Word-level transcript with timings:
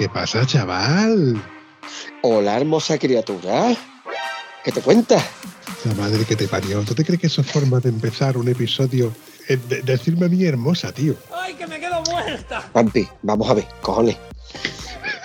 ¿Qué 0.00 0.08
pasa, 0.08 0.46
chaval? 0.46 1.38
Hola, 2.22 2.56
hermosa 2.56 2.96
criatura. 2.98 3.76
¿Qué 4.64 4.72
te 4.72 4.80
cuentas? 4.80 5.22
La 5.84 5.92
madre 5.92 6.24
que 6.24 6.36
te 6.36 6.48
parió. 6.48 6.80
¿Tú 6.84 6.94
te 6.94 7.04
crees 7.04 7.20
que 7.20 7.26
eso 7.26 7.42
es 7.42 7.46
forma 7.46 7.80
de 7.80 7.90
empezar 7.90 8.38
un 8.38 8.48
episodio? 8.48 9.12
Eh, 9.46 9.58
de- 9.68 9.82
decirme 9.82 10.24
a 10.24 10.28
mí 10.30 10.42
hermosa, 10.42 10.90
tío. 10.90 11.16
¡Ay, 11.38 11.52
que 11.52 11.66
me 11.66 11.78
quedo 11.78 12.02
muerta! 12.10 12.66
Pampi, 12.72 13.06
vamos 13.20 13.50
a 13.50 13.52
ver, 13.52 13.66
cojones. 13.82 14.16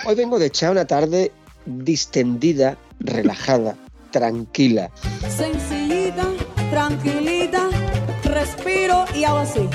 Hoy 0.04 0.14
vengo 0.14 0.38
de 0.38 0.44
echar 0.48 0.72
una 0.72 0.84
tarde 0.86 1.32
distendida, 1.64 2.76
relajada, 3.00 3.76
tranquila. 4.10 4.90
Sencillita, 5.34 6.26
tranquilita, 6.70 7.70
respiro 8.24 9.06
y 9.14 9.24
hago 9.24 9.38
así. 9.38 9.70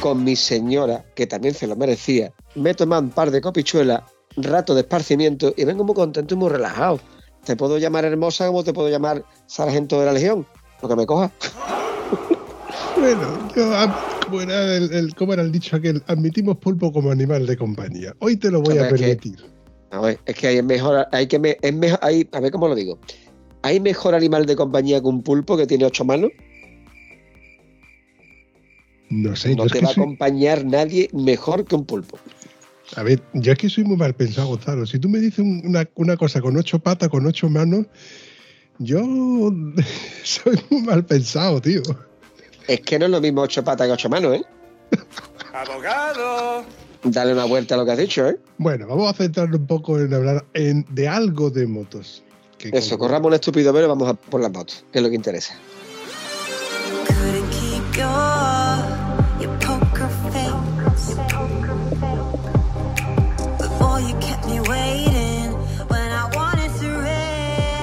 Con 0.00 0.22
mi 0.24 0.36
señora, 0.36 1.04
que 1.14 1.26
también 1.26 1.54
se 1.54 1.66
lo 1.66 1.74
merecía. 1.76 2.32
Me 2.54 2.70
he 2.70 2.74
tomado 2.74 3.02
un 3.02 3.10
par 3.10 3.30
de 3.30 3.40
copichuelas, 3.40 4.02
rato 4.36 4.74
de 4.74 4.82
esparcimiento 4.82 5.52
y 5.56 5.64
vengo 5.64 5.84
muy 5.84 5.94
contento 5.94 6.34
y 6.34 6.36
muy 6.36 6.50
relajado. 6.50 7.00
Te 7.44 7.56
puedo 7.56 7.78
llamar 7.78 8.04
hermosa 8.04 8.46
como 8.46 8.62
te 8.62 8.72
puedo 8.72 8.88
llamar 8.88 9.24
sargento 9.46 9.98
de 10.00 10.06
la 10.06 10.12
legión. 10.12 10.46
Lo 10.82 10.88
que 10.88 10.96
me 10.96 11.06
coja. 11.06 11.32
Bueno, 12.96 13.26
yo, 13.54 13.74
ah, 13.74 13.92
¿cómo, 14.24 14.40
era 14.40 14.76
el, 14.76 14.92
el- 14.92 15.14
era 15.32 15.42
el 15.42 15.52
dicho 15.52 15.76
aquel? 15.76 16.02
Admitimos 16.06 16.58
pulpo 16.58 16.92
como 16.92 17.10
animal 17.10 17.46
de 17.46 17.56
compañía. 17.56 18.14
Hoy 18.20 18.36
te 18.36 18.50
lo 18.50 18.60
voy 18.60 18.78
a 18.78 18.82
es 18.86 18.92
que- 18.92 18.98
permitir. 18.98 19.36
A 19.90 20.00
ver, 20.00 20.20
es 20.26 20.34
que 20.36 20.48
hay 20.48 20.62
mejor, 20.62 21.06
hay 21.12 21.26
que 21.26 21.38
me- 21.38 21.56
es 21.62 21.74
mejor, 21.74 21.98
hay, 22.02 22.28
a 22.32 22.40
ver 22.40 22.52
cómo 22.52 22.68
lo 22.68 22.74
digo. 22.74 22.98
¿Hay 23.62 23.80
mejor 23.80 24.14
animal 24.14 24.44
de 24.46 24.54
compañía 24.54 25.00
que 25.00 25.06
un 25.06 25.22
pulpo 25.22 25.56
que 25.56 25.66
tiene 25.66 25.84
ocho 25.86 26.04
manos? 26.04 26.30
No 29.10 29.34
sé, 29.36 29.50
yo 29.50 29.56
No 29.56 29.64
es 29.66 29.72
te 29.72 29.78
que 29.78 29.84
va 29.84 29.90
a 29.90 29.92
acompañar 29.92 30.64
nadie 30.64 31.08
mejor 31.12 31.64
que 31.64 31.74
un 31.74 31.84
pulpo. 31.86 32.18
A 32.96 33.02
ver, 33.02 33.22
yo 33.34 33.52
es 33.52 33.58
que 33.58 33.68
soy 33.68 33.84
muy 33.84 33.96
mal 33.96 34.14
pensado, 34.14 34.48
Gonzalo. 34.48 34.86
Si 34.86 34.98
tú 34.98 35.08
me 35.08 35.18
dices 35.18 35.40
un- 35.40 35.62
una, 35.64 35.88
una 35.94 36.16
cosa 36.16 36.40
con 36.40 36.56
ocho 36.56 36.78
patas, 36.78 37.08
con 37.08 37.26
ocho 37.26 37.48
manos, 37.50 37.86
yo 38.78 39.00
soy 40.24 40.58
muy 40.70 40.82
mal 40.82 41.04
pensado, 41.04 41.60
tío. 41.60 41.82
Es 42.66 42.80
que 42.80 42.98
no 42.98 43.06
es 43.06 43.10
lo 43.10 43.20
mismo 43.20 43.42
ocho 43.42 43.62
patas 43.64 43.86
que 43.86 43.92
ocho 43.92 44.08
manos, 44.08 44.36
¿eh? 44.36 44.42
¡Abogado! 45.52 46.64
Dale 47.04 47.32
una 47.32 47.44
vuelta 47.44 47.74
a 47.74 47.78
lo 47.78 47.84
que 47.84 47.92
has 47.92 47.98
dicho, 47.98 48.28
¿eh? 48.28 48.36
Bueno, 48.58 48.86
vamos 48.86 49.08
a 49.10 49.14
centrarnos 49.14 49.60
un 49.60 49.66
poco 49.66 49.98
en 50.00 50.12
hablar 50.12 50.44
en- 50.54 50.84
de 50.90 51.08
algo 51.08 51.50
de 51.50 51.66
motos. 51.66 52.22
Que 52.58 52.70
Eso, 52.72 52.96
como- 52.98 53.08
corramos 53.08 53.28
el 53.30 53.34
estúpido 53.34 53.72
pero 53.72 53.86
vamos 53.88 54.08
a 54.08 54.14
por 54.14 54.40
las 54.40 54.50
motos, 54.52 54.84
que 54.92 54.98
es 54.98 55.02
lo 55.02 55.08
que 55.10 55.14
interesa. 55.16 55.54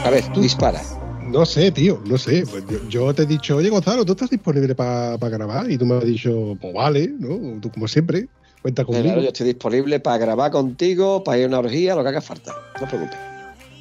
A 0.05 0.11
ver, 0.11 0.23
tú 0.33 0.39
dispara. 0.39 0.83
No 1.23 1.47
sé, 1.47 1.71
tío, 1.71 1.99
no 2.05 2.19
sé. 2.19 2.45
Pues 2.45 2.63
yo, 2.69 2.89
yo 2.89 3.13
te 3.15 3.23
he 3.23 3.25
dicho, 3.25 3.55
oye, 3.55 3.71
Gonzalo, 3.71 4.05
¿tú 4.05 4.11
estás 4.11 4.29
disponible 4.29 4.75
para 4.75 5.17
grabar? 5.17 5.71
Y 5.71 5.79
tú 5.79 5.87
me 5.87 5.95
has 5.95 6.05
dicho, 6.05 6.55
pues 6.61 6.75
vale, 6.75 7.11
¿no? 7.17 7.59
Tú 7.59 7.71
como 7.71 7.87
siempre, 7.87 8.27
cuenta 8.61 8.85
conmigo. 8.85 9.05
Claro, 9.05 9.23
yo 9.23 9.29
estoy 9.29 9.47
disponible 9.47 9.99
para 9.99 10.19
grabar 10.19 10.51
contigo, 10.51 11.23
para 11.23 11.39
ir 11.39 11.45
a 11.45 11.47
una 11.47 11.57
orgía, 11.57 11.95
lo 11.95 12.03
que 12.03 12.09
haga 12.09 12.21
falta. 12.21 12.53
No 12.79 12.81
te 12.81 12.85
preocupes. 12.85 13.17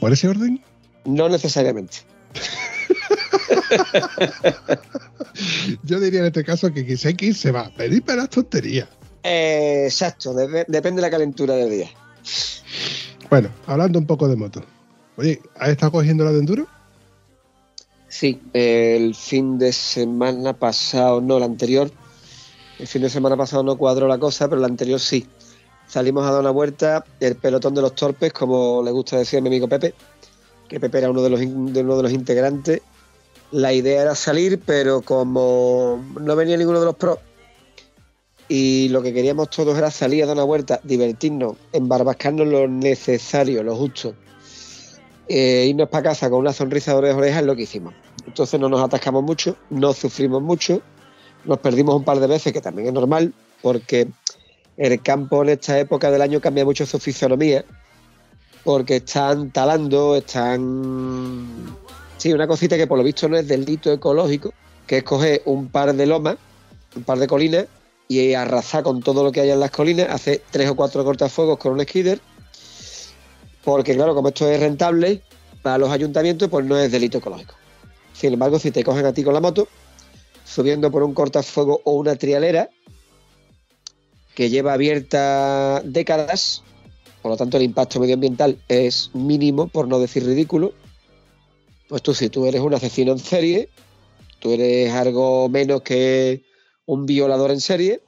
¿Por 0.00 0.14
ese 0.14 0.28
orden? 0.28 0.64
No 1.04 1.28
necesariamente. 1.28 1.98
Yo 5.82 6.00
diría 6.00 6.20
en 6.20 6.26
este 6.26 6.42
caso 6.42 6.72
que 6.72 6.96
hay 7.04 7.14
que 7.14 7.34
se 7.34 7.50
va. 7.50 7.70
Pedir 7.76 8.02
para 8.02 8.22
las 8.22 8.30
tonterías. 8.30 8.88
Eh, 9.22 9.82
exacto, 9.84 10.32
depende 10.32 10.96
de 10.96 11.02
la 11.02 11.10
calentura 11.10 11.54
del 11.54 11.70
día. 11.70 11.90
Bueno, 13.28 13.50
hablando 13.66 13.98
un 13.98 14.06
poco 14.06 14.26
de 14.26 14.36
motos. 14.36 14.64
Oye, 15.16 15.40
¿has 15.56 15.70
estado 15.70 15.92
cogiendo 15.92 16.24
la 16.24 16.32
de 16.32 16.40
enduro? 16.40 16.66
Sí, 18.08 18.40
el 18.52 19.14
fin 19.14 19.58
de 19.58 19.72
semana 19.72 20.52
pasado, 20.52 21.20
no, 21.20 21.36
el 21.36 21.42
anterior. 21.44 21.90
El 22.78 22.86
fin 22.86 23.02
de 23.02 23.10
semana 23.10 23.36
pasado 23.36 23.62
no 23.62 23.76
cuadró 23.76 24.08
la 24.08 24.18
cosa, 24.18 24.48
pero 24.48 24.60
el 24.60 24.64
anterior 24.64 24.98
sí. 24.98 25.26
Salimos 25.86 26.26
a 26.26 26.32
dar 26.32 26.40
una 26.40 26.50
vuelta, 26.50 27.04
el 27.20 27.36
pelotón 27.36 27.74
de 27.74 27.82
los 27.82 27.94
torpes, 27.94 28.32
como 28.32 28.82
le 28.82 28.90
gusta 28.90 29.18
decir 29.18 29.38
a 29.38 29.42
mi 29.42 29.48
amigo 29.48 29.68
Pepe, 29.68 29.94
que 30.68 30.80
Pepe 30.80 30.98
era 30.98 31.10
uno 31.10 31.22
de 31.22 31.30
los, 31.30 31.40
de 31.40 31.80
uno 31.80 31.96
de 31.96 32.02
los 32.02 32.12
integrantes. 32.12 32.82
La 33.52 33.72
idea 33.72 34.02
era 34.02 34.14
salir, 34.16 34.60
pero 34.64 35.02
como 35.02 36.02
no 36.20 36.34
venía 36.34 36.56
ninguno 36.56 36.80
de 36.80 36.86
los 36.86 36.96
pros, 36.96 37.18
y 38.48 38.88
lo 38.88 39.02
que 39.02 39.14
queríamos 39.14 39.50
todos 39.50 39.76
era 39.78 39.90
salir 39.90 40.24
a 40.24 40.26
dar 40.26 40.36
una 40.36 40.44
vuelta, 40.44 40.80
divertirnos, 40.82 41.56
embarbascarnos 41.72 42.46
lo 42.46 42.68
necesario, 42.68 43.62
lo 43.62 43.76
justo, 43.76 44.14
eh, 45.28 45.66
irnos 45.68 45.88
para 45.88 46.10
casa 46.10 46.28
con 46.28 46.40
una 46.40 46.52
sonrisa 46.52 46.92
de 46.92 46.98
oreja 46.98 47.14
a 47.14 47.18
oreja 47.18 47.40
es 47.40 47.46
lo 47.46 47.56
que 47.56 47.62
hicimos. 47.62 47.94
Entonces 48.26 48.58
no 48.60 48.68
nos 48.68 48.82
atascamos 48.82 49.22
mucho, 49.22 49.56
no 49.70 49.92
sufrimos 49.92 50.42
mucho, 50.42 50.82
nos 51.44 51.58
perdimos 51.58 51.94
un 51.94 52.04
par 52.04 52.20
de 52.20 52.26
veces, 52.26 52.52
que 52.52 52.60
también 52.60 52.88
es 52.88 52.94
normal, 52.94 53.32
porque 53.62 54.08
el 54.76 55.02
campo 55.02 55.42
en 55.42 55.50
esta 55.50 55.78
época 55.78 56.10
del 56.10 56.22
año 56.22 56.40
cambia 56.40 56.64
mucho 56.64 56.86
su 56.86 56.98
fisonomía, 56.98 57.64
porque 58.64 58.96
están 58.96 59.50
talando, 59.50 60.16
están... 60.16 61.76
Sí, 62.16 62.32
una 62.32 62.46
cosita 62.46 62.76
que 62.76 62.86
por 62.86 62.96
lo 62.96 63.04
visto 63.04 63.28
no 63.28 63.36
es 63.36 63.46
delito 63.46 63.92
ecológico, 63.92 64.52
que 64.86 64.98
es 64.98 65.02
coger 65.04 65.42
un 65.44 65.68
par 65.68 65.94
de 65.94 66.06
lomas, 66.06 66.36
un 66.96 67.02
par 67.02 67.18
de 67.18 67.26
colinas, 67.26 67.66
y 68.08 68.34
arrasar 68.34 68.82
con 68.82 69.02
todo 69.02 69.24
lo 69.24 69.32
que 69.32 69.40
hay 69.40 69.50
en 69.50 69.60
las 69.60 69.70
colinas, 69.70 70.08
hacer 70.10 70.42
tres 70.50 70.68
o 70.70 70.76
cuatro 70.76 71.04
cortafuegos 71.04 71.58
con 71.58 71.72
un 71.72 71.82
skidder, 71.82 72.20
porque 73.64 73.94
claro, 73.94 74.14
como 74.14 74.28
esto 74.28 74.48
es 74.48 74.60
rentable 74.60 75.22
para 75.62 75.78
los 75.78 75.90
ayuntamientos, 75.90 76.48
pues 76.48 76.64
no 76.66 76.78
es 76.78 76.92
delito 76.92 77.18
ecológico. 77.18 77.54
Sin 78.12 78.32
embargo, 78.34 78.58
si 78.58 78.70
te 78.70 78.84
cogen 78.84 79.06
a 79.06 79.12
ti 79.12 79.24
con 79.24 79.34
la 79.34 79.40
moto, 79.40 79.66
subiendo 80.44 80.90
por 80.90 81.02
un 81.02 81.14
cortafuego 81.14 81.80
o 81.84 81.92
una 81.92 82.16
trialera 82.16 82.68
que 84.34 84.50
lleva 84.50 84.74
abierta 84.74 85.80
décadas, 85.84 86.62
por 87.22 87.30
lo 87.30 87.36
tanto 87.36 87.56
el 87.56 87.62
impacto 87.62 88.00
medioambiental 88.00 88.58
es 88.68 89.10
mínimo, 89.14 89.68
por 89.68 89.88
no 89.88 89.98
decir 89.98 90.24
ridículo, 90.24 90.74
pues 91.88 92.02
tú 92.02 92.14
si 92.14 92.28
tú 92.28 92.46
eres 92.46 92.60
un 92.60 92.74
asesino 92.74 93.12
en 93.12 93.18
serie, 93.18 93.68
tú 94.40 94.52
eres 94.52 94.92
algo 94.92 95.48
menos 95.48 95.82
que 95.82 96.44
un 96.86 97.06
violador 97.06 97.50
en 97.50 97.60
serie, 97.60 98.02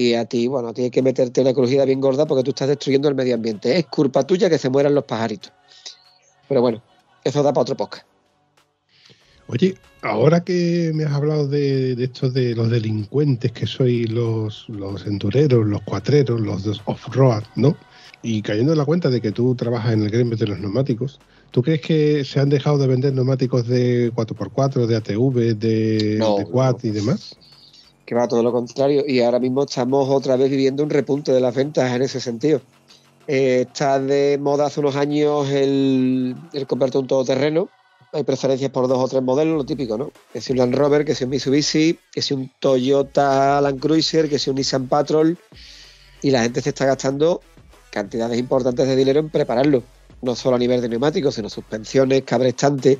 y 0.00 0.14
a 0.14 0.26
ti, 0.26 0.46
bueno, 0.46 0.72
tienes 0.72 0.92
que 0.92 1.02
meterte 1.02 1.40
una 1.40 1.52
crujida 1.52 1.84
bien 1.84 2.00
gorda 2.00 2.24
porque 2.24 2.44
tú 2.44 2.50
estás 2.50 2.68
destruyendo 2.68 3.08
el 3.08 3.16
medio 3.16 3.34
ambiente. 3.34 3.76
Es 3.76 3.86
culpa 3.86 4.24
tuya 4.24 4.48
que 4.48 4.56
se 4.56 4.70
mueran 4.70 4.94
los 4.94 5.02
pajaritos. 5.02 5.52
Pero 6.48 6.60
bueno, 6.60 6.80
eso 7.24 7.42
da 7.42 7.52
para 7.52 7.62
otro 7.62 7.76
podcast. 7.76 8.06
Oye, 9.48 9.74
ahora 10.02 10.44
que 10.44 10.92
me 10.94 11.02
has 11.02 11.12
hablado 11.14 11.48
de, 11.48 11.96
de 11.96 12.04
esto 12.04 12.30
de 12.30 12.54
los 12.54 12.70
delincuentes 12.70 13.50
que 13.50 13.66
sois 13.66 14.08
los, 14.08 14.68
los 14.68 15.04
endureros, 15.04 15.66
los 15.66 15.82
cuatreros, 15.82 16.40
los 16.40 16.80
off-road, 16.84 17.42
¿no? 17.56 17.76
Y 18.22 18.40
cayendo 18.42 18.70
en 18.70 18.78
la 18.78 18.84
cuenta 18.84 19.10
de 19.10 19.20
que 19.20 19.32
tú 19.32 19.56
trabajas 19.56 19.94
en 19.94 20.02
el 20.04 20.10
gremio 20.10 20.36
de 20.36 20.46
los 20.46 20.60
neumáticos, 20.60 21.18
¿tú 21.50 21.60
crees 21.60 21.80
que 21.80 22.24
se 22.24 22.38
han 22.38 22.50
dejado 22.50 22.78
de 22.78 22.86
vender 22.86 23.14
neumáticos 23.14 23.66
de 23.66 24.12
4x4, 24.12 24.86
de 24.86 24.94
ATV, 24.94 25.56
de, 25.58 26.16
No, 26.20 26.36
de 26.36 26.44
quad 26.44 26.76
no. 26.84 26.88
y 26.88 26.92
demás? 26.92 27.36
Que 28.08 28.14
va 28.14 28.26
todo 28.26 28.42
lo 28.42 28.52
contrario 28.52 29.04
y 29.06 29.20
ahora 29.20 29.38
mismo 29.38 29.64
estamos 29.64 30.08
otra 30.08 30.34
vez 30.36 30.48
viviendo 30.48 30.82
un 30.82 30.88
repunte 30.88 31.30
de 31.30 31.40
las 31.40 31.54
ventas 31.54 31.94
en 31.94 32.00
ese 32.00 32.22
sentido. 32.22 32.62
Eh, 33.26 33.66
está 33.68 34.00
de 34.00 34.38
moda 34.40 34.64
hace 34.64 34.80
unos 34.80 34.96
años 34.96 35.46
el, 35.50 36.34
el 36.54 36.66
comprarte 36.66 36.96
un 36.96 37.06
todoterreno. 37.06 37.68
Hay 38.14 38.24
preferencias 38.24 38.70
por 38.70 38.88
dos 38.88 38.98
o 38.98 39.08
tres 39.08 39.22
modelos, 39.22 39.58
lo 39.58 39.66
típico, 39.66 39.98
¿no? 39.98 40.10
Que 40.32 40.40
si 40.40 40.52
un 40.52 40.58
Land 40.58 40.74
Rover, 40.74 41.04
que 41.04 41.14
si 41.14 41.24
un 41.24 41.30
Mitsubishi, 41.30 41.98
que 42.10 42.22
si 42.22 42.32
un 42.32 42.50
Toyota 42.58 43.60
Land 43.60 43.78
Cruiser, 43.78 44.26
que 44.30 44.38
si 44.38 44.48
un 44.48 44.56
Nissan 44.56 44.88
Patrol. 44.88 45.36
Y 46.22 46.30
la 46.30 46.40
gente 46.40 46.62
se 46.62 46.70
está 46.70 46.86
gastando 46.86 47.42
cantidades 47.90 48.38
importantes 48.38 48.88
de 48.88 48.96
dinero 48.96 49.20
en 49.20 49.28
prepararlo. 49.28 49.82
No 50.22 50.34
solo 50.34 50.56
a 50.56 50.58
nivel 50.58 50.80
de 50.80 50.88
neumáticos, 50.88 51.34
sino 51.34 51.50
suspensiones, 51.50 52.22
cabrestantes, 52.22 52.96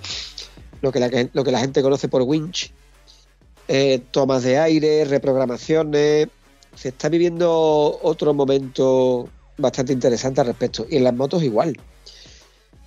lo 0.82 0.92
lo 1.32 1.44
que 1.44 1.50
la 1.50 1.60
gente 1.60 1.80
conoce 1.80 2.08
por 2.08 2.20
winch, 2.20 2.74
eh, 3.68 4.00
tomas 4.10 4.42
de 4.42 4.58
aire, 4.58 5.04
reprogramaciones, 5.04 6.28
se 6.74 6.88
está 6.88 7.08
viviendo 7.08 7.98
otro 8.02 8.32
momento 8.32 9.28
bastante 9.58 9.92
interesante 9.92 10.40
al 10.40 10.48
respecto. 10.48 10.86
Y 10.88 10.96
en 10.96 11.04
las 11.04 11.14
motos 11.14 11.42
igual. 11.42 11.76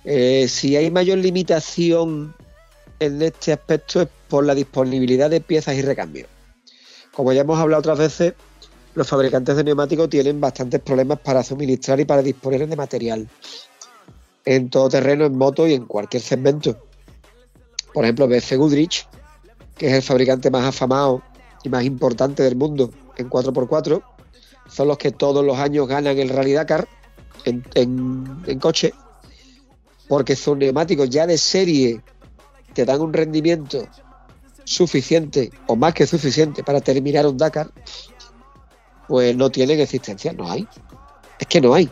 Eh, 0.04 0.48
si 0.48 0.76
hay 0.76 0.90
mayor 0.90 1.18
limitación 1.18 2.34
en 2.98 3.22
este 3.22 3.52
aspecto 3.52 4.02
es 4.02 4.08
por 4.28 4.44
la 4.44 4.54
disponibilidad 4.54 5.30
de 5.30 5.40
piezas 5.40 5.76
y 5.76 5.82
recambios. 5.82 6.28
Como 7.12 7.32
ya 7.32 7.42
hemos 7.42 7.58
hablado 7.58 7.80
otras 7.80 7.98
veces, 7.98 8.34
los 8.94 9.08
fabricantes 9.08 9.56
de 9.56 9.64
neumáticos 9.64 10.08
tienen 10.08 10.40
bastantes 10.40 10.80
problemas 10.80 11.20
para 11.20 11.42
suministrar 11.42 12.00
y 12.00 12.04
para 12.04 12.22
disponer 12.22 12.66
de 12.66 12.76
material. 12.76 13.28
En 14.44 14.70
todo 14.70 14.88
terreno, 14.88 15.24
en 15.26 15.36
moto 15.36 15.66
y 15.68 15.74
en 15.74 15.86
cualquier 15.86 16.22
segmento. 16.22 16.86
Por 17.92 18.04
ejemplo, 18.04 18.26
BF 18.26 18.56
Goodrich, 18.56 19.06
que 19.76 19.88
es 19.88 19.92
el 19.94 20.02
fabricante 20.02 20.50
más 20.50 20.64
afamado 20.64 21.22
y 21.64 21.68
más 21.68 21.84
importante 21.84 22.42
del 22.42 22.56
mundo 22.56 22.90
en 23.16 23.28
4x4, 23.30 24.02
son 24.68 24.88
los 24.88 24.98
que 24.98 25.10
todos 25.12 25.44
los 25.44 25.58
años 25.58 25.86
ganan 25.88 26.18
el 26.18 26.28
Rally 26.28 26.52
Dakar 26.52 26.88
en, 27.44 27.64
en- 27.74 28.58
coche, 28.60 28.92
porque 30.08 30.36
sus 30.36 30.56
neumáticos 30.56 31.08
ya 31.10 31.26
de 31.26 31.38
serie 31.38 32.00
te 32.74 32.84
dan 32.84 33.00
un 33.00 33.12
rendimiento 33.12 33.86
suficiente 34.64 35.50
o 35.66 35.76
más 35.76 35.94
que 35.94 36.06
suficiente 36.06 36.62
para 36.62 36.80
terminar 36.80 37.26
un 37.26 37.36
Dakar, 37.36 37.70
pues 39.08 39.36
no 39.36 39.50
tienen 39.50 39.80
existencia, 39.80 40.32
no 40.32 40.50
hay. 40.50 40.66
Es 41.38 41.46
que 41.46 41.60
no 41.60 41.74
hay. 41.74 41.90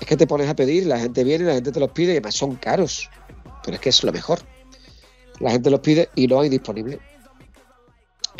Es 0.00 0.06
que 0.06 0.16
te 0.16 0.26
pones 0.26 0.48
a 0.48 0.54
pedir, 0.56 0.86
la 0.86 0.98
gente 0.98 1.22
viene, 1.24 1.44
la 1.44 1.54
gente 1.54 1.72
te 1.72 1.80
los 1.80 1.90
pide 1.90 2.08
y 2.08 2.16
además 2.16 2.34
son 2.34 2.56
caros, 2.56 3.08
pero 3.62 3.76
es 3.76 3.80
que 3.80 3.90
es 3.90 4.02
lo 4.02 4.12
mejor. 4.12 4.40
La 5.38 5.50
gente 5.52 5.70
los 5.70 5.80
pide 5.80 6.08
y 6.14 6.26
no 6.26 6.40
hay 6.40 6.48
disponible. 6.48 6.98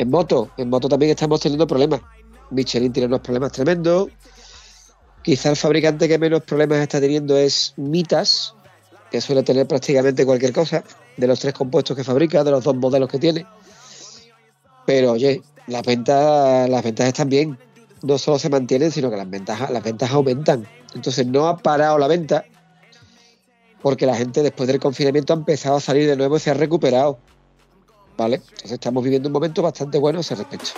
En 0.01 0.09
moto, 0.09 0.49
en 0.57 0.67
moto 0.67 0.89
también 0.89 1.11
estamos 1.11 1.39
teniendo 1.39 1.67
problemas. 1.67 2.01
Michelin 2.49 2.91
tiene 2.91 3.05
unos 3.05 3.19
problemas 3.19 3.51
tremendos. 3.51 4.09
Quizá 5.21 5.51
el 5.51 5.55
fabricante 5.55 6.07
que 6.07 6.17
menos 6.17 6.41
problemas 6.41 6.79
está 6.79 6.99
teniendo 6.99 7.37
es 7.37 7.75
Mitas, 7.77 8.55
que 9.11 9.21
suele 9.21 9.43
tener 9.43 9.67
prácticamente 9.67 10.25
cualquier 10.25 10.53
cosa 10.53 10.83
de 11.17 11.27
los 11.27 11.39
tres 11.39 11.53
compuestos 11.53 11.95
que 11.95 12.03
fabrica, 12.03 12.43
de 12.43 12.49
los 12.49 12.63
dos 12.63 12.75
modelos 12.77 13.09
que 13.09 13.19
tiene. 13.19 13.45
Pero 14.87 15.11
oye, 15.11 15.43
las 15.67 15.83
ventas, 15.83 16.67
las 16.67 16.83
ventas 16.83 17.05
están 17.05 17.29
bien. 17.29 17.59
No 18.01 18.17
solo 18.17 18.39
se 18.39 18.49
mantienen, 18.49 18.91
sino 18.91 19.11
que 19.11 19.17
las 19.17 19.29
ventas, 19.29 19.69
las 19.69 19.83
ventas 19.83 20.09
aumentan. 20.09 20.67
Entonces 20.95 21.27
no 21.27 21.47
ha 21.47 21.57
parado 21.57 21.99
la 21.99 22.07
venta 22.07 22.43
porque 23.83 24.07
la 24.07 24.15
gente 24.15 24.41
después 24.41 24.65
del 24.65 24.79
confinamiento 24.79 25.33
ha 25.33 25.35
empezado 25.35 25.75
a 25.75 25.79
salir 25.79 26.07
de 26.09 26.17
nuevo 26.17 26.37
y 26.37 26.39
se 26.39 26.49
ha 26.49 26.55
recuperado. 26.55 27.19
¿Vale? 28.17 28.35
Entonces 28.35 28.73
estamos 28.73 29.03
viviendo 29.03 29.29
un 29.29 29.33
momento 29.33 29.61
bastante 29.61 29.97
bueno 29.97 30.19
a 30.19 30.21
ese 30.21 30.35
respecto. 30.35 30.71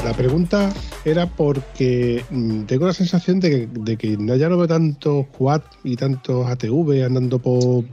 La 0.00 0.14
pregunta 0.14 0.74
era 1.04 1.26
porque 1.26 2.24
mm, 2.30 2.62
tengo 2.64 2.86
la 2.86 2.94
sensación 2.94 3.38
de 3.38 3.50
que, 3.50 3.66
de 3.70 3.96
que 3.98 4.16
ya 4.38 4.48
no 4.48 4.56
veo 4.56 4.66
tantos 4.66 5.26
quad 5.36 5.60
y 5.84 5.94
tantos 5.96 6.46
ATV 6.46 7.04
andando 7.04 7.38
por, 7.38 7.84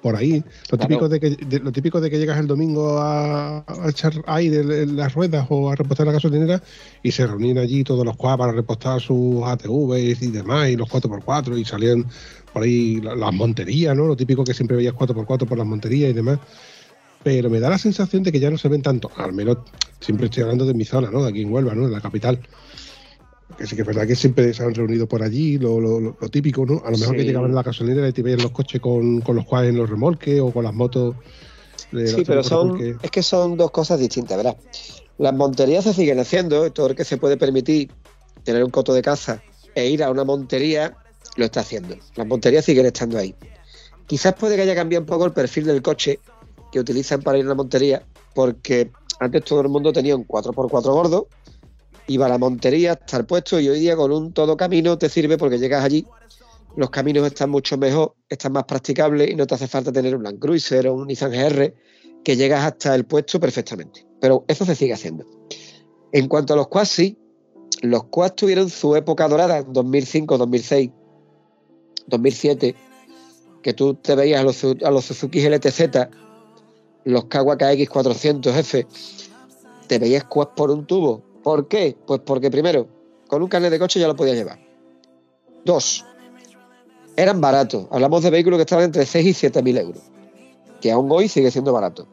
por 0.00 0.14
ahí. 0.14 0.44
Lo 0.70 0.78
Claro. 0.78 0.86
típico, 0.88 1.08
de 1.08 1.18
que, 1.20 1.30
de- 1.30 1.58
lo 1.60 1.72
típico 1.72 2.00
de 2.00 2.08
que 2.08 2.18
llegas 2.18 2.38
el 2.38 2.46
domingo 2.46 2.98
a, 2.98 3.58
a 3.66 3.88
echar 3.90 4.12
aire 4.26 4.60
en 4.82 4.96
las 4.96 5.12
ruedas 5.14 5.46
o 5.50 5.68
a 5.70 5.74
repostar 5.74 6.06
la 6.06 6.12
gasolinera 6.12 6.62
y 7.02 7.10
se 7.10 7.26
reunían 7.26 7.58
allí 7.58 7.82
todos 7.82 8.04
los 8.04 8.16
quad 8.16 8.38
para 8.38 8.52
repostar 8.52 9.00
sus 9.00 9.42
ATVs 9.44 10.22
y 10.22 10.30
demás, 10.30 10.68
y 10.70 10.76
los 10.76 10.88
4x4 10.88 11.58
y 11.58 11.64
salían 11.64 12.06
por 12.52 12.62
ahí 12.62 13.00
la- 13.00 13.16
las 13.16 13.32
monterías, 13.34 13.96
¿no? 13.96 14.06
Lo 14.06 14.16
típico 14.16 14.44
que 14.44 14.54
siempre 14.54 14.76
veías 14.76 14.94
4x4 14.94 15.46
por 15.46 15.58
las 15.58 15.66
monterías 15.66 16.10
y 16.10 16.14
demás 16.14 16.38
pero 17.26 17.50
me 17.50 17.58
da 17.58 17.68
la 17.68 17.76
sensación 17.78 18.22
de 18.22 18.30
que 18.30 18.38
ya 18.38 18.50
no 18.52 18.56
se 18.56 18.68
ven 18.68 18.82
tanto, 18.82 19.10
al 19.16 19.32
menos 19.32 19.56
siempre 19.98 20.26
estoy 20.26 20.44
hablando 20.44 20.64
de 20.64 20.74
mi 20.74 20.84
zona, 20.84 21.10
¿no? 21.10 21.24
De 21.24 21.30
aquí 21.30 21.42
en 21.42 21.52
Huelva, 21.52 21.74
¿no? 21.74 21.86
De 21.88 21.90
la 21.92 22.00
capital. 22.00 22.38
Que 23.58 23.66
sí 23.66 23.74
que 23.74 23.82
es 23.82 23.86
verdad 23.88 24.06
que 24.06 24.14
siempre 24.14 24.54
se 24.54 24.62
han 24.62 24.72
reunido 24.72 25.08
por 25.08 25.24
allí, 25.24 25.58
lo, 25.58 25.80
lo- 25.80 25.98
lo- 25.98 26.16
lo 26.20 26.28
típico, 26.28 26.64
¿no? 26.64 26.80
A 26.84 26.90
lo 26.92 26.96
mejor 26.98 27.16
Sí. 27.16 27.22
que 27.22 27.24
llegaban 27.24 27.50
a 27.50 27.54
la 27.54 27.64
gasolinera 27.64 28.08
y 28.08 28.12
te 28.12 28.22
veían 28.22 28.42
los 28.42 28.52
coches 28.52 28.80
con, 28.80 29.22
con 29.22 29.34
los 29.34 29.44
cuales 29.44 29.70
en 29.70 29.76
los 29.76 29.90
remolques 29.90 30.40
o 30.40 30.52
con 30.52 30.62
las 30.62 30.72
motos. 30.72 31.16
Sí, 31.90 32.22
pero 32.24 32.44
son, 32.44 32.96
es 33.02 33.10
que 33.10 33.24
son 33.24 33.56
dos 33.56 33.72
cosas 33.72 33.98
distintas, 33.98 34.36
¿verdad? 34.36 34.56
Las 35.18 35.34
monterías 35.34 35.82
se 35.82 35.94
siguen 35.94 36.20
haciendo, 36.20 36.70
todo 36.70 36.86
el 36.86 36.94
que 36.94 37.02
se 37.04 37.16
puede 37.16 37.36
permitir 37.36 37.90
tener 38.44 38.62
un 38.62 38.70
coto 38.70 38.94
de 38.94 39.02
caza 39.02 39.42
e 39.74 39.88
ir 39.88 40.04
a 40.04 40.12
una 40.12 40.22
montería 40.22 40.94
lo 41.34 41.44
está 41.44 41.58
haciendo. 41.58 41.96
Las 42.14 42.26
monterías 42.28 42.64
siguen 42.64 42.86
estando 42.86 43.18
ahí. 43.18 43.34
Quizás 44.06 44.34
puede 44.34 44.54
que 44.54 44.62
haya 44.62 44.76
cambiado 44.76 45.00
un 45.02 45.06
poco 45.06 45.24
el 45.26 45.32
perfil 45.32 45.64
del 45.64 45.82
coche 45.82 46.20
que 46.76 46.80
utilizan 46.80 47.22
para 47.22 47.38
ir 47.38 47.46
a 47.46 47.48
la 47.48 47.54
montería, 47.54 48.06
porque 48.34 48.92
antes 49.18 49.44
todo 49.44 49.62
el 49.62 49.70
mundo 49.70 49.94
tenía 49.94 50.14
un 50.14 50.26
4x4 50.26 50.92
gordo, 50.92 51.28
iba 52.06 52.26
a 52.26 52.28
la 52.28 52.36
montería, 52.36 52.92
estar 52.92 53.26
puesto 53.26 53.58
y 53.58 53.66
hoy 53.70 53.80
día 53.80 53.96
con 53.96 54.12
un 54.12 54.34
todo 54.34 54.58
camino 54.58 54.98
te 54.98 55.08
sirve 55.08 55.38
porque 55.38 55.58
llegas 55.58 55.82
allí, 55.82 56.06
los 56.76 56.90
caminos 56.90 57.26
están 57.26 57.48
mucho 57.48 57.78
mejor, 57.78 58.14
están 58.28 58.52
más 58.52 58.64
practicables 58.64 59.30
y 59.30 59.36
no 59.36 59.46
te 59.46 59.54
hace 59.54 59.66
falta 59.66 59.90
tener 59.90 60.14
un 60.14 60.22
Land 60.22 60.38
Cruiser 60.38 60.86
o 60.88 60.96
un 60.96 61.06
Nissan 61.06 61.30
GR 61.30 61.72
que 62.22 62.36
llegas 62.36 62.62
hasta 62.62 62.94
el 62.94 63.06
puesto 63.06 63.40
perfectamente. 63.40 64.06
Pero 64.20 64.44
eso 64.46 64.66
se 64.66 64.74
sigue 64.74 64.92
haciendo. 64.92 65.24
En 66.12 66.28
cuanto 66.28 66.52
a 66.52 66.56
los 66.56 66.68
quads, 66.68 66.90
sí, 66.90 67.18
los 67.80 68.04
quads 68.04 68.36
tuvieron 68.36 68.68
su 68.68 68.94
época 68.96 69.26
dorada 69.28 69.60
en 69.60 69.72
2005, 69.72 70.36
2006, 70.36 70.90
2007, 72.06 72.74
que 73.62 73.72
tú 73.72 73.94
te 73.94 74.14
veías 74.14 74.40
a 74.40 74.44
los, 74.44 74.62
a 74.62 74.90
los 74.90 75.06
Suzuki 75.06 75.40
LTZ, 75.40 76.25
los 77.06 77.26
Kawasaki 77.26 77.86
X400F, 77.86 78.86
te 79.86 79.98
veías 80.00 80.24
quads 80.24 80.50
por 80.56 80.72
un 80.72 80.86
tubo. 80.86 81.22
¿Por 81.44 81.68
qué? 81.68 81.96
Pues 82.04 82.20
porque 82.26 82.50
primero, 82.50 82.88
con 83.28 83.42
un 83.42 83.48
carnet 83.48 83.70
de 83.70 83.78
coche 83.78 84.00
ya 84.00 84.08
lo 84.08 84.16
podías 84.16 84.36
llevar. 84.36 84.58
Dos, 85.64 86.04
eran 87.14 87.40
baratos. 87.40 87.86
Hablamos 87.92 88.24
de 88.24 88.30
vehículos 88.30 88.58
que 88.58 88.62
estaban 88.62 88.86
entre 88.86 89.06
6 89.06 89.24
y 89.24 89.32
7 89.34 89.62
mil 89.62 89.78
euros, 89.78 90.02
que 90.80 90.90
aún 90.90 91.08
hoy 91.12 91.28
sigue 91.28 91.52
siendo 91.52 91.72
barato. 91.72 92.08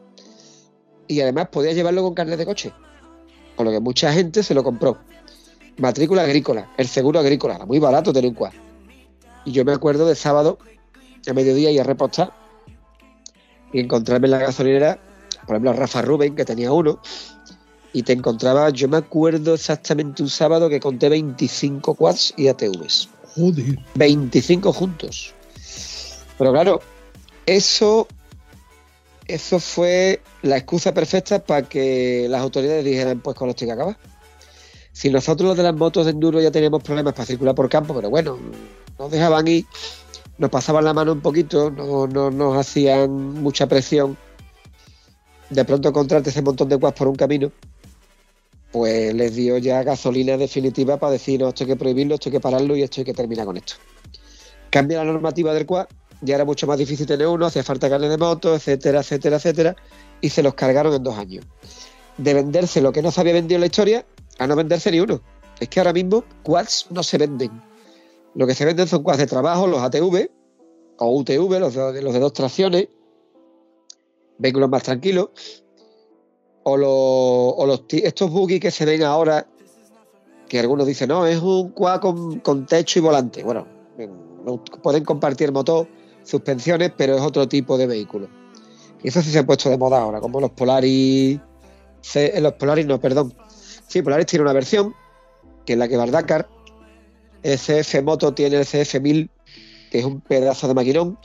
Y 1.08 1.20
además 1.20 1.48
podías 1.48 1.74
llevarlo 1.74 2.04
con 2.04 2.14
carnet 2.14 2.38
de 2.38 2.46
coche, 2.46 2.72
con 3.56 3.66
lo 3.66 3.72
que 3.72 3.80
mucha 3.80 4.12
gente 4.12 4.44
se 4.44 4.54
lo 4.54 4.62
compró. 4.62 4.98
Matrícula 5.76 6.22
agrícola, 6.22 6.72
el 6.78 6.86
seguro 6.86 7.18
agrícola, 7.18 7.58
muy 7.66 7.80
barato 7.80 8.12
tener 8.12 8.30
un 8.30 8.36
quad. 8.36 8.52
Y 9.44 9.50
yo 9.50 9.64
me 9.64 9.72
acuerdo 9.72 10.06
de 10.06 10.14
sábado, 10.14 10.58
a 11.28 11.32
mediodía, 11.32 11.72
ir 11.72 11.80
a 11.80 11.84
repostar 11.84 12.43
y 13.74 13.80
encontrarme 13.80 14.28
en 14.28 14.30
la 14.30 14.38
gasolinera, 14.38 14.98
por 15.46 15.56
ejemplo, 15.56 15.72
a 15.72 15.74
Rafa 15.74 16.00
Rubén, 16.00 16.36
que 16.36 16.44
tenía 16.44 16.70
uno, 16.70 17.00
y 17.92 18.04
te 18.04 18.12
encontraba, 18.12 18.70
yo 18.70 18.88
me 18.88 18.96
acuerdo 18.96 19.54
exactamente 19.54 20.22
un 20.22 20.30
sábado 20.30 20.68
que 20.68 20.78
conté 20.78 21.08
25 21.08 21.94
quads 21.94 22.34
y 22.36 22.46
ATVs. 22.46 23.08
Joder. 23.34 23.78
25 23.96 24.72
juntos. 24.72 25.34
Pero 26.38 26.52
claro, 26.52 26.80
eso, 27.46 28.06
eso 29.26 29.58
fue 29.58 30.20
la 30.42 30.56
excusa 30.56 30.94
perfecta 30.94 31.40
para 31.44 31.68
que 31.68 32.28
las 32.30 32.42
autoridades 32.42 32.84
dijeran, 32.84 33.18
pues 33.20 33.36
con 33.36 33.50
esto 33.50 33.64
hay 33.64 33.68
que 33.68 33.72
acabar. 33.72 33.96
Si 34.92 35.10
nosotros 35.10 35.48
los 35.48 35.56
de 35.56 35.64
las 35.64 35.74
motos 35.74 36.04
de 36.04 36.12
enduro 36.12 36.40
ya 36.40 36.52
teníamos 36.52 36.80
problemas 36.84 37.14
para 37.14 37.26
circular 37.26 37.56
por 37.56 37.68
campo, 37.68 37.92
pero 37.92 38.08
bueno, 38.08 38.38
nos 39.00 39.10
dejaban 39.10 39.48
ir, 39.48 39.64
nos 40.38 40.50
pasaban 40.50 40.84
la 40.84 40.94
mano 40.94 41.12
un 41.12 41.20
poquito, 41.20 41.70
no, 41.70 42.06
no 42.06 42.30
nos 42.30 42.56
hacían 42.56 43.10
mucha 43.42 43.66
presión. 43.66 44.16
De 45.50 45.64
pronto 45.64 45.88
encontrarte 45.88 46.30
ese 46.30 46.42
montón 46.42 46.68
de 46.68 46.78
quads 46.78 46.98
por 46.98 47.08
un 47.08 47.16
camino, 47.16 47.52
pues 48.72 49.14
les 49.14 49.34
dio 49.34 49.58
ya 49.58 49.82
gasolina 49.84 50.36
definitiva 50.36 50.96
para 50.96 51.12
decir, 51.12 51.40
no, 51.40 51.48
esto 51.48 51.64
hay 51.64 51.68
que 51.68 51.76
prohibirlo, 51.76 52.14
esto 52.14 52.28
hay 52.28 52.32
que 52.32 52.40
pararlo 52.40 52.74
y 52.74 52.82
esto 52.82 53.00
hay 53.00 53.04
que 53.04 53.14
terminar 53.14 53.46
con 53.46 53.56
esto. 53.56 53.74
Cambia 54.70 54.98
la 54.98 55.12
normativa 55.12 55.54
del 55.54 55.66
quad, 55.66 55.86
ya 56.22 56.34
era 56.34 56.44
mucho 56.44 56.66
más 56.66 56.78
difícil 56.78 57.06
tener 57.06 57.28
uno, 57.28 57.46
hacía 57.46 57.62
falta 57.62 57.88
carne 57.88 58.08
de 58.08 58.16
moto, 58.16 58.56
etcétera, 58.56 59.00
etcétera, 59.00 59.36
etcétera, 59.36 59.76
y 60.20 60.30
se 60.30 60.42
los 60.42 60.54
cargaron 60.54 60.92
en 60.94 61.04
dos 61.04 61.16
años. 61.16 61.44
De 62.18 62.34
venderse 62.34 62.80
lo 62.80 62.90
que 62.90 63.02
no 63.02 63.12
se 63.12 63.20
había 63.20 63.34
vendido 63.34 63.56
en 63.56 63.60
la 63.60 63.66
historia, 63.66 64.06
a 64.38 64.46
no 64.46 64.56
venderse 64.56 64.90
ni 64.90 64.98
uno. 64.98 65.20
Es 65.60 65.68
que 65.68 65.78
ahora 65.78 65.92
mismo 65.92 66.24
quads 66.42 66.86
no 66.90 67.04
se 67.04 67.18
venden. 67.18 67.50
Lo 68.34 68.46
que 68.46 68.54
se 68.54 68.64
venden 68.64 68.88
son 68.88 69.02
quads 69.02 69.18
de 69.18 69.26
trabajo, 69.26 69.66
los 69.66 69.80
ATV 69.80 70.30
o 70.98 71.18
UTV, 71.18 71.60
los 71.60 71.74
de, 71.74 72.20
dos 72.20 72.32
tracciones, 72.32 72.88
vehículos 74.38 74.68
más 74.68 74.82
tranquilos, 74.82 75.30
o 76.64 76.76
los, 76.76 76.88
o 76.90 77.64
los 77.66 77.84
estos 77.90 78.30
buggy 78.30 78.58
que 78.58 78.70
se 78.70 78.84
ven 78.84 79.02
ahora, 79.02 79.46
que 80.48 80.58
algunos 80.58 80.86
dicen, 80.86 81.08
no, 81.08 81.26
es 81.26 81.40
un 81.40 81.70
quad 81.70 82.00
con, 82.00 82.66
techo 82.66 82.98
y 82.98 83.02
volante. 83.02 83.42
Bueno, 83.42 83.66
no- 84.44 84.62
pueden 84.82 85.04
compartir 85.04 85.52
motor, 85.52 85.86
suspensiones, 86.22 86.92
pero 86.96 87.16
es 87.16 87.22
otro 87.22 87.48
tipo 87.48 87.76
de 87.76 87.86
vehículo. 87.86 88.28
Y 89.02 89.08
eso 89.08 89.20
sí 89.20 89.30
se 89.30 89.38
ha 89.40 89.46
puesto 89.46 89.68
de 89.68 89.78
moda 89.78 90.00
ahora, 90.00 90.20
como 90.20 90.40
los 90.40 90.50
Polaris. 90.50 91.38
Eh, 92.14 92.40
los 92.40 92.52
Polaris, 92.54 92.86
no, 92.86 93.00
perdón. 93.00 93.34
Sí, 93.86 94.02
Polaris 94.02 94.26
tiene 94.26 94.42
una 94.42 94.52
versión, 94.52 94.94
que 95.66 95.74
es 95.74 95.78
la 95.78 95.88
que 95.88 95.96
va 95.96 96.04
al 96.04 96.10
Dakar. 96.10 96.48
El 97.44 97.58
CF 97.58 98.02
Moto 98.02 98.32
tiene 98.32 98.56
el 98.56 98.64
CF1000, 98.64 99.28
que 99.90 99.98
es 99.98 100.04
un 100.04 100.22
pedazo 100.22 100.66
de 100.66 100.72
maquinón. 100.72 101.18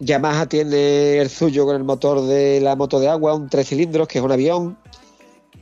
Yamaha 0.00 0.46
tiene 0.46 1.18
el 1.18 1.30
suyo 1.30 1.64
con 1.64 1.76
el 1.76 1.84
motor 1.84 2.22
de 2.22 2.60
la 2.60 2.74
moto 2.74 2.98
de 2.98 3.08
agua, 3.08 3.32
un 3.32 3.48
tres 3.48 3.68
cilindros, 3.68 4.08
que 4.08 4.18
es 4.18 4.24
un 4.24 4.32
avión. 4.32 4.76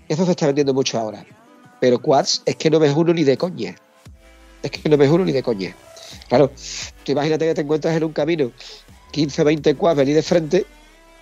Eso 0.08 0.24
se 0.24 0.30
está 0.30 0.46
vendiendo 0.46 0.72
mucho 0.72 0.98
ahora. 0.98 1.26
Pero 1.80 2.00
quads 2.00 2.42
es 2.46 2.56
que 2.56 2.70
no 2.70 2.78
ves 2.78 2.94
uno 2.96 3.12
ni 3.12 3.24
de 3.24 3.36
coña. 3.36 3.76
Es 4.62 4.70
que 4.70 4.88
no 4.88 4.96
ves 4.96 5.10
uno 5.10 5.26
ni 5.26 5.32
de 5.32 5.42
coña. 5.42 5.76
Claro, 6.28 6.50
tú 7.04 7.12
imagínate 7.12 7.46
que 7.46 7.54
te 7.54 7.60
encuentras 7.60 7.94
en 7.94 8.04
un 8.04 8.12
camino 8.12 8.52
15 9.10 9.42
o 9.42 9.44
20 9.44 9.74
quads 9.74 9.96
venir 9.98 10.14
de 10.14 10.22
frente 10.22 10.66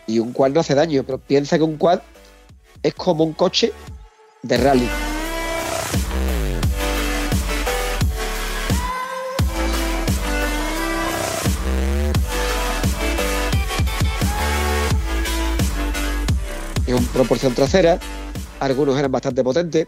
y 0.07 0.21
un 0.21 0.33
quad 0.33 0.51
no 0.51 0.61
hace 0.61 0.77
daño, 0.77 1.03
pero 1.05 1.19
piensa 1.19 1.59
que 1.59 1.65
un 1.65 1.77
quad 1.77 2.01
es 2.81 2.95
como 2.95 3.25
un 3.25 3.33
coche 3.33 3.73
de 4.43 4.57
rally. 4.57 5.10
Proporción 17.13 17.55
trasera, 17.55 17.99
algunos 18.61 18.99
eran 18.99 19.11
bastante 19.11 19.43
potentes. 19.43 19.87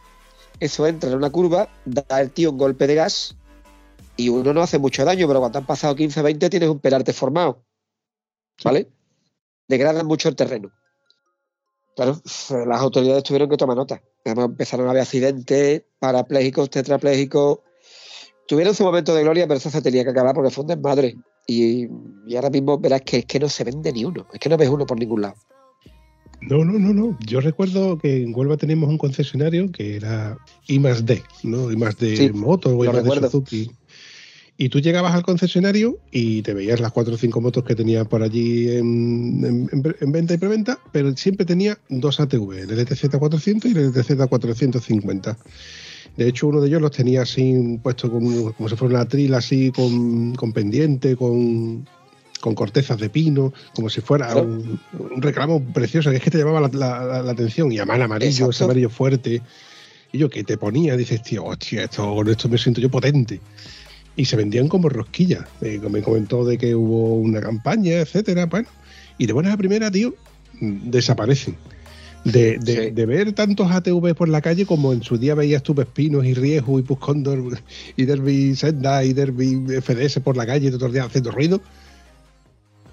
Eso 0.58 0.86
entra 0.86 1.10
en 1.10 1.16
una 1.16 1.30
curva, 1.30 1.68
da 1.84 2.20
el 2.20 2.30
tío 2.30 2.50
un 2.50 2.58
golpe 2.58 2.86
de 2.86 2.94
gas 2.94 3.36
y 4.16 4.28
uno 4.28 4.52
no 4.52 4.62
hace 4.62 4.78
mucho 4.78 5.04
daño, 5.04 5.26
pero 5.26 5.40
cuando 5.40 5.58
han 5.58 5.66
pasado 5.66 5.94
15 5.94 6.22
20 6.22 6.50
tienes 6.50 6.68
un 6.68 6.80
perarte 6.80 7.12
formado. 7.12 7.64
¿Vale? 8.64 8.88
Degradan 9.68 10.06
mucho 10.06 10.28
el 10.28 10.36
terreno. 10.36 10.70
Claro, 11.96 12.20
las 12.66 12.80
autoridades 12.80 13.22
tuvieron 13.22 13.48
que 13.48 13.56
tomar 13.56 13.76
nota. 13.76 14.02
Además, 14.24 14.46
empezaron 14.46 14.86
a 14.86 14.90
haber 14.90 15.02
accidentes, 15.02 15.82
parapléjicos, 15.98 16.70
tetraplégicos. 16.70 17.60
Tuvieron 18.46 18.74
su 18.74 18.82
momento 18.84 19.14
de 19.14 19.22
gloria, 19.22 19.46
pero 19.46 19.58
eso 19.58 19.70
se 19.70 19.82
tenía 19.82 20.04
que 20.04 20.10
acabar 20.10 20.34
porque 20.34 20.50
fue 20.50 20.62
un 20.62 20.68
desmadre. 20.68 21.16
Y, 21.46 21.88
y 22.26 22.36
ahora 22.36 22.50
mismo 22.50 22.78
verás 22.78 23.02
que 23.02 23.18
es 23.18 23.26
que 23.26 23.38
no 23.38 23.48
se 23.48 23.64
vende 23.64 23.92
ni 23.92 24.04
uno. 24.04 24.26
Es 24.32 24.40
que 24.40 24.48
no 24.48 24.56
ves 24.56 24.68
uno 24.68 24.86
por 24.86 24.98
ningún 24.98 25.22
lado. 25.22 25.34
No, 26.48 26.64
no, 26.64 26.78
no, 26.78 26.92
no. 26.92 27.16
Yo 27.26 27.40
recuerdo 27.40 27.98
que 27.98 28.22
en 28.22 28.34
Huelva 28.34 28.56
teníamos 28.56 28.88
un 28.88 28.98
concesionario 28.98 29.70
que 29.70 29.96
era 29.96 30.36
I 30.68 30.78
más 30.78 31.06
D, 31.06 31.22
¿no? 31.44 31.70
I 31.70 31.76
más 31.76 31.96
D 31.98 32.16
Sí, 32.16 32.32
motos 32.32 32.72
o 32.76 32.84
I 32.84 32.88
más 32.88 32.96
D 32.96 33.00
recuerdo. 33.02 33.30
Suzuki. 33.30 33.70
Y 34.58 34.68
tú 34.68 34.80
llegabas 34.80 35.14
al 35.14 35.22
concesionario 35.22 35.98
y 36.10 36.42
te 36.42 36.52
veías 36.52 36.78
las 36.80 36.92
cuatro 36.92 37.14
o 37.14 37.18
cinco 37.18 37.40
motos 37.40 37.64
que 37.64 37.74
tenía 37.74 38.04
por 38.04 38.22
allí 38.22 38.68
en, 38.68 39.44
en- 39.44 39.68
en- 39.72 39.96
en 40.00 40.12
venta 40.12 40.34
y 40.34 40.38
preventa, 40.38 40.78
pero 40.92 41.16
siempre 41.16 41.46
tenía 41.46 41.78
dos 41.88 42.20
ATV, 42.20 42.60
el 42.62 42.70
LTZ 42.78 43.16
400 43.18 43.70
y 43.70 43.74
el 43.74 43.86
LTZ 43.86 44.26
450. 44.28 45.38
De 46.16 46.28
hecho, 46.28 46.48
uno 46.48 46.60
de 46.60 46.68
ellos 46.68 46.82
los 46.82 46.90
tenía 46.90 47.22
así 47.22 47.78
puesto 47.82 48.10
como, 48.10 48.52
como 48.52 48.68
si 48.68 48.76
fuera 48.76 48.96
una 48.96 49.08
trila 49.08 49.38
así 49.38 49.72
con, 49.72 50.34
con 50.34 50.52
pendiente, 50.52 51.16
con, 51.16 51.86
con 52.42 52.54
cortezas 52.56 52.98
de 52.98 53.08
pino, 53.08 53.52
como 53.74 53.88
si 53.88 54.00
fuera 54.00 54.26
Claro. 54.32 54.42
un, 54.42 54.80
un 54.98 55.22
reclamo 55.22 55.62
precioso, 55.62 56.10
que 56.10 56.16
es 56.16 56.22
que 56.22 56.30
te 56.30 56.38
llamaba 56.38 56.68
la, 56.68 57.22
la- 57.22 57.30
atención. 57.30 57.70
Y 57.70 57.78
el 57.78 57.88
amarillo, 57.88 58.50
ese 58.50 58.64
amarillo 58.64 58.90
fuerte. 58.90 59.40
Y 60.12 60.18
yo 60.18 60.28
que 60.28 60.42
te 60.42 60.58
ponía, 60.58 60.96
dices, 60.96 61.22
tío, 61.22 61.44
hostia, 61.44 61.84
esto, 61.84 62.14
con 62.14 62.28
esto 62.28 62.48
me 62.48 62.58
siento 62.58 62.80
yo 62.80 62.90
potente. 62.90 63.40
Y 64.16 64.24
se 64.24 64.34
vendían 64.36 64.66
como 64.68 64.88
rosquillas. 64.88 65.44
Eh, 65.62 65.80
me 65.88 66.02
comentó 66.02 66.44
de 66.44 66.58
que 66.58 66.74
hubo 66.74 67.14
una 67.14 67.40
campaña, 67.40 67.92
etcétera. 68.00 68.46
Bueno, 68.46 68.68
y 69.18 69.26
de 69.26 69.32
buenas 69.32 69.54
a 69.54 69.56
primera, 69.56 69.88
tío, 69.90 70.12
mm, 70.60 70.90
desaparecen. 70.90 71.54
De, 72.24 72.58
de- 72.58 72.84
Sí. 72.86 72.90
de 72.90 73.06
ver 73.06 73.32
tantos 73.34 73.70
ATV 73.70 74.14
por 74.14 74.28
la 74.28 74.40
calle 74.40 74.66
como 74.66 74.92
en 74.92 75.02
su 75.02 75.16
día 75.16 75.34
veías 75.34 75.62
tú 75.62 75.74
Pespinos 75.74 76.24
y 76.24 76.34
Riesgo 76.34 76.78
y 76.78 76.82
Puscondor 76.82 77.58
y 77.96 78.04
Derby 78.04 78.54
Senda 78.54 79.02
y 79.04 79.12
Derby 79.12 79.64
FDS 79.80 80.20
por 80.20 80.36
la 80.36 80.46
calle 80.46 80.68
todos 80.70 80.82
los 80.82 80.92
días 80.92 81.06
haciendo 81.06 81.30
ruido, 81.32 81.60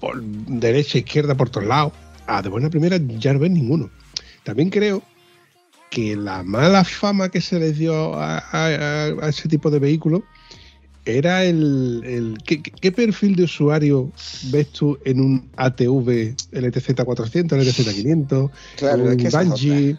por 0.00 0.22
derecha, 0.22 0.98
izquierda, 0.98 1.34
por 1.36 1.50
todos 1.50 1.66
lados. 1.66 1.92
Ah, 2.26 2.42
de 2.42 2.48
buena 2.48 2.70
primera 2.70 2.98
ya 3.18 3.32
no 3.32 3.38
ves 3.40 3.50
ninguno. 3.50 3.90
También 4.44 4.70
creo 4.70 5.02
que 5.90 6.16
la 6.16 6.42
mala 6.42 6.84
fama 6.84 7.28
que 7.28 7.40
se 7.40 7.58
les 7.58 7.76
dio 7.78 8.14
a, 8.14 8.38
a- 8.38 9.04
a 9.22 9.28
ese 9.28 9.48
tipo 9.48 9.70
de 9.70 9.78
vehículos 9.80 10.22
era 11.04 11.44
el, 11.44 12.02
el- 12.04 12.38
¿qué, 12.44 12.62
qué 12.62 12.92
perfil 12.92 13.34
de 13.34 13.44
usuario 13.44 14.12
ves 14.52 14.68
tú 14.70 14.98
en 15.04 15.20
un 15.20 15.48
ATV 15.56 16.34
LTZ 16.52 17.04
400, 17.04 17.58
LTZ 17.58 17.94
500, 17.94 18.50
Claro, 18.76 19.02
un 19.04 19.10
es 19.10 19.34
que? 19.60 19.96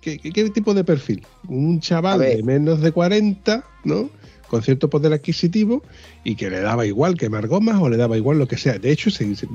¿Qué, 0.00 0.18
qué, 0.18 0.50
tipo 0.50 0.72
de 0.74 0.82
perfil? 0.82 1.26
Un 1.46 1.78
chaval 1.80 2.20
de 2.36 2.42
menos 2.42 2.80
de 2.80 2.90
40, 2.90 3.62
¿no? 3.84 4.08
Con 4.50 4.62
cierto 4.62 4.90
poder 4.90 5.12
adquisitivo 5.12 5.82
y 6.24 6.34
que 6.34 6.50
le 6.50 6.60
daba 6.60 6.84
igual 6.84 7.16
quemar 7.16 7.46
gomas 7.46 7.80
o 7.80 7.88
le 7.88 7.96
daba 7.96 8.16
igual 8.16 8.38
lo 8.40 8.48
que 8.48 8.56
sea. 8.58 8.78
De 8.80 8.90
hecho, 8.90 9.08
se, 9.08 9.36
se- 9.36 9.46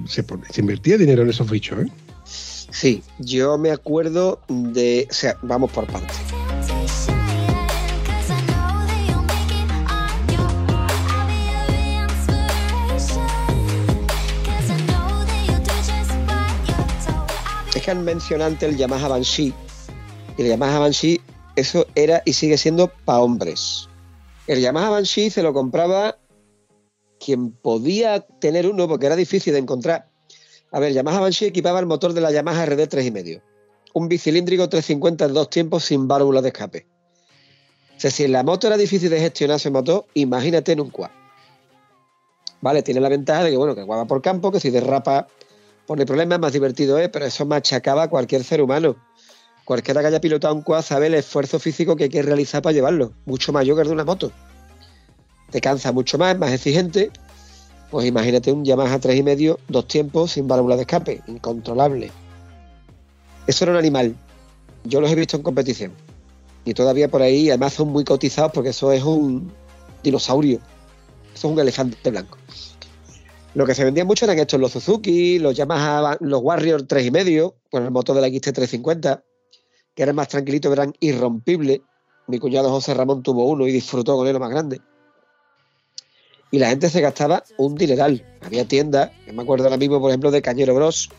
invertía 0.61 0.97
dinero 0.97 1.23
en 1.23 1.29
esos 1.29 1.51
bichos, 1.51 1.79
¿eh? 1.85 1.91
Sí, 2.25 3.03
yo 3.19 3.57
me 3.57 3.71
acuerdo 3.71 4.39
de. 4.47 5.05
O 5.09 5.13
sea, 5.13 5.37
vamos 5.41 5.69
por 5.71 5.85
partes. 5.87 6.15
Es 17.75 17.81
que 17.81 17.91
han 17.91 18.03
mencionado 18.05 18.51
antes 18.51 18.69
el 18.69 18.77
Yamaha 18.77 19.07
Banshee. 19.07 19.53
Y 20.37 20.41
el 20.41 20.47
Yamaha 20.49 20.79
Banshee, 20.79 21.21
eso 21.55 21.85
era 21.95 22.21
y 22.25 22.33
sigue 22.33 22.57
siendo 22.57 22.87
para 23.05 23.19
hombres. 23.19 23.89
El 24.47 24.61
Yamaha 24.61 24.89
Banshee 24.91 25.29
se 25.29 25.41
lo 25.41 25.53
compraba 25.53 26.19
quien 27.19 27.51
podía 27.51 28.19
tener 28.19 28.67
uno, 28.67 28.87
porque 28.87 29.07
era 29.07 29.15
difícil 29.15 29.53
de 29.53 29.59
encontrar. 29.59 30.09
A 30.71 30.79
ver, 30.79 30.93
Yamaha 30.93 31.19
Banshee 31.19 31.47
equipaba 31.47 31.79
el 31.79 31.87
motor 31.87 32.13
de 32.13 32.21
la 32.21 32.31
Yamaha 32.31 32.65
RD 32.65 32.81
3,5. 32.81 33.41
Un 33.93 34.07
bicilíndrico 34.07 34.69
350 34.69 35.25
en 35.25 35.33
dos 35.33 35.49
tiempos 35.49 35.85
sin 35.85 36.07
válvula 36.07 36.41
de 36.41 36.49
escape. 36.49 36.85
O 37.97 37.99
sea, 37.99 38.11
si 38.11 38.25
en 38.25 38.33
la 38.33 38.43
moto 38.43 38.67
era 38.67 38.77
difícil 38.77 39.09
de 39.09 39.19
gestionar 39.19 39.55
ese 39.55 39.71
motor, 39.71 40.05
imagínate 40.13 40.73
en 40.73 40.81
un 40.81 40.89
quad. 40.89 41.09
Vale, 42.61 42.83
tiene 42.83 42.99
la 42.99 43.09
ventaja 43.09 43.43
de 43.43 43.51
que, 43.51 43.57
bueno, 43.57 43.73
que 43.73 43.81
el 43.81 43.87
quad 43.87 43.99
va 43.99 44.05
por 44.05 44.21
campo, 44.21 44.51
que 44.51 44.59
si 44.59 44.69
derrapa 44.69 45.27
pone 45.87 46.05
problemas, 46.05 46.39
más 46.39 46.51
divertido 46.51 46.99
es, 46.99 47.09
pero 47.09 47.25
eso 47.25 47.45
machacaba 47.45 48.03
a 48.03 48.09
cualquier 48.09 48.43
ser 48.43 48.61
humano. 48.61 48.95
Cualquiera 49.65 50.01
que 50.01 50.07
haya 50.07 50.21
pilotado 50.21 50.53
un 50.53 50.61
quad 50.61 50.83
sabe 50.83 51.07
el 51.07 51.15
esfuerzo 51.15 51.57
físico 51.57 51.95
que 51.95 52.03
hay 52.03 52.09
que 52.09 52.21
realizar 52.21 52.61
para 52.61 52.73
llevarlo, 52.73 53.13
mucho 53.25 53.51
mayor 53.51 53.75
que 53.75 53.81
el 53.81 53.87
de 53.87 53.93
una 53.95 54.05
moto. 54.05 54.31
Te 55.49 55.59
cansa 55.59 55.91
mucho 55.91 56.19
más, 56.19 56.33
es 56.33 56.39
más 56.39 56.51
exigente. 56.51 57.11
Pues 57.89 58.05
imagínate 58.05 58.51
un 58.51 58.63
Yamaha 58.63 58.99
3,5, 58.99 59.57
dos 59.67 59.87
tiempos, 59.87 60.33
sin 60.33 60.47
válvula 60.47 60.75
de 60.75 60.83
escape, 60.83 61.23
incontrolable. 61.25 62.11
Eso 63.47 63.65
era 63.65 63.71
un 63.71 63.79
animal. 63.79 64.15
Yo 64.83 65.01
los 65.01 65.09
he 65.11 65.15
visto 65.15 65.37
en 65.37 65.43
competición. 65.43 65.91
Y 66.63 66.75
todavía 66.75 67.09
por 67.09 67.23
ahí, 67.23 67.49
además 67.49 67.73
son 67.73 67.87
muy 67.87 68.03
cotizados 68.03 68.51
porque 68.51 68.69
eso 68.69 68.91
es 68.91 69.03
un 69.03 69.51
dinosaurio. 70.03 70.59
Eso 71.33 71.47
es 71.47 71.53
un 71.53 71.59
elefante 71.59 72.11
blanco. 72.11 72.37
Lo 73.55 73.65
que 73.65 73.73
se 73.73 73.83
vendía 73.83 74.05
mucho 74.05 74.25
eran 74.25 74.37
estos, 74.37 74.59
los 74.59 74.73
Suzuki, 74.73 75.39
los 75.39 75.55
Yamaha, 75.55 76.17
los 76.19 76.41
Warrior 76.43 76.85
3,5, 76.85 77.55
con 77.71 77.83
el 77.83 77.91
motor 77.91 78.15
de 78.15 78.21
la 78.21 78.27
XT350, 78.27 79.23
que 79.95 80.03
eran 80.03 80.15
más 80.15 80.27
tranquilitos, 80.27 80.71
eran 80.71 80.93
irrompibles. 80.99 81.81
Mi 82.27 82.39
cuñado 82.39 82.69
José 82.69 82.93
Ramón 82.93 83.23
tuvo 83.23 83.47
uno 83.47 83.65
y 83.67 83.71
disfrutó 83.71 84.15
con 84.17 84.27
él 84.27 84.33
lo 84.33 84.39
más 84.39 84.49
grande. 84.49 84.81
Y 86.51 86.59
la 86.59 86.69
gente 86.69 86.89
se 86.89 87.01
gastaba 87.01 87.43
un 87.57 87.75
dineral. 87.75 88.25
Había 88.41 88.67
tiendas, 88.67 89.11
yo 89.25 89.33
me 89.33 89.43
acuerdo 89.43 89.65
ahora 89.65 89.77
mismo, 89.77 89.99
por 89.99 90.09
ejemplo, 90.11 90.31
de 90.31 90.41
Cañero 90.41 90.75
Bros, 90.75 91.09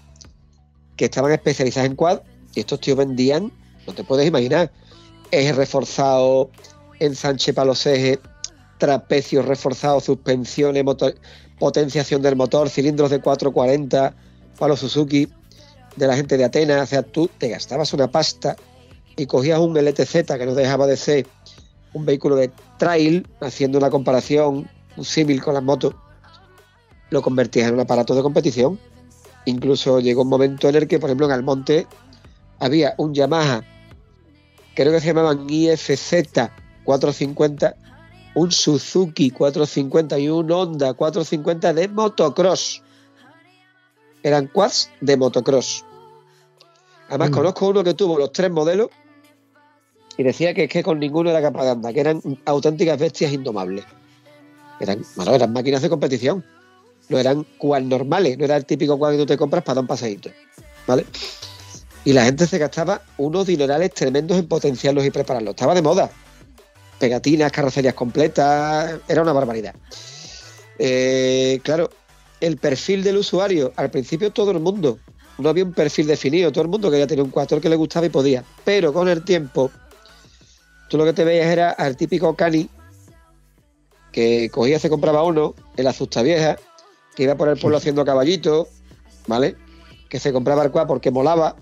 que 0.97 1.07
estaban 1.07 1.33
especializadas 1.33 1.91
en 1.91 1.97
quad, 1.97 2.21
y 2.55 2.61
estos 2.61 2.81
tíos 2.81 2.97
vendían, 2.97 3.53
no 3.87 3.95
te 3.95 4.05
puedes 4.05 4.27
imaginar, 4.27 4.73
eje 5.31 5.53
reforzado, 5.53 6.51
ensanche 7.01 7.53
para 7.53 7.67
los 7.67 7.85
ejes, 7.87 8.19
trapecios 8.79 9.45
reforzados, 9.45 10.05
suspensiones, 10.05 10.85
motor- 10.85 11.17
potenciación 11.59 12.23
del 12.23 12.37
motor, 12.37 12.69
cilindros 12.69 13.11
de 13.11 13.21
440 13.21 14.15
para 14.59 14.71
los 14.71 14.81
Suzuki, 14.81 15.29
de 15.97 16.07
la 16.07 16.17
gente 16.17 16.37
de 16.37 16.45
Atenas. 16.45 16.83
O 16.83 16.87
sea, 16.87 17.03
tú 17.03 17.29
te 17.39 17.49
gastabas 17.49 17.93
una 17.93 18.11
pasta 18.11 18.57
y 19.17 19.27
cogías 19.27 19.59
un 19.59 19.77
LTZ 19.77 20.25
que 20.27 20.47
no 20.47 20.55
dejaba 20.55 20.87
de 20.87 20.97
ser 20.97 21.27
un 21.95 22.05
vehículo 22.05 22.37
de 22.37 22.51
trail, 22.79 23.27
haciendo 23.41 23.79
una 23.79 23.91
comparación, 23.91 24.69
un 24.97 25.05
símil 25.05 25.43
con 25.43 25.55
las 25.55 25.63
motos, 25.63 25.95
lo 27.11 27.23
convertías 27.23 27.69
en 27.69 27.75
un 27.75 27.81
aparato 27.81 28.15
de 28.15 28.23
competición. 28.23 28.79
Incluso 29.47 30.01
llegó 30.01 30.23
un 30.23 30.29
momento 30.29 30.69
en 30.69 30.75
el 30.75 30.89
que, 30.89 30.99
por 30.99 31.09
ejemplo, 31.09 31.27
en 31.27 31.33
Almonte 31.33 31.87
había 32.59 32.95
un 32.99 33.15
Yamaha, 33.15 33.63
creo 34.75 34.93
que 34.93 35.01
se 35.01 35.07
llamaban 35.07 35.49
IFZ 35.49 36.13
450, 36.85 37.77
un 38.35 38.53
Suzuki 38.53 39.31
450 39.31 40.19
y 40.19 40.29
un 40.29 40.51
Honda 40.51 40.93
450 40.93 41.73
de 41.73 41.89
motocross. 41.89 42.83
Eran 44.23 44.49
quads 44.49 44.91
de 45.01 45.17
motocross. 45.17 45.85
Además, 47.09 47.31
Mm. 47.31 47.35
conozco 47.35 47.69
uno 47.69 47.85
que 47.85 47.95
tuvo 47.95 48.19
los 48.19 48.33
tres 48.33 48.51
modelos 48.51 48.89
y 50.17 50.23
decía 50.23 50.55
que 50.55 50.65
es 50.65 50.71
que 50.71 50.83
con 50.83 50.99
ninguno 50.99 51.31
era 51.31 51.43
capaz 51.43 51.65
de 51.65 51.71
andar, 51.71 51.95
que 51.95 52.01
eran 52.01 52.23
auténticas 52.45 52.99
bestias 52.99 53.33
indomables. 53.33 53.85
Eran, 54.81 55.05
bueno, 55.15 55.35
eran 55.35 55.53
máquinas 55.53 55.83
de 55.83 55.89
competición. 55.89 56.45
No 57.09 57.19
eran 57.19 57.47
quad 57.59 57.83
normales, 57.83 58.37
no 58.39 58.45
era 58.45 58.57
el 58.57 58.65
típico 58.65 58.99
quad 58.99 59.13
que 59.13 59.19
tú 59.19 59.27
te 59.27 59.37
compras 59.37 59.63
para 59.63 59.77
dar 59.77 59.83
un 59.83 59.89
paseíto. 59.89 60.31
¿Vale? 60.87 61.05
Y 62.05 62.13
la 62.13 62.25
gente 62.25 62.47
se 62.47 62.59
gastaba 62.59 63.03
unos 63.19 63.47
dinerales 63.47 63.93
tremendos 63.93 64.39
en 64.39 64.47
potenciarlos 64.47 65.05
y 65.05 65.11
prepararlos. 65.11 65.51
Estaba 65.51 65.75
de 65.75 65.83
moda. 65.83 66.11
Pegatinas, 66.99 67.53
carrocerías 67.53 67.95
completas, 67.95 69.01
era 69.07 69.23
una 69.23 69.33
barbaridad. 69.33 69.75
Eh, 70.79 71.61
claro, 71.63 71.91
el 72.41 72.57
perfil 72.57 73.03
del 73.03 73.19
usuario, 73.19 73.73
al 73.77 73.91
principio 73.91 74.33
todo 74.33 74.51
el 74.51 74.61
mundo, 74.61 74.99
no 75.39 75.49
había 75.49 75.65
un 75.65 75.73
perfil 75.73 76.07
definido, 76.07 76.51
todo 76.53 76.63
el 76.63 76.71
mundo 76.71 76.91
quería 76.91 77.07
tener 77.07 77.25
un 77.25 77.31
4 77.31 77.61
que 77.61 77.69
le 77.69 77.77
gustaba 77.77 78.07
y 78.07 78.11
podía. 78.11 78.45
Pero 78.65 78.93
con 78.93 79.09
el 79.09 79.25
tiempo, 79.25 79.71
tú 80.89 80.97
lo 80.97 81.05
que 81.05 81.13
te 81.13 81.25
veías 81.25 81.47
era 81.47 81.71
al 81.71 81.97
típico 81.97 82.35
cani 82.35 82.69
que 84.13 84.49
cogía, 84.51 84.79
se 84.79 84.89
compraba 84.89 85.23
uno, 85.23 85.55
el 85.77 85.87
asusta 85.87 86.23
vieja, 86.23 86.57
que 87.15 87.25
iba 87.25 87.35
por 87.35 87.49
el 87.49 87.59
pueblo 87.59 87.77
haciendo 87.77 88.05
caballito, 88.05 88.69
¿vale? 89.27 89.57
Que 90.09 90.19
se 90.19 90.33
compraba 90.33 90.65
el 90.65 90.71
cuá 90.71 90.87
porque 90.87 91.11
molaba 91.11 91.57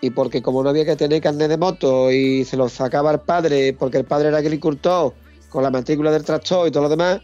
y 0.00 0.10
porque 0.10 0.42
como 0.42 0.62
no 0.62 0.70
había 0.70 0.84
que 0.84 0.96
tener 0.96 1.20
carnet 1.20 1.48
de 1.48 1.56
moto 1.56 2.10
y 2.12 2.44
se 2.44 2.56
lo 2.56 2.68
sacaba 2.68 3.12
el 3.12 3.20
padre 3.20 3.72
porque 3.72 3.98
el 3.98 4.04
padre 4.04 4.28
era 4.28 4.38
agricultor 4.38 5.14
con 5.48 5.62
la 5.62 5.70
matrícula 5.70 6.10
del 6.10 6.24
tractor 6.24 6.68
y 6.68 6.70
todo 6.70 6.84
lo 6.84 6.88
demás, 6.88 7.20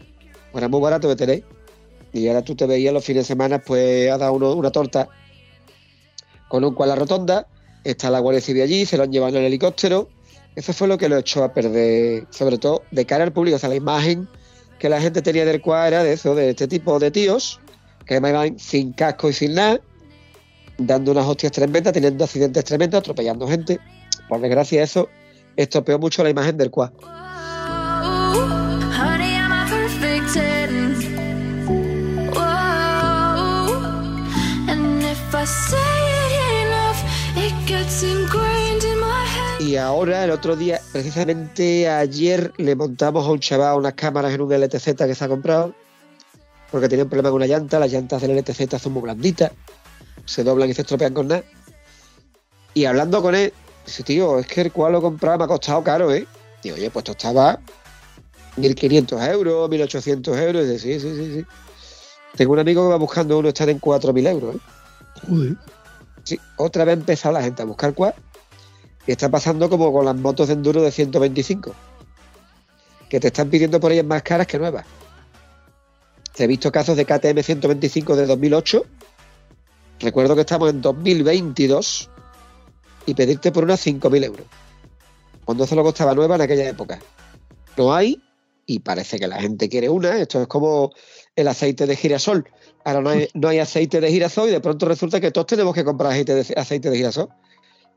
pues 0.51 0.61
era 0.61 0.67
muy 0.67 0.81
barato 0.81 1.07
de 1.07 1.15
tener. 1.15 1.43
Y 2.13 2.27
ahora 2.27 2.43
tú 2.43 2.55
te 2.55 2.65
veías 2.65 2.93
los 2.93 3.03
fines 3.03 3.23
de 3.23 3.27
semana, 3.27 3.59
pues 3.59 4.09
ha 4.11 4.17
dado 4.17 4.33
uno, 4.33 4.53
una 4.53 4.71
torta 4.71 5.09
con 6.47 6.63
un 6.63 6.73
cual 6.73 6.89
la 6.89 6.95
rotonda, 6.95 7.47
está 7.83 8.09
la 8.09 8.19
Guardia 8.19 8.41
Civil 8.41 8.63
allí, 8.63 8.85
se 8.85 8.97
lo 8.97 9.03
han 9.03 9.11
llevado 9.11 9.35
en 9.35 9.41
el 9.41 9.45
helicóptero. 9.45 10.09
Eso 10.55 10.73
fue 10.73 10.87
lo 10.87 10.97
que 10.97 11.09
lo 11.09 11.17
echó 11.17 11.43
a 11.43 11.53
perder, 11.53 12.25
sobre 12.29 12.57
todo 12.57 12.83
de 12.91 13.05
cara 13.05 13.23
al 13.23 13.31
público. 13.31 13.55
O 13.55 13.59
sea, 13.59 13.69
la 13.69 13.75
imagen 13.75 14.27
que 14.77 14.89
la 14.89 15.01
gente 15.01 15.21
tenía 15.21 15.45
del 15.45 15.61
cual 15.61 15.87
era 15.87 16.03
de 16.03 16.13
eso, 16.13 16.35
de 16.35 16.51
este 16.51 16.67
tipo 16.67 16.99
de 16.99 17.11
tíos, 17.11 17.59
que 18.05 18.15
además 18.15 18.31
iban 18.31 18.59
sin 18.59 18.93
casco 18.93 19.29
y 19.29 19.33
sin 19.33 19.53
nada, 19.53 19.79
dando 20.77 21.11
unas 21.11 21.25
hostias 21.25 21.51
tremendas, 21.51 21.93
teniendo 21.93 22.23
accidentes 22.23 22.63
tremendos, 22.63 22.99
atropellando 22.99 23.47
gente. 23.47 23.79
Por 24.27 24.41
desgracia, 24.41 24.83
eso 24.83 25.09
estropeó 25.55 25.99
mucho 25.99 26.23
la 26.23 26.29
imagen 26.29 26.57
del 26.57 26.71
cual. 26.71 26.91
Y 39.69 39.77
ahora, 39.77 40.23
el 40.23 40.31
otro 40.31 40.55
día, 40.55 40.81
precisamente 40.91 41.87
ayer, 41.87 42.51
le 42.57 42.75
montamos 42.75 43.27
a 43.27 43.29
un 43.29 43.39
chaval 43.39 43.77
unas 43.77 43.93
cámaras 43.93 44.33
en 44.33 44.41
un 44.41 44.51
LTZ 44.51 44.95
que 44.95 45.13
se 45.13 45.23
ha 45.23 45.27
comprado, 45.27 45.75
porque 46.71 46.89
tenía 46.89 47.03
un 47.03 47.09
problema 47.11 47.29
con 47.29 47.35
una 47.35 47.45
llanta. 47.45 47.77
Las 47.77 47.91
llantas 47.91 48.19
del 48.19 48.35
LTZ 48.35 48.81
son 48.81 48.93
muy 48.93 49.03
blanditas, 49.03 49.51
se 50.25 50.43
doblan 50.43 50.71
y 50.71 50.73
se 50.73 50.81
estropean 50.81 51.13
con 51.13 51.27
nada. 51.27 51.43
Y 52.73 52.85
hablando 52.85 53.21
con 53.21 53.35
él, 53.35 53.53
dice, 53.85 54.01
tío, 54.01 54.39
es 54.39 54.47
que 54.47 54.61
el 54.61 54.71
cual 54.71 54.93
lo 54.93 55.03
compraba 55.03 55.37
me 55.37 55.43
ha 55.43 55.47
costado 55.47 55.83
caro, 55.83 56.11
¿eh? 56.11 56.25
Digo, 56.63 56.75
oye, 56.75 56.89
pues 56.89 57.03
esto 57.03 57.11
estaba 57.11 57.59
1.500 58.57 59.31
euros, 59.31 59.69
1.800 59.69 60.47
euros. 60.47 60.65
Y 60.65 60.67
dice, 60.67 60.79
sí, 60.79 60.99
sí, 60.99 61.15
sí, 61.15 61.33
sí. 61.35 61.45
Tengo 62.35 62.53
un 62.53 62.59
amigo 62.59 62.85
que 62.85 62.89
va 62.89 62.97
buscando 62.97 63.37
uno, 63.37 63.49
están 63.49 63.69
en 63.69 63.79
4.000 63.79 64.29
euros, 64.29 64.55
¿eh? 64.55 64.59
Joder. 65.27 65.55
Sí, 66.23 66.39
otra 66.57 66.85
vez 66.85 66.95
ha 66.95 66.99
empezado 66.99 67.33
la 67.33 67.43
gente 67.43 67.61
a 67.61 67.65
buscar 67.65 67.93
quad 67.93 68.15
y 69.07 69.11
está 69.11 69.29
pasando 69.29 69.69
como 69.69 69.91
con 69.91 70.05
las 70.05 70.15
motos 70.15 70.47
de 70.47 70.53
enduro 70.53 70.81
de 70.81 70.91
125, 70.91 71.73
que 73.09 73.19
te 73.19 73.27
están 73.27 73.49
pidiendo 73.49 73.79
por 73.79 73.91
ellas 73.91 74.05
más 74.05 74.23
caras 74.23 74.47
que 74.47 74.59
nuevas. 74.59 74.85
He 76.39 76.47
visto 76.47 76.71
casos 76.71 76.95
de 76.95 77.05
KTM 77.05 77.43
125 77.43 78.15
de 78.15 78.25
2008. 78.25 78.85
Recuerdo 79.99 80.35
que 80.35 80.41
estamos 80.41 80.69
en 80.69 80.81
2022 80.81 82.09
y 83.05 83.13
pedirte 83.13 83.51
por 83.51 83.65
unas 83.65 83.85
5.000 83.85 84.23
euros. 84.23 84.47
Cuando 85.43 85.65
eso 85.65 85.75
lo 85.75 85.83
costaba 85.83 86.13
nueva 86.13 86.35
en 86.35 86.41
aquella 86.41 86.69
época. 86.69 86.99
No 87.75 87.93
hay 87.93 88.21
y 88.65 88.79
parece 88.79 89.19
que 89.19 89.27
la 89.27 89.41
gente 89.41 89.67
quiere 89.67 89.89
una. 89.89 90.17
Esto 90.17 90.41
es 90.41 90.47
como 90.47 90.93
el 91.35 91.47
aceite 91.49 91.85
de 91.85 91.97
girasol. 91.97 92.49
Ahora 92.85 93.01
no 93.01 93.09
hay, 93.09 93.27
no 93.33 93.49
hay 93.49 93.59
aceite 93.59 93.99
de 93.99 94.09
girasol 94.09 94.47
y 94.47 94.51
de 94.53 94.61
pronto 94.61 94.85
resulta 94.85 95.19
que 95.19 95.31
todos 95.31 95.47
tenemos 95.47 95.75
que 95.75 95.83
comprar 95.83 96.13
aceite 96.13 96.89
de 96.89 96.95
girasol. 96.97 97.27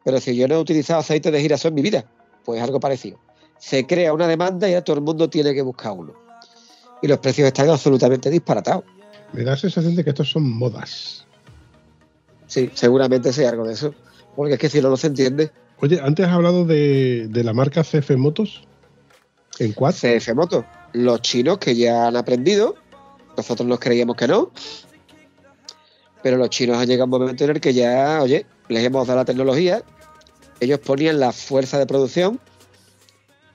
Pero 0.05 0.21
si 0.21 0.37
yo 0.37 0.49
no 0.49 0.55
he 0.55 0.59
utilizado 0.59 1.01
aceite 1.01 1.31
de 1.31 1.41
girasol 1.41 1.71
en 1.71 1.75
mi 1.75 1.83
vida, 1.83 2.05
pues 2.45 2.61
algo 2.61 2.81
parecido. 2.81 3.19
Se 3.59 3.87
crea 3.87 4.13
una 4.13 4.27
demanda 4.27 4.69
y 4.69 4.73
ahora 4.73 4.85
todo 4.85 4.97
el 4.97 5.03
mundo 5.03 5.31
tiene 5.31 5.55
que 5.55 5.63
buscar 5.63 5.93
uno. 5.93 6.15
Y 7.01 7.09
los 7.09 7.19
precios 7.19 7.47
están 7.47 7.69
absolutamente 7.71 8.31
disparatados. 8.31 8.85
Me 9.33 9.45
da 9.45 9.53
la 9.53 9.57
sensación 9.57 9.95
de 9.95 10.05
que 10.05 10.11
estos 10.11 10.31
son 10.31 10.51
modas. 10.51 11.27
Sí, 12.47 12.71
seguramente 12.75 13.33
sea 13.33 13.51
algo 13.51 13.67
de 13.67 13.75
eso. 13.75 13.95
Porque 14.37 14.55
es 14.55 14.61
que 14.61 14.69
si 14.69 14.81
no, 14.81 14.91
no 14.91 14.97
se 14.97 15.09
entiende. 15.09 15.51
Oye, 15.81 16.01
antes 16.03 16.27
has 16.27 16.33
hablado 16.33 16.65
de, 16.65 17.29
de 17.29 17.45
la 17.45 17.53
marca 17.53 17.83
CF 17.83 18.11
Motos. 18.17 18.63
¿En 19.59 19.73
cuál? 19.73 19.95
CF 19.95 20.35
Moto. 20.35 20.65
Los 20.93 21.23
chinos 21.23 21.59
que 21.59 21.75
ya 21.75 22.07
han 22.07 22.17
aprendido, 22.17 22.75
nosotros 23.37 23.67
nos 23.67 23.79
creíamos 23.79 24.17
que 24.17 24.29
no, 24.29 24.51
pero 26.23 26.37
los 26.37 26.51
chinos 26.51 26.79
han 26.79 26.87
llegado 26.87 27.03
a 27.03 27.05
un 27.05 27.11
momento 27.11 27.45
en 27.45 27.51
el 27.51 27.61
que 27.61 27.75
ya, 27.75 28.21
oye, 28.23 28.47
les 28.69 28.85
hemos 28.85 29.07
dado 29.07 29.19
la 29.19 29.25
tecnología, 29.25 29.83
ellos 30.61 30.79
ponían 30.79 31.19
la 31.19 31.33
fuerza 31.33 31.79
de 31.79 31.87
producción, 31.87 32.41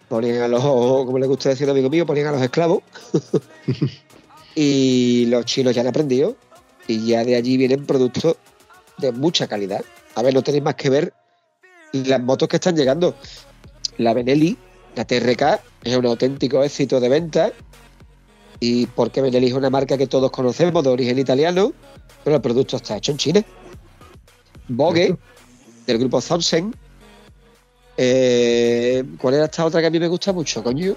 ponían 0.10 0.42
a 0.42 0.48
los, 0.48 0.62
como 0.62 1.18
le 1.20 1.28
gusta 1.28 1.50
decir 1.50 1.70
amigo 1.70 1.90
mío, 1.90 2.06
ponían 2.06 2.28
a 2.28 2.32
los 2.32 2.42
esclavos, 2.42 2.84
y 4.56 5.26
los 5.28 5.46
chinos 5.46 5.74
ya 5.74 5.82
han 5.82 5.88
aprendido, 5.88 6.36
y 6.88 7.06
ya 7.06 7.24
de 7.24 7.36
allí 7.36 7.58
vienen 7.58 7.86
productos 7.86 8.38
de 8.98 9.12
mucha 9.12 9.48
calidad. 9.48 9.84
A 10.16 10.22
ver, 10.22 10.34
no 10.34 10.42
tenéis 10.42 10.64
más 10.64 10.76
que 10.76 10.90
ver 10.90 11.14
las 11.92 12.22
motos 12.22 12.48
que 12.50 12.58
están 12.58 12.76
llegando. 12.76 13.16
La 13.98 14.14
Benelli, 14.14 14.58
la 14.96 15.06
TRK, 15.06 15.62
es 15.84 15.96
un 15.96 16.06
auténtico 16.06 16.64
éxito 16.64 17.00
de 17.00 17.10
venta. 17.10 17.52
Y 18.60 18.88
porque 18.88 19.22
Benelli 19.22 19.48
es 19.48 19.54
una 19.54 19.70
marca 19.70 19.98
que 19.98 20.08
todos 20.08 20.32
conocemos 20.32 20.84
de 20.84 20.90
origen 20.90 21.20
italiano, 21.20 21.74
pero 22.24 22.38
el 22.38 22.42
producto 22.42 22.78
está 22.78 22.98
hecho 22.98 23.12
en 23.12 23.18
China. 23.18 23.46
Vogue, 24.68 25.16
del 25.86 25.98
grupo 25.98 26.22
Thompson. 26.22 26.76
Eh, 27.98 29.04
¿Cuál 29.20 29.36
era 29.36 29.46
esta 29.46 29.66
otra 29.66 29.82
que 29.82 29.88
a 29.88 29.90
mí 29.90 30.00
me 30.00 30.08
gusta 30.08 30.34
mucho, 30.34 30.64
coño? 30.64 30.96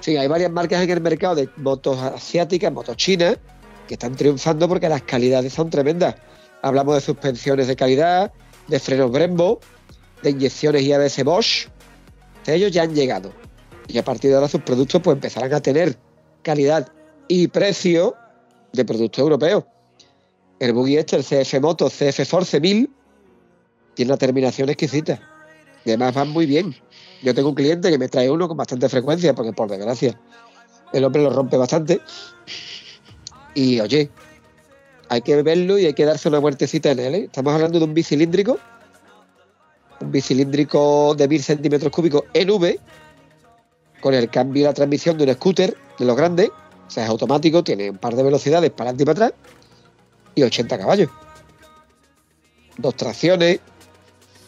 Sí, 0.00 0.16
hay 0.16 0.28
varias 0.28 0.50
marcas 0.50 0.82
en 0.82 0.90
el 0.90 1.00
mercado 1.00 1.34
de 1.34 1.48
motos 1.56 2.00
asiáticas, 2.00 2.72
motos 2.72 2.96
chinas, 2.96 3.38
que 3.88 3.94
están 3.94 4.14
triunfando 4.14 4.68
porque 4.68 4.88
las 4.88 5.02
calidades 5.02 5.52
son 5.52 5.70
tremendas. 5.70 6.14
Hablamos 6.62 6.94
de 6.94 7.00
suspensiones 7.00 7.66
de 7.66 7.76
calidad, 7.76 8.32
de 8.68 8.80
frenos 8.80 9.10
Brembo, 9.10 9.60
de 10.22 10.30
inyecciones 10.30 10.82
y 10.82 10.92
ABS 10.92 11.24
Bosch. 11.24 11.68
Ellos 12.46 12.70
ya 12.72 12.82
han 12.82 12.94
llegado. 12.94 13.32
Y 13.88 13.98
a 13.98 14.04
partir 14.04 14.30
de 14.30 14.36
ahora 14.36 14.48
sus 14.48 14.62
productos 14.62 15.02
pues 15.02 15.14
empezarán 15.14 15.52
a 15.54 15.60
tener 15.60 15.96
calidad 16.46 16.92
y 17.26 17.48
precio 17.48 18.14
de 18.72 18.84
productos 18.84 19.20
europeos. 19.20 19.64
El 20.60 20.72
buggy 20.74 20.96
este, 20.96 21.16
el 21.16 21.24
CF 21.24 21.60
Moto 21.60 21.88
CF 21.88 22.24
Force 22.24 22.60
1000, 22.60 22.88
tiene 23.94 24.12
una 24.12 24.16
terminación 24.16 24.68
exquisita. 24.68 25.20
Y 25.84 25.90
además 25.90 26.14
van 26.14 26.28
muy 26.28 26.46
bien. 26.46 26.72
Yo 27.24 27.34
tengo 27.34 27.48
un 27.48 27.56
cliente 27.56 27.90
que 27.90 27.98
me 27.98 28.08
trae 28.08 28.30
uno 28.30 28.46
con 28.46 28.56
bastante 28.56 28.88
frecuencia, 28.88 29.34
porque 29.34 29.52
por 29.52 29.68
desgracia 29.68 30.16
el 30.92 31.04
hombre 31.04 31.24
lo 31.24 31.30
rompe 31.30 31.56
bastante. 31.56 32.00
Y 33.54 33.80
oye, 33.80 34.08
hay 35.08 35.22
que 35.22 35.42
verlo 35.42 35.80
y 35.80 35.86
hay 35.86 35.94
que 35.94 36.04
darse 36.04 36.28
una 36.28 36.38
muertecita 36.38 36.92
en 36.92 37.00
él. 37.00 37.14
¿eh? 37.16 37.24
Estamos 37.24 37.54
hablando 37.54 37.80
de 37.80 37.86
un 37.86 37.92
bicilíndrico, 37.94 38.56
un 40.00 40.12
bicilíndrico 40.12 41.16
de 41.16 41.26
1000 41.26 41.42
centímetros 41.42 41.90
cúbicos 41.90 42.22
en 42.34 42.50
V, 42.50 42.78
con 44.00 44.14
el 44.14 44.30
cambio 44.30 44.62
de 44.62 44.68
la 44.68 44.74
transmisión 44.74 45.18
de 45.18 45.24
un 45.24 45.34
scooter 45.34 45.85
de 45.98 46.04
los 46.04 46.16
grandes, 46.16 46.50
o 46.50 46.90
sea, 46.90 47.04
es 47.04 47.10
automático, 47.10 47.64
tiene 47.64 47.90
un 47.90 47.98
par 47.98 48.14
de 48.14 48.22
velocidades 48.22 48.70
para 48.70 48.90
adelante 48.90 49.02
y 49.02 49.06
para 49.06 49.26
atrás, 49.26 49.40
y 50.34 50.42
80 50.42 50.78
caballos. 50.78 51.10
Dos 52.78 52.94
tracciones, 52.94 53.60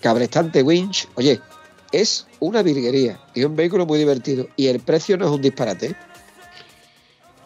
cabrestante 0.01 0.63
winch. 0.63 1.09
Oye, 1.15 1.41
es 1.93 2.27
una 2.41 2.63
virguería 2.63 3.21
y 3.35 3.45
un 3.45 3.57
vehículo 3.57 3.87
muy 3.87 3.99
divertido. 3.99 4.49
Y 4.57 4.67
el 4.67 4.81
precio 4.81 5.17
no 5.17 5.27
es 5.27 5.31
un 5.31 5.43
disparate. 5.43 5.97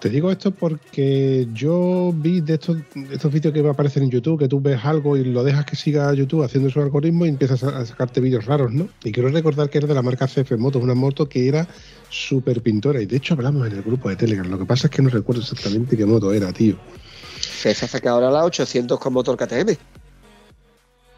Te 0.03 0.11
digo 0.11 0.33
esto 0.33 0.51
porque 0.51 1.47
yo 1.55 2.12
vi 2.12 2.41
de 2.41 2.55
estos, 2.55 2.77
estos 3.12 3.33
vídeos 3.33 3.55
que 3.55 3.62
me 3.62 3.69
aparecen 3.69 4.03
en 4.03 4.11
YouTube, 4.11 4.37
que 4.37 4.49
tú 4.49 4.61
ves 4.61 4.85
algo 4.85 5.17
y 5.17 5.23
lo 5.23 5.45
dejas 5.45 5.65
que 5.65 5.77
siga 5.77 6.12
YouTube 6.12 6.43
haciendo 6.43 6.71
su 6.71 6.81
algoritmo 6.81 7.25
y 7.25 7.29
empiezas 7.29 7.62
a, 7.62 7.87
sacarte 7.87 8.21
vídeos 8.21 8.45
raros, 8.47 8.73
¿no? 8.73 8.88
Y 9.05 9.12
quiero 9.12 9.29
recordar 9.29 9.71
que 9.71 9.79
era 9.79 9.87
de 9.87 9.95
la 9.95 10.03
marca 10.03 10.27
CF 10.27 10.59
Motos, 10.59 10.83
una 10.83 10.97
moto 10.97 11.29
que 11.29 11.47
era 11.47 11.69
súper 12.11 12.62
pintora. 12.62 13.01
Y 13.01 13.07
de 13.07 13.19
hecho 13.19 13.35
hablamos 13.35 13.65
en 13.65 13.75
el 13.75 13.83
grupo 13.83 14.09
de 14.09 14.17
Telegram. 14.17 14.51
Lo 14.51 14.59
que 14.59 14.65
pasa 14.65 14.88
es 14.88 14.91
que 14.91 15.03
no 15.03 15.09
recuerdo 15.09 15.41
exactamente 15.41 15.97
qué 15.97 16.05
moto 16.05 16.33
era, 16.33 16.53
tío. 16.53 16.75
Se 17.41 17.71
ha 17.71 17.75
sacado 17.75 18.17
ahora 18.17 18.33
la 18.33 18.45
800 18.45 18.99
con 18.99 19.12
motor 19.12 19.37
KTM. 19.37 19.77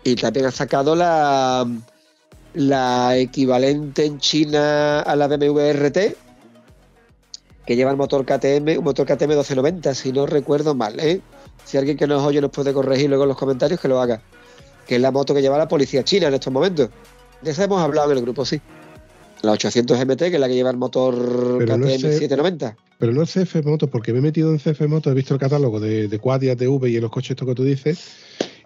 Y 0.04 0.14
también 0.16 0.44
ha 0.44 0.50
sacado 0.50 0.94
la, 0.94 1.66
la 2.52 3.16
equivalente 3.16 4.04
en 4.04 4.18
China 4.18 5.00
a 5.00 5.16
la 5.16 5.26
BMW 5.26 5.72
RT, 5.72 6.23
que 7.66 7.76
lleva 7.76 7.90
el 7.90 7.96
motor 7.96 8.24
KTM, 8.24 8.78
un 8.78 8.84
motor 8.84 9.06
KTM 9.06 9.28
1290, 9.28 9.94
si 9.94 10.12
no 10.12 10.26
recuerdo 10.26 10.74
mal, 10.74 10.98
¿eh? 11.00 11.20
Si 11.64 11.78
alguien 11.78 11.96
que 11.96 12.06
nos 12.06 12.22
oye 12.22 12.40
nos 12.40 12.50
puede 12.50 12.72
corregir 12.72 13.08
luego 13.08 13.24
en 13.24 13.28
los 13.28 13.38
comentarios, 13.38 13.80
que 13.80 13.88
lo 13.88 14.00
haga. 14.00 14.20
Que 14.86 14.96
es 14.96 15.00
la 15.00 15.10
moto 15.10 15.34
que 15.34 15.40
lleva 15.40 15.56
la 15.56 15.66
policía 15.66 16.04
china 16.04 16.28
en 16.28 16.34
estos 16.34 16.52
momentos. 16.52 16.90
De 17.40 17.50
esa 17.50 17.64
hemos 17.64 17.80
hablado 17.80 18.12
en 18.12 18.18
el 18.18 18.24
grupo, 18.24 18.44
sí. 18.44 18.60
La 19.42 19.52
800 19.52 19.98
MT, 20.06 20.18
que 20.18 20.34
es 20.34 20.40
la 20.40 20.48
que 20.48 20.54
lleva 20.54 20.70
el 20.70 20.76
motor 20.76 21.14
Pero 21.58 21.74
KTM 21.74 21.80
no 21.80 21.86
eh, 21.88 21.98
790. 21.98 22.76
Pero 22.98 23.12
no 23.12 23.22
es 23.22 23.32
CF 23.32 23.64
Moto, 23.64 23.88
porque 23.88 24.12
me 24.12 24.18
he 24.18 24.22
metido 24.22 24.50
en 24.50 24.58
CF 24.58 24.82
Moto, 24.88 25.10
he 25.10 25.14
visto 25.14 25.34
el 25.34 25.40
catálogo 25.40 25.80
de, 25.80 26.08
de 26.08 26.18
Quad 26.18 26.42
y 26.42 26.50
ATV 26.50 26.86
y 26.86 26.96
en 26.96 27.02
los 27.02 27.10
coches 27.10 27.32
estos 27.32 27.48
que 27.48 27.54
tú 27.54 27.64
dices. 27.64 27.98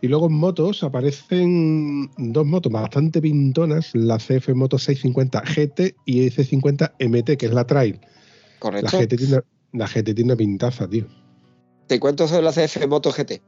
Y 0.01 0.07
luego 0.07 0.27
en 0.27 0.35
motos 0.35 0.85
aparecen 0.85 2.09
dos 2.17 2.47
motos 2.47 2.71
bastante 2.71 3.21
pintonas, 3.21 3.91
la 3.95 4.19
CF 4.19 4.51
Moto 4.55 4.79
650 4.79 5.43
GT 5.43 5.97
y 6.05 6.25
el 6.25 6.33
C50 6.33 6.93
MT, 7.01 7.37
que 7.37 7.47
es 7.47 7.53
la 7.53 7.67
Trail. 7.67 7.99
La 8.59 8.61
Correcto. 8.61 8.99
GT, 8.99 9.17
tiene, 9.17 9.41
la 9.73 9.87
GT 9.87 10.15
tiene 10.15 10.25
una 10.25 10.37
pintaza, 10.37 10.89
tío. 10.89 11.07
Te 11.87 12.01
cuento 12.01 12.27
sobre 12.27 12.43
la 12.43 12.53
CF 12.53 12.87
Moto 12.87 13.13
GT. 13.13 13.41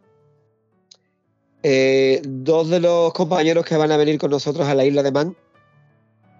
Eh, 1.62 2.22
dos 2.24 2.68
de 2.68 2.80
los 2.80 3.12
compañeros 3.12 3.64
que 3.66 3.76
van 3.76 3.92
a 3.92 3.96
venir 3.96 4.18
con 4.18 4.30
nosotros 4.30 4.66
a 4.66 4.74
la 4.74 4.84
isla 4.84 5.02
de 5.02 5.12
Man 5.12 5.36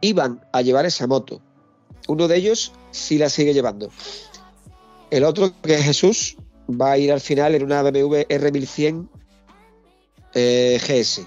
iban 0.00 0.40
a 0.52 0.62
llevar 0.62 0.86
esa 0.86 1.06
moto. 1.06 1.40
Uno 2.08 2.26
de 2.26 2.36
ellos 2.36 2.72
sí 2.90 3.18
la 3.18 3.28
sigue 3.28 3.52
llevando. 3.52 3.90
El 5.10 5.24
otro, 5.24 5.52
que 5.60 5.74
es 5.74 5.82
Jesús, 5.82 6.36
va 6.70 6.92
a 6.92 6.98
ir 6.98 7.12
al 7.12 7.20
final 7.20 7.54
en 7.54 7.64
una 7.64 7.82
BMW 7.82 8.22
R1100 8.28 9.08
eh, 10.34 10.80
GS. 10.80 11.26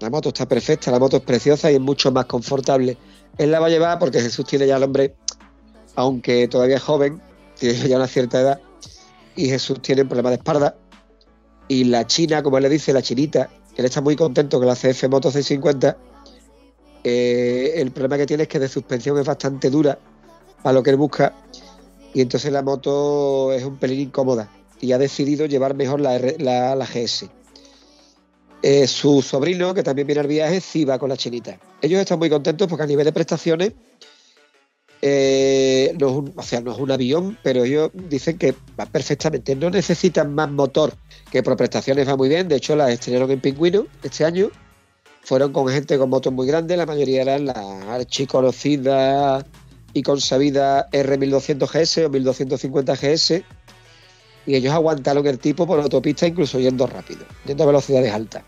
La 0.00 0.10
moto 0.10 0.30
está 0.30 0.46
perfecta, 0.46 0.90
la 0.90 0.98
moto 0.98 1.16
es 1.16 1.22
preciosa 1.22 1.70
y 1.70 1.76
es 1.76 1.80
mucho 1.80 2.12
más 2.12 2.26
confortable. 2.26 2.98
Él 3.38 3.50
la 3.50 3.60
va 3.60 3.66
a 3.66 3.70
llevar 3.70 3.98
porque 3.98 4.20
Jesús 4.20 4.44
tiene 4.44 4.66
ya 4.66 4.76
el 4.76 4.82
hombre, 4.82 5.14
aunque 5.96 6.48
todavía 6.48 6.76
es 6.76 6.82
joven, 6.82 7.20
tiene 7.58 7.88
ya 7.88 7.96
una 7.96 8.06
cierta 8.08 8.40
edad, 8.40 8.60
y 9.36 9.48
Jesús 9.48 9.80
tiene 9.82 10.02
un 10.02 10.08
problema 10.08 10.30
de 10.30 10.36
espalda. 10.36 10.76
Y 11.68 11.84
la 11.84 12.06
china, 12.06 12.42
como 12.42 12.58
él 12.58 12.62
le 12.64 12.68
dice, 12.68 12.92
la 12.92 13.02
chinita, 13.02 13.50
él 13.76 13.84
está 13.84 14.00
muy 14.00 14.16
contento 14.16 14.58
con 14.58 14.66
la 14.66 14.74
CF 14.74 15.08
Moto 15.08 15.30
650. 15.30 15.96
eh, 17.04 17.72
el 17.76 17.90
problema 17.90 18.16
que 18.16 18.26
tiene 18.26 18.44
es 18.44 18.48
que 18.48 18.58
de 18.58 18.68
suspensión 18.68 19.18
es 19.18 19.26
bastante 19.26 19.70
dura 19.70 19.98
a 20.62 20.72
lo 20.72 20.82
que 20.82 20.90
él 20.90 20.96
busca. 20.96 21.34
Y 22.12 22.20
entonces 22.20 22.52
la 22.52 22.62
moto 22.62 23.52
es 23.52 23.64
un 23.64 23.76
pelín 23.76 24.00
incómoda. 24.00 24.48
Y 24.80 24.92
ha 24.92 24.98
decidido 24.98 25.46
llevar 25.46 25.74
mejor 25.74 26.00
la, 26.00 26.14
R- 26.14 26.36
la, 26.38 26.76
GS. 26.86 27.28
Eh, 28.62 28.86
su 28.86 29.20
sobrino, 29.20 29.74
que 29.74 29.82
también 29.82 30.06
viene 30.06 30.20
al 30.20 30.26
viaje, 30.26 30.60
sí 30.60 30.84
va 30.84 30.98
con 30.98 31.08
la 31.08 31.16
chinita. 31.16 31.58
Ellos 31.82 32.00
están 32.00 32.18
muy 32.18 32.30
contentos 32.30 32.68
porque 32.68 32.84
a 32.84 32.86
nivel 32.86 33.04
de 33.04 33.12
prestaciones 33.12 33.72
eh, 35.06 35.94
no, 36.00 36.08
es 36.08 36.12
un, 36.14 36.32
o 36.34 36.42
sea, 36.42 36.62
no 36.62 36.72
es 36.72 36.78
un 36.78 36.90
avión, 36.90 37.36
pero 37.42 37.64
ellos 37.64 37.90
dicen 37.92 38.38
que 38.38 38.54
va 38.80 38.86
perfectamente. 38.86 39.54
No 39.54 39.68
necesitan 39.68 40.34
más 40.34 40.50
motor, 40.50 40.94
que 41.30 41.42
por 41.42 41.58
prestaciones 41.58 42.08
va 42.08 42.16
muy 42.16 42.30
bien. 42.30 42.48
De 42.48 42.56
hecho, 42.56 42.74
las 42.74 42.88
estrenaron 42.88 43.30
en 43.30 43.38
Pingüino 43.38 43.86
este 44.02 44.24
año. 44.24 44.48
Fueron 45.20 45.52
con 45.52 45.68
gente 45.68 45.98
con 45.98 46.08
motos 46.08 46.32
muy 46.32 46.46
grandes, 46.46 46.78
la 46.78 46.86
mayoría 46.86 47.20
eran 47.20 47.44
la 47.44 47.94
archiconocida 47.94 49.44
y 49.92 50.02
consabida 50.02 50.88
R1200 50.90 51.68
GS 51.68 52.06
o 52.06 52.08
1250 52.08 52.94
GS. 52.94 53.44
Y 54.46 54.54
ellos 54.54 54.72
aguantaron 54.72 55.26
el 55.26 55.38
tipo 55.38 55.66
por 55.66 55.80
autopista, 55.80 56.26
incluso 56.26 56.58
yendo 56.58 56.86
rápido, 56.86 57.26
yendo 57.44 57.64
a 57.64 57.66
velocidades 57.66 58.10
altas. 58.10 58.42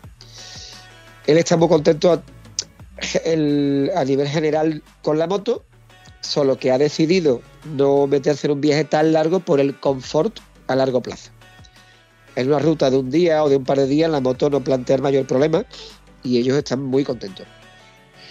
Él 1.27 1.37
está 1.37 1.55
muy 1.55 1.67
contento 1.67 2.13
a 2.13 4.05
nivel 4.05 4.27
general 4.27 4.81
con 5.03 5.19
la 5.19 5.27
moto, 5.27 5.63
solo 6.21 6.57
que 6.57 6.71
ha 6.71 6.77
decidido 6.77 7.41
no 7.75 8.07
meterse 8.07 8.47
en 8.47 8.53
un 8.53 8.61
viaje 8.61 8.83
tan 8.83 9.13
largo 9.13 9.39
por 9.39 9.59
el 9.59 9.79
confort 9.79 10.39
a 10.67 10.75
largo 10.75 11.01
plazo. 11.01 11.31
En 12.35 12.47
una 12.47 12.59
ruta 12.59 12.89
de 12.89 12.97
un 12.97 13.09
día 13.09 13.43
o 13.43 13.49
de 13.49 13.55
un 13.55 13.63
par 13.63 13.77
de 13.77 13.87
días 13.87 14.11
la 14.11 14.19
moto 14.19 14.49
no 14.49 14.63
plantea 14.63 14.97
el 14.97 15.01
mayor 15.01 15.25
problema 15.25 15.65
y 16.23 16.37
ellos 16.37 16.57
están 16.57 16.83
muy 16.83 17.03
contentos. 17.03 17.47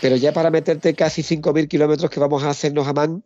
Pero 0.01 0.16
ya 0.16 0.33
para 0.33 0.51
meterte 0.51 0.94
casi 0.94 1.22
5.000 1.22 1.68
kilómetros 1.68 2.11
que 2.11 2.20
vamos 2.20 2.42
a 2.42 2.51
hacernos 2.51 2.87
a 2.87 2.92
Man 2.92 3.25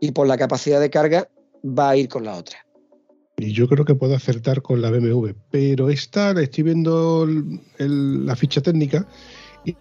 y 0.00 0.12
por 0.12 0.26
la 0.26 0.38
capacidad 0.38 0.80
de 0.80 0.90
carga 0.90 1.28
va 1.64 1.90
a 1.90 1.96
ir 1.96 2.08
con 2.08 2.24
la 2.24 2.36
otra. 2.36 2.58
Y 3.36 3.52
yo 3.52 3.68
creo 3.68 3.84
que 3.84 3.94
puedo 3.94 4.14
acertar 4.14 4.62
con 4.62 4.80
la 4.82 4.90
BMW. 4.90 5.30
Pero 5.50 5.90
esta, 5.90 6.30
estoy 6.40 6.64
viendo 6.64 7.26
la 7.78 8.36
ficha 8.36 8.60
técnica 8.60 9.06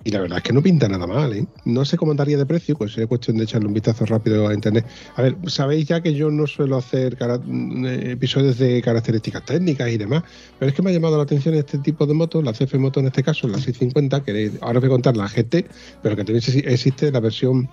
y, 0.04 0.12
la 0.12 0.21
verdad 0.21 0.38
es 0.38 0.43
que 0.43 0.54
no 0.54 0.62
pinta 0.62 0.88
nada 0.88 1.06
mal. 1.08 1.34
¿eh? 1.34 1.45
No 1.65 1.86
sé 1.86 1.97
cómo 1.97 2.12
andaría 2.12 2.38
de 2.38 2.45
precio, 2.45 2.76
pues 2.76 2.91
sería 2.93 3.08
cuestión 3.08 3.38
de 3.38 3.43
echarle 3.43 3.67
un 3.67 3.73
vistazo 3.73 4.06
rápido 4.06 4.47
a 4.47 4.54
internet. 4.54 4.86
A 5.15 5.21
ver, 5.21 5.38
sabéis 5.47 5.88
ya 5.88 6.02
que 6.02 6.13
yo 6.13 6.30
no 6.32 6.47
suelo 6.47 6.78
hacer 6.78 7.17
eh, 7.21 8.12
episodios 8.12 8.58
de 8.58 8.82
características 8.82 9.45
técnicas 9.45 9.89
y 9.89 9.97
demás, 9.97 10.23
pero 10.60 10.69
es 10.69 10.76
que 10.76 10.82
me 10.82 10.89
ha 10.89 10.93
llamado 10.93 11.17
la 11.17 11.23
atención 11.23 11.56
este 11.56 11.78
tipo 11.80 12.06
de 12.06 12.13
motos, 12.13 12.43
la 12.43 12.54
CF 12.54 12.76
Moto 12.76 13.00
en 13.00 13.08
este 13.08 13.23
caso, 13.23 13.47
la 13.47 13.58
650, 13.58 14.23
que 14.23 14.52
ahora 14.62 14.80
os 14.80 14.82
voy 14.82 14.89
a 14.89 14.91
contar 14.91 15.17
la 15.17 15.28
GT, 15.28 15.67
pero 16.02 16.15
que 16.15 16.23
también 16.23 16.41
exi- 16.43 16.63
existe 16.67 17.12
la 17.12 17.19
versión 17.19 17.69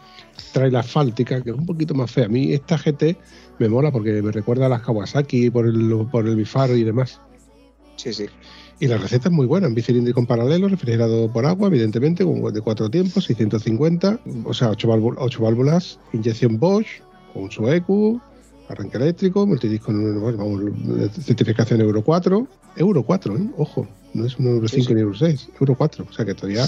trail 0.52 0.76
asfáltica, 0.76 1.42
que 1.42 1.50
es 1.50 1.56
un 1.56 1.66
poquito 1.66 1.94
más 1.94 2.10
fea. 2.10 2.26
A 2.26 2.28
mí 2.28 2.52
esta 2.52 2.76
GT 2.78 3.16
me 3.58 3.68
mola 3.68 3.90
porque 3.90 4.20
me 4.22 4.32
recuerda 4.32 4.66
a 4.66 4.68
las 4.68 4.82
Kawasaki 4.82 5.50
por 5.50 5.66
el, 5.66 6.06
por 6.10 6.26
el 6.26 6.36
bifaro 6.36 6.76
y 6.76 6.84
demás. 6.84 7.20
Sí, 7.96 8.12
sí. 8.12 8.26
Y 8.80 8.88
la 8.88 8.98
receta 8.98 9.28
es 9.28 9.34
muy 9.34 9.46
buena, 9.46 9.66
en 9.68 9.74
bicilíndrico 9.74 10.20
en 10.20 10.26
paralelo, 10.26 10.68
refrigerado 10.68 11.32
por 11.32 11.46
agua, 11.46 11.68
evidentemente, 11.68 12.24
con 12.24 12.52
de 12.52 12.60
cuatro 12.60 12.90
tiempos, 12.90 13.24
650, 13.24 14.20
o 14.44 14.52
sea, 14.52 14.70
ocho, 14.70 14.88
válvul- 14.88 15.16
ocho 15.18 15.42
válvulas, 15.42 15.98
inyección 16.12 16.58
Bosch, 16.58 17.00
con 17.32 17.50
su 17.50 17.68
EQ, 17.68 18.20
arranque 18.68 18.96
eléctrico, 18.96 19.46
multidisco, 19.46 19.92
vamos, 19.92 20.62
certificación 21.24 21.80
Euro 21.80 22.02
4, 22.02 22.46
Euro 22.76 23.02
4, 23.04 23.36
¿eh? 23.36 23.40
ojo, 23.58 23.86
no 24.12 24.26
es 24.26 24.36
un 24.38 24.46
Euro 24.48 24.68
Sí, 24.68 24.76
5 24.76 24.88
sí. 24.88 24.94
ni 24.94 25.00
Euro 25.02 25.14
6, 25.16 25.48
Euro 25.60 25.74
4, 25.76 26.06
o 26.08 26.12
sea 26.12 26.24
que 26.24 26.34
todavía 26.34 26.66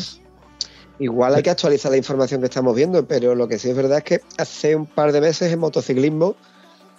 Igual 0.98 1.34
hay 1.34 1.42
que 1.42 1.50
actualizar 1.50 1.90
la 1.90 1.98
información 1.98 2.40
que 2.40 2.46
estamos 2.46 2.74
viendo, 2.74 3.04
pero 3.06 3.34
lo 3.34 3.48
que 3.48 3.58
sí 3.58 3.68
es 3.68 3.76
verdad 3.76 3.98
es 3.98 4.04
que 4.04 4.20
hace 4.38 4.74
un 4.74 4.86
par 4.86 5.12
de 5.12 5.20
meses 5.20 5.52
en 5.52 5.58
motociclismo 5.58 6.36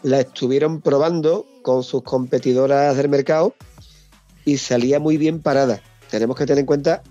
la 0.03 0.19
estuvieron 0.19 0.81
probando 0.81 1.47
con 1.63 1.81
sus 1.83 2.03
competidoras 2.03 2.95
del 2.95 3.09
mercado 3.09 3.55
y 4.47 4.57
salía 4.57 4.97
muy 5.01 5.17
bien 5.17 5.41
parada. 5.41 5.81
Tenemos 6.09 6.37
que 6.37 6.45
tener 6.45 6.61
en 6.61 6.65
cuenta 6.65 7.03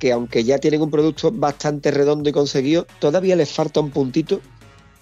que 0.00 0.10
aunque 0.10 0.42
ya 0.42 0.58
tienen 0.58 0.82
un 0.82 0.90
producto 0.90 1.30
bastante 1.30 1.92
redondo 1.92 2.28
y 2.28 2.32
conseguido, 2.32 2.88
todavía 2.98 3.36
les 3.36 3.52
falta 3.52 3.78
un 3.78 3.90
puntito 3.90 4.40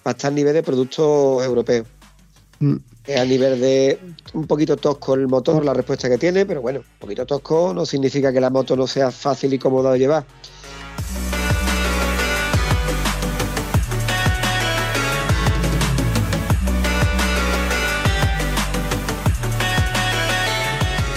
para 0.03 0.15
estar 0.15 0.31
a 0.31 0.35
nivel 0.35 0.53
de 0.53 0.61
producto 0.61 1.43
europeo. 1.43 1.85
Mm. 2.59 2.75
A 3.17 3.25
nivel 3.25 3.59
de 3.59 3.99
un 4.33 4.45
poquito 4.45 4.77
tosco 4.77 5.15
el 5.15 5.27
motor, 5.27 5.65
la 5.65 5.73
respuesta 5.73 6.07
que 6.07 6.19
tiene, 6.19 6.45
pero 6.45 6.61
bueno, 6.61 6.81
un 6.81 6.99
poquito 6.99 7.25
tosco 7.25 7.73
no 7.73 7.83
significa 7.83 8.31
que 8.31 8.39
la 8.39 8.51
moto 8.51 8.75
no 8.75 8.85
sea 8.85 9.09
fácil 9.09 9.55
y 9.55 9.57
cómoda 9.57 9.91
de 9.91 9.99
llevar. 9.99 10.25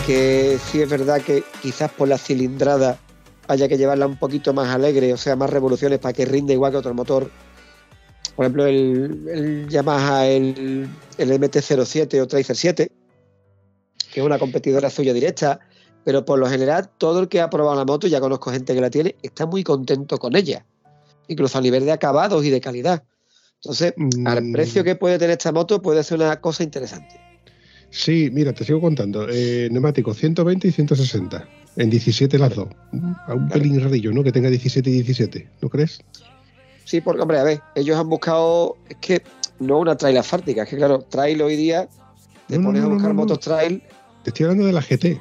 Que 0.07 0.59
sí 0.71 0.81
es 0.81 0.89
verdad 0.89 1.21
que 1.21 1.43
quizás 1.61 1.91
por 1.91 2.07
la 2.07 2.17
cilindrada 2.17 2.97
haya 3.49 3.69
que 3.69 3.77
llevarla 3.77 4.07
un 4.07 4.17
poquito 4.17 4.55
más 4.55 4.69
alegre, 4.73 5.13
o 5.13 5.17
sea, 5.17 5.35
más 5.35 5.51
revoluciones 5.51 5.99
para 5.99 6.13
que 6.13 6.25
rinde 6.25 6.53
igual 6.53 6.71
que 6.73 6.79
otro 6.79 6.95
motor. 6.95 7.29
Por 8.37 8.45
ejemplo, 8.45 8.67
el, 8.67 9.27
el 9.29 9.69
Yamaha, 9.69 10.27
el, 10.27 10.89
el 11.19 11.31
MT-07 11.33 12.21
o 12.21 12.27
Tracer 12.27 12.55
7, 12.57 12.93
que 14.13 14.21
es 14.21 14.27
una 14.27 14.39
competidora 14.39 14.91
suya 14.91 15.13
directa, 15.13 15.59
pero 16.05 16.25
por 16.25 16.39
lo 16.39 16.49
general 16.49 16.89
todo 16.99 17.21
el 17.21 17.29
que 17.29 17.41
ha 17.41 17.51
probado 17.51 17.77
la 17.77 17.85
moto, 17.85 18.07
ya 18.07 18.21
conozco 18.21 18.51
gente 18.53 18.75
que 18.75 18.81
la 18.81 18.91
tiene, 18.91 19.17
está 19.23 19.47
muy 19.47 19.65
contento 19.65 20.19
con 20.19 20.37
ella, 20.37 20.65
incluso 21.27 21.59
a 21.59 21.61
nivel 21.61 21.85
de 21.85 21.93
acabados 21.93 22.45
y 22.45 22.51
de 22.51 22.61
calidad. 22.61 23.03
Entonces, 23.57 23.95
al 24.25 24.45
Mm. 24.45 24.53
precio 24.53 24.85
que 24.85 24.95
puede 24.95 25.19
tener 25.19 25.39
esta 25.39 25.51
moto 25.51 25.83
puede 25.83 26.05
ser 26.05 26.19
una 26.19 26.41
cosa 26.41 26.63
interesante. 26.63 27.26
Sí, 27.99 28.29
mira, 28.31 28.53
te 28.53 28.63
sigo 28.63 28.79
contando. 28.79 29.27
Eh, 29.31 29.69
neumáticos 29.73 30.19
120 30.19 30.69
y 30.69 30.71
160. 30.71 31.49
En 31.77 31.89
17 31.89 32.39
las 32.39 32.55
dos. 32.55 32.69
A 33.27 33.33
un 33.33 33.49
pelín 33.49 33.81
rarillo, 33.81 34.13
¿no? 34.13 34.23
Que 34.23 34.33
tenga 34.33 34.51
17 34.51 34.91
y 34.91 34.93
17, 34.93 35.49
¿no 35.63 35.71
crees? 35.71 36.01
Sí, 36.85 37.01
porque, 37.01 37.23
hombre, 37.23 37.39
a 37.39 37.43
ver, 37.43 37.61
ellos 37.75 37.97
han 37.99 38.09
buscado, 38.11 38.77
es 38.91 38.97
que 38.99 39.23
no 39.61 39.79
una 39.79 39.97
trail 39.97 40.19
asfáltica, 40.19 40.65
es 40.65 40.69
que 40.69 40.77
claro, 40.77 41.01
trail 41.09 41.41
hoy 41.41 41.57
día, 41.57 41.89
te 42.49 42.59
No, 42.59 42.67
pones 42.67 42.83
no, 42.83 42.89
a 42.89 42.93
buscar 42.93 43.15
motos 43.15 43.41
trail, 43.41 43.83
Te 44.23 44.31
estoy 44.31 44.45
hablando 44.45 44.67
de 44.67 44.73
la 44.73 44.83
GT. 44.83 45.19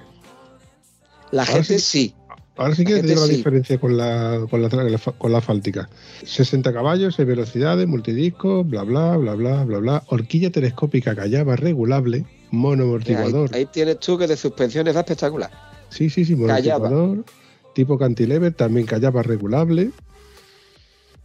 la 1.32 1.44
Ahora 1.44 1.54
gente 1.54 1.80
sí. 1.80 2.10
sí. 2.10 2.16
Ahora 2.58 2.76
sí 2.76 2.86
que 2.86 2.94
La 2.96 3.02
te 3.02 3.08
digo 3.08 3.22
la 3.22 3.28
GT 3.28 3.38
diferencia 3.38 3.78
con 3.80 3.98
la, 3.98 4.46
con 4.50 4.62
la, 4.62 4.70
con 5.18 5.32
la 5.32 5.38
asfáltica. 5.38 5.90
60 6.26 6.72
caballos, 6.74 7.16
6 7.16 7.28
velocidades, 7.28 7.88
multidisco, 7.88 8.64
bla, 8.64 8.84
bla, 8.84 9.16
bla, 9.18 9.34
bla, 9.36 9.64
bla, 9.64 9.80
bla. 9.80 10.04
Horquilla 10.08 10.52
telescópica 10.52 11.16
callaba 11.16 11.56
regulable, 11.56 12.26
mono 12.52 12.84
Ahí, 12.84 12.90
amortiguador. 12.90 13.50
ahí 13.56 13.66
tienes 13.66 14.00
tú 14.00 14.18
que 14.18 14.28
de 14.28 14.38
suspensiones 14.38 14.96
va 14.96 15.02
espectacular. 15.02 15.52
Sí, 15.90 16.10
sí, 16.10 16.26
sí, 16.26 16.36
mono 16.36 16.54
Callaba. 16.54 16.88
amortiguador. 16.88 17.26
Tipo 17.74 17.98
cantilever, 17.98 18.54
también 18.54 18.86
callaba 18.86 19.22
regulable. 19.24 19.92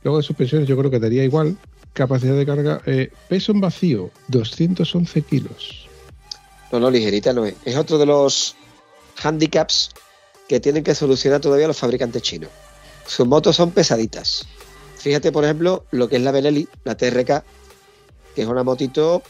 Luego 0.03 0.19
de 0.19 0.23
suspensiones 0.25 0.67
yo 0.69 0.77
creo 0.77 0.91
que 0.91 0.99
daría 0.99 1.25
igual. 1.25 1.57
capacidad 1.93 2.37
de 2.37 2.47
carga, 2.47 2.81
eh, 2.87 3.11
peso 3.29 3.51
en 3.53 3.61
vacío, 3.61 4.11
211 4.29 5.23
kilos. 5.23 5.89
No, 6.71 6.79
no, 6.79 6.89
ligerita 6.91 7.33
no 7.33 7.45
es. 7.45 7.55
Es 7.65 7.77
otro 7.77 7.99
de 7.99 8.07
los 8.07 8.55
handicaps 9.23 9.91
que 10.49 10.61
tienen 10.61 10.85
que 10.85 10.95
solucionar 10.95 11.41
todavía 11.41 11.67
los 11.67 11.77
fabricantes 11.77 12.23
chinos. 12.23 12.51
Sus 13.07 13.27
motos 13.27 13.57
son 13.57 13.73
pesaditas. 13.73 14.47
Fíjate, 14.97 15.33
por 15.33 15.45
ejemplo, 15.45 15.85
lo 15.91 16.09
que 16.09 16.17
es 16.17 16.23
la 16.23 16.31
Benelli, 16.31 16.69
la 16.85 16.97
TRK, 16.97 17.43
que 18.35 18.43
es 18.43 18.47
una 18.47 18.63
motito 18.63 19.23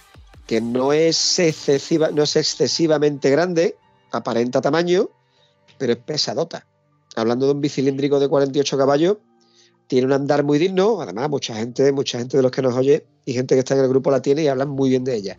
que 0.51 0.61
no 0.61 0.93
es, 0.93 1.39
excesiva, 1.39 2.11
no 2.11 2.25
es 2.25 2.35
excesivamente 2.35 3.31
grande, 3.31 3.77
aparenta 4.11 4.61
tamaño, 4.61 5.09
pero 5.79 5.93
es 5.93 5.99
pesadota. 6.01 6.67
Hablando 7.15 7.47
de 7.47 7.53
un 7.53 7.61
bicilíndrico 7.61 8.19
de 8.19 8.27
48 8.27 8.77
caballos, 8.77 9.19
tiene 9.87 10.09
un 10.09 10.13
andar 10.13 10.43
muy 10.43 10.59
digno. 10.59 11.01
Además, 11.01 11.31
mucha 11.31 11.55
gente, 11.55 11.93
mucha 11.93 12.19
gente 12.19 12.37
de 12.37 12.43
los 12.43 12.51
que 12.51 12.63
nos 12.63 12.75
oye 12.75 13.07
y 13.25 13.33
gente 13.33 13.55
que 13.55 13.61
está 13.61 13.75
en 13.75 13.83
el 13.83 13.89
grupo 13.89 14.11
la 14.11 14.23
tiene 14.23 14.43
y 14.43 14.49
hablan 14.49 14.71
muy 14.71 14.91
bien 14.91 15.05
de 15.05 15.15
ella. 15.15 15.39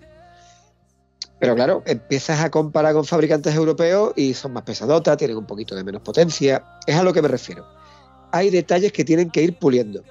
Pero 1.42 1.56
claro, 1.56 1.84
empiezas 1.86 2.40
a 2.40 2.50
comparar 2.50 2.94
con 2.94 3.04
fabricantes 3.04 3.54
europeos 3.54 4.14
y 4.16 4.34
son 4.34 4.54
más 4.54 4.64
pesadotas, 4.64 5.18
tienen 5.18 5.36
un 5.36 5.46
poquito 5.46 5.76
de 5.76 5.84
menos 5.84 6.04
potencia. 6.04 6.64
Es 6.88 6.96
a 6.96 7.04
lo 7.04 7.12
que 7.12 7.22
me 7.22 7.28
refiero. 7.28 7.66
Hay 8.32 8.50
detalles 8.50 8.94
que 8.94 9.04
tienen 9.04 9.30
que 9.30 9.44
ir 9.44 9.60
puliendo. 9.60 10.06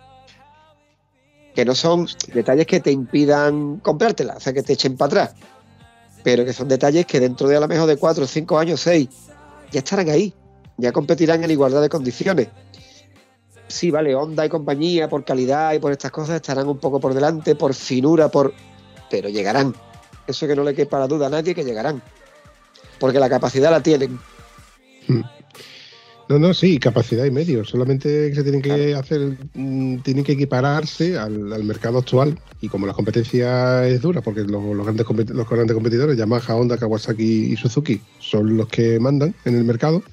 Que 1.60 1.66
no 1.66 1.74
son 1.74 2.08
detalles 2.32 2.66
que 2.66 2.80
te 2.80 2.90
impidan 2.90 3.80
comprártela, 3.80 4.38
o 4.38 4.40
sea, 4.40 4.54
que 4.54 4.62
te 4.62 4.72
echen 4.72 4.96
para 4.96 5.08
atrás. 5.08 5.34
Pero 6.24 6.42
que 6.46 6.54
son 6.54 6.68
detalles 6.68 7.04
que 7.04 7.20
dentro 7.20 7.48
de 7.48 7.58
a 7.58 7.60
lo 7.60 7.68
mejor 7.68 7.86
de 7.86 7.98
4, 7.98 8.26
5 8.26 8.58
años, 8.58 8.80
6, 8.80 9.08
ya 9.70 9.80
estarán 9.80 10.08
ahí. 10.08 10.32
Ya 10.78 10.90
competirán 10.90 11.44
en 11.44 11.50
igualdad 11.50 11.82
de 11.82 11.90
condiciones. 11.90 12.48
Sí, 13.68 13.90
vale, 13.90 14.14
Honda 14.14 14.46
y 14.46 14.48
compañía, 14.48 15.10
por 15.10 15.22
calidad 15.22 15.74
y 15.74 15.80
por 15.80 15.92
estas 15.92 16.10
cosas, 16.10 16.36
estarán 16.36 16.66
un 16.66 16.78
poco 16.78 16.98
por 16.98 17.12
delante, 17.12 17.54
por 17.54 17.74
finura, 17.74 18.30
por. 18.30 18.54
Pero 19.10 19.28
llegarán. 19.28 19.74
Eso 20.26 20.46
que 20.46 20.56
no 20.56 20.64
le 20.64 20.74
quepa 20.74 20.98
la 20.98 21.08
duda 21.08 21.26
a 21.26 21.28
nadie 21.28 21.54
que 21.54 21.62
llegarán. 21.62 22.00
Porque 22.98 23.20
la 23.20 23.28
capacidad 23.28 23.70
la 23.70 23.82
tienen. 23.82 24.18
No, 26.30 26.38
no, 26.38 26.54
sí, 26.54 26.78
capacidad 26.78 27.24
y 27.24 27.32
medios. 27.32 27.70
Solamente 27.70 28.32
se 28.32 28.42
tienen 28.44 28.62
que 28.62 28.94
hacer, 28.94 29.36
mm, 29.52 29.98
tienen 30.02 30.22
que 30.22 30.32
equipararse 30.32 31.18
al, 31.18 31.52
al 31.52 31.64
mercado 31.64 31.98
actual. 31.98 32.38
Y 32.60 32.68
como 32.68 32.86
la 32.86 32.92
competencia 32.92 33.84
es 33.88 34.00
dura, 34.00 34.22
porque 34.22 34.42
los, 34.42 34.62
los 34.76 34.84
grandes, 34.86 35.04
competi- 35.06 35.32
los 35.32 35.48
grandes 35.48 35.74
competidores, 35.74 36.16
Yamaha, 36.16 36.54
Honda, 36.54 36.78
Kawasaki 36.78 37.52
y 37.52 37.56
Suzuki, 37.56 38.00
son 38.18 38.56
los 38.56 38.68
que 38.68 39.00
mandan 39.00 39.34
en 39.44 39.56
el 39.56 39.64
mercado, 39.64 40.04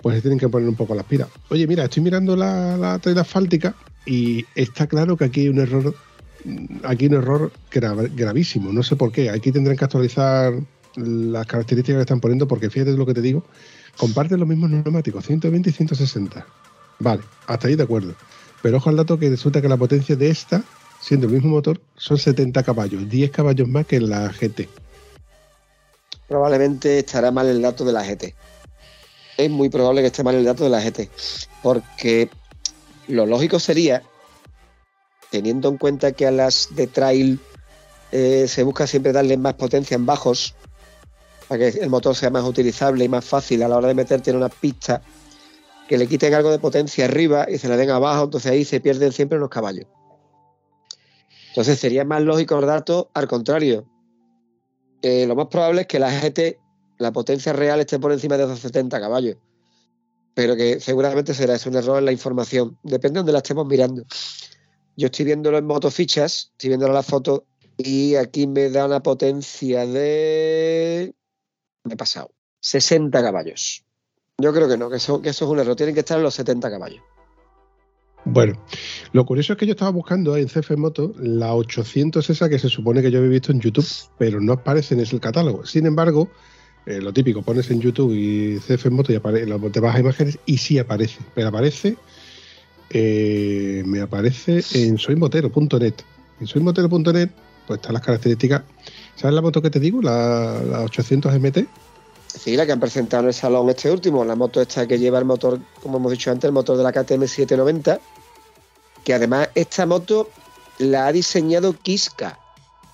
pues 0.00 0.16
se 0.16 0.22
tienen 0.22 0.38
que 0.38 0.48
poner 0.48 0.68
un 0.68 0.76
poco 0.76 0.94
las 0.94 1.04
pilas. 1.04 1.28
Oye, 1.50 1.66
mira, 1.66 1.84
estoy 1.84 2.02
mirando 2.02 2.36
la, 2.36 2.76
la 2.78 2.98
traila 2.98 3.22
asfáltica 3.22 3.76
y 4.06 4.46
está 4.54 4.86
claro 4.86 5.16
que 5.18 5.24
aquí 5.26 5.40
hay 5.42 5.48
un 5.48 5.58
error, 5.58 5.94
mm, 6.44 6.78
aquí 6.84 7.04
hay 7.06 7.08
un 7.10 7.16
error 7.18 7.52
gra- 7.70 8.08
gravísimo. 8.14 8.72
No 8.72 8.82
sé 8.82 8.96
por 8.96 9.12
qué. 9.12 9.28
Aquí 9.30 9.52
tendrán 9.52 9.76
que 9.76 9.84
actualizar 9.84 10.54
las 10.94 11.46
características 11.46 11.98
que 11.98 12.02
están 12.02 12.20
poniendo, 12.20 12.48
porque 12.48 12.70
fíjate 12.70 12.92
lo 12.96 13.06
que 13.06 13.14
te 13.14 13.22
digo, 13.22 13.44
comparten 13.98 14.40
los 14.40 14.48
mismos 14.48 14.70
neumáticos, 14.70 15.26
120 15.26 15.68
y 15.68 15.72
160. 15.72 16.46
Vale, 17.00 17.22
hasta 17.46 17.68
ahí 17.68 17.76
de 17.76 17.82
acuerdo. 17.82 18.14
Pero 18.62 18.78
ojo 18.78 18.88
al 18.88 18.96
dato 18.96 19.18
que 19.18 19.28
resulta 19.28 19.60
que 19.60 19.68
la 19.68 19.76
potencia 19.76 20.16
de 20.16 20.30
esta, 20.30 20.64
siendo 21.00 21.26
el 21.26 21.34
mismo 21.34 21.50
motor, 21.50 21.80
son 21.96 22.16
70 22.16 22.62
caballos, 22.62 23.08
10 23.08 23.30
caballos 23.30 23.68
más 23.68 23.86
que 23.86 24.00
la 24.00 24.28
GT. 24.30 24.68
Probablemente 26.26 26.98
estará 26.98 27.30
mal 27.30 27.46
el 27.46 27.60
dato 27.60 27.84
de 27.84 27.92
la 27.92 28.04
GT. 28.04 28.34
Es 29.36 29.50
muy 29.50 29.68
probable 29.68 30.00
que 30.00 30.08
esté 30.08 30.22
mal 30.22 30.34
el 30.34 30.44
dato 30.44 30.64
de 30.64 30.70
la 30.70 30.80
GT. 30.80 31.08
Porque 31.62 32.28
lo 33.06 33.26
lógico 33.26 33.58
sería, 33.58 34.02
teniendo 35.30 35.68
en 35.68 35.76
cuenta 35.76 36.12
que 36.12 36.26
a 36.26 36.30
las 36.30 36.74
de 36.74 36.86
trail 36.86 37.40
eh, 38.12 38.46
se 38.48 38.62
busca 38.62 38.86
siempre 38.86 39.12
darle 39.12 39.36
más 39.36 39.54
potencia 39.54 39.94
en 39.94 40.06
bajos, 40.06 40.54
para 41.48 41.70
que 41.70 41.78
el 41.78 41.88
motor 41.88 42.14
sea 42.14 42.30
más 42.30 42.44
utilizable 42.44 43.04
y 43.04 43.08
más 43.08 43.24
fácil 43.24 43.62
a 43.62 43.68
la 43.68 43.76
hora 43.78 43.88
de 43.88 43.94
meterte 43.94 44.30
en 44.30 44.36
una 44.36 44.48
pista, 44.48 45.02
que 45.88 45.96
le 45.96 46.06
quiten 46.06 46.34
algo 46.34 46.50
de 46.50 46.58
potencia 46.58 47.06
arriba 47.06 47.46
y 47.48 47.58
se 47.58 47.68
la 47.68 47.76
den 47.76 47.90
abajo, 47.90 48.24
entonces 48.24 48.52
ahí 48.52 48.64
se 48.64 48.80
pierden 48.80 49.10
siempre 49.12 49.38
los 49.38 49.48
caballos. 49.48 49.86
Entonces 51.48 51.78
sería 51.78 52.04
más 52.04 52.22
lógico 52.22 52.58
el 52.58 52.66
dato 52.66 53.10
al 53.14 53.26
contrario. 53.26 53.86
Eh, 55.02 55.26
lo 55.26 55.34
más 55.34 55.46
probable 55.46 55.82
es 55.82 55.86
que 55.86 55.98
la 55.98 56.10
GT, 56.10 56.58
la 56.98 57.12
potencia 57.12 57.52
real, 57.52 57.80
esté 57.80 57.98
por 57.98 58.12
encima 58.12 58.36
de 58.36 58.44
esos 58.44 58.60
70 58.60 59.00
caballos. 59.00 59.36
Pero 60.34 60.54
que 60.54 60.78
seguramente 60.78 61.34
será 61.34 61.54
es 61.54 61.66
un 61.66 61.74
error 61.74 61.98
en 61.98 62.04
la 62.04 62.12
información. 62.12 62.78
Depende 62.82 63.14
de 63.14 63.20
donde 63.20 63.32
la 63.32 63.38
estemos 63.38 63.66
mirando. 63.66 64.04
Yo 64.96 65.06
estoy 65.06 65.24
viéndolo 65.24 65.58
en 65.58 65.64
motofichas, 65.64 66.50
estoy 66.52 66.68
viendo 66.68 66.88
la 66.88 67.02
foto 67.02 67.44
y 67.76 68.16
aquí 68.16 68.46
me 68.46 68.68
da 68.70 68.86
una 68.86 69.00
potencia 69.02 69.86
de. 69.86 71.14
Me 71.88 71.94
he 71.94 71.96
pasado. 71.96 72.30
60 72.60 73.22
caballos. 73.22 73.84
Yo 74.38 74.52
creo 74.52 74.68
que 74.68 74.76
no, 74.76 74.88
que 74.90 74.96
eso, 74.96 75.20
que 75.20 75.30
eso 75.30 75.44
es 75.46 75.50
un 75.50 75.58
error. 75.58 75.74
Tienen 75.74 75.94
que 75.94 76.00
estar 76.00 76.16
en 76.18 76.22
los 76.24 76.34
70 76.34 76.70
caballos. 76.70 77.00
Bueno, 78.24 78.62
lo 79.12 79.24
curioso 79.24 79.54
es 79.54 79.58
que 79.58 79.66
yo 79.66 79.72
estaba 79.72 79.90
buscando 79.90 80.36
en 80.36 80.48
CF 80.48 80.76
Moto 80.76 81.14
la 81.18 81.54
800 81.54 82.28
esa 82.28 82.48
que 82.48 82.58
se 82.58 82.68
supone 82.68 83.00
que 83.00 83.10
yo 83.10 83.18
había 83.18 83.30
visto 83.30 83.52
en 83.52 83.60
YouTube, 83.60 83.86
pero 84.18 84.40
no 84.40 84.52
aparece 84.52 84.94
en 84.94 85.00
ese 85.00 85.18
catálogo. 85.18 85.64
Sin 85.64 85.86
embargo, 85.86 86.28
eh, 86.84 87.00
lo 87.00 87.12
típico, 87.12 87.42
pones 87.42 87.70
en 87.70 87.80
YouTube 87.80 88.12
y 88.12 88.58
CF 88.58 88.90
Moto 88.90 89.12
y 89.12 89.16
apare- 89.16 89.46
te 89.72 89.86
a 89.86 89.98
imágenes 89.98 90.38
y 90.44 90.58
sí 90.58 90.78
aparece, 90.78 91.20
pero 91.34 91.48
aparece, 91.48 91.96
eh, 92.90 93.82
me 93.86 94.00
aparece 94.00 94.62
en 94.74 94.98
soymotero.net. 94.98 95.94
En 96.40 96.46
soymotero.net 96.46 97.30
pues 97.66 97.78
están 97.80 97.94
las 97.94 98.02
características. 98.02 98.62
¿Sabes 99.18 99.34
la 99.34 99.42
moto 99.42 99.60
que 99.60 99.70
te 99.70 99.80
digo? 99.80 100.00
La, 100.00 100.60
la 100.64 100.82
800 100.82 101.40
MT. 101.40 101.58
Sí, 102.28 102.56
la 102.56 102.64
que 102.66 102.72
han 102.72 102.78
presentado 102.78 103.22
en 103.24 103.28
el 103.28 103.34
salón 103.34 103.68
este 103.68 103.90
último, 103.90 104.24
la 104.24 104.36
moto 104.36 104.60
esta 104.60 104.86
que 104.86 104.98
lleva 104.98 105.18
el 105.18 105.24
motor, 105.24 105.58
como 105.82 105.98
hemos 105.98 106.12
dicho 106.12 106.30
antes, 106.30 106.46
el 106.46 106.52
motor 106.52 106.76
de 106.76 106.84
la 106.84 106.92
KTM 106.92 107.26
790, 107.26 107.98
que 109.02 109.14
además 109.14 109.48
esta 109.56 109.86
moto 109.86 110.28
la 110.78 111.08
ha 111.08 111.12
diseñado 111.12 111.72
Kiska. 111.72 112.38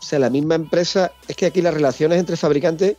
O 0.00 0.02
sea, 0.02 0.18
la 0.18 0.30
misma 0.30 0.54
empresa, 0.54 1.12
es 1.28 1.36
que 1.36 1.46
aquí 1.46 1.60
las 1.60 1.74
relaciones 1.74 2.18
entre 2.18 2.36
fabricantes 2.36 2.96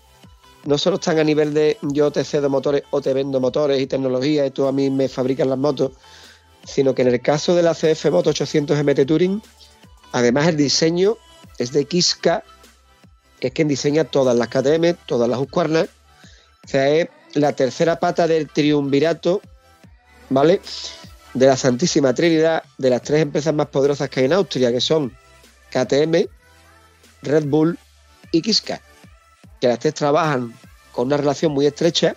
no 0.66 0.78
solo 0.78 0.98
están 0.98 1.18
a 1.18 1.24
nivel 1.24 1.54
de 1.54 1.78
yo 1.82 2.12
te 2.12 2.24
cedo 2.24 2.50
motores 2.50 2.84
o 2.92 3.02
te 3.02 3.14
vendo 3.14 3.40
motores 3.40 3.82
y 3.82 3.88
tecnología 3.88 4.46
y 4.46 4.52
tú 4.52 4.68
a 4.68 4.72
mí 4.72 4.90
me 4.90 5.08
fabricas 5.08 5.48
las 5.48 5.58
motos, 5.58 5.94
sino 6.64 6.94
que 6.94 7.04
en 7.04 7.08
el 7.10 7.22
caso 7.22 7.56
de 7.56 7.64
la 7.64 7.74
CF 7.74 8.12
Moto 8.12 8.32
800 8.32 8.84
MT 8.84 9.06
Touring, 9.06 9.42
además 10.12 10.48
el 10.48 10.58
diseño 10.58 11.18
es 11.58 11.72
de 11.72 11.86
Kiska, 11.86 12.44
que 13.40 13.48
es 13.48 13.54
quien 13.54 13.68
diseña 13.68 14.04
todas 14.04 14.36
las 14.36 14.48
KTM, 14.48 14.96
todas 15.06 15.30
las 15.30 15.40
Husqvarna, 15.40 15.82
o 15.84 16.68
sea, 16.68 16.90
es 16.90 17.10
la 17.34 17.54
tercera 17.54 18.00
pata 18.00 18.28
del 18.28 18.50
triunvirato, 18.50 19.42
¿vale? 20.30 20.62
De 21.34 21.46
la 21.46 21.58
Santísima 21.58 22.14
Trinidad, 22.14 22.64
de 22.78 22.90
las 22.90 23.02
tres 23.02 23.22
empresas 23.22 23.54
más 23.54 23.68
poderosas 23.68 24.10
que 24.10 24.22
hay 24.22 24.26
en 24.28 24.34
Austria, 24.34 24.72
que 24.72 24.82
son 24.82 25.12
KTM, 25.70 26.28
Red 27.22 27.46
Bull 27.46 27.78
y 28.32 28.42
Kiska. 28.42 28.82
Que 29.60 29.68
las 29.68 29.80
tres 29.80 29.94
trabajan 29.94 30.54
con 30.92 31.08
una 31.08 31.18
relación 31.18 31.52
muy 31.52 31.66
estrecha. 31.66 32.16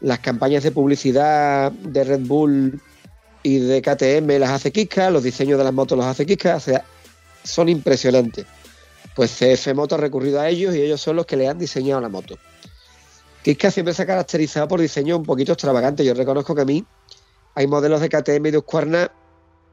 Las 0.00 0.18
campañas 0.20 0.62
de 0.62 0.72
publicidad 0.72 1.70
de 1.72 2.04
Red 2.04 2.20
Bull 2.20 2.80
y 3.42 3.58
de 3.58 3.82
KTM 3.82 4.38
las 4.40 4.50
hace 4.50 4.72
Kiska, 4.72 5.10
los 5.10 5.22
diseños 5.22 5.58
de 5.58 5.64
las 5.64 5.72
motos 5.72 5.96
los 5.96 6.06
hace 6.06 6.26
Kiska, 6.26 6.56
o 6.56 6.60
sea, 6.60 6.84
son 7.44 7.68
impresionantes. 7.68 8.46
Pues 9.16 9.32
CF 9.32 9.74
Moto 9.74 9.94
ha 9.94 9.98
recurrido 9.98 10.40
a 10.40 10.48
ellos 10.48 10.76
y 10.76 10.82
ellos 10.82 11.00
son 11.00 11.16
los 11.16 11.24
que 11.24 11.36
le 11.36 11.48
han 11.48 11.58
diseñado 11.58 12.02
la 12.02 12.10
moto. 12.10 12.36
Kiska 13.42 13.70
siempre 13.70 13.94
se 13.94 14.02
ha 14.02 14.06
caracterizado 14.06 14.68
por 14.68 14.78
diseño 14.78 15.16
un 15.16 15.24
poquito 15.24 15.52
extravagante. 15.52 16.04
Yo 16.04 16.12
reconozco 16.12 16.54
que 16.54 16.60
a 16.60 16.64
mí 16.66 16.84
hay 17.54 17.66
modelos 17.66 18.02
de 18.02 18.10
KTM 18.10 18.46
y 18.46 18.50
de 18.50 18.58
Husqvarna 18.58 19.10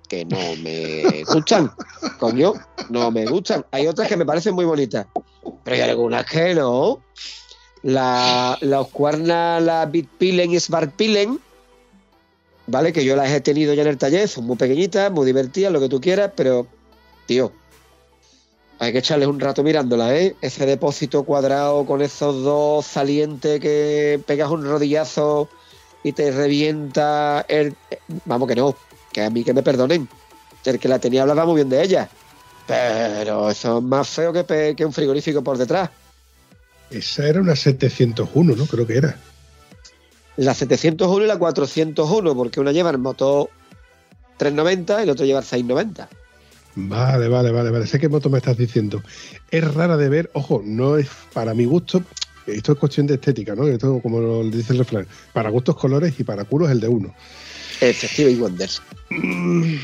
que 0.08 0.24
no 0.24 0.38
me 0.64 1.24
gustan. 1.34 1.72
Coño, 2.20 2.54
no 2.90 3.12
me 3.12 3.26
gustan. 3.26 3.66
Hay 3.72 3.88
otras 3.88 4.08
que 4.08 4.16
me 4.16 4.26
parecen 4.26 4.56
muy 4.56 4.64
bonitas, 4.64 5.08
pero 5.64 5.76
hay 5.76 5.82
algunas 5.82 6.26
que 6.26 6.56
no. 6.56 7.04
La, 7.82 8.58
la 8.62 8.82
Husqvarna, 8.82 9.60
la 9.60 9.86
Bitpilen 9.88 10.52
y 10.52 10.60
Svartpilen, 10.60 11.38
¿vale? 12.68 12.94
Que 12.94 13.04
yo 13.04 13.18
las 13.18 13.30
he 13.30 13.42
tenido 13.42 13.74
ya 13.74 13.82
en 13.82 13.90
el 13.90 13.98
taller, 13.98 14.30
son 14.30 14.46
muy 14.46 14.56
pequeñitas, 14.56 15.12
muy 15.12 15.26
divertidas, 15.26 15.74
lo 15.74 15.82
que 15.82 15.90
tú 15.90 16.00
quieras, 16.00 16.32
pero, 16.34 16.66
tío, 17.26 17.52
hay 18.84 18.92
que 18.92 19.00
echarles 19.00 19.28
un 19.28 19.40
rato 19.40 19.64
mirándolas, 19.64 20.12
¿eh? 20.12 20.36
Ese 20.42 20.66
depósito 20.66 21.24
cuadrado 21.24 21.86
con 21.86 22.02
esos 22.02 22.44
dos 22.44 22.86
salientes 22.86 23.60
que 23.60 24.22
pegas 24.26 24.50
un 24.52 24.64
rodillazo 24.66 25.50
y 26.04 26.12
te 26.14 26.32
revienta 26.32 27.46
el... 27.48 27.76
Vamos 28.26 28.48
que 28.48 28.56
no, 28.56 28.76
que 29.12 29.24
a 29.24 29.30
mí 29.30 29.44
que 29.44 29.54
me 29.54 29.64
perdonen. 29.64 30.08
El 30.66 30.80
que 30.80 30.88
la 30.88 31.00
tenía 31.00 31.22
hablaba 31.24 31.46
muy 31.46 31.56
bien 31.56 31.70
de 31.70 31.82
ella. 31.84 32.10
Pero 32.68 33.50
eso 33.50 33.78
es 33.80 33.84
más 33.84 34.08
feo 34.08 34.32
que, 34.32 34.44
pe- 34.44 34.76
que 34.76 34.86
un 34.86 34.94
frigorífico 34.94 35.44
por 35.44 35.58
detrás. 35.58 35.90
Esa 36.90 37.28
era 37.28 37.42
una 37.42 37.56
701, 37.56 38.56
¿no? 38.56 38.66
Creo 38.66 38.88
que 38.88 38.98
era. 38.98 39.18
La 40.38 40.54
701 40.54 41.26
y 41.26 41.28
la 41.28 41.38
401, 41.38 42.36
porque 42.36 42.60
una 42.60 42.72
lleva 42.72 42.90
el 42.92 42.98
motor 42.98 43.50
390 44.38 45.00
y 45.00 45.04
el 45.04 45.10
otro 45.10 45.26
lleva 45.26 45.40
el 45.40 45.46
690. 45.46 46.10
Vale, 46.76 47.28
vale, 47.28 47.52
vale, 47.52 47.70
vale. 47.70 47.88
Sé 47.88 48.00
qué 48.00 48.10
moto 48.10 48.30
me 48.30 48.40
estás 48.40 48.58
diciendo. 48.58 49.04
Es 49.52 49.74
rara 49.74 49.98
de 49.98 50.10
ver, 50.10 50.32
ojo, 50.34 50.62
no 50.66 50.98
es 50.98 51.08
para 51.34 51.54
mi 51.54 51.66
gusto. 51.66 52.04
Esto 52.48 52.74
es 52.74 52.78
cuestión 52.78 53.08
de 53.08 53.16
estética, 53.16 53.56
¿no? 53.56 53.68
Esto, 53.68 54.02
como 54.02 54.20
lo 54.20 54.44
dice 54.44 54.74
el 54.74 54.80
refrán, 54.80 55.08
para 55.32 55.50
gustos 55.50 55.78
colores 55.78 56.20
y 56.20 56.24
para 56.24 56.44
culos 56.44 56.72
el 56.72 56.80
de 56.80 56.88
uno. 56.88 57.14
Efectivo 57.80 58.30
y 58.30 58.36
Wonders. 58.36 58.82
Mm, 59.10 59.76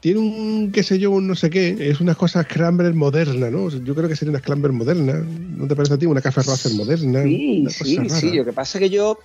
Tiene 0.00 0.20
un, 0.20 0.72
qué 0.72 0.82
sé 0.82 0.98
yo, 0.98 1.10
un 1.10 1.26
no 1.26 1.34
sé 1.34 1.50
qué. 1.50 1.76
Es 1.78 2.00
una 2.00 2.14
cosa 2.14 2.42
Scrambler 2.42 2.94
moderna, 2.94 3.50
¿no? 3.50 3.68
Yo 3.68 3.94
creo 3.94 4.08
que 4.08 4.16
sería 4.16 4.30
una 4.30 4.38
Scrambler 4.38 4.72
moderna. 4.72 5.14
¿No 5.14 5.66
te 5.66 5.76
parece 5.76 5.94
a 5.94 5.98
ti? 5.98 6.06
Una 6.06 6.22
Café 6.22 6.42
Racer 6.42 6.72
moderna. 6.72 7.22
Sí, 7.24 7.66
sí, 7.70 7.96
rara. 7.96 8.20
sí. 8.20 8.32
Lo 8.32 8.44
que 8.44 8.52
pasa 8.52 8.78
es 8.78 8.82
que 8.84 8.90
yo, 8.90 9.18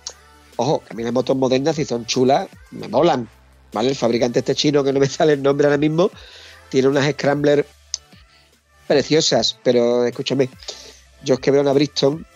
ojo, 0.56 0.82
que 0.84 0.92
a 0.92 0.96
mí 0.96 1.02
las 1.02 1.12
motos 1.12 1.36
modernas, 1.36 1.76
si 1.76 1.84
son 1.84 2.04
chulas, 2.04 2.48
me 2.72 2.88
molan. 2.88 3.28
¿Vale? 3.72 3.88
El 3.88 3.96
fabricante 3.96 4.40
este 4.40 4.54
chino, 4.54 4.84
que 4.84 4.92
no 4.92 5.00
me 5.00 5.06
sale 5.08 5.32
el 5.32 5.42
nombre 5.42 5.66
ahora 5.66 5.78
mismo, 5.78 6.10
tiene 6.70 6.88
unas 6.88 7.10
Scrambler 7.10 7.66
preciosas, 8.86 9.58
pero 9.62 10.04
escúchame, 10.04 10.48
yo 11.24 11.34
es 11.34 11.40
que 11.40 11.50
veo 11.50 11.62
una 11.62 11.72
Bristol 11.72 12.26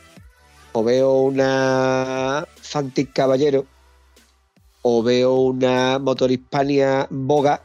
o 0.72 0.84
veo 0.84 1.20
una 1.20 2.46
Fantic 2.60 3.12
Caballero 3.12 3.66
o 4.82 5.02
veo 5.02 5.34
una 5.34 5.98
Motor 5.98 6.30
Hispania 6.30 7.06
Boga 7.10 7.62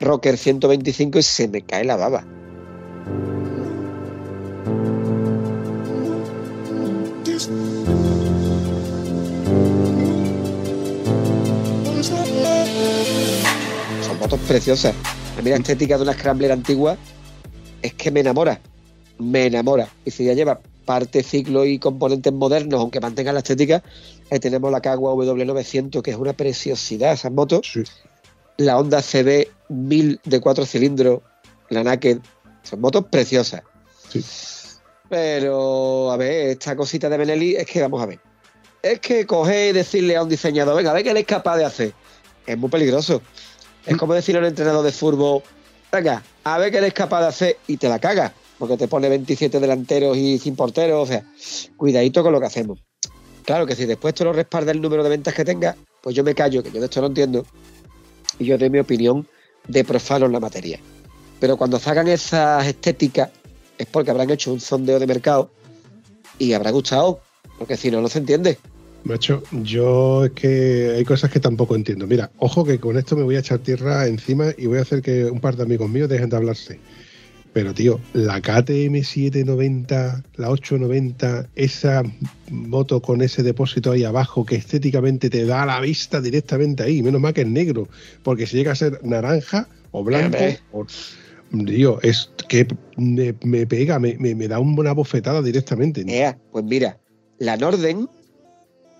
Rocker 0.00 0.36
125 0.36 1.18
y 1.18 1.22
se 1.22 1.48
me 1.48 1.62
cae 1.62 1.84
la 1.84 1.96
baba. 1.96 2.24
Son 14.02 14.18
motos 14.18 14.40
preciosas. 14.40 14.94
A 15.38 15.42
mí 15.42 15.50
la 15.50 15.56
estética 15.56 15.96
de 15.96 16.02
una 16.02 16.12
Scrambler 16.12 16.52
antigua 16.52 16.96
es 17.80 17.94
que 17.94 18.10
me 18.10 18.20
enamora. 18.20 18.60
Me 19.18 19.46
enamora. 19.46 19.88
Y 20.04 20.10
si 20.10 20.24
ya 20.24 20.34
lleva 20.34 20.60
parte 20.84 21.22
ciclo 21.22 21.64
y 21.64 21.78
componentes 21.78 22.32
modernos, 22.32 22.80
aunque 22.80 23.00
mantengan 23.00 23.34
la 23.34 23.40
estética, 23.40 23.82
ahí 24.30 24.38
tenemos 24.40 24.70
la 24.70 24.80
Kagwa 24.80 25.14
W900, 25.14 26.02
que 26.02 26.10
es 26.10 26.16
una 26.16 26.32
preciosidad 26.34 27.12
esas 27.12 27.32
motos. 27.32 27.70
Sí. 27.72 27.82
La 28.58 28.78
Honda 28.78 29.00
CB 29.00 29.48
1000 29.68 30.20
de 30.24 30.40
cuatro 30.40 30.66
cilindros, 30.66 31.20
la 31.70 31.82
Naked. 31.82 32.18
Son 32.62 32.80
motos 32.80 33.06
preciosas. 33.10 33.62
Sí. 34.08 34.24
Pero, 35.08 36.10
a 36.10 36.16
ver, 36.16 36.50
esta 36.50 36.76
cosita 36.76 37.08
de 37.08 37.16
Benelli 37.16 37.54
es 37.56 37.66
que, 37.66 37.80
vamos 37.80 38.02
a 38.02 38.06
ver. 38.06 38.20
Es 38.82 39.00
que 39.00 39.26
coger 39.26 39.70
y 39.70 39.72
decirle 39.72 40.16
a 40.16 40.22
un 40.22 40.28
diseñador, 40.28 40.76
venga, 40.76 40.90
a 40.90 40.94
ver 40.94 41.04
qué 41.04 41.10
él 41.10 41.16
es 41.16 41.26
capaz 41.26 41.56
de 41.56 41.64
hacer. 41.64 41.92
Es 42.46 42.58
muy 42.58 42.68
peligroso. 42.68 43.22
Es 43.86 43.96
como 43.96 44.14
decirle 44.14 44.38
a 44.38 44.42
un 44.42 44.48
entrenador 44.48 44.84
de 44.84 44.92
fútbol, 44.92 45.42
venga, 45.90 46.22
a 46.44 46.58
ver 46.58 46.70
qué 46.70 46.78
eres 46.78 46.94
capaz 46.94 47.20
de 47.20 47.26
hacer 47.26 47.56
y 47.66 47.76
te 47.76 47.88
la 47.88 47.98
cagas, 47.98 48.32
porque 48.58 48.76
te 48.76 48.88
pone 48.88 49.08
27 49.08 49.58
delanteros 49.58 50.16
y 50.16 50.38
sin 50.38 50.54
porteros, 50.54 51.02
o 51.02 51.06
sea, 51.06 51.24
cuidadito 51.76 52.22
con 52.22 52.32
lo 52.32 52.40
que 52.40 52.46
hacemos. 52.46 52.78
Claro 53.44 53.66
que 53.66 53.74
si 53.74 53.86
después 53.86 54.14
te 54.14 54.24
lo 54.24 54.32
respalda 54.32 54.70
el 54.70 54.80
número 54.80 55.02
de 55.02 55.10
ventas 55.10 55.34
que 55.34 55.44
tenga, 55.44 55.76
pues 56.00 56.14
yo 56.14 56.22
me 56.22 56.34
callo, 56.34 56.62
que 56.62 56.70
yo 56.70 56.78
de 56.78 56.86
esto 56.86 57.00
no 57.00 57.08
entiendo, 57.08 57.44
y 58.38 58.44
yo 58.44 58.56
doy 58.56 58.70
mi 58.70 58.78
opinión 58.78 59.26
de 59.66 59.84
profano 59.84 60.26
en 60.26 60.32
la 60.32 60.40
materia. 60.40 60.78
Pero 61.40 61.56
cuando 61.56 61.78
sacan 61.80 62.06
esas 62.06 62.66
estéticas 62.66 63.30
es 63.78 63.86
porque 63.86 64.12
habrán 64.12 64.30
hecho 64.30 64.52
un 64.52 64.60
sondeo 64.60 65.00
de 65.00 65.06
mercado 65.08 65.50
y 66.38 66.52
habrá 66.52 66.70
gustado, 66.70 67.20
porque 67.58 67.76
si 67.76 67.90
no, 67.90 68.00
no 68.00 68.08
se 68.08 68.18
entiende. 68.18 68.58
Macho, 69.04 69.42
yo 69.64 70.24
es 70.26 70.30
que 70.32 70.92
hay 70.96 71.04
cosas 71.04 71.30
que 71.30 71.40
tampoco 71.40 71.74
entiendo. 71.74 72.06
Mira, 72.06 72.30
ojo 72.38 72.64
que 72.64 72.78
con 72.78 72.96
esto 72.96 73.16
me 73.16 73.24
voy 73.24 73.34
a 73.36 73.40
echar 73.40 73.58
tierra 73.58 74.06
encima 74.06 74.52
y 74.56 74.66
voy 74.66 74.78
a 74.78 74.82
hacer 74.82 75.02
que 75.02 75.24
un 75.24 75.40
par 75.40 75.56
de 75.56 75.64
amigos 75.64 75.90
míos 75.90 76.08
dejen 76.08 76.30
de 76.30 76.36
hablarse. 76.36 76.78
Pero, 77.52 77.74
tío, 77.74 78.00
la 78.14 78.40
KTM 78.40 79.02
790, 79.02 80.22
la 80.36 80.50
890, 80.50 81.50
esa 81.54 82.02
moto 82.50 83.02
con 83.02 83.20
ese 83.20 83.42
depósito 83.42 83.90
ahí 83.90 84.04
abajo 84.04 84.46
que 84.46 84.54
estéticamente 84.56 85.28
te 85.28 85.44
da 85.44 85.66
la 85.66 85.80
vista 85.80 86.20
directamente 86.20 86.82
ahí. 86.84 87.02
Menos 87.02 87.20
mal 87.20 87.34
que 87.34 87.42
es 87.42 87.46
negro, 87.48 87.88
porque 88.22 88.46
si 88.46 88.56
llega 88.56 88.72
a 88.72 88.76
ser 88.76 89.00
naranja 89.04 89.68
o 89.90 90.02
blanco, 90.02 90.38
o- 90.70 90.86
tío, 91.66 92.00
es 92.02 92.30
que 92.48 92.66
me, 92.96 93.34
me 93.44 93.66
pega, 93.66 93.98
me, 93.98 94.16
me- 94.18 94.34
me 94.34 94.48
da 94.48 94.58
una 94.58 94.92
bofetada 94.92 95.42
directamente. 95.42 96.04
Pues 96.52 96.64
mira, 96.64 96.98
la 97.38 97.58
Norden, 97.58 98.08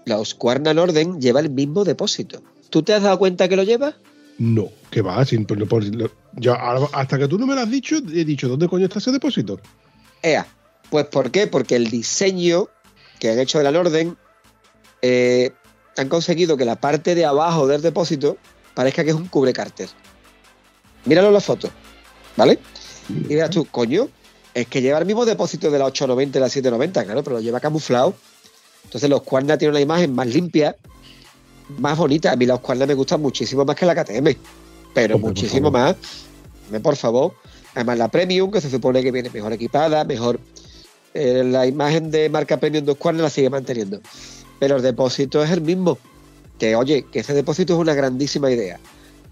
la 0.04 0.18
Husqvarna 0.18 0.74
Norden 0.74 1.20
lleva 1.20 1.40
el 1.40 1.50
mismo 1.50 1.84
depósito. 1.84 2.42
¿Tú 2.70 2.82
te 2.82 2.94
has 2.94 3.02
dado 3.02 3.18
cuenta 3.18 3.48
que 3.48 3.56
lo 3.56 3.62
lleva? 3.62 3.94
No, 4.38 4.68
que 4.90 5.02
va, 5.02 5.24
sin, 5.24 5.44
por- 5.44 5.66
por- 5.68 5.84
hasta 6.92 7.18
que 7.18 7.28
tú 7.28 7.38
no 7.38 7.46
me 7.46 7.54
lo 7.54 7.60
has 7.60 7.70
dicho, 7.70 7.96
he 7.96 8.24
dicho, 8.24 8.48
¿dónde 8.48 8.68
coño 8.68 8.86
está 8.86 8.98
ese 8.98 9.12
depósito? 9.12 9.60
Ea, 10.22 10.46
pues 10.90 11.06
¿por 11.06 11.30
qué? 11.30 11.46
Porque 11.46 11.76
el 11.76 11.88
diseño 11.90 12.68
que 13.18 13.30
han 13.30 13.38
hecho 13.38 13.58
de 13.58 13.64
la 13.64 13.70
Norden 13.72 14.16
eh, 15.02 15.50
han 15.96 16.08
conseguido 16.08 16.56
que 16.56 16.64
la 16.64 16.76
parte 16.76 17.14
de 17.14 17.24
abajo 17.26 17.66
del 17.66 17.82
depósito 17.82 18.38
parezca 18.74 19.04
que 19.04 19.10
es 19.10 19.16
un 19.16 19.28
cubrecárter. 19.28 19.88
Míralo 21.04 21.28
en 21.28 21.34
la 21.34 21.40
foto, 21.40 21.68
¿vale? 22.36 22.58
Y 23.08 23.34
verás 23.34 23.50
tú, 23.50 23.66
coño, 23.66 24.08
es 24.54 24.66
que 24.68 24.80
lleva 24.80 24.98
el 24.98 25.06
mismo 25.06 25.24
depósito 25.24 25.70
de 25.70 25.78
la 25.78 25.84
890 25.86 26.38
y 26.38 26.40
la 26.40 26.48
790, 26.48 27.04
claro, 27.04 27.22
pero 27.22 27.36
lo 27.36 27.42
lleva 27.42 27.60
camuflado. 27.60 28.14
Entonces 28.84 29.08
los 29.08 29.20
Husqvarna 29.20 29.56
tienen 29.58 29.72
una 29.72 29.80
imagen 29.80 30.14
más 30.14 30.26
limpia, 30.26 30.76
más 31.78 31.96
bonita. 31.96 32.32
A 32.32 32.36
mí 32.36 32.46
la 32.46 32.56
Husqvarna 32.56 32.86
me 32.86 32.94
gusta 32.94 33.16
muchísimo 33.16 33.64
más 33.64 33.76
que 33.76 33.86
la 33.86 33.94
KTM, 33.94 34.36
pero 34.94 35.14
Hombre, 35.16 35.20
por 35.20 35.20
muchísimo 35.30 35.72
favor. 35.72 35.96
más. 36.70 36.80
Por 36.82 36.96
favor. 36.96 37.34
Además 37.74 37.98
la 37.98 38.08
Premium, 38.08 38.50
que 38.50 38.60
se 38.60 38.70
supone 38.70 39.02
que 39.02 39.10
viene 39.10 39.30
mejor 39.30 39.52
equipada, 39.52 40.04
mejor... 40.04 40.38
eh, 41.14 41.42
la 41.44 41.66
imagen 41.66 42.10
de 42.10 42.28
marca 42.28 42.58
Premium 42.58 42.84
de 42.84 42.92
Husqvarna 42.92 43.22
la 43.22 43.30
sigue 43.30 43.48
manteniendo. 43.50 44.00
Pero 44.58 44.76
el 44.76 44.82
depósito 44.82 45.42
es 45.42 45.50
el 45.50 45.60
mismo. 45.62 45.98
Que 46.58 46.76
oye, 46.76 47.06
que 47.10 47.20
ese 47.20 47.34
depósito 47.34 47.72
es 47.74 47.78
una 47.80 47.94
grandísima 47.94 48.50
idea. 48.50 48.78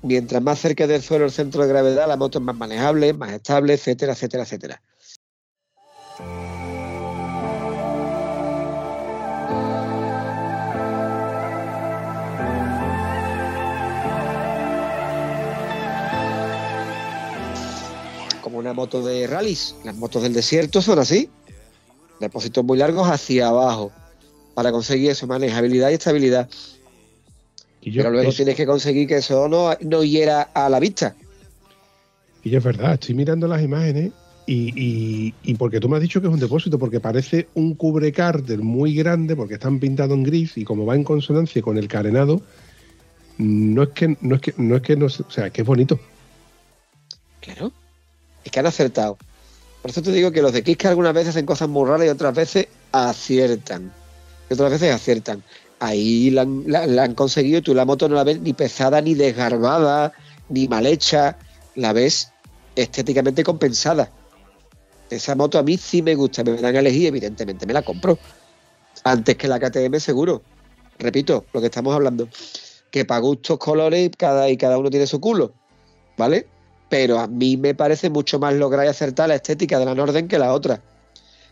Mientras 0.03 0.43
más 0.43 0.59
cerca 0.59 0.87
del 0.87 1.03
suelo 1.03 1.27
el 1.27 1.31
centro 1.31 1.63
de 1.63 1.69
gravedad, 1.69 2.09
la 2.09 2.17
moto 2.17 2.39
es 2.39 2.45
más 2.45 2.57
manejable, 2.57 3.13
más 3.13 3.33
estable, 3.33 3.75
etcétera, 3.75 4.15
etcétera, 4.15 4.45
etcétera. 4.45 4.83
Una 18.61 18.73
moto 18.73 19.03
de 19.03 19.27
rallies. 19.27 19.75
Las 19.85 19.97
motos 19.97 20.23
del 20.23 20.33
desierto 20.33 20.81
son 20.81 20.99
así. 20.99 21.29
Depósitos 22.21 22.65
muy 22.65 22.79
largos 22.79 23.09
hacia 23.09 23.49
abajo. 23.49 23.91
Para 24.55 24.71
conseguir 24.73 25.11
eso, 25.11 25.27
manejabilidad 25.27 25.91
y 25.91 25.95
estabilidad. 25.95 26.49
Y 27.81 27.91
yo, 27.93 28.03
Pero 28.03 28.13
luego 28.13 28.31
es, 28.31 28.37
tienes 28.37 28.57
que 28.57 28.67
conseguir 28.67 29.09
que 29.09 29.17
eso 29.17 29.49
no, 29.49 29.75
no 29.81 30.05
hiera 30.05 30.43
a 30.43 30.69
la 30.69 30.79
vista. 30.79 31.17
y 32.45 32.55
es 32.55 32.63
verdad, 32.63 32.95
estoy 32.95 33.15
mirando 33.15 33.49
las 33.49 33.63
imágenes 33.63 34.13
y, 34.47 34.73
y, 34.75 35.35
y 35.43 35.55
porque 35.55 35.81
tú 35.81 35.89
me 35.89 35.97
has 35.97 36.03
dicho 36.03 36.21
que 36.21 36.27
es 36.27 36.33
un 36.33 36.41
depósito, 36.41 36.79
porque 36.79 37.01
parece 37.01 37.49
un 37.55 37.75
cubrecárter 37.75 38.59
muy 38.59 38.95
grande, 38.95 39.35
porque 39.37 39.55
están 39.55 39.79
pintados 39.79 40.17
en 40.17 40.25
gris 40.25 40.57
y 40.59 40.65
como 40.65 40.85
va 40.85 40.95
en 40.95 41.05
consonancia 41.05 41.63
con 41.63 41.79
el 41.79 41.89
carenado, 41.89 42.43
no 43.39 43.85
es 43.85 43.89
que 43.91 44.17
no 44.21 44.35
es 44.35 44.41
que 44.43 44.55
no 44.59 44.77
es 44.77 44.83
que 44.83 44.97
no, 44.97 45.07
o 45.07 45.09
sea, 45.09 45.51
que 45.51 45.63
es 45.63 45.67
bonito. 45.67 45.99
Claro. 47.41 47.73
Es 48.45 48.51
que 48.51 48.61
han 48.61 48.66
acertado. 48.66 49.18
Por 49.82 49.91
eso 49.91 50.03
te 50.03 50.12
digo 50.12 50.30
que 50.30 50.43
los 50.43 50.53
de 50.53 50.62
Kiska 50.62 50.91
algunas 50.91 51.14
veces 51.14 51.30
hacen 51.30 51.47
cosas 51.47 51.68
muy 51.68 51.88
raras 51.88 52.07
y 52.07 52.11
otras 52.11 52.34
veces 52.34 52.68
aciertan. 52.93 53.93
Y 54.49 54.55
otras 54.55 54.70
veces 54.70 54.95
aciertan. 54.95 55.43
Ahí 55.78 56.30
la 56.30 56.43
han, 56.43 57.14
conseguido 57.14 57.62
tú 57.62 57.74
la 57.74 57.86
moto 57.86 58.07
no 58.09 58.14
la 58.14 58.24
ves 58.24 58.41
ni 58.41 58.53
pesada, 58.53 59.01
ni 59.01 59.14
desgarbada, 59.14 60.12
ni 60.51 60.68
mal 60.68 60.84
hecha. 60.84 61.38
La 61.74 61.95
ves 61.95 62.32
estéticamente 62.76 63.43
compensada. 63.43 64.11
Esa 65.09 65.34
moto 65.34 65.59
a 65.59 65.62
mí 65.62 65.78
sí 65.78 66.03
me 66.03 66.14
gusta. 66.14 66.45
Me 66.45 66.57
dan 66.57 66.76
a 66.76 66.80
elegir, 66.80 67.07
evidentemente 67.07 67.66
me 67.66 67.72
la 67.72 67.82
compro. 67.82 68.18
Antes 69.05 69.36
que 69.36 69.49
la 69.49 69.59
KTM 69.59 69.99
seguro. 69.99 70.43
Repito, 70.99 71.47
lo 71.55 71.61
que 71.61 71.66
estamos 71.66 71.95
hablando. 71.95 72.28
Que 72.91 73.07
para 73.07 73.20
gustos, 73.20 73.59
colores, 73.59 74.11
cada, 74.18 74.51
y 74.51 74.59
cada 74.59 74.76
uno 74.76 74.91
tiene 74.91 75.07
su 75.07 75.20
culo. 75.20 75.55
¿Vale? 76.18 76.47
Pero 76.91 77.20
a 77.20 77.28
mí 77.28 77.57
me 77.57 77.74
parece 77.74 78.11
mucho 78.11 78.38
más 78.38 78.53
lograr 78.53 78.84
y 78.84 78.88
acertar 78.88 79.28
la 79.28 79.36
estética 79.36 79.78
de 79.78 79.86
la 79.86 79.95
Norden 79.95 80.28
que 80.28 80.38
la 80.38 80.53
otra. 80.53 80.82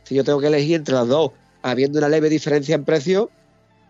Si 0.02 0.14
yo 0.14 0.24
tengo 0.24 0.40
que 0.40 0.48
elegir 0.48 0.76
entre 0.76 0.94
las 0.94 1.08
dos, 1.08 1.30
habiendo 1.62 1.98
una 1.98 2.08
leve 2.08 2.28
diferencia 2.28 2.74
en 2.74 2.84
precio, 2.84 3.30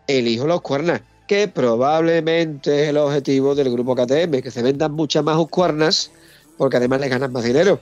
elijo 0.06 0.46
los 0.46 0.60
cuernas, 0.60 1.00
que 1.26 1.48
probablemente 1.48 2.82
es 2.82 2.88
el 2.90 2.98
objetivo 2.98 3.54
del 3.54 3.72
grupo 3.72 3.96
KTM, 3.96 4.42
que 4.42 4.50
se 4.50 4.62
vendan 4.62 4.92
muchas 4.92 5.24
más 5.24 5.38
cuernas, 5.48 6.10
porque 6.58 6.76
además 6.76 7.00
les 7.00 7.10
ganan 7.10 7.32
más 7.32 7.44
dinero. 7.44 7.80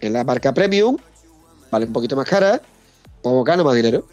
En 0.00 0.12
la 0.12 0.22
marca 0.22 0.52
Premium, 0.52 0.98
vale 1.70 1.86
un 1.86 1.92
poquito 1.94 2.16
más 2.16 2.28
cara, 2.28 2.60
pues 3.22 3.44
gano 3.44 3.64
más 3.64 3.74
dinero. 3.74 4.06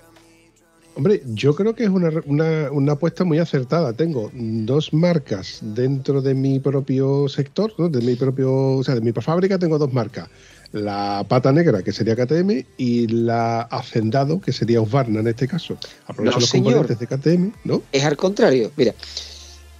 Hombre, 0.95 1.23
yo 1.25 1.55
creo 1.55 1.73
que 1.73 1.83
es 1.85 1.89
una, 1.89 2.11
una- 2.25 2.71
una 2.71 2.91
apuesta 2.93 3.23
muy 3.23 3.39
acertada. 3.39 3.93
Tengo 3.93 4.29
dos 4.33 4.93
marcas 4.93 5.59
dentro 5.61 6.21
de 6.21 6.33
mi 6.35 6.59
propio 6.59 7.27
sector, 7.27 7.73
¿no? 7.79 7.89
de 7.89 8.01
mi 8.01 8.15
propio, 8.15 8.53
o 8.77 8.83
sea, 8.83 8.93
de 8.95 9.01
mi 9.01 9.11
fábrica 9.11 9.57
tengo 9.57 9.79
dos 9.79 9.91
marcas. 9.91 10.29
La 10.71 11.25
pata 11.27 11.51
negra, 11.51 11.81
que 11.83 11.91
sería 11.91 12.15
KTM, 12.15 12.65
y 12.77 13.07
la 13.07 13.61
Hacendado, 13.61 14.39
que 14.41 14.51
sería 14.51 14.81
Husqvarna 14.81 15.19
en 15.19 15.27
este 15.27 15.47
caso. 15.47 15.77
Aprovecho 16.07 16.35
No, 16.37 16.39
los 16.41 16.49
señor. 16.49 16.73
componentes 16.87 16.99
de 16.99 17.07
KTM, 17.07 17.51
¿no? 17.63 17.81
Es 17.91 18.03
al 18.03 18.17
contrario. 18.17 18.71
Mira, 18.75 18.93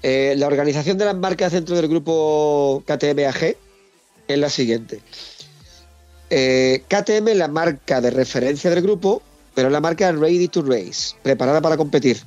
eh, 0.03 0.35
la 0.37 0.47
organización 0.47 0.97
de 0.97 1.05
las 1.05 1.15
marcas 1.15 1.51
dentro 1.51 1.75
del 1.75 1.87
grupo 1.87 2.83
KTM-AG 2.87 3.55
es 4.27 4.37
la 4.37 4.49
siguiente. 4.49 4.99
Eh, 6.29 6.83
KTM 6.87 7.35
la 7.35 7.47
marca 7.47 8.01
de 8.01 8.09
referencia 8.11 8.69
del 8.69 8.81
grupo, 8.81 9.21
pero 9.53 9.69
la 9.69 9.79
marca 9.79 10.11
Ready 10.11 10.47
to 10.47 10.61
Race, 10.61 11.15
preparada 11.21 11.61
para 11.61 11.77
competir. 11.77 12.17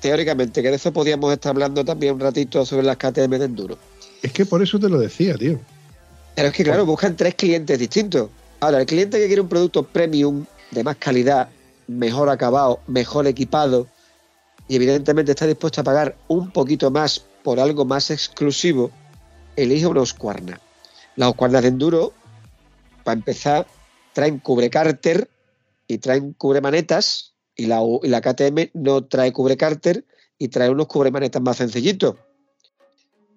Teóricamente, 0.00 0.62
que 0.62 0.70
de 0.70 0.76
eso 0.76 0.92
podíamos 0.92 1.32
estar 1.32 1.50
hablando 1.50 1.84
también 1.84 2.14
un 2.14 2.20
ratito 2.20 2.64
sobre 2.64 2.84
las 2.84 2.96
KTM 2.96 3.30
de 3.38 3.44
enduro. 3.44 3.78
Es 4.22 4.32
que 4.32 4.46
por 4.46 4.62
eso 4.62 4.78
te 4.78 4.88
lo 4.88 4.98
decía, 4.98 5.34
tío. 5.34 5.58
Pero 6.34 6.48
es 6.48 6.54
que, 6.54 6.64
claro, 6.64 6.86
buscan 6.86 7.16
tres 7.16 7.34
clientes 7.34 7.78
distintos. 7.78 8.30
Ahora, 8.60 8.80
el 8.80 8.86
cliente 8.86 9.18
que 9.18 9.26
quiere 9.26 9.42
un 9.42 9.48
producto 9.48 9.82
premium, 9.82 10.44
de 10.70 10.84
más 10.84 10.96
calidad, 10.96 11.48
mejor 11.86 12.28
acabado, 12.28 12.80
mejor 12.86 13.26
equipado, 13.26 13.88
y 14.68 14.76
evidentemente 14.76 15.32
está 15.32 15.46
dispuesto 15.46 15.80
a 15.80 15.84
pagar 15.84 16.16
un 16.28 16.50
poquito 16.50 16.90
más 16.90 17.24
por 17.42 17.58
algo 17.58 17.84
más 17.84 18.10
exclusivo, 18.10 18.90
elige 19.56 19.86
una 19.86 20.02
Husqvarna. 20.02 20.60
Las 21.16 21.30
Husqvarnas 21.30 21.62
de 21.62 21.68
enduro, 21.68 22.12
para 23.02 23.14
empezar, 23.14 23.66
traen 24.12 24.38
cubrecárter 24.38 25.28
y 25.88 25.98
traen 25.98 26.34
cubremanetas, 26.34 27.34
y 27.56 27.66
la, 27.66 27.80
y 28.02 28.08
la 28.08 28.20
KTM 28.20 28.70
no 28.74 29.04
trae 29.06 29.32
cubrecárter 29.32 30.04
y 30.38 30.48
trae 30.48 30.70
unos 30.70 30.86
cubremanetas 30.86 31.42
más 31.42 31.56
sencillitos. 31.56 32.14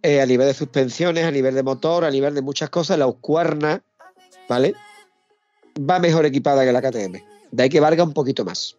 Eh, 0.03 0.21
a 0.21 0.25
nivel 0.25 0.47
de 0.47 0.53
suspensiones, 0.53 1.25
a 1.25 1.31
nivel 1.31 1.55
de 1.55 1.63
motor, 1.63 2.05
a 2.05 2.11
nivel 2.11 2.35
de 2.35 2.41
muchas 2.41 2.69
cosas, 2.69 2.99
la 2.99 3.07
Husqvarna, 3.07 3.83
¿vale? 4.49 4.73
Va 5.79 5.99
mejor 5.99 6.25
equipada 6.25 6.63
que 6.65 6.71
la 6.71 6.81
KTM. 6.81 7.23
De 7.51 7.63
ahí 7.63 7.69
que 7.69 7.79
valga 7.79 8.03
un 8.03 8.13
poquito 8.13 8.43
más. 8.43 8.75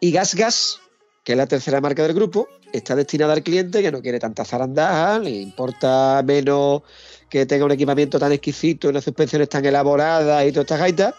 Y 0.00 0.12
Gas 0.12 0.34
Gas, 0.34 0.80
que 1.24 1.32
es 1.32 1.38
la 1.38 1.46
tercera 1.46 1.80
marca 1.80 2.02
del 2.02 2.14
grupo, 2.14 2.48
está 2.72 2.96
destinada 2.96 3.32
al 3.32 3.42
cliente 3.42 3.82
que 3.82 3.92
no 3.92 4.02
quiere 4.02 4.18
tanta 4.18 4.44
zarandaja, 4.44 5.18
le 5.18 5.30
importa 5.30 6.22
menos 6.24 6.82
que 7.28 7.46
tenga 7.46 7.64
un 7.64 7.72
equipamiento 7.72 8.18
tan 8.18 8.32
exquisito, 8.32 8.88
unas 8.88 9.04
suspensiones 9.04 9.48
tan 9.48 9.64
elaboradas 9.64 10.46
y 10.46 10.52
todas 10.52 10.64
estas 10.64 10.80
gaitas, 10.80 11.14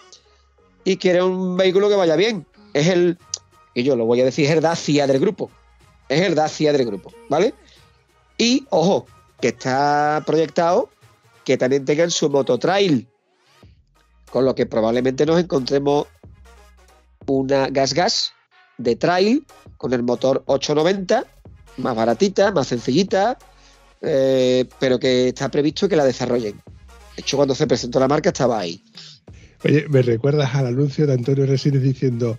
y 0.84 0.98
quiere 0.98 1.22
un 1.22 1.58
vehículo 1.58 1.90
que 1.90 1.96
vaya 1.96 2.16
bien. 2.16 2.46
Es 2.74 2.88
el, 2.88 3.18
y 3.74 3.84
yo 3.84 3.96
lo 3.96 4.06
voy 4.06 4.22
a 4.22 4.26
decir, 4.26 4.46
es 4.46 4.52
el 4.52 4.62
Dacia 4.62 5.08
del 5.08 5.20
grupo. 5.20 5.50
Es 6.10 6.22
el 6.22 6.36
Dacia 6.36 6.74
del 6.74 6.86
grupo, 6.86 7.14
¿vale? 7.30 7.54
Y, 8.38 8.66
ojo, 8.70 9.06
que 9.40 9.50
está 9.50 10.24
proyectado 10.26 10.90
que 11.44 11.58
también 11.58 11.86
tengan 11.86 12.12
su 12.12 12.30
mototrail. 12.30 13.08
Con 14.32 14.46
lo 14.46 14.56
que 14.56 14.66
probablemente 14.66 15.26
nos 15.26 15.40
encontremos 15.40 16.08
una 17.28 17.68
gas 17.68 17.94
gas 17.94 18.34
de 18.78 18.96
trail 18.96 19.46
con 19.78 19.94
el 19.94 20.04
motor 20.04 20.44
890, 20.46 21.26
más 21.78 21.96
baratita, 21.96 22.52
más 22.52 22.68
sencillita, 22.68 23.38
eh, 24.02 24.66
pero 24.80 25.00
que 25.00 25.30
está 25.30 25.50
previsto 25.50 25.90
que 25.90 25.96
la 25.96 26.06
desarrollen. 26.06 26.62
De 27.16 27.22
hecho, 27.22 27.38
cuando 27.38 27.56
se 27.56 27.68
presentó 27.68 28.00
la 28.00 28.08
marca 28.08 28.30
estaba 28.30 28.60
ahí. 28.60 28.82
Oye, 29.64 29.86
me 29.90 30.02
recuerdas 30.02 30.54
al 30.56 30.68
anuncio 30.68 31.06
de 31.06 31.14
Antonio 31.14 31.46
Resines 31.46 31.82
diciendo, 31.82 32.38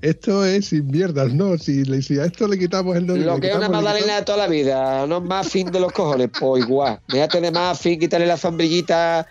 esto 0.00 0.44
es 0.44 0.66
sin 0.66 0.88
mierdas, 0.88 1.32
¿no? 1.32 1.56
Si, 1.58 1.84
si 2.02 2.18
a 2.18 2.24
esto 2.24 2.48
le 2.48 2.58
quitamos 2.58 2.96
el 2.96 3.06
nombre... 3.06 3.24
Lo 3.24 3.38
que 3.38 3.50
es 3.50 3.56
una 3.56 3.68
magdalena 3.68 4.16
de 4.16 4.22
toda 4.22 4.38
la 4.38 4.48
vida, 4.48 5.06
no 5.06 5.20
más 5.20 5.48
fin 5.48 5.70
de 5.70 5.78
los 5.78 5.92
cojones, 5.92 6.28
pues 6.38 6.64
igual. 6.64 7.00
Déjate 7.08 7.40
de 7.40 7.50
más 7.50 7.78
fin, 7.78 8.00
quitarle 8.00 8.26
la 8.26 8.36
sombrillita 8.36 9.26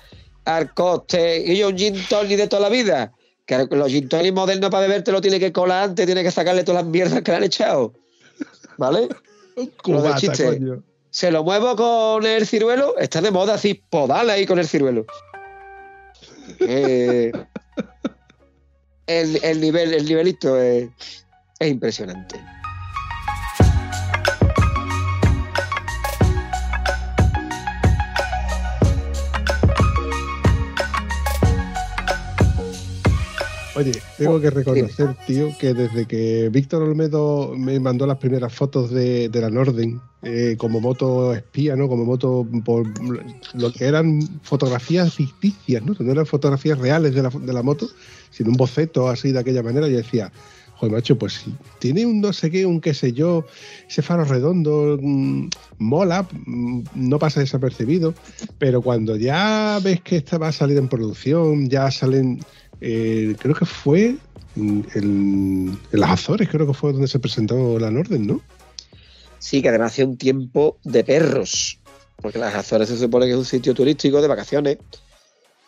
al 0.45 0.73
coste. 0.73 1.43
Y 1.45 1.57
yo 1.57 1.69
un 1.69 1.77
gin 1.77 1.95
tonic 2.07 2.37
de 2.37 2.47
toda 2.47 2.61
la 2.61 2.69
vida. 2.69 3.11
Que 3.45 3.67
los 3.69 3.89
gin 3.89 4.07
tonic 4.07 4.33
modernos 4.33 4.69
para 4.69 4.87
beber 4.87 5.03
te 5.03 5.11
lo 5.11 5.19
tiene 5.19 5.39
que 5.39 5.51
colar 5.51 5.89
antes, 5.89 6.05
tiene 6.05 6.23
que 6.23 6.31
sacarle 6.31 6.63
todas 6.63 6.83
las 6.83 6.91
mierdas 6.91 7.21
que 7.21 7.31
le 7.31 7.37
han 7.37 7.43
echado. 7.43 7.93
¿Vale? 8.77 9.09
Un 9.57 9.71
cubata, 9.83 10.15
chiste. 10.15 10.45
coño. 10.45 10.83
Se 11.09 11.31
lo 11.31 11.43
muevo 11.43 11.75
con 11.75 12.25
el 12.25 12.47
ciruelo, 12.47 12.97
está 12.97 13.19
de 13.19 13.31
moda 13.31 13.55
así, 13.55 13.83
podala 13.89 14.33
ahí 14.33 14.45
con 14.45 14.59
el 14.59 14.67
ciruelo. 14.67 15.05
Eh, 16.59 17.31
el, 19.07 19.39
el 19.43 19.61
nivel, 19.61 19.93
el 19.93 20.05
nivelito 20.05 20.59
es, 20.59 20.89
es 21.59 21.71
impresionante. 21.71 22.39
Oye, 33.75 33.91
tengo 34.17 34.41
que 34.41 34.49
reconocer, 34.49 35.15
tío, 35.25 35.49
que 35.57 35.73
desde 35.73 36.05
que 36.05 36.49
Víctor 36.49 36.83
Olmedo 36.83 37.53
me 37.55 37.79
mandó 37.79 38.05
las 38.05 38.17
primeras 38.17 38.53
fotos 38.53 38.91
de, 38.91 39.29
de 39.29 39.41
la 39.41 39.49
Norden 39.49 40.01
eh, 40.23 40.55
como 40.57 40.81
moto 40.81 41.33
espía, 41.33 41.75
¿no? 41.75 41.87
Como 41.87 42.03
moto 42.03 42.45
por 42.65 42.85
lo 43.53 43.71
que 43.71 43.85
eran 43.85 44.21
fotografías 44.43 45.13
ficticias, 45.13 45.83
¿no? 45.83 45.95
No 45.97 46.11
eran 46.11 46.25
fotografías 46.25 46.77
reales 46.77 47.15
de 47.15 47.23
la, 47.23 47.29
de 47.29 47.53
la 47.53 47.63
moto, 47.63 47.87
sino 48.29 48.49
un 48.49 48.57
boceto 48.57 49.07
así 49.07 49.31
de 49.31 49.39
aquella 49.39 49.63
manera. 49.63 49.87
Yo 49.87 49.97
decía, 49.97 50.31
joder, 50.75 50.95
macho, 50.95 51.17
pues 51.17 51.33
si 51.33 51.55
tiene 51.79 52.05
un 52.05 52.21
no 52.21 52.33
sé 52.33 52.51
qué, 52.51 52.65
un 52.65 52.81
qué 52.81 52.93
sé 52.93 53.13
yo, 53.13 53.45
ese 53.87 54.01
faro 54.01 54.25
redondo, 54.25 54.97
mm, 55.01 55.47
mola, 55.77 56.27
mm, 56.45 56.81
no 56.95 57.19
pasa 57.19 57.39
desapercibido, 57.39 58.13
pero 58.57 58.81
cuando 58.81 59.15
ya 59.15 59.79
ves 59.81 60.01
que 60.01 60.17
esta 60.17 60.37
va 60.37 60.49
a 60.49 60.51
salir 60.51 60.77
en 60.77 60.87
producción, 60.87 61.69
ya 61.69 61.89
salen 61.89 62.41
eh, 62.81 63.35
creo 63.39 63.53
que 63.53 63.65
fue 63.65 64.15
en, 64.55 65.77
las 65.91 66.09
Azores, 66.09 66.49
creo 66.49 66.67
que 66.67 66.73
fue 66.73 66.91
donde 66.91 67.07
se 67.07 67.19
presentó 67.19 67.79
la 67.79 67.91
Norden, 67.91 68.25
¿no? 68.25 68.41
Sí, 69.39 69.61
que 69.61 69.69
además 69.69 69.93
hace 69.93 70.03
un 70.03 70.17
tiempo 70.17 70.77
de 70.83 71.03
perros. 71.03 71.79
Porque 72.17 72.39
las 72.39 72.53
Azores 72.53 72.89
se 72.89 72.97
supone 72.97 73.25
que 73.25 73.31
es 73.31 73.37
un 73.37 73.45
sitio 73.45 73.73
turístico 73.73 74.21
de 74.21 74.27
vacaciones. 74.27 74.77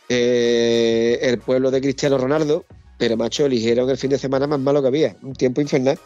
Eh, 0.09 1.19
el 1.21 1.39
pueblo 1.39 1.71
de 1.71 1.81
Cristiano 1.81 2.17
Ronaldo. 2.17 2.65
Pero, 2.97 3.17
macho, 3.17 3.45
eligieron 3.45 3.89
el 3.89 3.97
fin 3.97 4.11
de 4.11 4.19
semana 4.19 4.45
más 4.45 4.59
malo 4.59 4.81
que 4.81 4.87
había. 4.87 5.15
Un 5.23 5.33
tiempo 5.33 5.61
infernal. 5.61 5.97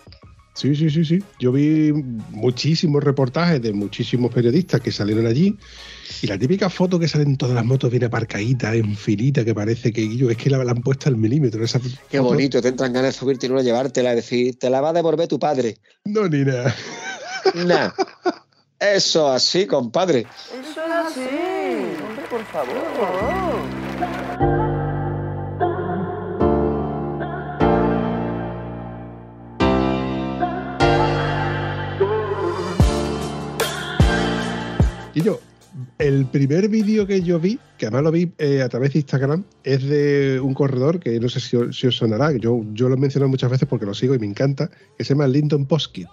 Sí, 0.57 0.75
sí, 0.75 0.89
sí, 0.89 1.05
sí. 1.05 1.23
Yo 1.39 1.51
vi 1.51 1.93
muchísimos 2.31 3.03
reportajes 3.03 3.61
de 3.61 3.73
muchísimos 3.73 4.33
periodistas 4.33 4.81
que 4.81 4.91
salieron 4.91 5.27
allí 5.27 5.55
y 6.23 6.25
la 6.25 6.35
típica 6.39 6.67
foto 6.67 6.97
que 6.97 7.07
salen 7.07 7.37
todas 7.37 7.53
las 7.53 7.63
motos 7.63 7.91
bien 7.91 8.05
aparcaditas, 8.05 8.73
en 8.73 8.95
filita, 8.95 9.45
que 9.45 9.53
parece 9.53 9.93
que 9.93 10.17
yo, 10.17 10.31
es 10.31 10.37
que 10.37 10.49
la, 10.49 10.63
la 10.63 10.71
han 10.71 10.81
puesto 10.81 11.09
al 11.09 11.17
milímetro. 11.17 11.63
Esa 11.63 11.79
Qué 11.79 12.17
foto. 12.17 12.29
bonito, 12.31 12.59
te 12.59 12.69
entran 12.69 12.91
ganas 12.91 13.13
de 13.13 13.19
subirte 13.19 13.45
y 13.45 13.49
no 13.49 13.61
llevártela 13.61 14.13
y 14.13 14.15
decir, 14.15 14.57
te 14.57 14.71
la 14.71 14.81
va 14.81 14.89
a 14.89 14.93
devolver 14.93 15.27
tu 15.27 15.37
padre. 15.37 15.77
No, 16.05 16.27
ni 16.27 16.43
nada. 16.43 16.75
Nah. 17.53 17.91
Eso 18.79 19.29
así, 19.31 19.67
compadre. 19.67 20.25
Y 35.17 35.23
yo, 35.23 35.39
el 35.97 36.27
primer 36.27 36.69
vídeo 36.69 37.07
que 37.07 37.23
yo 37.23 37.39
vi, 37.39 37.57
que 37.79 37.87
además 37.87 38.03
lo 38.03 38.11
vi 38.11 38.31
eh, 38.37 38.61
a 38.61 38.69
través 38.69 38.93
de 38.93 38.99
Instagram, 38.99 39.43
es 39.63 39.81
de 39.81 40.39
un 40.39 40.53
corredor 40.53 40.99
que 40.99 41.19
no 41.19 41.27
sé 41.27 41.39
si, 41.39 41.55
os- 41.55 41.75
si 41.75 41.87
os 41.87 41.95
sonará, 41.97 42.37
yo, 42.37 42.61
yo 42.73 42.87
lo 42.87 42.93
he 42.93 42.99
mencionado 42.99 43.27
muchas 43.27 43.49
veces 43.49 43.67
porque 43.67 43.87
lo 43.87 43.95
sigo 43.95 44.13
y 44.13 44.19
me 44.19 44.27
encanta, 44.27 44.69
que 44.95 45.03
se 45.03 45.15
llama 45.15 45.27
Linton 45.27 45.65
Poskit. 45.65 46.07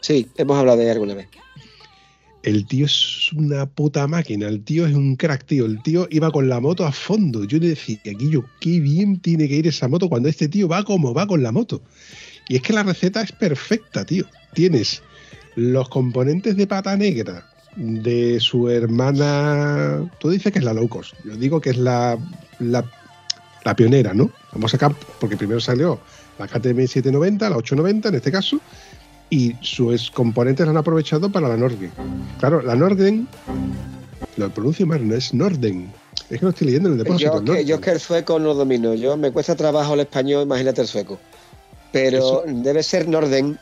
Sí, 0.00 0.26
hemos 0.36 0.58
hablado 0.58 0.78
de 0.78 0.82
ella 0.82 0.94
alguna 0.94 1.14
vez. 1.14 1.28
El 2.42 2.66
tío 2.66 2.86
es 2.86 3.32
una 3.34 3.66
puta 3.66 4.08
máquina, 4.08 4.48
el 4.48 4.64
tío 4.64 4.84
es 4.84 4.94
un 4.94 5.14
crack, 5.14 5.44
tío. 5.44 5.64
El 5.66 5.80
tío 5.84 6.08
iba 6.10 6.32
con 6.32 6.48
la 6.48 6.58
moto 6.58 6.84
a 6.84 6.90
fondo. 6.90 7.44
Yo 7.44 7.58
le 7.58 7.68
decía, 7.68 7.98
Guillo, 8.04 8.44
qué 8.60 8.80
bien 8.80 9.20
tiene 9.20 9.46
que 9.46 9.54
ir 9.54 9.68
esa 9.68 9.86
moto 9.86 10.08
cuando 10.08 10.28
este 10.28 10.48
tío 10.48 10.66
va 10.66 10.82
como 10.82 11.14
va 11.14 11.28
con 11.28 11.42
la 11.44 11.52
moto. 11.52 11.82
Y 12.48 12.56
es 12.56 12.62
que 12.62 12.72
la 12.72 12.82
receta 12.82 13.22
es 13.22 13.30
perfecta, 13.30 14.04
tío. 14.04 14.24
Tienes 14.54 15.02
los 15.54 15.88
componentes 15.90 16.56
de 16.56 16.66
pata 16.66 16.96
negra 16.96 17.46
de 17.76 18.38
su 18.40 18.68
hermana. 18.68 20.08
Tú 20.18 20.30
dices 20.30 20.52
que 20.52 20.58
es 20.58 20.64
la 20.64 20.74
low 20.74 20.88
cost. 20.88 21.14
Yo 21.24 21.36
digo 21.36 21.60
que 21.60 21.70
es 21.70 21.76
la, 21.76 22.18
la, 22.58 22.84
la 23.64 23.76
pionera, 23.76 24.14
¿no? 24.14 24.30
Vamos 24.52 24.74
acá, 24.74 24.92
porque 25.18 25.36
primero 25.36 25.60
salió 25.60 26.00
la 26.38 26.46
KTM 26.46 26.86
790, 26.86 27.50
la 27.50 27.56
890 27.56 28.08
en 28.08 28.14
este 28.14 28.32
caso, 28.32 28.60
y 29.28 29.54
sus 29.60 30.10
componentes 30.10 30.64
la 30.66 30.70
han 30.70 30.78
aprovechado 30.78 31.30
para 31.30 31.48
la 31.48 31.56
Norden. 31.56 31.92
Claro, 32.38 32.62
la 32.62 32.74
Norden, 32.74 33.28
lo 34.36 34.50
pronuncio 34.50 34.86
mal, 34.86 35.06
no 35.06 35.14
es 35.14 35.34
Norden. 35.34 35.92
Es 36.30 36.38
que 36.38 36.44
lo 36.44 36.50
estoy 36.50 36.68
leyendo 36.68 36.88
en 36.88 36.94
el 36.94 37.04
depósito. 37.04 37.44
Yo, 37.44 37.52
es 37.52 37.58
que, 37.58 37.64
yo 37.66 37.74
es 37.76 37.80
que 37.80 37.90
el 37.90 38.00
sueco 38.00 38.38
no 38.38 38.54
domino. 38.54 38.94
Yo 38.94 39.16
me 39.16 39.30
cuesta 39.32 39.54
trabajo 39.54 39.94
el 39.94 40.00
español, 40.00 40.44
imagínate 40.44 40.80
el 40.80 40.86
sueco. 40.86 41.18
Pero 41.92 42.44
debe 42.46 42.82
ser 42.82 43.08
Norden. 43.08 43.58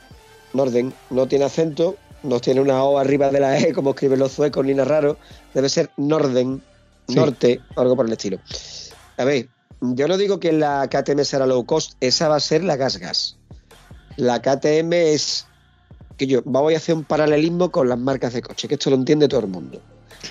Norden. 0.53 0.93
No 1.11 1.27
tiene 1.27 1.47
acento, 1.47 1.97
no 2.23 2.41
tiene 2.41 2.61
una 2.61 2.83
O 2.85 2.99
arriba 2.99 3.31
de 3.31 3.41
la 3.41 3.59
E 3.59 3.73
como 3.73 3.91
escriben 3.91 4.19
los 4.19 4.33
suecos 4.33 4.65
ni 4.65 4.75
nada 4.75 4.89
raro. 4.89 5.19
Debe 5.55 5.69
ser 5.69 5.91
Norden, 5.97 6.63
Sí. 7.09 7.15
norte, 7.15 7.61
o 7.75 7.81
algo 7.81 7.97
por 7.97 8.07
el 8.07 8.13
estilo. 8.13 8.39
A 9.17 9.25
ver, 9.25 9.49
yo 9.81 10.07
no 10.09 10.17
digo 10.19 10.39
que 10.39 10.53
la 10.53 10.87
KTM 10.91 11.25
será 11.25 11.47
low 11.47 11.65
cost, 11.65 11.93
esa 12.01 12.29
va 12.29 12.37
a 12.37 12.41
ser 12.41 12.63
la 12.65 12.77
gas 12.77 12.99
gas. 12.99 13.37
La 14.17 14.43
KTM 14.43 14.93
es 14.93 15.47
que 16.19 16.27
yo 16.27 16.43
voy 16.45 16.75
a 16.75 16.77
hacer 16.79 16.95
un 16.97 17.05
paralelismo 17.05 17.71
con 17.71 17.89
las 17.89 17.99
marcas 17.99 18.35
de 18.35 18.43
coche, 18.43 18.69
que 18.69 18.75
esto 18.75 18.91
lo 18.91 18.97
entiende 18.97 19.29
todo 19.29 19.41
el 19.41 19.47
mundo. 19.47 19.81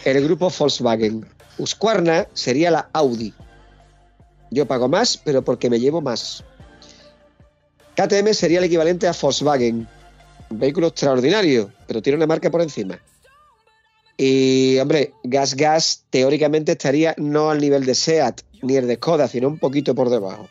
El 0.04 0.24
grupo 0.24 0.52
Volkswagen. 0.56 1.26
Husqvarna 1.58 2.28
sería 2.34 2.70
la 2.70 2.90
Audi. 2.94 3.34
Yo 4.52 4.68
pago 4.68 4.88
más, 4.88 5.18
pero 5.18 5.44
porque 5.44 5.70
me 5.70 5.80
llevo 5.80 6.02
más. 6.02 6.44
KTM 7.96 8.34
sería 8.34 8.60
el 8.60 8.66
equivalente 8.66 9.08
a 9.08 9.14
Volkswagen. 9.20 9.88
Un 10.50 10.60
vehículo 10.60 10.88
extraordinario, 10.88 11.72
pero 11.88 12.02
tiene 12.02 12.18
una 12.18 12.28
marca 12.28 12.50
por 12.50 12.62
encima. 12.62 13.00
Y, 14.18 14.80
hombre, 14.80 15.14
Gas 15.24 15.56
Gas 15.56 16.04
teóricamente 16.10 16.72
estaría 16.72 17.14
no 17.18 17.52
al 17.52 17.60
nivel 17.60 17.86
de 17.86 17.94
SEAT 17.94 18.42
ni 18.64 18.76
el 18.76 18.88
de 18.88 18.96
Skoda, 18.96 19.28
sino 19.28 19.48
un 19.48 19.60
poquito 19.60 19.94
por 19.94 20.10
debajo. 20.10 20.50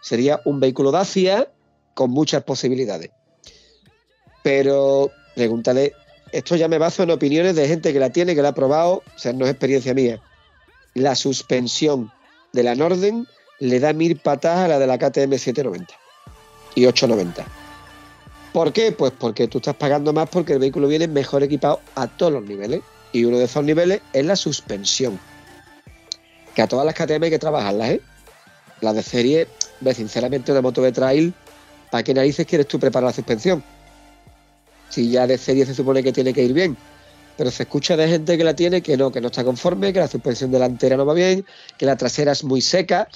Sería 0.00 0.40
un 0.44 0.60
vehículo 0.60 0.90
Dacia 0.90 1.48
con 1.92 2.10
muchas 2.10 2.42
posibilidades. 2.44 3.10
Pero, 4.42 5.10
pregúntale, 5.34 5.92
esto 6.32 6.56
ya 6.56 6.68
me 6.68 6.78
baso 6.78 7.02
en 7.02 7.10
opiniones 7.10 7.56
de 7.56 7.68
gente 7.68 7.92
que 7.92 8.00
la 8.00 8.10
tiene, 8.10 8.34
que 8.34 8.42
la 8.42 8.48
ha 8.48 8.54
probado, 8.54 9.02
o 9.14 9.18
sea, 9.18 9.32
no 9.32 9.44
es 9.44 9.50
experiencia 9.50 9.94
mía. 9.94 10.20
La 10.94 11.14
suspensión 11.14 12.10
de 12.52 12.62
la 12.62 12.74
Norden 12.74 13.26
le 13.60 13.80
da 13.80 13.92
mil 13.92 14.16
patadas 14.16 14.60
a 14.60 14.68
la 14.68 14.78
de 14.78 14.86
la 14.86 14.98
KTM 14.98 15.38
790 15.38 15.94
y 16.74 16.86
890. 16.86 17.63
¿Por 18.54 18.72
qué? 18.72 18.92
Pues 18.92 19.12
porque 19.18 19.48
tú 19.48 19.58
estás 19.58 19.74
pagando 19.74 20.12
más 20.12 20.28
porque 20.28 20.52
el 20.52 20.60
vehículo 20.60 20.86
viene 20.86 21.08
mejor 21.08 21.42
equipado 21.42 21.80
a 21.96 22.06
todos 22.06 22.34
los 22.34 22.44
niveles. 22.44 22.82
Y 23.10 23.24
uno 23.24 23.36
de 23.36 23.46
esos 23.46 23.64
niveles 23.64 24.00
es 24.12 24.24
la 24.24 24.36
suspensión. 24.36 25.18
Que 26.54 26.62
a 26.62 26.68
todas 26.68 26.86
las 26.86 26.94
KTM 26.94 27.24
hay 27.24 27.30
que 27.30 27.40
trabajarlas, 27.40 27.90
¿eh? 27.90 28.00
Las 28.80 28.94
de 28.94 29.02
serie, 29.02 29.48
sinceramente, 29.92 30.52
una 30.52 30.62
moto 30.62 30.82
de 30.82 30.92
trail, 30.92 31.34
¿para 31.90 32.04
qué 32.04 32.14
narices 32.14 32.46
quieres 32.46 32.68
tú 32.68 32.78
preparar 32.78 33.08
la 33.08 33.12
suspensión? 33.12 33.64
Si 34.88 35.10
ya 35.10 35.26
de 35.26 35.36
serie 35.36 35.66
se 35.66 35.74
supone 35.74 36.04
que 36.04 36.12
tiene 36.12 36.32
que 36.32 36.44
ir 36.44 36.52
bien. 36.52 36.76
Pero 37.36 37.50
se 37.50 37.64
escucha 37.64 37.96
de 37.96 38.06
gente 38.06 38.38
que 38.38 38.44
la 38.44 38.54
tiene 38.54 38.82
que 38.82 38.96
no, 38.96 39.10
que 39.10 39.20
no 39.20 39.26
está 39.26 39.42
conforme, 39.42 39.92
que 39.92 39.98
la 39.98 40.06
suspensión 40.06 40.52
delantera 40.52 40.96
no 40.96 41.04
va 41.04 41.14
bien, 41.14 41.44
que 41.76 41.86
la 41.86 41.96
trasera 41.96 42.30
es 42.30 42.44
muy 42.44 42.60
seca. 42.60 43.08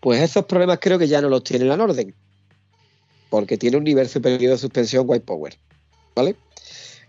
Pues 0.00 0.20
esos 0.20 0.46
problemas 0.46 0.80
creo 0.80 0.98
que 0.98 1.06
ya 1.06 1.20
no 1.20 1.28
los 1.28 1.44
tiene 1.44 1.64
la 1.64 1.76
Norden. 1.76 2.12
Porque 3.30 3.58
tiene 3.58 3.76
un 3.76 3.84
nivel 3.84 4.08
superior 4.08 4.52
de 4.52 4.58
suspensión 4.58 5.04
White 5.06 5.24
Power. 5.24 5.56
¿Vale? 6.14 6.36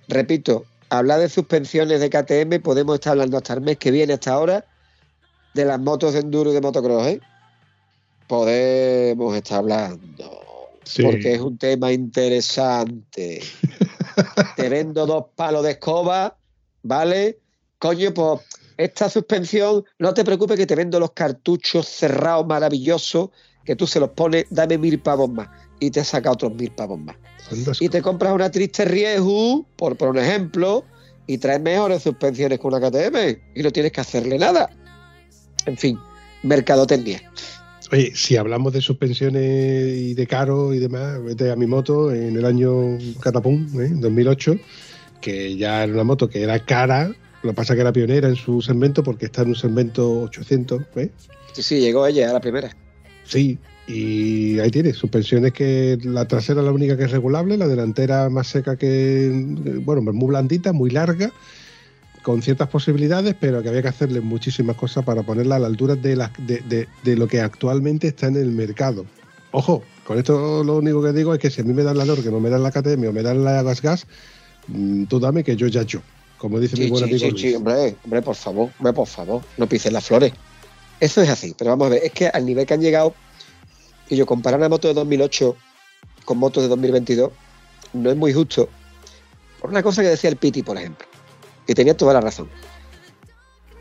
Repito, 0.07 0.65
hablar 0.89 1.20
de 1.20 1.30
suspensiones 1.30 1.99
de 1.99 2.09
KTM 2.09 2.61
podemos 2.61 2.95
estar 2.95 3.11
hablando 3.11 3.38
hasta 3.38 3.53
el 3.53 3.61
mes 3.61 3.78
que 3.78 3.91
viene, 3.91 4.13
hasta 4.13 4.34
ahora, 4.34 4.65
de 5.53 5.65
las 5.65 5.80
motos 5.80 6.13
de 6.13 6.20
enduro 6.20 6.51
y 6.51 6.53
de 6.53 6.61
motocross, 6.61 7.07
¿eh? 7.07 7.22
Podemos 8.28 9.36
estar 9.36 9.59
hablando. 9.59 10.41
Sí. 10.84 11.03
Porque 11.03 11.34
es 11.34 11.41
un 11.41 11.57
tema 11.57 11.91
interesante. 11.91 13.41
Te 14.55 14.70
vendo 14.70 15.05
dos 15.05 15.26
palos 15.36 15.63
de 15.63 15.72
escoba, 15.72 16.36
¿vale? 16.84 17.39
Coño, 17.80 18.13
pues 18.13 18.41
esta 18.80 19.09
suspensión, 19.09 19.84
no 19.97 20.13
te 20.13 20.24
preocupes 20.24 20.57
que 20.57 20.65
te 20.65 20.76
vendo 20.76 21.01
los 21.01 21.11
cartuchos 21.11 21.86
cerrados 21.86 22.47
maravillosos, 22.47 23.30
que 23.66 23.76
tú 23.76 23.88
se 23.88 23.99
los 23.99 24.10
pones, 24.10 24.45
dame 24.49 24.78
mil 24.78 24.99
pavos 24.99 25.30
más. 25.30 25.49
Y 25.80 25.91
te 25.91 26.03
saca 26.03 26.32
otros 26.32 26.53
mil 26.53 26.72
pavos 26.72 26.99
más. 26.99 27.16
Y 27.80 27.89
te 27.89 28.01
compras 28.01 28.34
una 28.34 28.51
triste 28.51 28.86
Rieju, 28.86 29.66
por, 29.76 29.95
por 29.97 30.10
un 30.10 30.18
ejemplo, 30.18 30.86
y 31.28 31.38
traes 31.38 31.62
mejores 31.62 32.03
suspensiones 32.03 32.60
que 32.60 32.68
una 32.68 32.80
KTM. 32.80 33.39
Y 33.55 33.64
no 33.64 33.72
tienes 33.72 33.91
que 33.91 34.01
hacerle 34.01 34.38
nada. 34.38 34.70
En 35.66 35.78
fin, 35.78 35.97
mercadotecnia. 36.43 37.22
Oye, 37.91 38.12
si 38.14 38.38
hablamos 38.38 38.74
de 38.74 38.82
suspensiones 38.82 39.97
y 39.97 40.14
de 40.14 40.28
caro 40.28 40.74
y 40.74 40.80
demás, 40.80 41.24
vete 41.24 41.49
a 41.49 41.55
mi 41.55 41.66
moto 41.66 42.14
en 42.14 42.38
el 42.38 42.45
año 42.45 42.97
Catapum, 43.20 43.68
¿eh? 43.82 43.89
2008, 43.93 44.57
que 45.22 45.57
ya 45.57 45.84
era 45.84 45.93
una 45.93 46.03
moto 46.03 46.30
que 46.30 46.43
era 46.43 46.64
cara, 46.64 47.12
lo 47.41 47.49
que 47.49 47.55
pasa 47.55 47.74
que 47.74 47.82
era 47.82 47.91
pionera 47.91 48.28
en 48.28 48.36
su 48.36 48.62
segmento 48.62 49.01
porque 49.01 49.26
está 49.26 49.41
en 49.41 49.49
un 49.49 49.55
segmento 49.55 50.22
800, 50.22 50.82
¿ves? 50.93 51.10
Sí, 51.53 51.64
sí, 51.64 51.80
llegó 51.80 52.05
ella 52.05 52.30
a 52.30 52.34
la 52.34 52.41
primera. 52.41 52.70
Sí, 53.30 53.59
y 53.88 54.59
ahí 54.59 54.71
tienes, 54.71 54.97
suspensiones 54.97 55.53
que 55.53 55.97
la 56.03 56.25
trasera 56.27 56.61
es 56.61 56.65
la 56.65 56.71
única 56.71 56.97
que 56.97 57.03
es 57.03 57.11
regulable, 57.11 57.57
la 57.57 57.67
delantera 57.67 58.27
más 58.30 58.47
seca 58.47 58.75
que, 58.75 59.30
bueno, 59.86 60.01
muy 60.01 60.27
blandita, 60.30 60.73
muy 60.73 60.89
larga, 60.89 61.32
con 62.23 62.41
ciertas 62.41 62.67
posibilidades, 62.69 63.36
pero 63.39 63.61
que 63.61 63.69
había 63.69 63.84
que 63.84 63.88
hacerle 63.88 64.19
muchísimas 64.19 64.75
cosas 64.75 65.05
para 65.05 65.21
ponerla 65.23 65.55
a 65.57 65.59
la 65.59 65.67
altura 65.67 65.95
de, 65.95 66.15
la- 66.15 66.32
de, 66.39 66.57
de- 66.61 66.88
de 67.03 67.15
lo 67.15 67.27
que 67.27 67.39
actualmente 67.39 68.07
está 68.07 68.27
en 68.27 68.36
el 68.38 68.51
mercado. 68.51 69.05
Ojo, 69.51 69.84
con 70.05 70.17
esto 70.17 70.63
lo 70.63 70.77
único 70.77 71.01
que 71.03 71.13
digo 71.13 71.34
es 71.34 71.39
que 71.39 71.51
si 71.51 71.61
a 71.61 71.63
mí 71.63 71.73
me 71.73 71.84
dan 71.84 71.97
la 71.97 72.05
que 72.05 72.32
no 72.32 72.39
me 72.39 72.49
dan 72.49 72.63
la 72.63 72.71
KTM 72.71 73.07
o 73.07 73.13
me 73.13 73.21
dan 73.21 73.43
la 73.43 73.61
Gas 73.63 73.82
Gas, 73.82 74.07
mm, 74.67 75.03
tú 75.05 75.19
dame 75.19 75.43
que 75.43 75.55
yo 75.55 75.67
ya 75.67 75.84
yo, 75.84 76.01
como 76.39 76.59
dice 76.59 76.77
mi 76.77 76.89
buen 76.89 77.03
sí, 77.05 77.09
amigo 77.11 77.25
sí, 77.27 77.32
Luis. 77.32 77.41
sí, 77.41 77.55
hombre, 77.55 77.95
hombre, 78.03 78.21
por 78.23 78.36
favor, 78.36 78.69
hombre, 78.80 78.93
por 78.93 79.07
favor, 79.07 79.41
no 79.57 79.67
pises 79.67 79.91
las 79.93 80.05
flores. 80.05 80.34
Eso 81.00 81.22
es 81.22 81.30
así, 81.30 81.56
pero 81.58 81.72
vamos 81.72 81.88
a 81.88 81.89
ver, 81.91 82.04
es 82.04 82.12
que 82.12 82.28
al 82.28 82.45
nivel 82.45 82.66
que 82.66 82.74
han 82.74 82.82
llegado, 82.82 83.14
y 84.10 84.16
yo 84.16 84.26
comparar 84.26 84.60
una 84.60 84.70
moto 84.70 84.88
de 84.88 84.93
2008 84.93 85.56
con 86.26 86.38
motos 86.38 86.64
de 86.64 86.70
2022, 86.70 87.32
no 87.93 88.10
es 88.12 88.18
muy 88.18 88.34
justo. 88.34 88.70
Por 89.62 89.70
una 89.70 89.84
cosa 89.84 90.02
que 90.02 90.10
decía 90.10 90.30
el 90.30 90.36
Piti, 90.36 90.62
por 90.62 90.78
ejemplo, 90.78 91.06
y 91.68 91.74
tenía 91.74 91.95
toda 91.95 92.14
la 92.14 92.22
razón. 92.22 92.50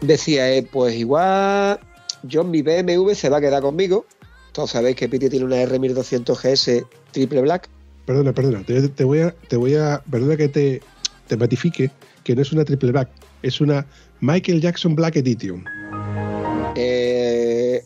Decía, 0.01 0.53
eh, 0.53 0.62
pues 0.62 0.95
igual 0.95 1.81
yo 2.23 2.45
mi 2.45 2.62
BMW 2.62 3.12
se 3.14 3.29
va 3.29 3.39
a 3.39 3.41
quedar 3.41 3.62
conmigo. 3.62 4.07
Todos 4.53 4.71
sabéis 4.71 4.97
que 4.97 5.09
Piti 5.09 5.29
tiene 5.29 5.45
una 5.45 5.57
R1200 5.57 6.37
GS 6.37 6.87
triple 7.12 7.43
black. 7.43 7.69
Perdona, 8.07 8.33
perdona, 8.33 8.64
te, 8.64 8.89
te 8.89 9.05
voy 9.05 9.21
a, 9.21 9.33
te 9.33 9.57
voy 9.57 9.75
a, 9.75 10.03
perdona 10.11 10.37
que 10.37 10.49
te, 10.49 10.81
te 11.27 11.37
matifique, 11.37 11.91
que 12.25 12.35
no 12.35 12.43
es 12.43 12.53
una 12.53 12.64
triple 12.64 12.93
black, 12.93 13.11
es 13.43 13.61
una 13.61 13.87
Michael 14.21 14.61
Jackson 14.61 14.95
Black 14.95 15.16
Edition. 15.16 15.64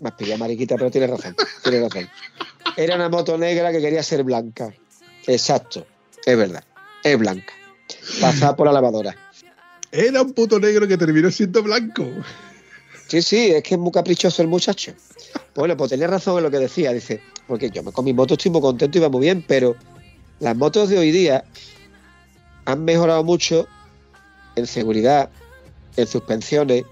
Me 0.00 0.08
has 0.08 0.14
pillado 0.14 0.38
mariquita, 0.38 0.76
pero 0.76 0.90
tienes 0.90 1.10
razón. 1.10 1.36
Tienes 1.62 1.82
razón. 1.82 2.08
Era 2.76 2.96
una 2.96 3.08
moto 3.08 3.36
negra 3.36 3.72
que 3.72 3.80
quería 3.80 4.02
ser 4.02 4.24
blanca. 4.24 4.72
Exacto. 5.26 5.86
Es 6.24 6.36
verdad. 6.36 6.64
Es 7.02 7.18
blanca. 7.18 7.52
Pasada 8.20 8.56
por 8.56 8.66
la 8.66 8.72
lavadora. 8.72 9.16
Era 9.90 10.22
un 10.22 10.32
puto 10.32 10.58
negro 10.58 10.88
que 10.88 10.96
terminó 10.96 11.30
siendo 11.30 11.62
blanco. 11.62 12.06
Sí, 13.08 13.20
sí, 13.20 13.50
es 13.50 13.62
que 13.62 13.74
es 13.74 13.80
muy 13.80 13.92
caprichoso 13.92 14.40
el 14.40 14.48
muchacho. 14.48 14.94
Bueno, 15.54 15.76
pues 15.76 15.90
tenía 15.90 16.06
razón 16.06 16.38
en 16.38 16.44
lo 16.44 16.50
que 16.50 16.58
decía. 16.58 16.92
Dice, 16.92 17.20
porque 17.46 17.70
yo 17.70 17.84
con 17.84 18.04
mi 18.04 18.14
moto 18.14 18.34
estoy 18.34 18.50
muy 18.50 18.62
contento 18.62 18.96
y 18.96 19.00
va 19.02 19.10
muy 19.10 19.20
bien, 19.20 19.44
pero 19.46 19.76
las 20.40 20.56
motos 20.56 20.88
de 20.88 20.98
hoy 20.98 21.10
día 21.10 21.44
han 22.64 22.84
mejorado 22.84 23.22
mucho 23.22 23.68
en 24.56 24.66
seguridad, 24.66 25.30
en 25.96 26.06
suspensiones, 26.06 26.84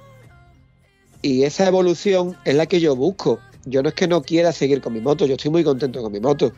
y 1.23 1.45
esa 1.45 1.67
evolución 1.67 2.37
es 2.45 2.55
la 2.55 2.67
que 2.67 2.81
yo 2.81 2.97
busco. 2.97 3.41
Yo 3.65 3.83
no 3.83 3.91
es 3.91 3.95
que 3.95 4.09
no 4.09 4.23
quiera 4.23 4.53
seguir 4.53 4.81
con 4.81 4.95
mi 4.95 5.01
moto, 5.01 5.27
yo 5.27 5.35
estoy 5.35 5.51
muy 5.51 5.63
contento 5.63 6.03
con 6.03 6.13
mi 6.13 6.21
moto, 6.21 6.53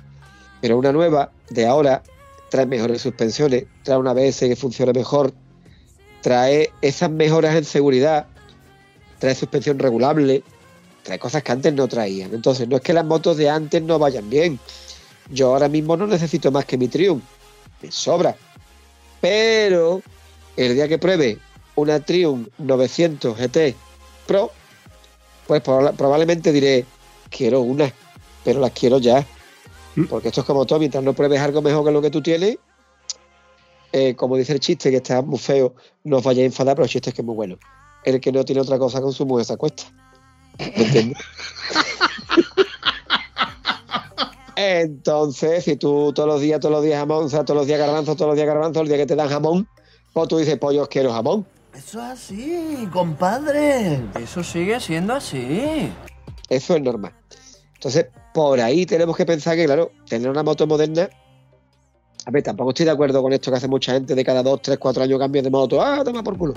pero 0.60 0.78
una 0.78 0.92
nueva 0.92 1.32
de 1.50 1.66
ahora 1.66 2.02
trae 2.48 2.66
mejores 2.66 3.02
suspensiones, 3.02 3.64
trae 3.82 3.98
una 3.98 4.12
ABS 4.12 4.40
que 4.40 4.54
funcione 4.54 4.92
mejor, 4.92 5.32
trae 6.20 6.70
esas 6.80 7.10
mejoras 7.10 7.56
en 7.56 7.64
seguridad, 7.64 8.26
trae 9.18 9.34
suspensión 9.34 9.80
regulable, 9.80 10.44
trae 11.02 11.18
cosas 11.18 11.42
que 11.42 11.50
antes 11.50 11.74
no 11.74 11.88
traían. 11.88 12.32
Entonces, 12.32 12.68
no 12.68 12.76
es 12.76 12.82
que 12.82 12.92
las 12.92 13.04
motos 13.04 13.36
de 13.36 13.50
antes 13.50 13.82
no 13.82 13.98
vayan 13.98 14.30
bien. 14.30 14.60
Yo 15.30 15.48
ahora 15.48 15.68
mismo 15.68 15.96
no 15.96 16.06
necesito 16.06 16.52
más 16.52 16.64
que 16.66 16.78
mi 16.78 16.86
Triumph, 16.86 17.24
me 17.82 17.90
sobra. 17.90 18.36
Pero 19.20 20.02
el 20.56 20.74
día 20.74 20.86
que 20.86 20.98
pruebe 20.98 21.38
una 21.74 21.98
Triumph 21.98 22.48
900 22.58 23.36
GT 23.36 23.74
Pro, 24.26 24.50
pues 25.46 25.62
proba- 25.62 25.92
probablemente 25.92 26.52
diré, 26.52 26.84
quiero 27.30 27.60
una, 27.60 27.92
pero 28.44 28.60
las 28.60 28.70
quiero 28.72 28.98
ya. 28.98 29.26
Mm. 29.96 30.04
Porque 30.04 30.28
esto 30.28 30.40
es 30.40 30.46
como 30.46 30.64
todo, 30.64 30.78
mientras 30.78 31.02
no 31.04 31.12
pruebes 31.12 31.40
algo 31.40 31.60
mejor 31.62 31.84
que 31.84 31.90
lo 31.90 32.00
que 32.02 32.10
tú 32.10 32.22
tienes, 32.22 32.58
eh, 33.92 34.14
como 34.14 34.36
dice 34.36 34.52
el 34.54 34.60
chiste, 34.60 34.90
que 34.90 34.96
está 34.96 35.20
muy 35.22 35.38
feo, 35.38 35.74
no 36.04 36.16
os 36.18 36.22
vayáis 36.24 36.44
a 36.44 36.46
enfadar, 36.46 36.76
pero 36.76 36.84
el 36.84 36.90
chiste 36.90 37.10
es 37.10 37.14
que 37.14 37.22
es 37.22 37.26
muy 37.26 37.34
bueno. 37.34 37.58
El 38.04 38.20
que 38.20 38.32
no 38.32 38.44
tiene 38.44 38.60
otra 38.60 38.78
cosa 38.78 39.00
con 39.00 39.12
su 39.12 39.26
mujer 39.26 39.44
se 39.44 39.52
acuesta. 39.52 39.84
¿Me 40.58 40.84
entiendes? 40.84 41.18
Entonces, 44.56 45.64
si 45.64 45.76
tú 45.76 46.12
todos 46.14 46.28
los 46.28 46.40
días, 46.40 46.60
todos 46.60 46.74
los 46.74 46.84
días 46.84 46.98
jamón, 47.00 47.24
o 47.24 47.28
sea, 47.28 47.44
todos 47.44 47.58
los 47.58 47.66
días 47.66 47.78
garbanzo, 47.78 48.14
todos 48.14 48.28
los 48.28 48.36
días 48.36 48.46
garbanzo, 48.46 48.80
el 48.80 48.88
día 48.88 48.96
que 48.98 49.06
te 49.06 49.16
dan 49.16 49.28
jamón, 49.28 49.66
pues 50.12 50.28
tú 50.28 50.38
dices, 50.38 50.58
yo 50.72 50.88
quiero 50.88 51.12
jamón. 51.12 51.46
Eso 51.74 51.98
es 52.00 52.04
así, 52.04 52.88
compadre. 52.92 54.00
Eso 54.20 54.44
sigue 54.44 54.78
siendo 54.78 55.14
así. 55.14 55.90
Eso 56.48 56.76
es 56.76 56.82
normal. 56.82 57.14
Entonces, 57.74 58.06
por 58.34 58.60
ahí 58.60 58.86
tenemos 58.86 59.16
que 59.16 59.26
pensar 59.26 59.56
que, 59.56 59.64
claro, 59.64 59.90
tener 60.08 60.28
una 60.28 60.42
moto 60.42 60.66
moderna. 60.66 61.08
A 62.24 62.30
ver, 62.30 62.42
tampoco 62.42 62.70
estoy 62.70 62.86
de 62.86 62.92
acuerdo 62.92 63.22
con 63.22 63.32
esto 63.32 63.50
que 63.50 63.56
hace 63.56 63.68
mucha 63.68 63.92
gente 63.92 64.14
de 64.14 64.24
cada 64.24 64.42
dos, 64.42 64.62
tres, 64.62 64.78
cuatro 64.78 65.02
años 65.02 65.18
cambios 65.18 65.44
de 65.44 65.50
moto. 65.50 65.82
¡Ah, 65.82 66.02
toma 66.04 66.22
por 66.22 66.36
culo! 66.38 66.54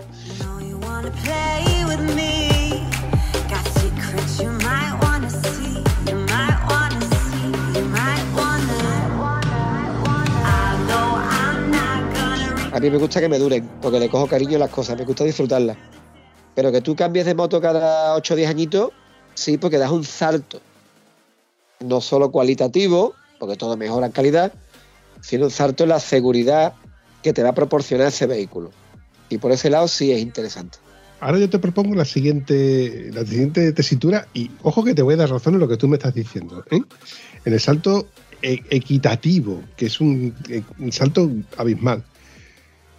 A 12.75 12.79
mí 12.81 12.89
me 12.89 12.97
gusta 12.97 13.21
que 13.21 13.29
me 13.29 13.39
duren, 13.39 13.65
porque 13.81 14.01
le 14.01 14.09
cojo 14.09 14.27
cariño 14.27 14.57
a 14.57 14.59
las 14.59 14.69
cosas, 14.69 14.97
me 14.97 15.05
gusta 15.05 15.23
disfrutarlas. 15.23 15.77
Pero 16.55 16.73
que 16.73 16.81
tú 16.81 16.93
cambies 16.93 17.25
de 17.25 17.33
moto 17.33 17.61
cada 17.61 18.13
8 18.15 18.33
o 18.33 18.35
10 18.35 18.49
añitos, 18.49 18.89
sí, 19.33 19.57
porque 19.57 19.77
das 19.77 19.91
un 19.91 20.03
salto. 20.03 20.59
No 21.79 22.01
solo 22.01 22.31
cualitativo, 22.31 23.13
porque 23.39 23.55
todo 23.55 23.77
mejora 23.77 24.07
en 24.07 24.11
calidad, 24.11 24.51
sino 25.21 25.45
un 25.45 25.51
salto 25.51 25.83
en 25.83 25.89
la 25.89 26.01
seguridad 26.01 26.73
que 27.23 27.31
te 27.31 27.43
va 27.43 27.51
a 27.51 27.55
proporcionar 27.55 28.07
ese 28.07 28.25
vehículo. 28.25 28.71
Y 29.29 29.37
por 29.37 29.53
ese 29.53 29.69
lado 29.69 29.87
sí 29.87 30.11
es 30.11 30.19
interesante. 30.19 30.77
Ahora 31.21 31.39
yo 31.39 31.49
te 31.49 31.59
propongo 31.59 31.95
la 31.95 32.03
siguiente, 32.03 33.09
la 33.13 33.25
siguiente 33.25 33.71
tesitura 33.71 34.27
y 34.33 34.51
ojo 34.63 34.83
que 34.83 34.93
te 34.93 35.01
voy 35.01 35.13
a 35.13 35.17
dar 35.17 35.29
razón 35.29 35.53
en 35.53 35.61
lo 35.61 35.69
que 35.69 35.77
tú 35.77 35.87
me 35.87 35.95
estás 35.95 36.13
diciendo. 36.13 36.65
¿eh? 36.69 36.81
En 37.45 37.53
el 37.53 37.59
salto 37.61 38.09
e- 38.41 38.65
equitativo, 38.69 39.63
que 39.77 39.85
es 39.85 40.01
un, 40.01 40.35
un 40.77 40.91
salto 40.91 41.31
abismal. 41.55 42.03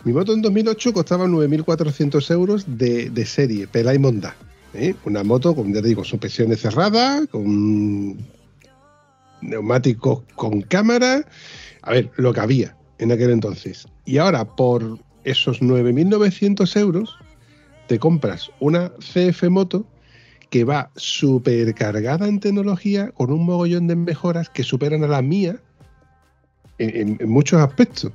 Mi 0.06 0.12
moto 0.12 0.32
en 0.32 0.40
2008 0.40 0.92
costaba 0.92 1.26
9.400 1.26 2.30
euros 2.30 2.64
de, 2.78 3.10
de 3.10 3.26
serie, 3.26 3.66
Pelay 3.66 3.98
Monda. 3.98 4.36
¿eh? 4.72 4.94
Una 5.04 5.24
moto, 5.24 5.52
como 5.52 5.74
ya 5.74 5.82
te 5.82 5.88
digo, 5.88 6.04
suspensiones 6.04 6.60
cerradas, 6.60 7.26
con 7.26 8.16
neumáticos 9.40 10.22
con 10.36 10.62
cámara. 10.62 11.26
A 11.82 11.90
ver, 11.90 12.12
lo 12.18 12.32
que 12.32 12.38
había 12.38 12.76
en 12.98 13.10
aquel 13.10 13.30
entonces. 13.30 13.88
Y 14.04 14.18
ahora, 14.18 14.44
por 14.44 14.96
esos 15.24 15.60
9.900 15.60 16.76
euros, 16.78 17.16
te 17.88 17.98
compras 17.98 18.48
una 18.60 18.92
CF 19.00 19.48
Moto 19.50 19.88
que 20.50 20.62
va 20.62 20.92
súper 20.94 21.74
cargada 21.74 22.28
en 22.28 22.38
tecnología, 22.38 23.10
con 23.10 23.32
un 23.32 23.44
mogollón 23.44 23.88
de 23.88 23.96
mejoras 23.96 24.50
que 24.50 24.62
superan 24.62 25.02
a 25.02 25.08
la 25.08 25.20
mía 25.20 25.56
en 26.78 27.18
muchos 27.28 27.60
aspectos. 27.60 28.12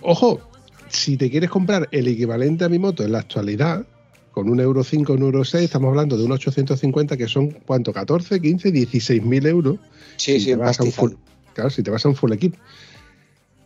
Ojo, 0.00 0.40
si 0.88 1.16
te 1.16 1.30
quieres 1.30 1.50
comprar 1.50 1.88
el 1.92 2.08
equivalente 2.08 2.64
a 2.64 2.68
mi 2.68 2.78
moto 2.78 3.04
en 3.04 3.12
la 3.12 3.18
actualidad, 3.18 3.86
con 4.32 4.48
un 4.48 4.60
euro 4.60 4.82
5, 4.82 5.12
un 5.12 5.22
euro 5.22 5.44
6, 5.44 5.64
estamos 5.64 5.88
hablando 5.88 6.16
de 6.16 6.24
un 6.24 6.32
850 6.32 7.16
que 7.16 7.28
son, 7.28 7.50
¿cuánto? 7.66 7.92
14, 7.92 8.40
15, 8.40 8.72
16 8.72 9.22
mil 9.22 9.46
euros. 9.46 9.78
Sí, 10.16 10.34
si 10.34 10.40
sí, 10.40 10.46
te 10.50 10.56
vas 10.56 10.80
a 10.80 10.84
un 10.84 10.92
full, 10.92 11.12
claro, 11.54 11.70
si 11.70 11.82
te 11.82 11.90
vas 11.90 12.04
a 12.04 12.08
un 12.08 12.16
full 12.16 12.32
equip. 12.32 12.54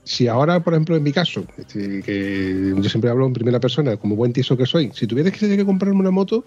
Si 0.04 0.28
ahora, 0.28 0.62
por 0.62 0.74
ejemplo, 0.74 0.96
en 0.96 1.02
mi 1.02 1.12
caso, 1.12 1.44
este, 1.56 2.02
que 2.02 2.74
yo 2.76 2.88
siempre 2.88 3.10
hablo 3.10 3.26
en 3.26 3.32
primera 3.32 3.58
persona, 3.58 3.96
como 3.96 4.14
buen 4.14 4.32
tiso 4.32 4.56
que 4.56 4.66
soy, 4.66 4.90
si 4.94 5.06
tuvieras 5.06 5.32
que 5.32 5.40
tener 5.40 5.56
que 5.56 5.64
comprarme 5.64 5.98
una 5.98 6.12
moto, 6.12 6.44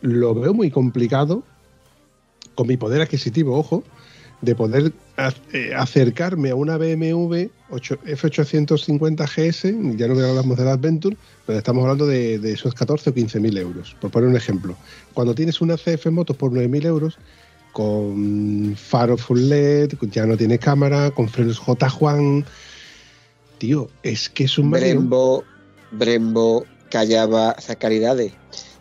lo 0.00 0.34
veo 0.34 0.52
muy 0.52 0.70
complicado, 0.70 1.44
con 2.54 2.66
mi 2.66 2.76
poder 2.76 3.00
adquisitivo, 3.00 3.56
ojo, 3.56 3.84
de 4.40 4.54
poder 4.54 4.92
eh, 5.52 5.72
acercarme 5.74 6.50
a 6.50 6.54
una 6.54 6.76
BMW 6.76 7.46
8 7.70 7.98
F850 8.06 9.26
GS, 9.26 9.96
ya 9.96 10.06
no 10.08 10.14
hablamos 10.14 10.56
de 10.56 10.64
la 10.64 10.72
Adventure, 10.72 11.16
pero 11.46 11.58
estamos 11.58 11.82
hablando 11.82 12.06
de, 12.06 12.36
esos 12.50 12.74
14 12.74 13.10
o 13.10 13.14
15 13.14 13.40
mil 13.40 13.56
euros, 13.58 13.96
por 14.00 14.10
poner 14.10 14.28
un 14.28 14.36
ejemplo. 14.36 14.76
Cuando 15.12 15.34
tienes 15.34 15.60
una 15.60 15.76
CF 15.76 16.06
Motos 16.06 16.36
por 16.36 16.52
9 16.52 16.68
mil 16.68 16.86
euros, 16.86 17.18
con 17.72 18.74
faro 18.76 19.16
full 19.16 19.40
LED, 19.40 19.94
ya 20.10 20.24
no 20.26 20.36
tiene 20.36 20.58
cámara, 20.58 21.10
con 21.10 21.28
frenos 21.28 21.58
J. 21.58 21.90
Juan. 21.90 22.44
Tío, 23.58 23.90
es 24.02 24.28
que 24.28 24.44
es 24.44 24.56
un. 24.56 24.70
Brembo, 24.70 25.44
Brembo, 25.90 26.64
Callaba, 26.90 27.56
Zacaridades. 27.60 28.32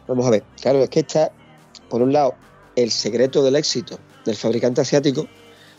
Vamos 0.07 0.25
a 0.25 0.29
ver, 0.29 0.43
claro, 0.61 0.83
es 0.83 0.89
que 0.89 1.01
está, 1.01 1.31
por 1.89 2.01
un 2.01 2.13
lado, 2.13 2.35
el 2.75 2.91
secreto 2.91 3.43
del 3.43 3.55
éxito 3.55 3.99
del 4.23 4.35
fabricante 4.35 4.81
asiático, 4.81 5.27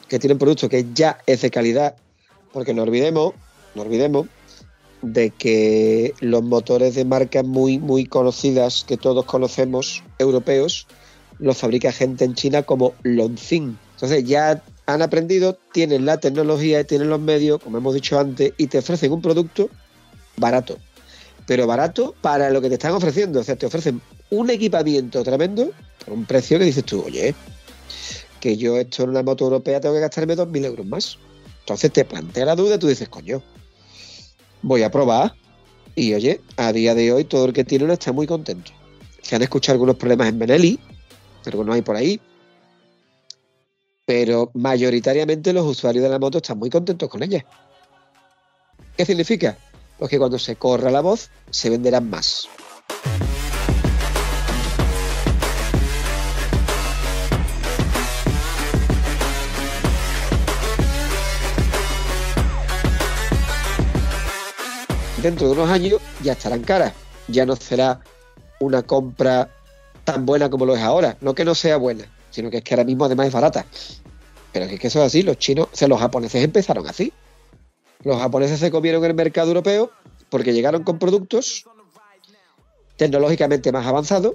que 0.09 0.19
tiene 0.19 0.35
un 0.35 0.39
producto 0.39 0.69
que 0.69 0.87
ya 0.95 1.19
es 1.27 1.43
de 1.43 1.51
calidad, 1.51 1.97
porque 2.53 2.75
no 2.75 2.83
olvidemos, 2.83 3.35
no 3.75 3.83
olvidemos, 3.83 4.27
de 5.03 5.31
que 5.31 6.15
los 6.21 6.43
motores 6.43 6.95
de 6.95 7.05
marcas 7.05 7.45
muy, 7.45 7.79
muy 7.79 8.07
conocidas, 8.07 8.85
que 8.87 8.97
todos 8.97 9.25
conocemos, 9.25 10.03
europeos, 10.19 10.87
los 11.39 11.57
fabrica 11.57 11.93
gente 11.93 12.25
en 12.25 12.35
China 12.35 12.63
como 12.63 12.95
Longzheng. 13.03 13.79
Entonces 13.95 14.25
ya 14.25 14.63
han 14.87 15.03
aprendido, 15.03 15.59
tienen 15.73 16.07
la 16.07 16.19
tecnología, 16.19 16.85
tienen 16.85 17.11
los 17.11 17.21
medios, 17.21 17.61
como 17.63 17.79
hemos 17.79 17.95
dicho 17.95 18.19
antes, 18.19 18.53
y 18.57 18.67
te 18.67 18.79
ofrecen 18.79 19.13
un 19.13 19.23
producto 19.23 19.69
barato. 20.37 20.79
Pero 21.47 21.67
barato 21.67 22.15
para 22.21 22.51
lo 22.51 22.61
que 22.61 22.69
te 22.69 22.75
están 22.75 22.93
ofreciendo. 22.93 23.41
O 23.41 23.45
sea, 23.45 23.57
te 23.57 23.67
ofrecen 23.67 24.01
un 24.31 24.51
equipamiento 24.51 25.23
tremendo 25.23 25.71
por 26.05 26.15
un 26.15 26.25
precio 26.25 26.59
que 26.59 26.65
dices 26.65 26.85
tú, 26.85 27.05
oye, 27.07 27.35
que 28.41 28.57
yo 28.57 28.77
esto 28.77 29.05
en 29.05 29.11
una 29.11 29.23
moto 29.23 29.45
europea 29.45 29.81
tengo 29.81 29.95
que 29.95 30.01
gastarme 30.01 30.37
2.000 30.37 30.65
euros 30.65 30.87
más. 30.87 31.19
Entonces 31.61 31.93
te 31.93 32.05
plantea 32.05 32.47
la 32.47 32.57
duda 32.57 32.77
y 32.77 32.79
tú 32.79 32.87
dices, 32.87 33.09
coño, 33.09 33.43
voy 34.63 34.83
a 34.83 34.91
probar. 34.91 35.35
Y 35.95 36.15
oye, 36.15 36.41
a 36.57 36.73
día 36.73 36.95
de 36.95 37.13
hoy 37.13 37.25
todo 37.25 37.47
el 37.47 37.53
que 37.53 37.65
tiene 37.65 37.85
una 37.85 37.95
está 37.95 38.13
muy 38.13 38.27
contento. 38.27 38.71
Se 39.21 39.37
han 39.37 39.43
escuchado 39.43 39.75
algunos 39.75 39.97
problemas 39.97 40.29
en 40.29 40.39
Benelli, 40.39 40.79
no 41.57 41.73
hay 41.73 41.83
por 41.83 41.97
ahí. 41.97 42.21
Pero 44.05 44.51
mayoritariamente 44.55 45.53
los 45.53 45.67
usuarios 45.67 46.03
de 46.03 46.11
la 46.11 46.19
moto 46.19 46.39
están 46.39 46.59
muy 46.59 46.71
contentos 46.71 47.09
con 47.09 47.23
ella. 47.23 47.45
¿Qué 48.97 49.05
significa? 49.05 49.59
Pues 49.99 50.11
que 50.11 50.19
cuando 50.19 50.39
se 50.39 50.57
corra 50.57 50.91
la 50.91 51.01
voz, 51.01 51.31
se 51.51 51.71
venderán 51.71 52.09
más. 52.09 52.49
Dentro 65.23 65.49
de 65.49 65.53
unos 65.55 65.69
años 65.69 66.01
ya 66.23 66.33
estarán 66.33 66.63
caras. 66.63 66.93
Ya 67.27 67.45
no 67.45 67.57
será 67.57 68.01
una 68.61 68.83
compra 68.83 69.51
tan 70.05 70.25
buena 70.25 70.49
como 70.49 70.65
lo 70.65 70.77
es 70.77 70.83
ahora. 70.83 71.17
No 71.21 71.35
que 71.35 71.45
no 71.45 71.55
sea 71.55 71.77
buena, 71.77 72.05
sino 72.31 72.51
que 72.51 72.59
es 72.59 72.65
que 72.65 72.75
ahora 72.75 72.85
mismo 72.85 73.05
además 73.05 73.27
es 73.27 73.33
barata. 73.33 73.67
Pero 74.53 74.67
es 74.67 74.79
que 74.79 74.87
eso 74.87 75.01
es 75.01 75.07
así, 75.07 75.23
los 75.23 75.37
chinos, 75.39 75.69
o 75.73 75.77
sea, 75.77 75.89
los 75.89 76.01
japoneses 76.01 76.43
empezaron 76.43 76.87
así. 76.87 77.13
Los 78.05 78.19
japoneses 78.19 78.61
se 78.61 78.71
comieron 78.71 79.05
el 79.05 79.15
mercado 79.15 79.49
europeo 79.49 79.91
porque 80.31 80.53
llegaron 80.53 80.85
con 80.85 80.99
productos 80.99 81.65
tecnológicamente 82.97 83.73
más 83.73 83.87
avanzados, 83.87 84.35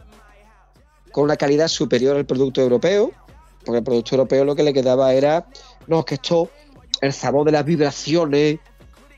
con 1.12 1.26
una 1.26 1.36
calidad 1.36 1.68
superior 1.68 2.16
al 2.16 2.26
producto 2.26 2.62
europeo, 2.62 3.12
porque 3.66 3.80
el 3.80 3.84
producto 3.84 4.16
europeo 4.16 4.46
lo 4.46 4.56
que 4.56 4.64
le 4.64 4.74
quedaba 4.74 5.14
era, 5.14 5.46
no, 5.88 6.00
es 6.00 6.06
que 6.06 6.16
esto, 6.16 6.50
el 7.02 7.14
sabor 7.14 7.46
de 7.46 7.52
las 7.52 7.66
vibraciones, 7.66 8.60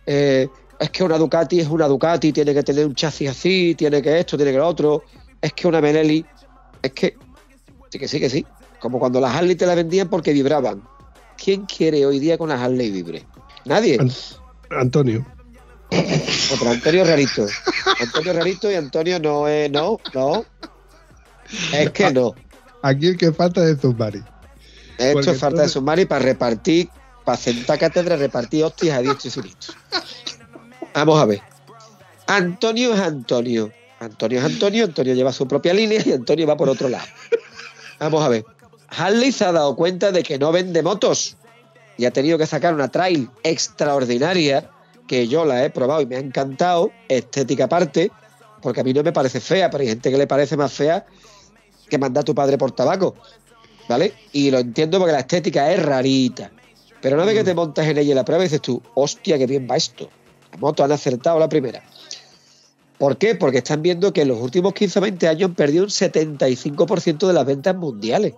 eh, 0.05 0.49
es 0.79 0.89
que 0.89 1.03
una 1.03 1.17
Ducati 1.17 1.59
es 1.59 1.67
una 1.67 1.87
Ducati, 1.87 2.31
tiene 2.31 2.53
que 2.53 2.63
tener 2.63 2.85
un 2.85 2.95
chasis 2.95 3.29
así, 3.29 3.75
tiene 3.75 4.01
que 4.01 4.19
esto, 4.19 4.35
tiene 4.37 4.51
que 4.51 4.57
lo 4.57 4.67
otro, 4.67 5.03
es 5.41 5.53
que 5.53 5.67
una 5.67 5.79
Benelli, 5.79 6.25
es 6.81 6.91
que, 6.91 7.17
sí 7.89 7.99
que 7.99 8.07
sí, 8.07 8.19
que 8.19 8.29
sí, 8.29 8.45
como 8.79 8.99
cuando 8.99 9.19
las 9.19 9.35
Harley 9.35 9.55
te 9.55 9.65
la 9.65 9.75
vendían 9.75 10.09
porque 10.09 10.33
vibraban. 10.33 10.83
¿Quién 11.37 11.65
quiere 11.65 12.05
hoy 12.05 12.19
día 12.19 12.37
con 12.37 12.49
las 12.49 12.61
Harley 12.61 12.91
vibre? 12.91 13.25
Nadie. 13.65 13.97
An- 13.99 14.11
Antonio. 14.71 15.25
Otro 16.53 16.69
Antonio 16.71 17.03
Rarito. 17.03 17.45
Antonio 18.01 18.33
Rarito 18.33 18.71
y 18.71 18.75
Antonio 18.75 19.19
no 19.19 19.47
es, 19.47 19.69
no, 19.71 19.99
no. 20.13 20.45
Es 21.73 21.91
que 21.91 22.11
no. 22.11 22.33
Aquí 22.81 23.07
el 23.07 23.17
que 23.17 23.31
falta 23.31 23.63
es. 23.67 23.71
Esto 23.77 23.85
Porque 25.13 25.31
es 25.31 25.39
falta 25.39 25.61
de 25.61 25.67
entonces- 25.67 25.71
sumar 25.71 26.07
para 26.07 26.23
repartir, 26.23 26.89
para 27.23 27.37
sentar 27.37 27.77
cátedra, 27.79 28.15
repartir 28.15 28.63
hostias 28.63 28.97
a 28.97 29.01
diestro 29.01 29.27
y 29.27 29.31
siniestro. 29.31 29.75
Vamos 30.95 31.21
a 31.21 31.25
ver. 31.25 31.41
Antonio 32.25 32.93
es 32.93 33.01
Antonio. 33.01 33.69
Antonio 33.99 34.39
es 34.39 34.45
Antonio, 34.45 34.85
Antonio 34.85 35.13
lleva 35.13 35.33
su 35.33 35.45
propia 35.45 35.73
línea 35.73 36.01
y 36.03 36.13
Antonio 36.13 36.47
va 36.47 36.55
por 36.55 36.69
otro 36.69 36.87
lado. 36.87 37.05
Vamos 37.99 38.23
a 38.23 38.29
ver. 38.29 38.45
Harley 38.87 39.33
se 39.33 39.43
ha 39.43 39.51
dado 39.51 39.75
cuenta 39.75 40.11
de 40.13 40.23
que 40.23 40.39
no 40.39 40.53
vende 40.53 40.81
motos 40.81 41.35
y 41.97 42.05
ha 42.05 42.11
tenido 42.11 42.37
que 42.37 42.45
sacar 42.45 42.73
una 42.73 42.87
trail 42.87 43.29
extraordinaria 43.43 44.69
que 45.05 45.27
yo 45.27 45.43
la 45.43 45.65
he 45.65 45.69
probado 45.69 46.01
y 46.01 46.05
me 46.05 46.15
ha 46.15 46.19
encantado, 46.19 46.91
estética 47.09 47.65
aparte, 47.65 48.11
porque 48.61 48.79
a 48.81 48.83
mí 48.83 48.93
no 48.93 49.03
me 49.03 49.11
parece 49.11 49.41
fea, 49.41 49.69
pero 49.69 49.81
hay 49.81 49.89
gente 49.89 50.09
que 50.09 50.17
le 50.17 50.27
parece 50.27 50.55
más 50.55 50.71
fea 50.71 51.05
que 51.89 51.97
manda 51.97 52.21
a 52.21 52.23
tu 52.23 52.33
padre 52.33 52.57
por 52.57 52.71
tabaco. 52.71 53.15
¿Vale? 53.89 54.13
Y 54.31 54.49
lo 54.49 54.59
entiendo 54.59 54.97
porque 54.97 55.11
la 55.11 55.19
estética 55.19 55.71
es 55.71 55.83
rarita. 55.83 56.51
Pero 57.01 57.17
una 57.17 57.25
vez 57.25 57.35
que 57.35 57.43
te 57.43 57.53
montas 57.53 57.85
en 57.85 57.97
ella 57.97 58.11
y 58.13 58.15
la 58.15 58.25
prueba 58.25 58.43
dices 58.43 58.61
tú, 58.61 58.81
hostia, 58.95 59.37
qué 59.37 59.45
bien 59.45 59.67
va 59.69 59.75
esto. 59.75 60.09
Moto 60.59 60.83
han 60.83 60.91
acertado 60.91 61.39
la 61.39 61.49
primera. 61.49 61.83
¿Por 62.97 63.17
qué? 63.17 63.35
Porque 63.35 63.57
están 63.57 63.81
viendo 63.81 64.13
que 64.13 64.21
en 64.21 64.29
los 64.29 64.39
últimos 64.39 64.73
15 64.73 64.99
o 64.99 65.01
20 65.01 65.27
años 65.27 65.49
han 65.49 65.55
perdido 65.55 65.83
un 65.83 65.89
75% 65.89 67.27
de 67.27 67.33
las 67.33 67.45
ventas 67.45 67.75
mundiales. 67.75 68.33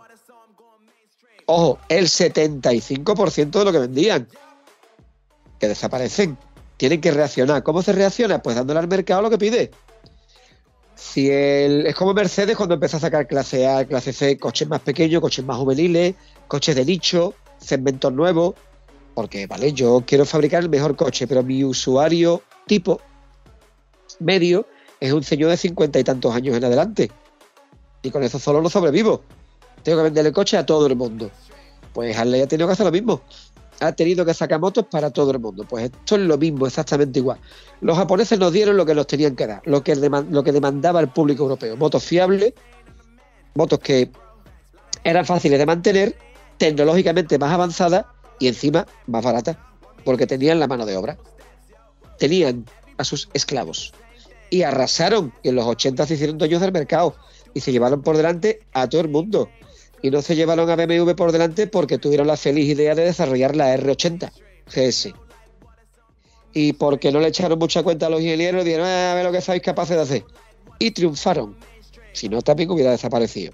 ojo, 1.45 1.79
el 1.89 2.07
75% 2.07 3.59
de 3.59 3.65
lo 3.65 3.71
que 3.71 3.79
vendían, 3.79 4.27
que 5.59 5.67
desaparecen. 5.67 6.37
Tienen 6.77 7.01
que 7.01 7.11
reaccionar. 7.11 7.63
¿Cómo 7.63 7.81
se 7.81 7.93
reacciona? 7.93 8.41
Pues 8.41 8.55
dándole 8.55 8.79
al 8.79 8.87
mercado 8.87 9.21
lo 9.21 9.29
que 9.29 9.37
pide. 9.37 9.71
Si 10.95 11.29
el, 11.29 11.85
es 11.85 11.95
como 11.95 12.13
Mercedes 12.13 12.57
cuando 12.57 12.75
empezó 12.75 12.97
a 12.97 12.99
sacar 12.99 13.27
clase 13.27 13.67
A, 13.67 13.85
clase 13.85 14.13
C, 14.13 14.37
coches 14.37 14.67
más 14.67 14.81
pequeños, 14.81 15.21
coches 15.21 15.45
más 15.45 15.57
juveniles, 15.57 16.15
coches 16.47 16.75
de 16.75 16.85
nicho, 16.85 17.33
segmentos 17.59 18.11
nuevos. 18.13 18.55
Porque, 19.17 19.47
vale, 19.47 19.73
yo 19.73 20.03
quiero 20.05 20.27
fabricar 20.27 20.61
el 20.61 20.69
mejor 20.69 20.95
coche, 20.95 21.25
pero 21.25 21.41
mi 21.41 21.63
usuario 21.63 22.43
tipo 22.67 23.01
medio 24.19 24.67
es 24.99 25.11
un 25.11 25.23
señor 25.23 25.49
de 25.49 25.57
cincuenta 25.57 25.97
y 25.97 26.03
tantos 26.03 26.35
años 26.35 26.55
en 26.55 26.63
adelante. 26.63 27.09
Y 28.03 28.11
con 28.11 28.21
eso 28.21 28.37
solo 28.37 28.61
no 28.61 28.69
sobrevivo. 28.69 29.23
Tengo 29.81 29.97
que 29.97 30.03
venderle 30.03 30.31
coche 30.31 30.55
a 30.55 30.67
todo 30.67 30.85
el 30.85 30.95
mundo. 30.95 31.31
Pues 31.93 32.15
Harley 32.15 32.41
ha 32.41 32.47
tenido 32.47 32.67
que 32.67 32.73
hacer 32.73 32.85
lo 32.85 32.91
mismo. 32.91 33.21
Ha 33.79 33.91
tenido 33.93 34.23
que 34.23 34.35
sacar 34.35 34.59
motos 34.59 34.85
para 34.85 35.09
todo 35.09 35.31
el 35.31 35.39
mundo. 35.39 35.65
Pues 35.67 35.85
esto 35.85 36.15
es 36.15 36.21
lo 36.21 36.37
mismo, 36.37 36.67
exactamente 36.67 37.17
igual. 37.17 37.39
Los 37.81 37.97
japoneses 37.97 38.37
nos 38.37 38.53
dieron 38.53 38.77
lo 38.77 38.85
que 38.85 38.93
nos 38.93 39.07
tenían 39.07 39.35
que 39.35 39.47
dar, 39.47 39.63
lo 39.65 39.83
que, 39.83 39.95
lo 39.95 40.43
que 40.43 40.51
demandaba 40.51 40.99
el 40.99 41.07
público 41.07 41.41
europeo. 41.41 41.75
Motos 41.75 42.03
fiables, 42.03 42.53
motos 43.55 43.79
que 43.79 44.11
eran 45.03 45.25
fáciles 45.25 45.57
de 45.57 45.65
mantener, 45.65 46.15
tecnológicamente 46.59 47.39
más 47.39 47.51
avanzadas 47.51 48.05
y 48.39 48.47
encima 48.47 48.85
más 49.05 49.23
baratas, 49.23 49.57
porque 50.05 50.27
tenían 50.27 50.59
la 50.59 50.67
mano 50.67 50.85
de 50.85 50.95
obra. 50.97 51.17
Tenían 52.19 52.65
a 52.97 53.03
sus 53.03 53.29
esclavos. 53.33 53.93
Y 54.49 54.63
arrasaron. 54.63 55.33
Y 55.43 55.49
en 55.49 55.55
los 55.55 55.65
80 55.65 56.05
se 56.05 56.13
hicieron 56.15 56.37
dueños 56.37 56.61
del 56.61 56.71
mercado. 56.71 57.15
Y 57.53 57.61
se 57.61 57.71
llevaron 57.71 58.01
por 58.01 58.17
delante 58.17 58.59
a 58.73 58.87
todo 58.87 59.01
el 59.01 59.09
mundo. 59.09 59.49
Y 60.01 60.11
no 60.11 60.21
se 60.21 60.35
llevaron 60.35 60.69
a 60.69 60.75
BMW 60.75 61.11
por 61.15 61.31
delante 61.31 61.67
porque 61.67 61.97
tuvieron 61.97 62.27
la 62.27 62.37
feliz 62.37 62.69
idea 62.69 62.95
de 62.95 63.03
desarrollar 63.03 63.55
la 63.55 63.75
R80 63.75 64.31
GS. 64.73 65.13
Y 66.53 66.73
porque 66.73 67.11
no 67.11 67.19
le 67.19 67.27
echaron 67.27 67.59
mucha 67.59 67.83
cuenta 67.83 68.07
a 68.07 68.09
los 68.09 68.21
ingenieros, 68.21 68.63
dijeron, 68.63 68.87
"Ah, 68.87 69.11
a 69.11 69.15
ver 69.15 69.25
lo 69.25 69.31
que 69.31 69.41
sois 69.41 69.61
capaces 69.61 69.95
de 69.95 70.01
hacer. 70.01 70.25
Y 70.79 70.91
triunfaron. 70.91 71.57
Si 72.13 72.29
no, 72.29 72.41
también 72.41 72.69
hubiera 72.71 72.91
desaparecido. 72.91 73.53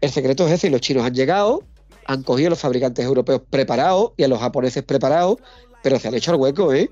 El 0.00 0.10
secreto 0.10 0.46
es 0.46 0.52
ese, 0.52 0.66
y 0.66 0.70
los 0.70 0.80
chinos 0.80 1.04
han 1.04 1.14
llegado, 1.14 1.62
han 2.06 2.22
cogido 2.22 2.48
a 2.48 2.50
los 2.50 2.60
fabricantes 2.60 3.04
europeos 3.04 3.42
preparados 3.48 4.12
y 4.16 4.24
a 4.24 4.28
los 4.28 4.40
japoneses 4.40 4.82
preparados, 4.82 5.36
pero 5.82 5.98
se 5.98 6.08
han 6.08 6.14
hecho 6.14 6.32
el 6.32 6.40
hueco, 6.40 6.72
¿eh? 6.72 6.90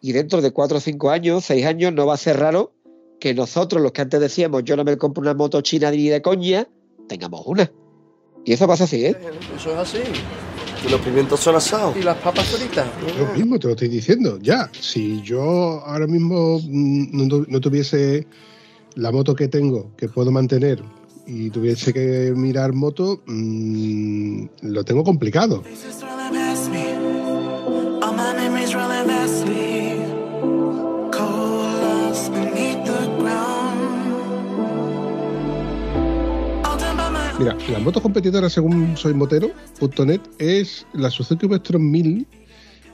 Y 0.00 0.12
dentro 0.12 0.42
de 0.42 0.50
cuatro 0.50 0.78
o 0.78 0.80
cinco 0.80 1.10
años, 1.10 1.44
seis 1.44 1.64
años, 1.64 1.92
no 1.92 2.06
va 2.06 2.14
a 2.14 2.18
ser 2.18 2.38
raro 2.38 2.72
que 3.20 3.32
nosotros, 3.32 3.80
los 3.80 3.92
que 3.92 4.02
antes 4.02 4.20
decíamos, 4.20 4.64
yo 4.64 4.76
no 4.76 4.84
me 4.84 4.98
compro 4.98 5.22
una 5.22 5.34
moto 5.34 5.60
china 5.62 5.90
ni 5.90 6.08
de 6.08 6.20
coña, 6.20 6.68
tengamos 7.08 7.42
una. 7.46 7.70
Y 8.44 8.52
eso 8.52 8.66
pasa 8.66 8.84
así, 8.84 9.06
¿eh? 9.06 9.16
Eso 9.56 9.72
es 9.72 9.78
así. 9.78 9.98
Y 10.86 10.90
los 10.90 11.00
pimientos 11.00 11.40
son 11.40 11.56
asados. 11.56 11.96
Y 11.96 12.02
las 12.02 12.18
papas 12.18 12.46
fritas. 12.48 12.86
Lo 13.18 13.34
mismo 13.34 13.58
te 13.58 13.68
lo 13.68 13.72
estoy 13.72 13.88
diciendo, 13.88 14.38
ya. 14.42 14.70
Si 14.78 15.22
yo 15.22 15.40
ahora 15.40 16.06
mismo 16.06 16.60
mm, 16.62 17.46
no 17.48 17.60
tuviese 17.60 18.26
la 18.94 19.10
moto 19.10 19.34
que 19.34 19.48
tengo, 19.48 19.90
que 19.96 20.08
puedo 20.08 20.30
mantener, 20.30 20.82
y 21.26 21.50
tuviese 21.50 21.92
que 21.92 22.32
mirar 22.36 22.72
moto, 22.72 23.22
mm, 23.26 24.46
lo 24.62 24.84
tengo 24.84 25.04
complicado. 25.04 25.62
Mira, 37.38 37.56
la 37.68 37.78
moto 37.80 38.00
competidora 38.00 38.48
según 38.48 38.96
soymotero.net 38.96 40.20
es 40.38 40.86
la 40.92 41.10
Suzuki 41.10 41.48
Vectron 41.48 41.90
1000, 41.90 42.26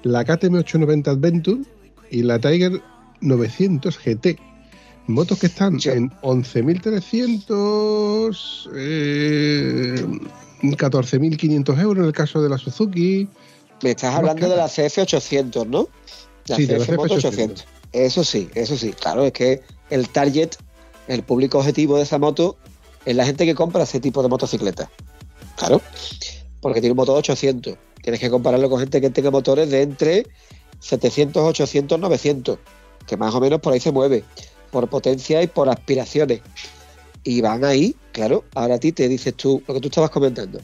la 0.02 0.24
KTM 0.24 0.56
890 0.56 1.10
Adventure 1.10 1.60
y 2.10 2.22
la 2.22 2.38
Tiger 2.38 2.80
900 3.20 3.98
GT. 3.98 4.49
Motos 5.12 5.38
que 5.38 5.46
están 5.46 5.78
en 5.84 6.10
11.300, 6.22 8.70
eh, 8.74 10.04
14.500 10.62 11.80
euros 11.80 12.02
en 12.02 12.06
el 12.06 12.12
caso 12.12 12.42
de 12.42 12.48
la 12.48 12.58
Suzuki. 12.58 13.28
Me 13.82 13.90
estás 13.90 14.14
hablando 14.14 14.48
de 14.48 14.56
la 14.56 14.66
CF800, 14.66 15.66
¿no? 15.66 15.88
La 16.46 16.56
Sí, 16.56 16.66
de 16.66 16.78
la 16.78 16.84
CF 16.84 16.96
Moto 16.96 17.16
CF800. 17.16 17.28
800. 17.28 17.66
Eso 17.92 18.24
sí, 18.24 18.48
eso 18.54 18.76
sí. 18.76 18.92
Claro, 18.92 19.24
es 19.24 19.32
que 19.32 19.62
el 19.90 20.08
target, 20.08 20.50
el 21.08 21.22
público 21.22 21.58
objetivo 21.58 21.96
de 21.96 22.04
esa 22.04 22.18
moto 22.18 22.56
es 23.04 23.16
la 23.16 23.24
gente 23.24 23.46
que 23.46 23.54
compra 23.54 23.82
ese 23.82 24.00
tipo 24.00 24.22
de 24.22 24.28
motocicleta. 24.28 24.90
Claro, 25.56 25.80
porque 26.60 26.80
tiene 26.80 26.92
un 26.92 26.98
motor 26.98 27.18
800. 27.18 27.76
Tienes 28.02 28.20
que 28.20 28.30
compararlo 28.30 28.70
con 28.70 28.80
gente 28.80 29.00
que 29.00 29.10
tenga 29.10 29.30
motores 29.30 29.70
de 29.70 29.82
entre 29.82 30.26
700, 30.80 31.42
800, 31.42 31.98
900, 31.98 32.58
que 33.06 33.16
más 33.16 33.34
o 33.34 33.40
menos 33.40 33.60
por 33.60 33.72
ahí 33.72 33.80
se 33.80 33.92
mueve, 33.92 34.24
por 34.70 34.88
potencia 34.88 35.42
y 35.42 35.46
por 35.46 35.68
aspiraciones. 35.68 36.40
Y 37.22 37.40
van 37.40 37.64
ahí, 37.64 37.94
claro. 38.12 38.44
Ahora 38.54 38.76
a 38.76 38.78
ti 38.78 38.92
te 38.92 39.08
dices 39.08 39.34
tú 39.34 39.62
lo 39.66 39.74
que 39.74 39.80
tú 39.80 39.88
estabas 39.88 40.10
comentando. 40.10 40.60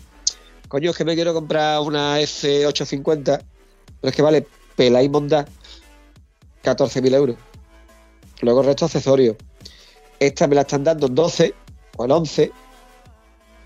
Coño, 0.69 0.91
es 0.91 0.97
que 0.97 1.05
me 1.05 1.15
quiero 1.15 1.33
comprar 1.35 1.81
una 1.81 2.21
F850, 2.21 3.25
pero 3.25 4.11
es 4.11 4.15
que 4.15 4.23
vale 4.23 4.47
pela 4.75 5.03
y 5.03 5.09
monda 5.09 5.47
14.000 6.65 7.15
euros. 7.15 7.37
Luego 8.41 8.61
el 8.61 8.67
resto 8.67 8.87
accesorios. 8.87 9.37
Esta 10.19 10.47
me 10.47 10.55
la 10.55 10.63
están 10.63 10.85
dando 10.85 11.07
en 11.07 11.15
12 11.15 11.55
o 11.97 12.05
en 12.05 12.11
11 12.11 12.53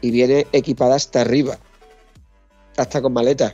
y 0.02 0.10
viene 0.10 0.46
equipada 0.52 0.96
hasta 0.96 1.20
arriba, 1.20 1.58
hasta 2.76 3.00
con 3.00 3.12
maleta. 3.12 3.52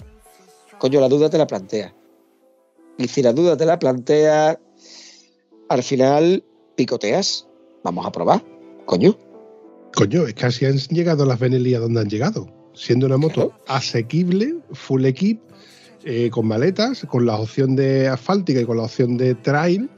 Coño, 0.78 1.00
la 1.00 1.08
duda 1.08 1.30
te 1.30 1.38
la 1.38 1.46
plantea. 1.46 1.94
Y 2.98 3.08
si 3.08 3.22
la 3.22 3.32
duda 3.32 3.56
te 3.56 3.66
la 3.66 3.78
plantea, 3.78 4.58
al 5.68 5.82
final 5.82 6.44
picoteas. 6.76 7.48
Vamos 7.82 8.06
a 8.06 8.12
probar. 8.12 8.44
Coño. 8.84 9.16
Coño, 9.94 10.26
es 10.26 10.34
que 10.34 10.46
así 10.46 10.66
han 10.66 10.76
llegado 10.76 11.24
las 11.24 11.38
Benelli 11.38 11.74
a 11.74 11.80
donde 11.80 12.00
han 12.00 12.08
llegado. 12.08 12.46
Siendo 12.74 13.06
una 13.06 13.16
moto 13.16 13.52
asequible, 13.66 14.56
full 14.72 15.04
equip, 15.06 15.40
eh, 16.04 16.30
con 16.30 16.46
maletas, 16.46 17.06
con 17.08 17.26
la 17.26 17.36
opción 17.36 17.74
de 17.74 18.08
asfáltica 18.08 18.60
y 18.60 18.64
con 18.64 18.76
la 18.76 18.84
opción 18.84 19.16
de 19.16 19.34
trail. 19.34 19.88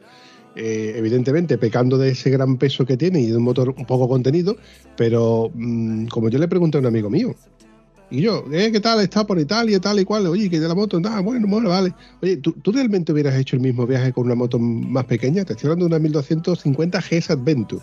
eh, 0.56 0.94
evidentemente 0.96 1.56
pecando 1.56 1.96
de 1.98 2.10
ese 2.10 2.30
gran 2.30 2.56
peso 2.58 2.84
que 2.84 2.96
tiene 2.96 3.20
y 3.20 3.26
de 3.26 3.36
un 3.36 3.44
motor 3.44 3.68
un 3.68 3.86
poco 3.86 4.08
contenido, 4.08 4.56
pero 4.96 5.50
mm, 5.54 6.06
como 6.06 6.28
yo 6.30 6.38
le 6.38 6.48
pregunté 6.48 6.78
a 6.78 6.80
un 6.80 6.86
amigo 6.86 7.08
mío, 7.08 7.34
y 8.10 8.22
yo, 8.22 8.44
eh, 8.52 8.72
¿qué 8.72 8.80
tal? 8.80 9.00
Está 9.00 9.26
por 9.26 9.38
Italia 9.38 9.80
tal 9.80 10.00
y 10.00 10.04
cual. 10.04 10.26
Oye, 10.26 10.48
que 10.48 10.58
de 10.58 10.66
la 10.66 10.74
moto, 10.74 10.98
nada, 10.98 11.20
bueno, 11.20 11.46
bueno, 11.46 11.68
vale. 11.68 11.92
Oye, 12.22 12.38
¿tú, 12.38 12.52
¿tú 12.52 12.72
realmente 12.72 13.12
hubieras 13.12 13.34
hecho 13.34 13.56
el 13.56 13.62
mismo 13.62 13.86
viaje 13.86 14.12
con 14.12 14.24
una 14.24 14.34
moto 14.34 14.58
más 14.58 15.04
pequeña? 15.04 15.44
Te 15.44 15.52
estoy 15.52 15.66
hablando 15.66 15.84
de 15.84 15.88
una 15.88 15.98
1250 15.98 17.00
GS 17.00 17.30
Adventure. 17.30 17.82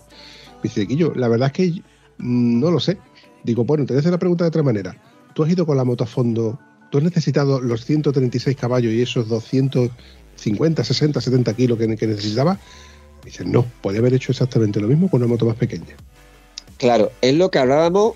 Me 0.56 0.62
dice, 0.64 0.84
Guillo, 0.84 1.12
la 1.14 1.28
verdad 1.28 1.46
es 1.46 1.52
que 1.52 1.82
mm, 2.18 2.60
no 2.60 2.70
lo 2.72 2.80
sé. 2.80 2.98
Digo, 3.44 3.64
bueno, 3.64 3.86
te 3.86 3.92
voy 3.92 3.98
a 3.98 4.00
hacer 4.00 4.12
la 4.12 4.18
pregunta 4.18 4.44
de 4.44 4.48
otra 4.48 4.64
manera. 4.64 5.00
¿Tú 5.34 5.44
has 5.44 5.50
ido 5.50 5.64
con 5.64 5.76
la 5.76 5.84
moto 5.84 6.02
a 6.02 6.06
fondo? 6.08 6.58
¿Tú 6.90 6.98
has 6.98 7.04
necesitado 7.04 7.60
los 7.60 7.84
136 7.84 8.56
caballos 8.56 8.92
y 8.92 9.02
esos 9.02 9.28
250, 9.28 10.82
60, 10.82 11.20
70 11.20 11.54
kilos 11.54 11.78
que, 11.78 11.96
que 11.96 12.06
necesitaba? 12.08 12.58
Dice, 13.24 13.44
no, 13.44 13.64
podía 13.80 14.00
haber 14.00 14.14
hecho 14.14 14.32
exactamente 14.32 14.80
lo 14.80 14.88
mismo 14.88 15.08
con 15.08 15.22
una 15.22 15.28
moto 15.28 15.46
más 15.46 15.56
pequeña. 15.56 15.94
Claro, 16.78 17.12
es 17.20 17.34
lo 17.34 17.50
que 17.50 17.58
hablábamos 17.58 18.14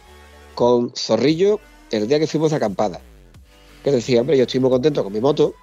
con 0.55 0.93
Zorrillo 0.97 1.61
el 1.91 2.09
día 2.09 2.19
que 2.19 2.27
fuimos 2.27 2.51
de 2.51 2.57
acampada. 2.57 3.01
Que 3.85 3.91
decía, 3.91 4.21
hombre, 4.21 4.37
yo 4.37 4.45
estoy 4.45 4.61
muy 4.61 4.71
contento 4.71 5.03
con 5.03 5.13
mi 5.13 5.21
moto, 5.21 5.55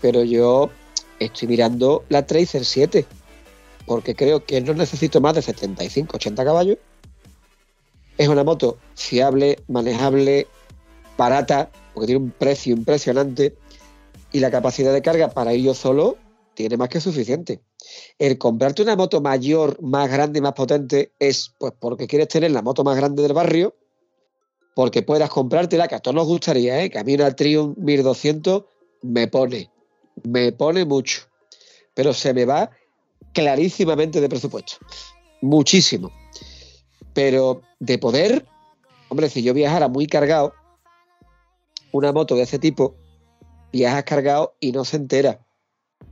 pero 0.00 0.22
yo 0.22 0.70
estoy 1.18 1.48
mirando 1.48 2.04
la 2.08 2.26
Tracer 2.26 2.64
7, 2.64 3.04
porque 3.86 4.14
creo 4.14 4.44
que 4.44 4.60
no 4.60 4.74
necesito 4.74 5.20
más 5.20 5.34
de 5.34 5.42
75, 5.42 6.16
80 6.16 6.44
caballos. 6.44 6.78
Es 8.18 8.28
una 8.28 8.44
moto 8.44 8.78
fiable, 8.94 9.58
manejable, 9.68 10.46
barata, 11.18 11.70
porque 11.94 12.06
tiene 12.06 12.24
un 12.24 12.30
precio 12.30 12.74
impresionante, 12.74 13.54
y 14.32 14.40
la 14.40 14.50
capacidad 14.50 14.92
de 14.92 15.02
carga 15.02 15.30
para 15.30 15.54
ir 15.54 15.64
yo 15.64 15.74
solo 15.74 16.16
tiene 16.54 16.76
más 16.76 16.88
que 16.88 17.00
suficiente. 17.00 17.60
El 18.18 18.38
comprarte 18.38 18.82
una 18.82 18.96
moto 18.96 19.20
mayor, 19.20 19.80
más 19.82 20.10
grande 20.10 20.40
más 20.40 20.54
potente 20.54 21.12
es 21.18 21.54
pues 21.58 21.72
porque 21.78 22.06
quieres 22.06 22.28
tener 22.28 22.50
la 22.50 22.62
moto 22.62 22.82
más 22.82 22.96
grande 22.96 23.22
del 23.22 23.34
barrio, 23.34 23.74
porque 24.76 25.00
puedas 25.00 25.30
comprártela, 25.30 25.88
que 25.88 25.94
a 25.94 26.00
todos 26.00 26.14
nos 26.14 26.26
gustaría, 26.26 26.84
¿eh? 26.84 26.90
que 26.90 26.98
a 26.98 27.02
mí 27.02 27.14
una 27.14 27.34
Triumph 27.34 27.78
1200 27.78 28.64
me 29.00 29.26
pone, 29.26 29.70
me 30.22 30.52
pone 30.52 30.84
mucho, 30.84 31.22
pero 31.94 32.12
se 32.12 32.34
me 32.34 32.44
va 32.44 32.70
clarísimamente 33.32 34.20
de 34.20 34.28
presupuesto, 34.28 34.76
muchísimo. 35.40 36.12
Pero 37.14 37.62
de 37.80 37.96
poder, 37.96 38.44
hombre, 39.08 39.30
si 39.30 39.42
yo 39.42 39.54
viajara 39.54 39.88
muy 39.88 40.06
cargado, 40.06 40.52
una 41.92 42.12
moto 42.12 42.34
de 42.34 42.42
ese 42.42 42.58
tipo, 42.58 42.96
viajas 43.72 44.04
cargado 44.04 44.56
y 44.60 44.72
no 44.72 44.84
se 44.84 44.98
entera. 44.98 45.40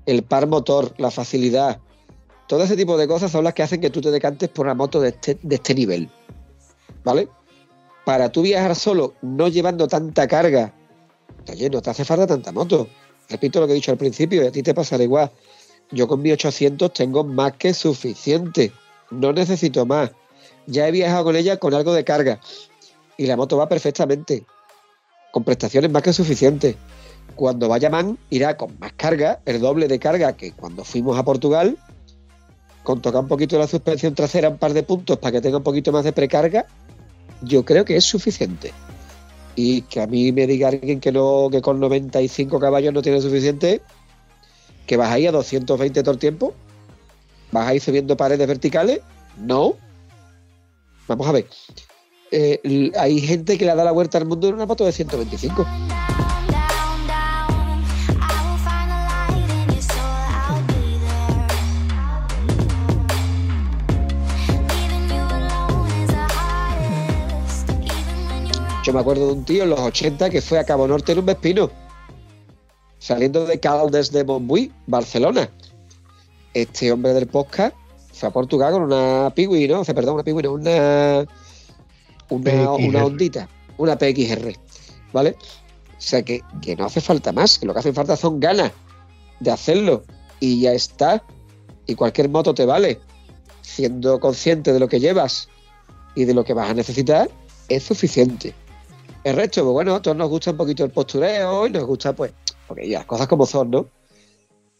El 0.07 0.23
par 0.23 0.47
motor, 0.47 0.95
la 0.97 1.11
facilidad, 1.11 1.83
todo 2.49 2.63
ese 2.63 2.79
tipo 2.79 2.97
de 2.97 3.09
cosas 3.09 3.31
son 3.31 3.45
las 3.45 3.53
que 3.53 3.63
hacen 3.63 3.83
que 3.83 3.91
tú 3.91 4.01
te 4.01 4.11
decantes 4.11 4.49
por 4.49 4.65
una 4.65 4.75
moto 4.75 5.03
de 5.03 5.11
este, 5.11 5.39
de 5.43 5.57
este 5.57 5.75
nivel. 5.75 6.11
¿Vale? 7.05 7.29
Para 8.05 8.31
tú 8.31 8.43
viajar 8.43 8.77
solo, 8.77 9.15
no 9.23 9.49
llevando 9.49 9.89
tanta 9.89 10.29
carga, 10.29 10.75
oye, 11.51 11.71
no 11.71 11.83
te 11.83 11.91
hace 11.91 12.05
falta 12.05 12.27
tanta 12.27 12.53
moto. 12.53 12.89
Repito 13.29 13.61
lo 13.61 13.67
que 13.67 13.73
he 13.73 13.77
dicho 13.77 13.91
al 13.91 13.97
principio, 13.97 14.43
y 14.43 14.47
a 14.47 14.53
ti 14.53 14.63
te 14.63 14.75
pasará 14.75 15.03
igual. 15.03 15.31
Yo 15.91 16.09
con 16.09 16.21
mi 16.23 16.33
800 16.33 16.93
tengo 16.93 17.25
más 17.25 17.55
que 17.55 17.73
suficiente. 17.75 18.73
No 19.11 19.33
necesito 19.33 19.87
más. 19.87 20.11
Ya 20.67 20.89
he 20.89 20.91
viajado 20.91 21.25
con 21.25 21.37
ella 21.37 21.59
con 21.59 21.75
algo 21.75 21.93
de 21.93 22.05
carga. 22.05 22.41
Y 23.17 23.27
la 23.27 23.37
moto 23.37 23.57
va 23.57 23.69
perfectamente. 23.69 24.45
Con 25.33 25.45
prestaciones 25.45 25.91
más 25.91 26.03
que 26.03 26.13
suficientes. 26.13 26.77
Cuando 27.37 27.69
vaya 27.69 27.91
man, 27.91 28.19
irá 28.31 28.57
con 28.57 28.79
más 28.79 28.93
carga, 28.93 29.41
el 29.47 29.61
doble 29.61 29.89
de 29.89 29.99
carga 29.99 30.35
que 30.35 30.53
cuando 30.53 30.85
fuimos 30.85 31.19
a 31.19 31.25
Portugal. 31.25 31.79
Con 32.83 33.01
tocar 33.01 33.23
un 33.23 33.29
poquito 33.29 33.59
la 33.59 33.67
suspensión 33.67 34.15
trasera, 34.15 34.51
un 34.51 34.59
par 34.59 34.75
de 34.75 34.83
puntos 34.83 35.19
para 35.19 35.33
que 35.33 35.41
tenga 35.41 35.59
un 35.59 35.63
poquito 35.63 35.91
más 35.93 36.05
de 36.05 36.13
precarga. 36.13 36.67
Yo 37.43 37.65
creo 37.65 37.85
que 37.85 37.97
es 37.97 38.05
suficiente. 38.05 38.73
Y 39.57 39.83
que 39.83 40.01
a 40.01 40.07
mí 40.07 40.33
me 40.33 40.47
diga 40.47 40.69
alguien 40.69 41.01
que 41.01 41.13
no, 41.13 41.49
que 41.51 41.63
con 41.63 41.79
95 41.79 42.59
caballos 42.59 42.93
no 42.93 43.03
tiene 43.03 43.21
suficiente, 43.21 43.81
que 44.87 44.97
vas 44.97 45.11
ahí 45.11 45.27
a 45.27 45.33
220 45.33 46.03
todo 46.03 46.13
el 46.13 46.19
tiempo, 46.19 46.55
vas 47.53 47.69
ahí 47.69 47.81
subiendo 47.81 48.17
paredes 48.17 48.47
verticales, 48.47 49.01
no. 49.39 49.75
Vamos 51.07 51.27
a 51.29 51.33
ver. 51.33 51.47
Eh, 52.31 52.91
hay 52.99 53.21
gente 53.21 53.57
que 53.57 53.65
le 53.65 53.75
da 53.75 53.85
la 53.85 53.93
vuelta 53.93 54.19
al 54.19 54.27
mundo 54.27 54.49
en 54.49 54.55
una 54.55 54.67
moto 54.67 54.85
de 54.85 54.93
125. 54.93 55.65
Yo 68.85 68.93
me 68.93 69.01
acuerdo 69.01 69.29
de 69.29 69.33
un 69.33 69.45
tío 69.47 69.63
en 69.63 69.71
los 69.71 69.81
80 69.81 70.29
que 70.29 70.43
fue 70.43 70.59
a 70.59 70.65
Cabo 70.65 70.87
Norte 70.87 71.13
en 71.13 71.21
un 71.21 71.25
Vespino, 71.25 71.71
saliendo 72.99 73.47
de 73.47 73.59
Caldes 73.59 74.13
de 74.13 74.25
Montbui, 74.25 74.71
Barcelona. 74.87 75.49
Este 76.53 76.93
hombre 76.93 77.15
del 77.15 77.27
podcast 77.27 77.75
fue 78.13 78.29
a 78.29 78.33
Portugal 78.33 78.75
con 78.75 78.83
una 78.83 79.33
Piwi, 79.35 79.69
¿no? 79.69 79.81
O 79.81 79.85
sea, 79.87 79.95
perdón, 79.95 80.17
una 80.17 80.23
Piwi, 80.23 80.43
no, 80.43 80.53
una, 80.53 81.27
una, 82.29 82.73
una 82.73 83.05
ondita, 83.07 83.49
una 83.79 83.97
PXR, 83.97 84.55
¿vale? 85.15 85.31
O 85.31 85.97
sea, 85.97 86.23
que, 86.23 86.43
que 86.61 86.77
no 86.77 86.85
hace 86.85 87.01
falta 87.01 87.33
más, 87.33 87.59
que 87.59 87.65
lo 87.65 87.73
que 87.73 87.79
hace 87.79 87.95
falta 87.95 88.19
son 88.19 88.39
ganas 88.39 88.71
de 89.41 89.51
hacerlo 89.51 90.05
y 90.41 90.61
ya 90.61 90.73
está. 90.73 91.23
Y 91.87 91.95
cualquier 91.95 92.29
moto 92.29 92.53
te 92.53 92.67
vale. 92.67 93.01
Siendo 93.63 94.21
consciente 94.21 94.75
de 94.75 94.79
lo 94.79 94.89
que 94.89 95.01
llevas 95.01 95.49
y 96.15 96.27
de 96.27 96.35
lo 96.35 96.45
que 96.45 96.53
vas 96.53 96.69
a 96.69 96.75
necesitar, 96.75 97.31
es 97.71 97.83
suficiente. 97.83 98.55
El 99.25 99.37
resto, 99.37 99.63
pues 99.63 99.73
bueno, 99.73 99.95
a 99.95 100.03
todos 100.03 100.17
nos 100.17 100.29
gusta 100.29 100.51
un 100.51 100.59
poquito 100.59 100.85
el 100.85 100.91
postureo 100.91 101.67
y 101.67 101.71
nos 101.71 101.85
gusta, 101.85 102.13
pues, 102.13 102.33
porque 102.69 102.87
ya, 102.87 103.07
cosas 103.07 103.27
como 103.27 103.47
son, 103.47 103.71
¿no? 103.71 103.89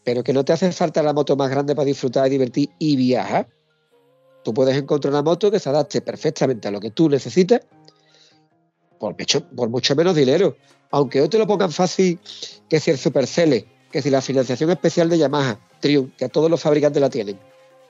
Pero 0.03 0.23
que 0.23 0.33
no 0.33 0.45
te 0.45 0.53
hace 0.53 0.71
falta 0.71 1.01
la 1.01 1.13
moto 1.13 1.35
más 1.35 1.49
grande 1.49 1.75
para 1.75 1.85
disfrutar 1.87 2.27
y 2.27 2.29
divertir 2.29 2.69
y 2.77 2.95
viajar. 2.95 3.49
Tú 4.43 4.53
puedes 4.53 4.77
encontrar 4.77 5.11
una 5.11 5.23
moto 5.23 5.49
que 5.49 5.59
se 5.59 5.67
adapte 5.67 6.01
perfectamente 6.01 6.67
a 6.67 6.71
lo 6.71 6.79
que 6.79 6.91
tú 6.91 7.09
necesitas 7.09 7.61
por 8.99 9.17
mucho, 9.17 9.49
por 9.49 9.69
mucho 9.69 9.95
menos 9.95 10.15
dinero. 10.15 10.55
Aunque 10.91 11.21
hoy 11.21 11.27
te 11.27 11.39
lo 11.39 11.47
pongan 11.47 11.71
fácil, 11.71 12.19
que 12.69 12.79
si 12.79 12.91
el 12.91 12.99
Supercele, 12.99 13.67
que 13.91 14.03
si 14.03 14.11
la 14.11 14.21
financiación 14.21 14.69
especial 14.69 15.09
de 15.09 15.17
Yamaha, 15.17 15.59
Triumph, 15.79 16.15
que 16.15 16.25
a 16.25 16.29
todos 16.29 16.51
los 16.51 16.61
fabricantes 16.61 17.01
la 17.01 17.09
tienen, 17.09 17.39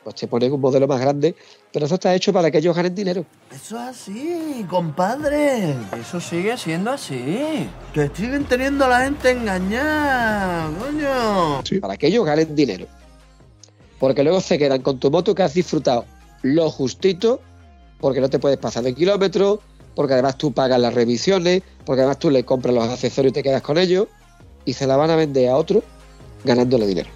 pues 0.06 0.16
te 0.18 0.28
ponen 0.28 0.54
un 0.54 0.62
modelo 0.62 0.88
más 0.88 1.02
grande, 1.02 1.36
pero 1.74 1.88
eso 1.88 1.96
está 1.96 2.14
hecho 2.14 2.32
para 2.32 2.52
que 2.52 2.60
ellos 2.60 2.76
ganen 2.76 2.94
dinero. 2.94 3.26
Eso 3.52 3.76
es 3.76 3.88
así, 3.90 4.64
compadre. 4.70 5.74
Eso 6.00 6.22
sigue 6.22 6.56
siendo 6.60 6.92
así. 6.92 7.68
Que 7.92 8.12
siguen 8.14 8.46
teniendo 8.46 8.86
a 8.86 8.90
la 8.90 9.00
gente 9.02 9.32
engañada, 9.32 10.70
coño. 10.80 11.82
para 11.82 11.98
que 11.98 12.06
ellos 12.06 12.24
ganen 12.24 12.56
dinero. 12.56 12.86
Porque 14.00 14.24
luego 14.24 14.42
se 14.42 14.60
quedan 14.60 14.84
con 14.84 15.00
tu 15.00 15.10
moto 15.10 15.34
que 15.34 15.42
has 15.42 15.56
disfrutado 15.56 16.06
lo 16.44 16.70
justito, 16.70 17.42
porque 18.00 18.22
no 18.22 18.30
te 18.30 18.38
puedes 18.38 18.60
pasar 18.60 18.84
de 18.84 18.94
kilómetros, 18.94 19.58
porque 19.96 20.14
además 20.14 20.38
tú 20.38 20.52
pagas 20.52 20.80
las 20.80 20.94
revisiones, 20.94 21.64
porque 21.84 22.02
además 22.02 22.20
tú 22.20 22.30
le 22.30 22.46
compras 22.46 22.76
los 22.76 22.88
accesorios 22.88 23.32
y 23.32 23.34
te 23.34 23.42
quedas 23.42 23.64
con 23.64 23.80
ellos, 23.80 24.08
y 24.66 24.74
se 24.74 24.86
la 24.86 24.98
van 24.98 25.10
a 25.10 25.16
vender 25.16 25.50
a 25.50 25.56
otro 25.56 25.82
ganándole 26.44 26.86
dinero. 26.86 27.10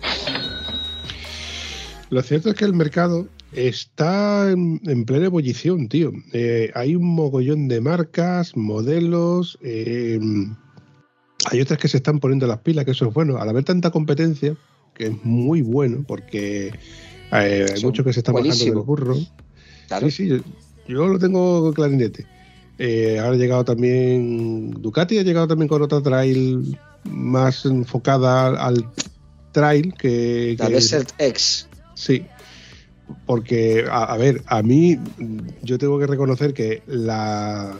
Lo 2.10 2.22
cierto 2.24 2.50
es 2.50 2.56
que 2.56 2.66
el 2.66 2.74
mercado 2.74 3.28
está 3.54 4.52
en, 4.52 4.82
en 4.86 5.06
plena 5.06 5.26
ebullición, 5.26 5.88
tío. 5.90 6.12
Eh, 6.34 6.72
hay 6.76 6.96
un 6.96 7.06
mogollón 7.06 7.68
de 7.68 7.82
marcas, 7.82 8.56
modelos. 8.58 9.58
eh, 9.62 10.20
hay 11.52 11.62
otras 11.62 11.80
que 11.80 11.88
se 11.88 11.98
están 11.98 12.20
poniendo 12.20 12.48
las 12.48 12.60
pilas, 12.60 12.86
que 12.86 12.92
eso 12.92 13.08
es 13.08 13.14
bueno. 13.14 13.38
Al 13.38 13.48
haber 13.50 13.64
tanta 13.64 13.92
competencia, 13.92 14.56
que 14.96 15.08
es 15.08 15.24
muy 15.24 15.62
bueno, 15.62 16.04
porque 16.08 16.68
eh, 17.32 17.66
hay 17.74 17.82
muchos 17.84 18.04
que 18.06 18.12
se 18.14 18.20
están 18.20 18.36
bajando 18.36 18.56
del 18.66 18.74
burro. 18.86 19.16
Claro. 19.88 20.10
Sí, 20.10 20.12
sí, 20.12 20.28
yo, 20.28 20.38
yo 20.88 21.08
lo 21.08 21.18
tengo 21.20 21.62
con 21.62 21.74
clarinete. 21.74 22.26
Ahora 23.20 23.32
ha 23.34 23.36
llegado 23.36 23.66
también 23.66 24.72
Ducati, 24.72 25.18
ha 25.18 25.24
llegado 25.24 25.48
también 25.48 25.68
con 25.68 25.82
otra 25.82 26.02
trail 26.02 26.78
más 27.04 27.66
enfocada 27.66 28.48
al, 28.48 28.58
al 28.58 28.86
trail 29.52 29.94
que, 29.94 30.56
La 30.60 30.68
que- 30.68 30.74
Desert 30.76 31.10
X. 31.18 31.68
Sí, 32.00 32.26
porque, 33.26 33.84
a, 33.92 34.06
a 34.14 34.18
ver, 34.18 34.42
a 34.48 34.64
mí 34.64 34.98
yo 35.64 35.78
tengo 35.78 36.00
que 36.00 36.08
reconocer 36.08 36.54
que 36.54 36.82
la, 36.88 37.78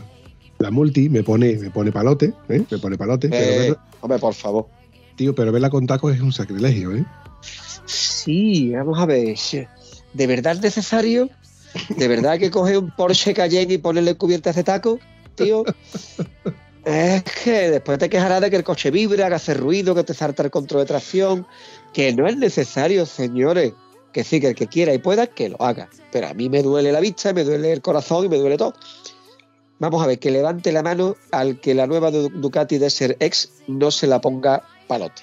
la 0.60 0.72
multi 0.72 1.08
me 1.08 1.24
pone, 1.24 1.56
me 1.56 1.70
pone 1.70 1.92
palote, 1.94 2.34
¿eh? 2.50 2.66
me 2.70 2.78
pone 2.80 2.98
palote, 2.98 3.30
pero 3.30 3.54
Eh, 3.54 3.58
verla- 3.58 3.80
hombre, 4.02 4.20
por 4.20 4.34
favor. 4.34 4.68
tío, 5.16 5.34
pero 5.34 5.54
verla 5.54 5.70
con 5.70 5.88
tacos 5.88 6.14
es 6.14 6.22
un 6.22 6.34
sacrilegio, 6.34 6.94
¿eh? 6.94 7.06
Sí, 7.86 8.72
vamos 8.76 9.00
a 9.00 9.06
ver. 9.06 9.38
¿De 10.14 10.28
verdad 10.28 10.54
es 10.56 10.62
necesario? 10.62 11.30
¿De 11.96 12.08
verdad 12.10 12.38
que 12.38 12.52
coger 12.52 12.78
un 12.78 12.92
Porsche 12.92 13.34
Cayenne 13.34 13.76
y 13.76 13.78
ponerle 13.78 14.16
cubierta 14.16 14.52
de 14.52 14.64
taco, 14.64 15.00
tío? 15.36 15.64
Es 16.84 17.24
que 17.24 17.70
después 17.70 17.98
te 18.00 18.10
quejarás 18.10 18.42
de 18.42 18.50
que 18.50 18.56
el 18.56 18.64
coche 18.64 18.90
vibra, 18.92 19.28
que 19.30 19.36
hace 19.36 19.54
ruido, 19.54 19.94
que 19.96 20.04
te 20.04 20.14
salta 20.14 20.44
el 20.44 20.50
control 20.50 20.82
de 20.82 20.88
tracción, 20.88 21.46
que 21.94 22.14
no 22.14 22.28
es 22.28 22.38
necesario, 22.38 23.06
señores. 23.06 23.74
Que 24.14 24.24
sí, 24.24 24.40
que 24.42 24.48
el 24.48 24.56
que 24.56 24.68
quiera 24.68 24.94
y 24.94 24.98
pueda, 24.98 25.28
que 25.28 25.50
lo 25.50 25.62
haga. 25.62 25.90
Pero 26.12 26.28
a 26.28 26.34
mí 26.34 26.50
me 26.50 26.64
duele 26.64 26.92
la 26.92 27.00
vista, 27.00 27.32
me 27.34 27.44
duele 27.44 27.72
el 27.72 27.82
corazón 27.82 28.26
y 28.26 28.30
me 28.30 28.38
duele 28.38 28.58
todo. 28.58 28.74
Vamos 29.78 30.04
a 30.04 30.08
ver, 30.08 30.20
que 30.20 30.32
levante 30.32 30.72
la 30.72 30.82
mano 30.84 31.16
al 31.32 31.60
que 31.62 31.74
la 31.74 31.88
nueva 31.88 32.12
Du- 32.12 32.30
Ducati 32.30 32.78
Desert 32.80 33.22
X 33.22 33.52
no 33.68 33.92
se 33.92 34.08
la 34.08 34.20
ponga 34.20 34.64
palote. 34.88 35.22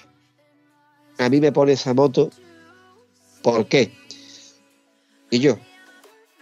A 1.19 1.29
mí 1.29 1.39
me 1.41 1.51
pone 1.51 1.73
esa 1.73 1.93
moto. 1.93 2.29
¿Por 3.43 3.67
qué? 3.67 3.91
Y 5.29 5.39
yo, 5.39 5.57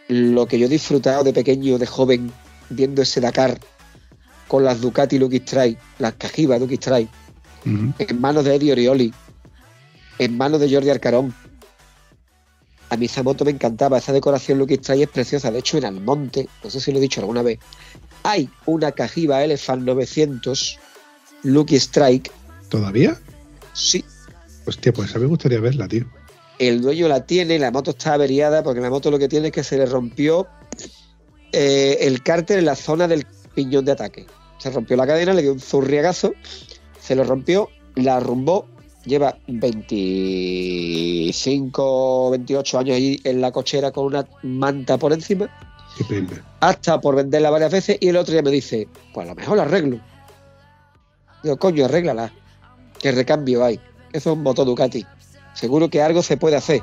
lo 0.08 0.46
que 0.46 0.60
yo 0.60 0.68
he 0.68 0.70
disfrutado 0.70 1.24
de 1.24 1.34
pequeño, 1.34 1.78
de 1.78 1.88
joven, 1.88 2.32
viendo 2.70 3.02
ese 3.02 3.20
Dakar 3.22 3.60
con 4.48 4.64
las 4.64 4.80
Ducati 4.82 5.18
Lucky 5.18 5.38
Strike, 5.38 5.80
las 6.00 6.14
Cajiba 6.14 6.58
Lucky 6.60 6.76
Strike, 6.76 7.10
en 7.98 8.22
manos 8.22 8.46
de 8.46 8.56
Eddie 8.56 8.72
Orioli, 8.74 9.14
en 10.20 10.38
manos 10.38 10.60
de 10.60 10.72
Jordi 10.72 10.90
Arcarón. 10.92 11.34
A 12.90 12.98
mí 12.98 13.06
esa 13.06 13.24
moto 13.24 13.46
me 13.46 13.52
encantaba, 13.52 13.98
esa 13.98 14.14
decoración 14.14 14.60
Lucky 14.60 14.76
Strike 14.76 15.04
es 15.04 15.10
preciosa. 15.10 15.52
De 15.52 15.60
hecho, 15.60 15.78
en 15.78 15.86
Almonte, 15.86 16.48
no 16.64 16.70
sé 16.70 16.80
si 16.80 16.92
lo 16.92 17.00
he 17.00 17.02
dicho 17.02 17.20
alguna 17.20 17.42
vez, 17.42 17.60
hay 18.24 18.50
una 18.66 18.92
Cajiba 18.92 19.44
Elephant 19.44 19.84
900 19.84 20.80
Lucky 21.44 21.76
Strike. 21.76 22.32
¿Todavía? 22.70 23.20
Sí. 23.74 24.04
Hostia, 24.66 24.94
pues 24.94 25.14
a 25.16 25.20
mí 25.20 25.24
me 25.24 25.30
gustaría 25.30 25.60
verla, 25.60 25.88
tío. 25.88 26.06
El 26.58 26.82
dueño 26.82 27.08
la 27.08 27.26
tiene, 27.26 27.60
la 27.60 27.72
moto 27.72 27.92
está 27.92 28.14
averiada 28.14 28.64
porque 28.64 28.80
la 28.80 28.90
moto 28.90 29.12
lo 29.12 29.20
que 29.20 29.28
tiene 29.28 29.48
es 29.48 29.54
que 29.54 29.64
se 29.64 29.78
le 29.78 29.86
rompió 29.86 30.48
eh, 31.52 31.98
el 32.02 32.24
cárter 32.24 32.60
en 32.60 32.66
la 32.66 32.76
zona 32.76 33.08
del 33.08 33.26
piñón 33.54 33.86
de 33.86 33.92
ataque. 33.92 34.26
Se 34.58 34.70
rompió 34.72 34.96
la 34.96 35.06
cadena, 35.06 35.34
le 35.34 35.42
dio 35.42 35.54
un 35.54 35.60
zurriagazo, 35.60 36.34
se 37.00 37.16
lo 37.16 37.24
rompió, 37.24 37.70
la 37.96 38.18
arrumbó, 38.18 38.68
lleva 39.06 39.38
25, 39.48 42.32
28 42.32 42.80
años 42.80 42.96
ahí 42.96 43.20
en 43.24 43.42
la 43.42 43.52
cochera 43.52 43.92
con 43.92 44.06
una 44.06 44.26
manta 44.44 44.98
por 44.98 45.14
encima, 45.14 45.50
Qué 45.98 46.28
hasta 46.60 47.00
por 47.00 47.16
venderla 47.16 47.50
varias 47.50 47.72
veces 47.72 47.98
y 48.00 48.10
el 48.10 48.18
otro 48.18 48.34
día 48.34 48.42
me 48.42 48.52
dice, 48.52 48.88
pues 49.14 49.26
a 49.26 49.30
lo 49.30 49.36
mejor 49.36 49.58
la 49.58 49.64
arreglo. 49.64 50.00
Digo, 51.44 51.58
coño, 51.58 51.86
arréglala. 51.86 52.34
¿Qué 53.00 53.12
recambio 53.12 53.64
hay? 53.64 53.80
Eso 54.12 54.32
es 54.32 54.38
un 54.38 54.44
moto 54.44 54.66
Ducati. 54.66 55.06
Seguro 55.54 55.90
que 55.90 56.02
algo 56.02 56.24
se 56.24 56.38
puede 56.38 56.56
hacer. 56.56 56.82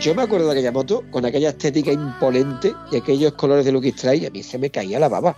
Yo 0.00 0.14
me 0.14 0.22
acuerdo 0.22 0.46
de 0.46 0.52
aquella 0.52 0.70
moto 0.70 1.02
con 1.10 1.26
aquella 1.26 1.48
estética 1.48 1.90
imponente 1.90 2.72
y 2.92 2.96
aquellos 2.96 3.32
colores 3.32 3.64
de 3.64 3.72
Lucky 3.72 3.92
y 4.14 4.26
a 4.26 4.30
mí 4.30 4.44
se 4.44 4.56
me 4.56 4.70
caía 4.70 5.00
la 5.00 5.08
baba. 5.08 5.36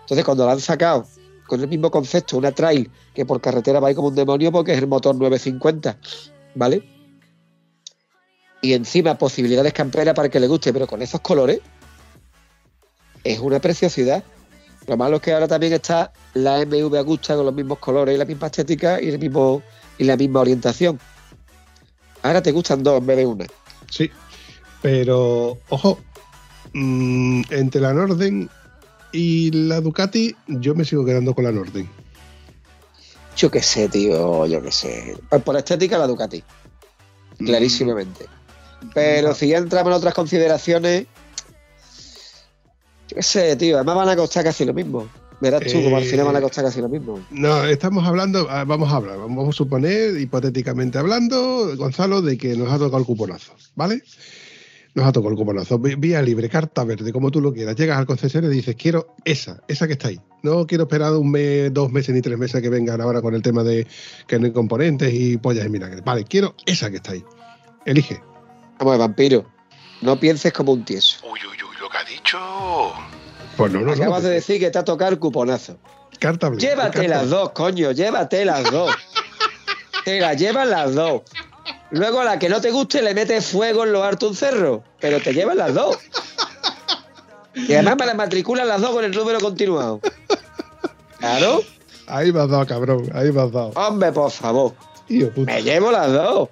Entonces 0.00 0.24
cuando 0.24 0.44
la 0.44 0.52
han 0.52 0.60
sacado 0.60 1.06
con 1.46 1.60
el 1.60 1.68
mismo 1.68 1.88
concepto, 1.88 2.36
una 2.36 2.50
trail 2.50 2.90
que 3.14 3.24
por 3.24 3.40
carretera 3.40 3.78
va 3.78 3.88
ahí 3.88 3.94
como 3.94 4.08
un 4.08 4.16
demonio 4.16 4.50
porque 4.50 4.72
es 4.72 4.78
el 4.78 4.88
motor 4.88 5.14
950, 5.14 5.96
¿vale? 6.56 6.82
Y 8.62 8.72
encima 8.72 9.16
posibilidades 9.16 9.72
camperas 9.72 10.14
para 10.14 10.28
que 10.28 10.40
le 10.40 10.48
guste, 10.48 10.72
pero 10.72 10.88
con 10.88 11.00
esos 11.00 11.20
colores 11.20 11.60
es 13.22 13.38
una 13.38 13.60
preciosidad. 13.60 14.24
Lo 14.88 14.96
malo 14.96 15.16
es 15.16 15.22
que 15.22 15.34
ahora 15.34 15.46
también 15.46 15.72
está 15.72 16.12
la 16.34 16.58
MV 16.66 16.96
Agusta 16.96 17.36
con 17.36 17.46
los 17.46 17.54
mismos 17.54 17.78
colores 17.78 18.16
y 18.16 18.18
la 18.18 18.24
misma 18.24 18.48
estética 18.48 19.00
y, 19.00 19.10
el 19.10 19.20
mismo, 19.20 19.62
y 19.98 20.04
la 20.04 20.16
misma 20.16 20.40
orientación. 20.40 20.98
Ahora 22.22 22.42
te 22.42 22.52
gustan 22.52 22.82
dos 22.82 22.98
en 22.98 23.06
vez 23.06 23.16
de 23.16 23.26
una. 23.26 23.46
Sí, 23.90 24.10
pero 24.80 25.58
ojo, 25.68 26.00
mm, 26.72 27.42
entre 27.50 27.80
la 27.80 27.92
Norden 27.92 28.48
y 29.12 29.50
la 29.50 29.80
Ducati, 29.80 30.34
yo 30.46 30.74
me 30.74 30.84
sigo 30.84 31.04
quedando 31.04 31.34
con 31.34 31.44
la 31.44 31.52
Norden. 31.52 31.88
Yo 33.36 33.50
qué 33.50 33.62
sé, 33.62 33.88
tío, 33.88 34.46
yo 34.46 34.62
qué 34.62 34.72
sé. 34.72 35.16
Pues 35.28 35.42
Por 35.42 35.56
estética, 35.56 35.98
la 35.98 36.06
Ducati. 36.06 36.42
Clarísimamente. 37.38 38.26
Pero 38.94 39.34
si 39.34 39.48
ya 39.48 39.58
entramos 39.58 39.90
en 39.90 39.96
otras 39.96 40.14
consideraciones, 40.14 41.06
yo 43.08 43.16
qué 43.16 43.22
sé, 43.22 43.56
tío. 43.56 43.76
Además 43.76 43.96
van 43.96 44.08
a 44.10 44.16
costar 44.16 44.44
casi 44.44 44.64
lo 44.64 44.74
mismo. 44.74 45.08
Verás 45.42 45.60
tú, 45.64 45.82
como 45.82 45.96
al 45.96 46.04
final 46.04 46.26
van 46.26 46.36
a 46.36 46.40
costar 46.40 46.64
casi 46.64 46.80
lo 46.80 46.88
mismo. 46.88 47.18
No, 47.32 47.64
estamos 47.64 48.06
hablando, 48.06 48.46
ah, 48.48 48.62
vamos 48.64 48.92
a 48.92 48.96
hablar, 48.96 49.18
vamos 49.18 49.48
a 49.48 49.52
suponer, 49.52 50.16
hipotéticamente 50.20 50.98
hablando, 50.98 51.76
Gonzalo, 51.76 52.22
de 52.22 52.38
que 52.38 52.56
nos 52.56 52.70
ha 52.70 52.78
tocado 52.78 52.98
el 52.98 53.04
cuponazo, 53.04 53.52
¿vale? 53.74 54.04
Nos 54.94 55.04
ha 55.04 55.10
tocado 55.10 55.32
el 55.32 55.36
cuponazo. 55.36 55.80
Vía 55.80 56.22
libre, 56.22 56.48
carta 56.48 56.84
verde, 56.84 57.12
como 57.12 57.32
tú 57.32 57.40
lo 57.40 57.52
quieras. 57.52 57.74
Llegas 57.74 57.98
al 57.98 58.06
concesionario 58.06 58.52
y 58.52 58.58
dices, 58.58 58.76
quiero 58.76 59.16
esa, 59.24 59.60
esa 59.66 59.88
que 59.88 59.94
está 59.94 60.08
ahí. 60.08 60.20
No 60.44 60.64
quiero 60.64 60.84
esperar 60.84 61.12
un 61.14 61.32
mes, 61.32 61.74
dos 61.74 61.90
meses 61.90 62.14
ni 62.14 62.20
tres 62.20 62.38
meses 62.38 62.62
que 62.62 62.68
vengan 62.68 63.00
ahora 63.00 63.20
con 63.20 63.34
el 63.34 63.42
tema 63.42 63.64
de 63.64 63.84
que 64.28 64.38
no 64.38 64.46
hay 64.46 64.52
componentes 64.52 65.12
y 65.12 65.38
pollas 65.38 65.66
y 65.66 65.70
mira. 65.70 65.90
Vale, 66.04 66.22
quiero 66.22 66.54
esa 66.66 66.88
que 66.88 66.98
está 66.98 67.12
ahí. 67.12 67.24
Elige. 67.84 68.22
Vamos, 68.78 68.96
vampiro. 68.96 69.44
No 70.02 70.20
pienses 70.20 70.52
como 70.52 70.72
un 70.72 70.84
tieso. 70.84 71.18
Uy, 71.24 71.40
uy, 71.50 71.56
uy, 71.68 71.76
lo 71.80 71.88
que 71.88 71.98
ha 71.98 72.04
dicho. 72.04 73.21
Pues 73.56 73.72
no, 73.72 73.80
no, 73.80 73.86
no. 73.86 73.92
Acabas 73.92 74.22
de 74.22 74.30
decir 74.30 74.58
que 74.58 74.70
te 74.70 74.78
ha 74.78 74.84
tocado 74.84 75.10
el 75.10 75.18
cuponazo. 75.18 75.76
Carta 76.18 76.48
blanca. 76.48 76.66
Llévate 76.66 76.98
carta 76.98 77.08
las 77.08 77.30
dos, 77.30 77.50
coño, 77.50 77.92
llévate 77.92 78.44
las 78.44 78.70
dos. 78.70 78.94
te 80.04 80.20
las 80.20 80.36
llevas 80.36 80.66
las 80.66 80.94
dos. 80.94 81.22
Luego 81.90 82.20
a 82.20 82.24
la 82.24 82.38
que 82.38 82.48
no 82.48 82.60
te 82.60 82.70
guste 82.70 83.02
le 83.02 83.14
metes 83.14 83.46
fuego 83.46 83.84
en 83.84 83.92
lo 83.92 84.02
harto 84.02 84.28
un 84.28 84.34
cerro, 84.34 84.82
pero 85.00 85.20
te 85.20 85.34
llevas 85.34 85.56
las 85.56 85.74
dos. 85.74 85.98
Y 87.54 87.74
además 87.74 87.96
me 87.98 88.06
las 88.06 88.16
matriculas 88.16 88.66
las 88.66 88.80
dos 88.80 88.90
con 88.90 89.04
el 89.04 89.12
número 89.12 89.40
continuado. 89.40 90.00
Claro. 91.18 91.60
Ahí 92.06 92.32
me 92.32 92.40
has 92.40 92.48
dado, 92.48 92.66
cabrón. 92.66 93.10
Ahí 93.14 93.30
me 93.30 93.42
has 93.42 93.52
dado. 93.52 93.72
Hombre, 93.74 94.10
por 94.12 94.30
favor. 94.30 94.74
Tío. 95.06 95.30
Me 95.36 95.62
llevo 95.62 95.90
las 95.92 96.10
dos. 96.10 96.48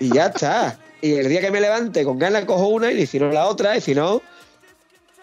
Y 0.00 0.12
ya 0.12 0.26
está. 0.26 0.78
Y 1.02 1.14
el 1.14 1.28
día 1.28 1.40
que 1.40 1.50
me 1.50 1.60
levante 1.60 2.04
con 2.04 2.18
ganas 2.18 2.46
cojo 2.46 2.68
una 2.68 2.90
y 2.90 3.06
si 3.06 3.18
no 3.18 3.30
la 3.30 3.46
otra, 3.46 3.76
y 3.76 3.80
si 3.80 3.94
no, 3.94 4.22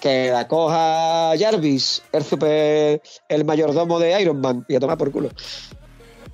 que 0.03 0.31
la 0.31 0.49
coja 0.49 1.31
Jarvis, 1.39 2.01
el 2.11 2.23
super, 2.23 3.01
el 3.29 3.45
mayordomo 3.45 3.97
de 3.99 4.21
Iron 4.21 4.41
Man, 4.41 4.65
y 4.67 4.75
a 4.75 4.79
tomar 4.81 4.97
por 4.97 5.11
culo. 5.11 5.29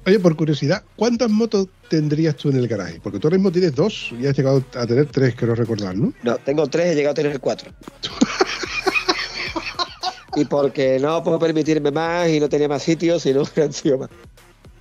Oye, 0.07 0.19
por 0.19 0.35
curiosidad, 0.35 0.81
¿cuántas 0.95 1.29
motos 1.29 1.67
tendrías 1.87 2.35
tú 2.35 2.49
en 2.49 2.55
el 2.55 2.67
garaje? 2.67 2.99
Porque 2.99 3.19
tú 3.19 3.27
ahora 3.27 3.37
mismo 3.37 3.51
tienes 3.51 3.75
dos 3.75 4.11
y 4.19 4.25
has 4.25 4.35
llegado 4.35 4.63
a 4.73 4.87
tener 4.87 5.05
tres, 5.05 5.35
quiero 5.35 5.53
recordar, 5.53 5.95
¿no? 5.95 6.11
No, 6.23 6.37
tengo 6.37 6.65
tres, 6.65 6.87
he 6.87 6.95
llegado 6.95 7.11
a 7.11 7.13
tener 7.13 7.39
cuatro. 7.39 7.71
y 10.35 10.45
porque 10.45 10.97
no 10.99 11.23
puedo 11.23 11.37
permitirme 11.37 11.91
más 11.91 12.27
y 12.27 12.39
no 12.39 12.49
tenía 12.49 12.67
más 12.67 12.81
sitios, 12.81 13.23
y 13.27 13.33
no 13.35 13.41
más. 13.99 14.09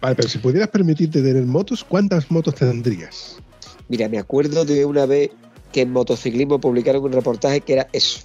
Vale, 0.00 0.16
pero 0.16 0.28
si 0.30 0.38
pudieras 0.38 0.70
permitirte 0.70 1.20
tener 1.20 1.44
motos, 1.44 1.84
¿cuántas 1.84 2.30
motos 2.30 2.54
tendrías? 2.54 3.36
Mira, 3.88 4.08
me 4.08 4.18
acuerdo 4.18 4.64
de 4.64 4.86
una 4.86 5.04
vez 5.04 5.28
que 5.72 5.82
en 5.82 5.92
motociclismo 5.92 6.58
publicaron 6.58 7.04
un 7.04 7.12
reportaje 7.12 7.60
que 7.60 7.74
era 7.74 7.88
eso. 7.92 8.20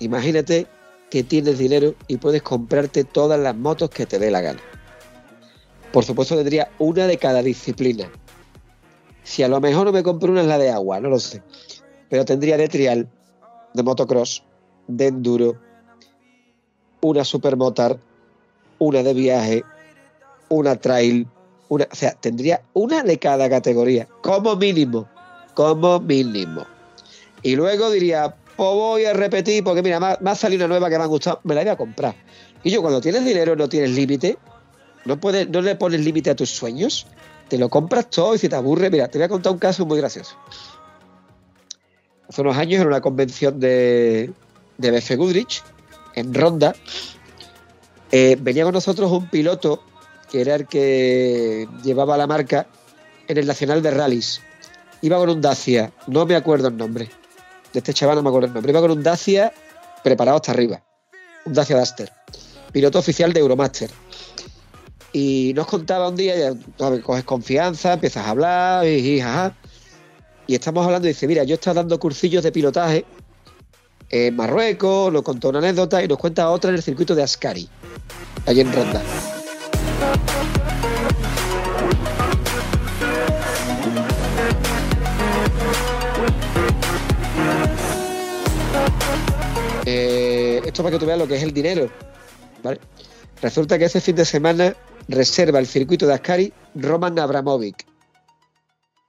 Imagínate 0.00 0.66
que 1.10 1.22
tienes 1.22 1.58
dinero 1.58 1.94
y 2.08 2.16
puedes 2.16 2.42
comprarte 2.42 3.04
todas 3.04 3.38
las 3.38 3.54
motos 3.54 3.90
que 3.90 4.06
te 4.06 4.18
dé 4.18 4.30
la 4.30 4.40
gana. 4.40 4.60
Por 5.92 6.04
supuesto 6.04 6.34
tendría 6.34 6.70
una 6.78 7.06
de 7.06 7.18
cada 7.18 7.42
disciplina. 7.42 8.10
Si 9.22 9.42
a 9.42 9.48
lo 9.48 9.60
mejor 9.60 9.86
no 9.86 9.92
me 9.92 10.02
compro 10.02 10.32
una 10.32 10.42
es 10.42 10.48
la 10.48 10.58
de 10.58 10.70
agua, 10.70 11.00
no 11.00 11.08
lo 11.08 11.20
sé. 11.20 11.42
Pero 12.10 12.24
tendría 12.24 12.56
de 12.56 12.68
trial, 12.68 13.08
de 13.72 13.82
motocross, 13.82 14.42
de 14.88 15.06
enduro, 15.06 15.56
una 17.00 17.24
supermotar, 17.24 17.98
una 18.78 19.02
de 19.02 19.14
viaje, 19.14 19.64
una 20.48 20.76
trail, 20.76 21.28
una, 21.68 21.86
o 21.90 21.94
sea, 21.94 22.12
tendría 22.12 22.62
una 22.72 23.02
de 23.02 23.18
cada 23.18 23.48
categoría, 23.48 24.08
como 24.22 24.56
mínimo, 24.56 25.08
como 25.54 26.00
mínimo. 26.00 26.66
Y 27.42 27.56
luego 27.56 27.90
diría, 27.90 28.34
pues 28.56 28.68
voy 28.68 29.04
a 29.04 29.12
repetir, 29.12 29.64
porque 29.64 29.82
mira, 29.82 30.18
me 30.20 30.30
ha, 30.30 30.34
salido 30.34 30.64
una 30.66 30.74
nueva 30.74 30.88
que 30.88 30.98
me 30.98 31.04
ha 31.04 31.06
gustado, 31.06 31.40
me 31.44 31.54
la 31.54 31.62
voy 31.62 31.70
a 31.70 31.76
comprar. 31.76 32.14
Y 32.62 32.70
yo, 32.70 32.80
cuando 32.80 33.00
tienes 33.00 33.24
dinero 33.24 33.56
no 33.56 33.68
tienes 33.68 33.90
límite, 33.90 34.38
no, 35.04 35.20
puedes, 35.20 35.48
no 35.48 35.60
le 35.60 35.76
pones 35.76 36.00
límite 36.00 36.30
a 36.30 36.36
tus 36.36 36.50
sueños, 36.50 37.06
te 37.48 37.58
lo 37.58 37.68
compras 37.68 38.10
todo 38.10 38.34
y 38.34 38.38
si 38.38 38.48
te 38.48 38.56
aburre, 38.56 38.90
mira, 38.90 39.08
te 39.08 39.18
voy 39.18 39.24
a 39.24 39.28
contar 39.28 39.52
un 39.52 39.58
caso 39.58 39.84
muy 39.86 39.98
gracioso. 39.98 40.36
Hace 42.28 42.40
unos 42.40 42.56
años 42.56 42.80
en 42.80 42.86
una 42.86 43.00
convención 43.00 43.60
de, 43.60 44.32
de 44.78 44.90
BF 44.90 45.16
Goodrich, 45.16 45.62
en 46.14 46.32
Ronda, 46.32 46.74
eh, 48.12 48.36
venía 48.40 48.64
con 48.64 48.72
nosotros 48.72 49.10
un 49.10 49.28
piloto 49.28 49.82
que 50.30 50.40
era 50.40 50.54
el 50.54 50.66
que 50.66 51.68
llevaba 51.82 52.16
la 52.16 52.26
marca 52.26 52.66
en 53.28 53.38
el 53.38 53.46
Nacional 53.46 53.82
de 53.82 53.90
Rallys. 53.90 54.40
Iba 55.02 55.18
con 55.18 55.28
un 55.28 55.40
Dacia, 55.40 55.92
no 56.06 56.24
me 56.24 56.36
acuerdo 56.36 56.68
el 56.68 56.76
nombre. 56.76 57.10
De 57.74 57.80
este 57.80 57.92
chaval 57.92 58.14
no 58.14 58.22
me 58.22 58.28
acuerdo 58.28 58.46
el 58.46 58.54
nombre. 58.54 58.70
Iba 58.70 58.80
con 58.80 58.92
un 58.92 59.02
Dacia 59.02 59.52
preparado 60.04 60.36
hasta 60.36 60.52
arriba. 60.52 60.80
Un 61.44 61.52
Dacia 61.52 61.76
Duster. 61.76 62.10
Piloto 62.72 63.00
oficial 63.00 63.32
de 63.32 63.40
Euromaster. 63.40 63.90
Y 65.12 65.52
nos 65.54 65.66
contaba 65.66 66.08
un 66.08 66.16
día, 66.16 66.36
ya 66.36 66.52
coges 67.02 67.24
confianza, 67.24 67.94
empiezas 67.94 68.26
a 68.26 68.30
hablar, 68.30 68.86
y, 68.86 69.20
y 70.46 70.54
estamos 70.54 70.84
hablando 70.84 71.06
y 71.06 71.12
dice, 71.12 71.26
mira, 71.26 71.44
yo 71.44 71.54
estaba 71.54 71.74
dando 71.74 71.98
cursillos 71.98 72.42
de 72.42 72.50
pilotaje 72.50 73.04
en 74.10 74.34
Marruecos, 74.34 75.12
nos 75.12 75.22
contó 75.22 75.50
una 75.50 75.58
anécdota 75.58 76.02
y 76.02 76.08
nos 76.08 76.18
cuenta 76.18 76.50
otra 76.50 76.70
en 76.70 76.76
el 76.76 76.82
circuito 76.82 77.14
de 77.14 77.22
Ascari, 77.22 77.68
allí 78.46 78.60
en 78.60 78.72
Ronda. 78.72 79.02
Esto 90.74 90.82
para 90.82 90.96
que 90.96 90.98
tú 90.98 91.06
veas 91.06 91.20
lo 91.20 91.28
que 91.28 91.36
es 91.36 91.42
el 91.44 91.54
dinero. 91.54 91.88
Resulta 93.40 93.78
que 93.78 93.84
ese 93.84 94.00
fin 94.00 94.16
de 94.16 94.24
semana 94.24 94.74
reserva 95.06 95.60
el 95.60 95.68
circuito 95.68 96.04
de 96.04 96.14
Ascari 96.14 96.52
Roman 96.74 97.16
Abramovic. 97.16 97.86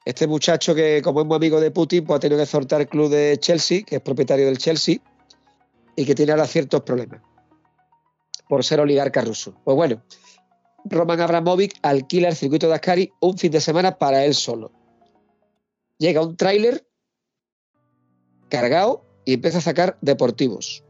Este 0.05 0.27
muchacho 0.27 0.75
que, 0.75 1.01
como 1.03 1.21
es 1.21 1.25
muy 1.25 1.35
amigo 1.35 1.59
de 1.59 1.71
Putin, 1.71 2.05
pues 2.05 2.17
ha 2.17 2.19
tenido 2.19 2.39
que 2.39 2.45
soltar 2.45 2.81
el 2.81 2.87
club 2.87 3.09
de 3.09 3.39
Chelsea, 3.39 3.81
que 3.81 3.95
es 3.95 4.01
propietario 4.01 4.45
del 4.45 4.59
Chelsea, 4.59 4.97
y 5.95 6.05
que 6.05 6.13
tiene 6.13 6.33
ahora 6.33 6.45
ciertos 6.45 6.81
problemas 6.81 7.21
por 8.47 8.63
ser 8.63 8.79
oligarca 8.79 9.21
ruso. 9.21 9.55
Pues 9.63 9.75
bueno, 9.75 10.03
Roman 10.83 11.19
Abramovic 11.19 11.79
alquila 11.81 12.27
el 12.27 12.35
circuito 12.35 12.67
de 12.67 12.75
Ascari 12.75 13.11
un 13.21 13.39
fin 13.39 13.51
de 13.51 13.59
semana 13.59 13.97
para 13.97 14.23
él 14.23 14.35
solo. 14.35 14.71
Llega 15.97 16.21
un 16.21 16.37
tráiler 16.37 16.85
cargado 18.49 19.03
y 19.25 19.33
empieza 19.33 19.57
a 19.57 19.61
sacar 19.61 19.97
deportivos. 20.01 20.85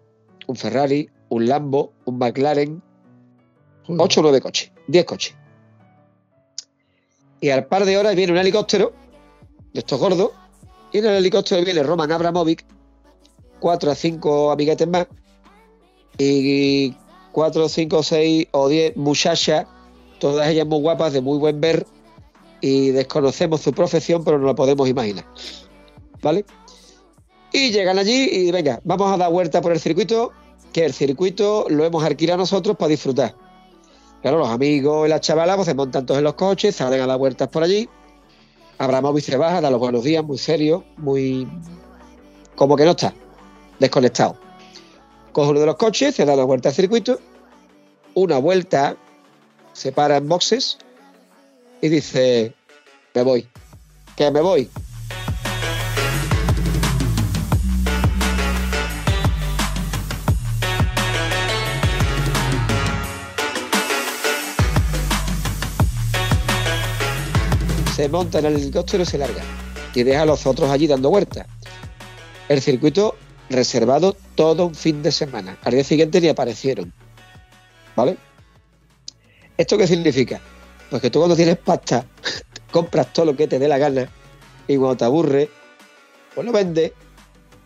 Un 0.48 0.56
Ferrari, 0.56 1.10
un 1.30 1.48
Lambo, 1.48 1.94
un 2.06 2.18
McLaren, 2.18 2.82
8 3.88 4.20
o 4.20 4.24
9 4.24 4.42
coches, 4.42 4.72
10 4.88 5.06
coches. 5.06 5.36
Y 7.42 7.50
al 7.50 7.68
par 7.68 7.86
de 7.86 7.98
horas 7.98 8.16
viene 8.16 8.32
un 8.32 8.38
helicóptero 8.38 8.94
de 9.74 9.80
estos 9.80 10.00
gordos, 10.00 10.32
y 10.92 11.00
en 11.00 11.06
el 11.06 11.16
helicóptero 11.16 11.64
viene 11.64 11.84
Roman 11.84 12.12
Abramovic, 12.12 12.66
4 13.60 13.92
a 13.92 13.96
5 13.96 14.52
amiguetes 14.52 14.88
más, 14.88 15.08
y 16.18 16.96
4, 17.32 17.68
5, 17.68 18.04
6 18.04 18.48
o 18.52 18.70
10 18.70 18.98
muchachas, 18.98 19.66
todas 20.20 20.48
ellas 20.48 20.66
muy 20.66 20.80
guapas, 20.80 21.14
de 21.14 21.22
muy 21.22 21.38
buen 21.38 21.60
ver, 21.60 21.86
y 22.62 22.92
desconocemos 22.92 23.62
su 23.62 23.74
profesión, 23.74 24.24
pero 24.24 24.40
no 24.40 24.48
la 24.48 24.56
podemos 24.56 24.88
imaginar. 24.88 25.26
¿Vale? 26.22 26.46
Y 27.52 27.72
llegan 27.72 27.98
allí 27.98 28.30
y 28.32 28.52
venga, 28.52 28.82
vamos 28.84 29.14
a 29.14 29.18
dar 29.18 29.32
vuelta 29.32 29.62
por 29.62 29.72
el 29.72 29.80
circuito, 29.80 30.32
que 30.74 30.86
el 30.86 30.94
circuito 30.94 31.68
lo 31.70 31.86
hemos 31.86 32.04
alquilado 32.04 32.40
nosotros 32.40 32.76
para 32.76 32.90
disfrutar. 32.90 33.36
Claro, 34.22 34.40
los 34.40 34.50
amigos 34.50 35.08
y 35.08 35.10
las 35.10 35.22
chavalas 35.22 35.56
pues, 35.56 35.68
se 35.68 35.74
montan 35.74 36.06
todos 36.06 36.18
en 36.18 36.24
los 36.24 36.34
coches, 36.34 36.76
salen 36.76 37.02
a 37.02 37.08
dar 37.08 37.18
vueltas 37.18 37.48
por 37.48 37.64
allí. 37.64 37.88
Abramovic 38.78 39.24
se 39.24 39.38
baja, 39.38 39.62
da 39.62 39.70
los 39.70 39.80
buenos 39.80 40.04
días, 40.04 40.24
muy 40.24 40.38
serio, 40.38 40.84
muy. 40.98 41.48
como 42.56 42.76
que 42.76 42.84
no 42.84 42.92
está, 42.92 43.14
desconectado. 43.80 44.38
Coge 45.32 45.52
uno 45.52 45.60
de 45.60 45.66
los 45.66 45.76
coches, 45.76 46.16
se 46.16 46.26
da 46.26 46.36
la 46.36 46.44
vuelta 46.44 46.70
al 46.70 46.76
circuito 46.76 47.20
una 48.16 48.40
vuelta, 48.40 48.98
se 49.74 49.92
para 49.92 50.18
en 50.18 50.28
boxes 50.28 50.78
y 51.82 51.90
dice, 51.90 52.56
me 53.14 53.22
voy, 53.22 53.48
que 54.16 54.32
me 54.32 54.42
voy. 54.42 54.70
Se 67.96 68.10
monta 68.10 68.40
en 68.40 68.46
el 68.46 68.56
helicóptero 68.56 69.04
y 69.04 69.06
se 69.06 69.18
larga. 69.18 69.42
Y 69.94 70.04
deja 70.04 70.24
a 70.24 70.26
los 70.26 70.46
otros 70.46 70.70
allí 70.70 70.86
dando 70.86 71.10
vueltas. 71.10 71.48
El 72.50 72.62
circuito 72.62 73.16
reservado 73.50 74.18
todo 74.36 74.66
un 74.66 74.76
fin 74.76 75.02
de 75.02 75.14
semana. 75.14 75.58
Al 75.64 75.76
día 75.76 75.84
siguiente 75.86 76.20
ni 76.20 76.28
aparecieron. 76.28 76.92
¿Vale? 77.96 78.18
¿Esto 79.58 79.78
qué 79.78 79.88
significa? 79.88 80.42
Pues 80.90 81.02
que 81.02 81.10
tú 81.10 81.20
cuando 81.20 81.38
tienes 81.38 81.58
pasta, 81.58 82.06
compras 82.72 83.14
todo 83.14 83.28
lo 83.28 83.36
que 83.38 83.48
te 83.48 83.60
dé 83.60 83.70
la 83.70 83.78
gana 83.78 84.10
y 84.68 84.76
cuando 84.76 84.98
te 84.98 85.06
aburre, 85.06 85.50
pues 86.34 86.46
lo 86.46 86.52
vendes 86.52 86.92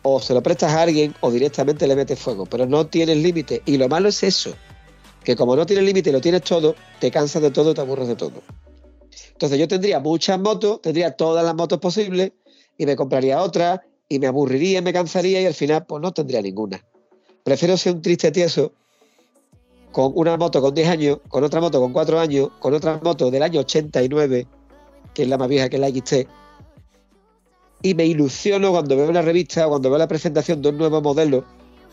o 0.02 0.20
se 0.20 0.32
lo 0.32 0.44
prestas 0.44 0.72
a 0.72 0.82
alguien 0.82 1.12
o 1.22 1.32
directamente 1.32 1.88
le 1.88 1.96
metes 1.96 2.20
fuego, 2.20 2.46
pero 2.46 2.66
no 2.66 2.86
tienes 2.86 3.16
límite. 3.16 3.62
Y 3.66 3.78
lo 3.78 3.88
malo 3.88 4.08
es 4.08 4.22
eso, 4.22 4.54
que 5.24 5.34
como 5.34 5.56
no 5.56 5.66
tienes 5.66 5.84
límite 5.84 6.10
y 6.10 6.12
lo 6.12 6.20
tienes 6.20 6.42
todo, 6.42 6.76
te 7.00 7.10
cansas 7.10 7.42
de 7.42 7.50
todo, 7.50 7.74
te 7.74 7.80
aburres 7.80 8.06
de 8.06 8.14
todo. 8.14 8.42
Entonces 9.32 9.58
yo 9.58 9.68
tendría 9.68 10.00
muchas 10.00 10.38
motos, 10.38 10.80
tendría 10.82 11.12
todas 11.12 11.44
las 11.44 11.54
motos 11.54 11.78
posibles 11.78 12.32
y 12.76 12.86
me 12.86 12.96
compraría 12.96 13.42
otras 13.42 13.80
y 14.08 14.18
me 14.18 14.26
aburriría, 14.26 14.82
me 14.82 14.92
cansaría 14.92 15.40
y 15.40 15.46
al 15.46 15.54
final 15.54 15.86
pues 15.86 16.02
no 16.02 16.12
tendría 16.12 16.42
ninguna. 16.42 16.84
Prefiero 17.42 17.76
ser 17.76 17.94
un 17.94 18.02
triste 18.02 18.30
tieso 18.30 18.72
con 19.92 20.12
una 20.14 20.36
moto 20.36 20.60
con 20.60 20.74
10 20.74 20.88
años, 20.88 21.18
con 21.28 21.42
otra 21.42 21.60
moto 21.60 21.80
con 21.80 21.92
4 21.92 22.20
años, 22.20 22.50
con 22.60 22.74
otra 22.74 23.00
moto 23.02 23.30
del 23.30 23.42
año 23.42 23.60
89, 23.60 24.46
que 25.14 25.22
es 25.22 25.28
la 25.28 25.38
más 25.38 25.48
vieja 25.48 25.68
que 25.68 25.76
es 25.76 25.80
la 25.80 25.88
XT, 25.88 26.28
y 27.82 27.94
me 27.94 28.04
ilusiono 28.04 28.70
cuando 28.70 28.96
veo 28.96 29.10
la 29.10 29.22
revista 29.22 29.66
o 29.66 29.70
cuando 29.70 29.90
veo 29.90 29.98
la 29.98 30.08
presentación 30.08 30.62
de 30.62 30.68
un 30.68 30.78
nuevo 30.78 31.00
modelo, 31.00 31.44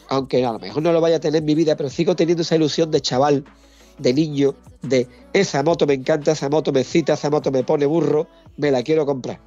aunque 0.09 0.45
a 0.45 0.51
lo 0.51 0.59
mejor 0.59 0.83
no 0.83 0.91
lo 0.91 1.01
vaya 1.01 1.17
a 1.17 1.19
tener 1.19 1.39
en 1.39 1.45
mi 1.45 1.55
vida, 1.55 1.75
pero 1.75 1.89
sigo 1.89 2.15
teniendo 2.15 2.41
esa 2.41 2.55
ilusión 2.55 2.91
de 2.91 3.01
chaval, 3.01 3.45
de 3.97 4.13
niño, 4.13 4.55
de 4.81 5.07
esa 5.33 5.63
moto 5.63 5.85
me 5.85 5.93
encanta, 5.93 6.31
esa 6.31 6.49
moto 6.49 6.71
me 6.71 6.83
cita, 6.83 7.13
esa 7.13 7.29
moto 7.29 7.51
me 7.51 7.63
pone 7.63 7.85
burro, 7.85 8.27
me 8.57 8.71
la 8.71 8.83
quiero 8.83 9.05
comprar. 9.05 9.39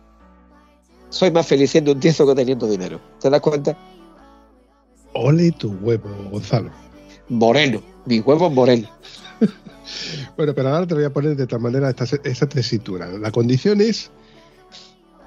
Soy 1.09 1.31
más 1.31 1.47
feliz 1.47 1.71
siendo 1.71 1.93
un 1.93 2.01
tieso 2.01 2.27
que 2.27 2.35
teniendo 2.35 2.69
dinero. 2.69 3.01
¿Te 3.21 3.31
das 3.31 3.41
cuenta? 3.41 3.77
Ole 5.15 5.51
tu 5.53 5.73
huevo, 5.83 6.09
Gonzalo. 6.31 6.71
Moreno, 7.29 7.83
mi 8.07 8.21
huevo 8.21 8.47
es 8.47 8.53
moreno. 8.53 8.89
Bueno, 10.37 10.55
pero 10.55 10.69
ahora 10.69 10.87
te 10.87 10.95
voy 10.95 11.03
a 11.03 11.11
poner 11.11 11.37
de 11.37 11.49
tal 11.49 11.61
manera 11.61 11.91
esta, 11.91 12.05
esta 12.23 12.49
tesitura. 12.49 13.09
La 13.09 13.33
condición 13.33 13.81
es 13.81 14.11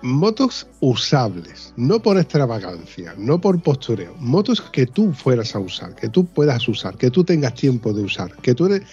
motos 0.03 0.67
usables, 0.81 1.73
no 1.77 2.01
por 2.01 2.17
extravagancia, 2.17 3.15
no 3.17 3.39
por 3.39 3.61
postureo. 3.61 4.15
Motos 4.19 4.61
que 4.61 4.85
tú 4.85 5.13
fueras 5.13 5.55
a 5.55 5.59
usar, 5.59 5.95
que 5.95 6.09
tú 6.09 6.25
puedas 6.25 6.67
usar, 6.67 6.97
que 6.97 7.09
tú 7.09 7.23
tengas 7.23 7.53
tiempo 7.55 7.93
de 7.93 8.03
usar, 8.03 8.35
que 8.37 8.53
tú 8.53 8.65
eres, 8.65 8.83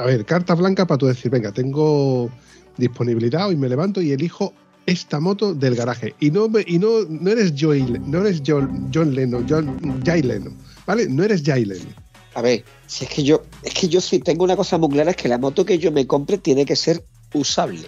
a 0.00 0.06
ver, 0.06 0.24
carta 0.24 0.54
blanca 0.54 0.86
para 0.86 0.98
tú 0.98 1.06
decir, 1.06 1.30
venga, 1.30 1.52
tengo 1.52 2.30
disponibilidad 2.78 3.48
hoy 3.48 3.56
me 3.56 3.68
levanto 3.68 4.00
y 4.00 4.12
elijo 4.12 4.54
esta 4.86 5.20
moto 5.20 5.52
del 5.52 5.76
garaje 5.76 6.14
y 6.20 6.30
no 6.30 6.48
y 6.66 6.78
no, 6.78 7.04
no 7.08 7.30
eres 7.30 7.54
Joy, 7.54 8.00
no 8.06 8.20
eres 8.20 8.42
John, 8.46 8.90
John 8.92 9.14
Lennon, 9.14 9.46
John, 9.48 10.02
Jay 10.04 10.22
Leno, 10.22 10.52
¿vale? 10.86 11.06
No 11.06 11.22
eres 11.22 11.42
Jay 11.44 11.66
Leno. 11.66 11.90
A 12.34 12.40
ver, 12.40 12.64
si 12.86 13.04
es 13.04 13.10
que 13.10 13.22
yo, 13.22 13.42
es 13.62 13.74
que 13.74 13.88
yo 13.88 14.00
sí 14.00 14.20
tengo 14.20 14.44
una 14.44 14.56
cosa 14.56 14.78
muy 14.78 14.88
clara, 14.88 15.10
es 15.10 15.16
que 15.16 15.28
la 15.28 15.36
moto 15.36 15.66
que 15.66 15.78
yo 15.78 15.92
me 15.92 16.06
compre 16.06 16.38
tiene 16.38 16.64
que 16.64 16.76
ser 16.76 17.04
usable. 17.34 17.86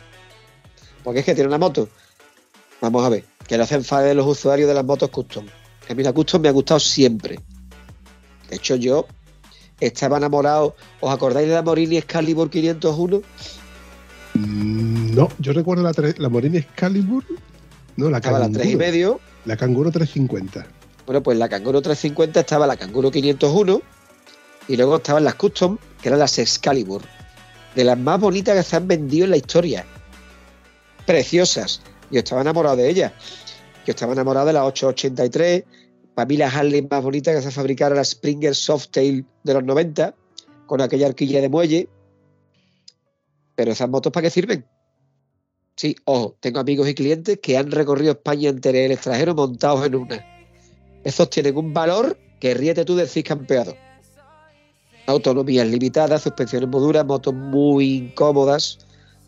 Porque 1.03 1.21
es 1.21 1.27
que 1.27 1.35
tiene 1.35 1.49
una 1.49 1.59
moto. 1.59 1.89
Vamos 2.81 3.05
a 3.05 3.09
ver, 3.09 3.25
que 3.49 3.57
no 3.57 3.65
se 3.65 3.77
enfade 3.77 4.15
los 4.15 4.27
usuarios 4.27 4.69
de 4.69 4.75
las 4.75 4.85
motos 4.85 5.09
custom. 5.11 5.47
Que 5.87 5.95
a 5.95 5.97
mí 5.97 6.03
la 6.03 6.13
custom 6.13 6.43
me 6.43 6.49
ha 6.49 6.53
gustado 6.53 6.81
siempre. 6.81 7.41
De 8.51 8.57
hecho, 8.57 8.77
yo 8.77 9.07
estaba 9.87 10.17
enamorado. 10.19 10.75
¿Os 11.01 11.13
acordáis 11.13 11.49
de 11.49 11.55
la 11.55 11.63
Morini 11.63 11.97
Excalibur 11.97 12.51
501? 12.51 13.23
Mm, 14.35 15.15
No, 15.15 15.29
yo 15.39 15.53
recuerdo 15.53 15.83
la, 15.83 15.93
la 16.19 16.29
Morini 16.29 16.59
Excalibur, 16.59 17.25
no, 17.97 18.09
la 18.11 18.19
Estaba 18.19 18.39
la 18.39 18.45
Kanguro. 18.47 18.63
3 18.63 18.73
y 18.73 18.77
medio. 18.77 19.21
La 19.45 19.57
Kanguro 19.57 19.91
350. 19.91 20.67
Bueno, 21.07 21.23
pues 21.23 21.37
la 21.37 21.49
Kanguro 21.49 21.83
350 21.83 22.41
estaba 22.41 22.67
la 22.67 22.77
Kanguro 22.77 23.11
501 23.11 23.83
y 24.69 24.77
luego 24.77 24.97
estaban 24.97 25.25
las 25.25 25.35
Custom, 25.35 25.77
que 26.01 26.09
eran 26.09 26.21
las 26.21 26.39
Excalibur, 26.39 27.03
de 27.75 27.85
las 27.85 27.99
más 27.99 28.21
bonitas 28.21 28.57
que 28.57 28.63
se 28.63 28.77
han 28.77 28.87
vendido 28.87 29.25
en 29.25 29.31
la 29.33 29.37
historia. 29.37 29.85
Preciosas. 31.05 31.83
Yo 32.11 32.19
estaba 32.21 32.43
enamorado 32.43 32.77
de 32.77 32.89
ellas. 32.89 33.13
Yo 33.85 33.91
estaba 33.93 34.13
enamorado 34.13 34.47
de 34.47 34.53
la 34.53 34.65
883. 34.65 35.65
Para 36.15 36.27
mí 36.27 36.37
la 36.37 36.49
Harley 36.49 36.87
más 36.91 37.03
bonita 37.03 37.33
que 37.33 37.41
se 37.41 37.51
fabricara 37.51 37.95
la 37.95 38.05
Springer 38.05 38.55
Softail 38.55 39.25
de 39.45 39.55
los 39.55 39.65
90, 39.65 40.15
con 40.67 40.81
aquella 40.81 41.07
arquilla 41.07 41.41
de 41.41 41.49
muelle. 41.49 41.89
Pero 43.55 43.73
esas 43.73 43.89
motos, 43.89 44.13
¿para 44.13 44.25
qué 44.25 44.31
sirven? 44.31 44.67
Sí, 45.77 45.97
ojo, 46.05 46.37
tengo 46.41 46.61
amigos 46.61 46.89
y 46.89 46.95
clientes 46.95 47.39
que 47.43 47.57
han 47.57 47.71
recorrido 47.71 48.13
España 48.13 48.51
entera 48.51 48.79
y 48.79 48.83
el 48.83 48.93
extranjero 48.93 49.35
montados 49.35 49.87
en 49.87 49.95
una. 49.95 50.27
Esos 51.05 51.31
tienen 51.31 51.57
un 51.57 51.73
valor 51.73 52.19
que 52.39 52.55
ríete 52.55 52.85
tú 52.85 52.95
del 52.95 53.09
CIS 53.09 53.25
campeado. 53.25 53.75
Autonomías 55.07 55.67
limitadas, 55.67 56.23
suspensiones 56.23 56.69
muy 56.69 56.81
duras, 56.81 57.05
motos 57.05 57.35
muy 57.35 57.97
incómodas. 57.97 58.79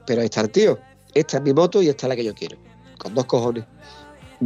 Pero 0.06 0.20
ahí 0.20 0.26
está 0.26 0.42
el 0.42 0.50
tío. 0.50 0.78
Esta 1.14 1.38
es 1.38 1.42
mi 1.42 1.52
moto 1.52 1.82
y 1.82 1.88
esta 1.88 2.06
es 2.06 2.08
la 2.08 2.16
que 2.16 2.24
yo 2.24 2.34
quiero. 2.34 2.56
Con 2.98 3.14
dos 3.14 3.24
cojones. 3.24 3.64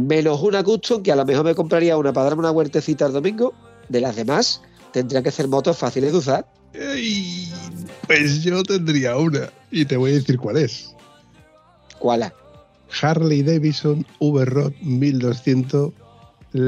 Menos 0.07 0.41
una 0.41 0.63
custom 0.63 1.03
que 1.03 1.11
a 1.11 1.15
lo 1.15 1.25
mejor 1.25 1.43
me 1.45 1.55
compraría 1.55 1.97
una 1.97 2.13
para 2.13 2.25
darme 2.27 2.39
una 2.41 2.51
huertecita 2.51 3.05
el 3.05 3.13
domingo. 3.13 3.53
De 3.89 3.99
las 3.99 4.15
demás, 4.15 4.61
tendrían 4.93 5.23
que 5.23 5.31
ser 5.31 5.47
motos 5.47 5.77
fáciles 5.77 6.11
de 6.11 6.17
usar. 6.17 6.45
Ey, 6.73 7.51
pues 8.07 8.43
yo 8.43 8.63
tendría 8.63 9.17
una 9.17 9.49
y 9.71 9.83
te 9.85 9.97
voy 9.97 10.11
a 10.11 10.13
decir 10.15 10.37
cuál 10.37 10.57
es. 10.57 10.95
¿Cuál? 11.97 12.23
es? 12.23 12.31
Harley 13.01 13.43
Davidson 13.43 14.05
V-Rod 14.19 14.73
1200. 14.81 15.91
l- 16.53 16.61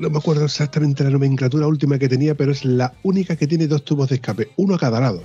No 0.00 0.10
me 0.10 0.18
acuerdo 0.18 0.44
exactamente 0.44 1.02
la 1.04 1.10
nomenclatura 1.10 1.66
última 1.66 1.98
que 1.98 2.08
tenía, 2.08 2.34
pero 2.34 2.52
es 2.52 2.64
la 2.64 2.92
única 3.04 3.36
que 3.36 3.46
tiene 3.46 3.66
dos 3.68 3.84
tubos 3.84 4.08
de 4.10 4.16
escape, 4.16 4.50
uno 4.56 4.74
a 4.74 4.78
cada 4.78 5.00
lado. 5.00 5.22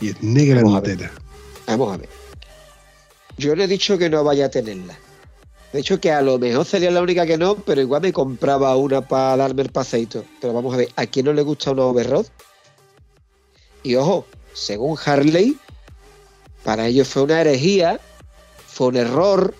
Y 0.00 0.10
es 0.10 0.22
negra 0.22 0.62
Vamos 0.62 0.74
a 0.74 0.78
entera. 0.90 1.10
Vamos 1.66 1.94
a 1.94 1.96
ver. 1.96 2.08
Yo 3.38 3.56
no 3.56 3.62
he 3.62 3.66
dicho 3.68 3.96
que 3.98 4.08
no 4.10 4.22
vaya 4.22 4.46
a 4.46 4.50
tenerla. 4.50 4.96
De 5.72 5.80
hecho, 5.80 6.00
que 6.00 6.12
a 6.12 6.20
lo 6.20 6.38
mejor 6.38 6.66
sería 6.66 6.90
la 6.90 7.00
única 7.00 7.24
que 7.24 7.38
no, 7.38 7.56
pero 7.56 7.80
igual 7.80 8.02
me 8.02 8.12
compraba 8.12 8.76
una 8.76 9.00
para 9.00 9.36
darme 9.38 9.62
el 9.62 9.70
paseito. 9.70 10.24
Pero 10.40 10.52
vamos 10.52 10.74
a 10.74 10.78
ver, 10.78 10.88
¿a 10.96 11.06
quién 11.06 11.26
no 11.26 11.32
le 11.32 11.42
gusta 11.42 11.70
una 11.70 11.84
overrod? 11.84 12.26
Y 13.82 13.94
ojo, 13.94 14.26
según 14.52 14.98
Harley, 15.04 15.56
para 16.62 16.86
ellos 16.86 17.08
fue 17.08 17.22
una 17.22 17.40
herejía, 17.40 18.00
fue 18.66 18.88
un 18.88 18.96
error, 18.96 19.54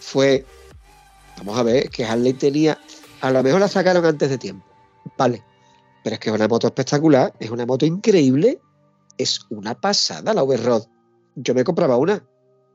fue. 0.00 0.46
Vamos 1.38 1.58
a 1.58 1.62
ver, 1.62 1.90
que 1.90 2.04
Harley 2.04 2.32
tenía. 2.32 2.78
A 3.20 3.30
lo 3.30 3.42
mejor 3.42 3.60
la 3.60 3.68
sacaron 3.68 4.04
antes 4.04 4.30
de 4.30 4.38
tiempo. 4.38 4.66
Vale. 5.18 5.42
Pero 6.02 6.14
es 6.14 6.20
que 6.20 6.30
es 6.30 6.34
una 6.34 6.48
moto 6.48 6.66
espectacular, 6.66 7.32
es 7.38 7.50
una 7.50 7.66
moto 7.66 7.86
increíble, 7.86 8.58
es 9.18 9.42
una 9.50 9.74
pasada 9.80 10.34
la 10.34 10.42
overrod 10.42 10.86
yo 11.34 11.54
me 11.54 11.64
compraba 11.64 11.96
una 11.96 12.24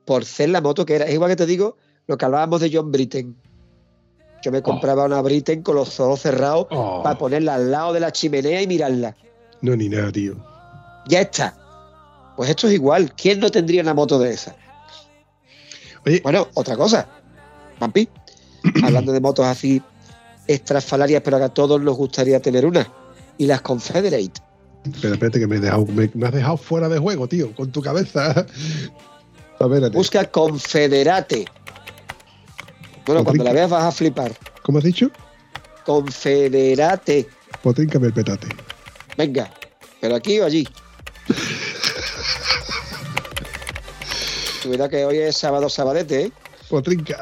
por 0.06 0.26
ser 0.26 0.50
la 0.50 0.62
moto 0.62 0.86
que 0.86 0.96
era. 0.96 1.06
Es 1.06 1.14
igual 1.14 1.30
que 1.32 1.36
te 1.36 1.46
digo 1.46 1.78
lo 2.08 2.18
que 2.18 2.26
hablábamos 2.26 2.62
de 2.62 2.70
John 2.74 2.92
Britten. 2.92 3.36
Yo 4.44 4.52
me 4.52 4.62
compraba 4.62 5.06
una 5.06 5.22
Britten 5.22 5.62
con 5.64 5.76
los 5.76 6.00
ojos 6.00 6.22
cerrados 6.22 6.68
Oh. 6.72 7.02
para 7.04 7.18
ponerla 7.18 7.56
al 7.56 7.72
lado 7.72 7.94
de 7.94 8.00
la 8.00 8.12
chimenea 8.12 8.62
y 8.62 8.68
mirarla. 8.68 9.16
No, 9.62 9.76
ni 9.76 9.90
nada, 9.90 10.12
tío. 10.12 10.36
Ya 11.08 11.22
está. 11.22 11.56
Pues 12.38 12.50
esto 12.50 12.68
es 12.68 12.74
igual. 12.74 13.14
¿Quién 13.16 13.40
no 13.40 13.50
tendría 13.50 13.82
una 13.82 13.94
moto 13.94 14.20
de 14.20 14.32
esa? 14.32 14.56
Oye, 16.06 16.22
Bueno, 16.24 16.48
otra 16.54 16.78
cosa. 16.78 17.08
Vampi, 17.80 18.08
hablando 18.84 19.12
de 19.12 19.20
motos 19.20 19.46
así 19.46 19.82
extrafalarias, 20.48 21.22
pero 21.24 21.38
que 21.40 21.44
a 21.46 21.50
todos 21.50 21.82
nos 21.82 21.98
gustaría 21.98 22.40
tener 22.42 22.66
una. 22.66 22.88
Y 23.38 23.48
las 23.48 23.62
Confederate. 23.62 24.32
espera, 24.86 25.14
espérate 25.16 25.40
que 25.40 25.48
me, 25.48 25.58
he 25.58 25.60
dejado- 25.60 25.86
me- 25.88 26.10
me 26.14 26.28
has 26.28 26.34
dejado 26.34 26.58
fuera 26.58 26.88
de 26.90 27.00
juego, 27.00 27.28
tío, 27.28 27.54
con 27.56 27.72
tu 27.72 27.82
cabeza. 27.82 28.46
A 29.60 29.66
ver, 29.66 29.90
Busca 29.92 30.24
Confederate. 30.26 31.46
Bueno, 33.08 33.24
cuando 33.24 33.44
la 33.44 33.54
veas 33.54 33.70
vas 33.70 33.84
a 33.86 33.92
flipar. 33.92 34.32
¿cómo 34.62 34.78
has 34.80 34.84
dicho? 34.84 35.10
Confederate. 35.86 37.28
Potríncame 37.64 38.08
el 38.08 38.14
petate. 38.14 38.48
Venga, 39.18 39.50
pero 40.02 40.16
aquí 40.16 40.40
o 40.40 40.46
allí. 40.46 40.68
Cuidado 44.64 44.90
que 44.90 45.06
hoy 45.06 45.18
es 45.20 45.38
sábado 45.38 45.70
sabadete, 45.70 46.24
¿eh? 46.24 46.32
Potrinca. 46.70 47.18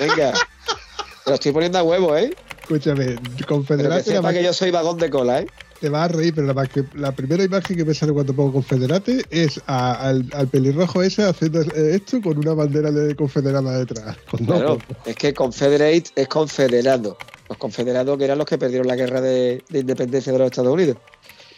Venga. 0.00 0.32
Te 1.24 1.30
lo 1.30 1.34
estoy 1.34 1.52
poniendo 1.52 1.78
a 1.78 1.82
huevo, 1.84 2.16
¿eh? 2.16 2.34
Escúchame, 2.62 3.04
Pero 3.06 3.36
que 3.36 3.44
Confederate. 3.44 4.02
sepa 4.02 4.32
que 4.32 4.42
yo 4.42 4.52
soy 4.52 4.72
vagón 4.72 4.98
de 4.98 5.08
cola, 5.10 5.40
¿eh? 5.40 5.46
Te 5.80 5.88
vas 5.88 6.08
a 6.10 6.12
reír, 6.14 6.34
pero 6.34 6.46
la, 6.46 6.54
más 6.54 6.68
que- 6.70 6.84
la 6.94 7.14
primera 7.14 7.44
imagen 7.44 7.76
que 7.76 7.84
me 7.84 7.94
sale 7.94 8.12
cuando 8.12 8.34
pongo 8.34 8.52
Confederate 8.52 9.26
es 9.30 9.60
a- 9.66 10.08
al, 10.08 10.28
al 10.32 10.48
pelirrojo 10.48 11.02
ese 11.02 11.24
haciendo 11.24 11.60
esto 11.60 12.20
con 12.22 12.38
una 12.38 12.54
bandera 12.54 12.90
de 12.90 13.14
confederada 13.14 13.78
detrás. 13.78 14.16
Con 14.30 14.46
dos 14.46 14.56
Claro, 14.56 14.78
pocos. 14.78 14.96
es 15.06 15.16
que 15.16 15.34
Confederate 15.34 16.10
es 16.16 16.28
confederado. 16.28 17.16
Los 17.48 17.58
confederados 17.58 18.18
que 18.18 18.24
eran 18.24 18.38
los 18.38 18.46
que 18.46 18.58
perdieron 18.58 18.86
la 18.88 18.96
guerra 18.96 19.20
de, 19.20 19.62
de 19.68 19.78
independencia 19.78 20.32
de 20.32 20.38
los 20.38 20.46
Estados 20.46 20.72
Unidos. 20.72 20.96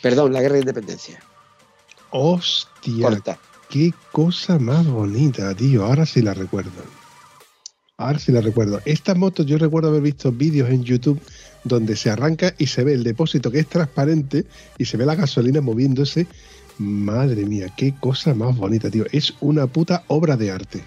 Perdón, 0.03 0.32
la 0.32 0.43
guerra 0.43 0.55
de 0.55 0.61
independencia. 0.61 1.23
Hostia, 2.11 3.09
Corta. 3.09 3.39
qué 3.70 3.93
cosa 4.12 4.59
más 4.59 4.86
bonita, 4.86 5.55
tío. 5.55 5.85
Ahora 5.85 6.07
sí 6.07 6.23
la 6.23 6.35
recuerdo. 6.35 6.70
Ahora 8.00 8.20
sí 8.20 8.30
la 8.30 8.40
recuerdo. 8.40 8.80
Esta 8.84 9.16
moto 9.16 9.42
yo 9.42 9.58
recuerdo 9.58 9.88
haber 9.88 10.02
visto 10.02 10.30
vídeos 10.30 10.70
en 10.70 10.84
YouTube 10.84 11.20
donde 11.64 11.96
se 11.96 12.08
arranca 12.08 12.54
y 12.56 12.68
se 12.68 12.84
ve 12.84 12.92
el 12.92 13.02
depósito 13.02 13.50
que 13.50 13.58
es 13.58 13.66
transparente 13.66 14.46
y 14.78 14.84
se 14.84 14.96
ve 14.96 15.04
la 15.04 15.16
gasolina 15.16 15.60
moviéndose. 15.60 16.28
Madre 16.78 17.44
mía, 17.44 17.74
qué 17.76 17.96
cosa 17.98 18.34
más 18.34 18.56
bonita, 18.56 18.88
tío. 18.88 19.04
Es 19.10 19.34
una 19.40 19.66
puta 19.66 20.04
obra 20.06 20.36
de 20.36 20.52
arte. 20.52 20.84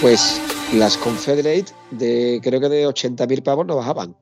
Pues 0.00 0.40
las 0.74 0.96
Confederate, 0.96 1.72
de 1.90 2.40
creo 2.40 2.60
que 2.60 2.68
de 2.68 2.86
80.000 2.86 3.42
pavos 3.42 3.66
no 3.66 3.74
bajaban. 3.74 4.14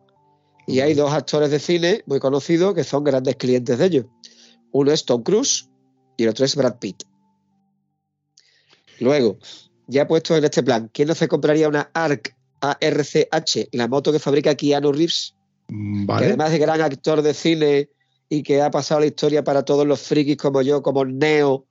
Y 0.69 0.81
hay 0.81 0.93
dos 0.93 1.13
actores 1.13 1.51
de 1.51 1.59
cine 1.59 2.03
muy 2.07 2.21
conocidos 2.21 2.75
que 2.75 2.85
son 2.85 3.03
grandes 3.03 3.37
clientes 3.37 3.79
de 3.79 3.87
ellos. 3.87 4.07
Uno 4.71 4.93
es 4.93 5.05
Tom 5.05 5.23
Cruise 5.23 5.71
y 6.17 6.25
el 6.25 6.29
otro 6.29 6.45
es 6.45 6.55
Brad 6.55 6.79
Pitt. 6.79 7.05
Luego, 9.01 9.39
ya 9.87 10.07
puesto 10.07 10.37
en 10.37 10.45
este 10.45 10.63
plan, 10.63 10.91
¿quién 10.93 11.09
no 11.09 11.15
se 11.15 11.27
compraría 11.27 11.69
una 11.69 11.91
ARC 11.95 12.37
ARCH, 12.61 13.69
la 13.73 13.89
moto 13.89 14.13
que 14.13 14.19
fabrica 14.19 14.55
Keanu 14.55 14.93
Reeves? 14.93 15.35
Mm, 15.69 16.01
que 16.01 16.07
Vale. 16.07 16.27
además 16.27 16.51
de 16.51 16.59
gran 16.59 16.81
actor 16.83 17.23
de 17.23 17.33
cine 17.33 17.89
y 18.29 18.43
que 18.43 18.61
ha 18.61 18.71
pasado 18.71 19.01
la 19.01 19.07
historia 19.07 19.45
para 19.45 19.65
todos 19.65 19.87
los 19.87 20.01
frikis 20.01 20.37
como 20.37 20.61
yo, 20.61 20.83
como 20.83 21.05
Neo, 21.05 21.67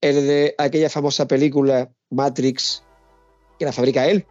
el 0.00 0.26
de 0.26 0.54
aquella 0.58 0.90
famosa 0.90 1.28
película 1.28 1.92
Matrix, 2.10 2.82
que 3.58 3.64
la 3.64 3.72
fabrica 3.72 4.08
él. 4.08 4.26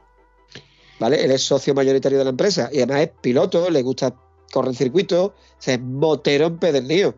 ¿Vale? 0.99 1.23
Él 1.23 1.31
es 1.31 1.43
socio 1.43 1.73
mayoritario 1.75 2.17
de 2.17 2.23
la 2.23 2.31
empresa 2.31 2.69
y 2.71 2.77
además 2.77 3.01
es 3.03 3.09
piloto, 3.21 3.69
le 3.69 3.83
gusta 3.83 4.15
correr 4.51 4.69
en 4.69 4.75
circuito, 4.75 5.25
o 5.25 5.33
sea, 5.59 5.75
es 5.75 5.81
motero 5.81 6.47
empedernido. 6.47 7.13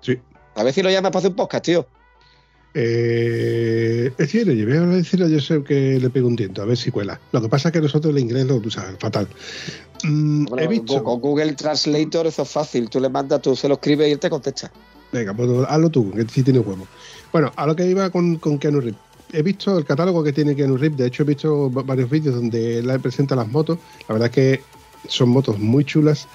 Sí. 0.00 0.18
A 0.54 0.62
ver 0.62 0.72
si 0.72 0.82
lo 0.82 0.90
llamas 0.90 1.10
para 1.10 1.18
hacer 1.18 1.30
un 1.30 1.36
podcast, 1.36 1.64
tío. 1.64 1.86
Eh, 2.76 4.06
es 4.10 4.16
decir, 4.16 4.50
yo 4.52 4.66
voy 4.66 4.76
a 4.76 4.80
decirle 4.96 5.30
yo 5.30 5.40
sé 5.40 5.62
que 5.62 5.98
le 6.00 6.10
pego 6.10 6.26
un 6.26 6.36
tiento, 6.36 6.60
a 6.62 6.64
ver 6.64 6.76
si 6.76 6.90
cuela. 6.90 7.20
Lo 7.32 7.40
que 7.40 7.48
pasa 7.48 7.68
es 7.68 7.72
que 7.72 7.80
nosotros 7.80 8.12
el 8.14 8.20
inglés 8.20 8.46
lo 8.46 8.56
usamos 8.56 8.98
fatal. 8.98 9.28
Mm, 10.02 10.46
Bueno, 10.46 10.64
he 10.64 10.68
visto. 10.68 11.02
con 11.02 11.20
Google 11.20 11.52
Translator 11.54 12.26
eso 12.26 12.42
es 12.42 12.48
fácil, 12.48 12.90
tú 12.90 13.00
le 13.00 13.08
mandas, 13.08 13.40
tú 13.42 13.54
se 13.54 13.68
lo 13.68 13.74
escribes 13.74 14.08
y 14.08 14.12
él 14.12 14.18
te 14.18 14.28
contesta. 14.28 14.72
Venga, 15.12 15.32
pues 15.34 15.48
hazlo 15.68 15.90
tú, 15.90 16.10
que 16.10 16.24
sí 16.24 16.42
tiene 16.42 16.58
huevo. 16.58 16.86
Bueno, 17.32 17.52
a 17.54 17.66
lo 17.66 17.76
que 17.76 17.86
iba 17.86 18.10
con, 18.10 18.36
con 18.36 18.58
Keanu 18.58 18.80
Reeves. 18.80 19.00
He 19.32 19.42
visto 19.42 19.76
el 19.78 19.84
catálogo 19.84 20.22
que 20.22 20.32
tiene 20.32 20.54
Keanu 20.54 20.76
Reeves, 20.76 20.98
de 20.98 21.06
hecho 21.06 21.22
he 21.24 21.26
visto 21.26 21.70
va- 21.72 21.82
varios 21.82 22.08
vídeos 22.08 22.34
donde 22.36 22.78
él 22.78 23.00
presenta 23.00 23.34
las 23.34 23.48
motos. 23.48 23.78
La 24.08 24.12
verdad 24.14 24.28
es 24.28 24.34
que 24.34 24.62
son 25.08 25.28
motos 25.30 25.58
muy 25.58 25.84
chulas. 25.84 26.28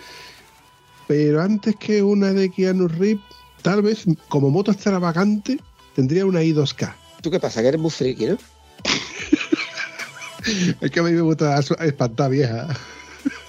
Pero 1.08 1.42
antes 1.42 1.76
que 1.78 2.04
una 2.04 2.34
de 2.34 2.52
Keanu 2.52 2.88
Reeves, 2.88 3.24
tal 3.62 3.82
vez 3.82 4.04
como 4.28 4.50
moto 4.50 4.72
extravagante, 4.72 5.60
tendría 5.96 6.26
una 6.26 6.42
i2K. 6.42 6.94
¿Tú 7.22 7.32
qué 7.32 7.40
pasa? 7.40 7.62
Que 7.62 7.70
eres 7.70 7.80
muy 7.82 7.92
friki, 7.92 8.26
¿no? 8.28 8.38
Es 10.82 10.90
que 10.92 11.00
a 11.00 11.04
mí 11.04 11.12
me 11.12 11.22
gusta 11.22 11.60
espantar 11.60 12.32
vieja. 12.32 12.68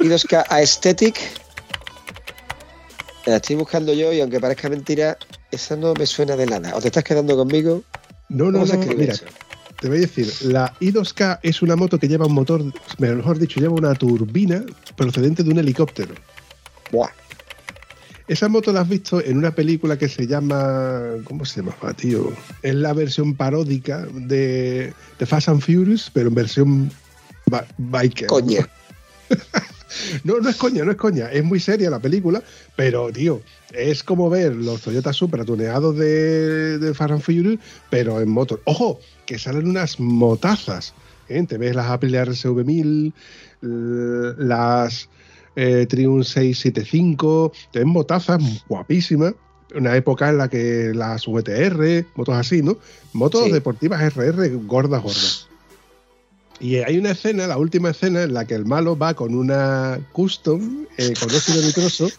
y 0.01 0.05
2K 0.05 0.45
Aesthetic. 0.49 1.17
La 3.27 3.37
estoy 3.37 3.57
buscando 3.57 3.93
yo 3.93 4.13
y 4.13 4.21
aunque 4.21 4.41
parezca 4.41 4.69
mentira, 4.69 5.17
esa 5.51 5.77
no 5.77 5.95
me 5.95 6.07
suena 6.07 6.37
de 6.37 6.47
nada. 6.47 6.75
¿O 6.75 6.81
te 6.81 6.89
estás 6.89 7.05
quedando 7.05 7.37
conmigo? 7.37 7.83
No, 8.31 8.47
no, 8.47 8.53
¿Cómo 8.61 8.67
se 8.67 8.79
no, 8.79 8.95
mira, 8.95 9.15
te 9.81 9.89
voy 9.89 9.99
a 9.99 10.01
decir, 10.01 10.33
la 10.43 10.73
i2K 10.81 11.41
es 11.43 11.61
una 11.63 11.77
moto 11.77 11.99
que 11.99 12.09
lleva 12.09 12.27
un 12.27 12.33
motor, 12.33 12.63
mejor 12.99 13.39
dicho, 13.39 13.61
lleva 13.61 13.75
una 13.75 13.95
turbina 13.95 14.65
procedente 14.97 15.43
de 15.43 15.51
un 15.51 15.59
helicóptero. 15.59 16.15
Buah. 16.91 17.11
Esa 18.29 18.49
moto 18.49 18.73
la 18.73 18.83
has 18.83 18.89
visto 18.89 19.21
en 19.21 19.37
una 19.39 19.51
película 19.51 19.99
que 19.99 20.09
se 20.09 20.27
llama. 20.27 21.01
¿Cómo 21.25 21.45
se 21.45 21.61
llamaba, 21.63 21.93
tío? 21.95 22.33
Es 22.63 22.77
la 22.77 22.93
versión 22.93 23.35
paródica 23.35 24.07
de, 24.13 24.93
de 25.19 25.27
Fast 25.27 25.49
and 25.49 25.61
Furious, 25.61 26.09
pero 26.15 26.29
en 26.29 26.35
versión 26.37 26.93
ba- 27.47 27.67
biker. 27.79 28.29
Coña. 28.29 28.69
No, 30.25 30.39
no 30.41 30.49
es 30.49 30.57
coña, 30.57 30.85
no 30.85 30.91
es 30.91 30.97
coña. 30.97 31.31
Es 31.33 31.45
muy 31.45 31.61
seria 31.61 31.91
la 31.91 31.99
película, 32.01 32.43
pero, 32.77 33.11
tío, 33.13 33.41
es 33.73 34.03
como 34.03 34.29
ver 34.31 34.55
los 34.55 34.81
Toyota 34.83 35.13
Supra 35.13 35.45
tuneados 35.45 35.97
de, 35.97 36.79
de 36.79 36.95
Fast 36.95 37.13
and 37.13 37.23
Furious, 37.23 37.59
pero 37.91 38.21
en 38.21 38.29
motor. 38.29 38.61
Ojo, 38.65 39.01
que 39.27 39.39
salen 39.39 39.69
unas 39.69 39.99
motazas. 40.01 40.95
¿eh? 41.29 41.45
Te 41.47 41.59
ves 41.59 41.75
las 41.77 41.87
Apple 41.91 42.11
RSV1000, 42.25 43.13
l- 43.63 44.35
las 44.39 45.09
eh, 45.57 45.87
Triumph 45.89 46.25
675, 46.25 47.53
te 47.73 47.79
ves 47.81 47.87
motazas 47.89 48.43
guapísimas. 48.69 49.35
Una 49.75 49.95
época 49.97 50.29
en 50.31 50.39
la 50.39 50.49
que 50.49 50.91
las 50.95 51.29
VTR, 51.29 52.05
motos 52.17 52.35
así, 52.35 52.61
¿no? 52.61 52.77
Motos 53.13 53.45
Sí. 53.45 53.53
deportivas 53.53 54.03
RR 54.03 54.49
gordas, 54.67 55.01
gordas. 55.01 55.49
Y 56.61 56.77
hay 56.77 56.99
una 56.99 57.13
escena, 57.13 57.47
la 57.47 57.57
última 57.57 57.91
escena, 57.91 58.23
en 58.23 58.35
la 58.35 58.45
que 58.45 58.55
el 58.55 58.67
malo 58.67 58.97
va 58.97 59.15
con 59.15 59.35
una 59.35 59.99
custom, 60.13 60.87
eh, 60.99 61.15
con 61.19 61.35
óxido 61.35 61.63
nitroso, 61.63 62.11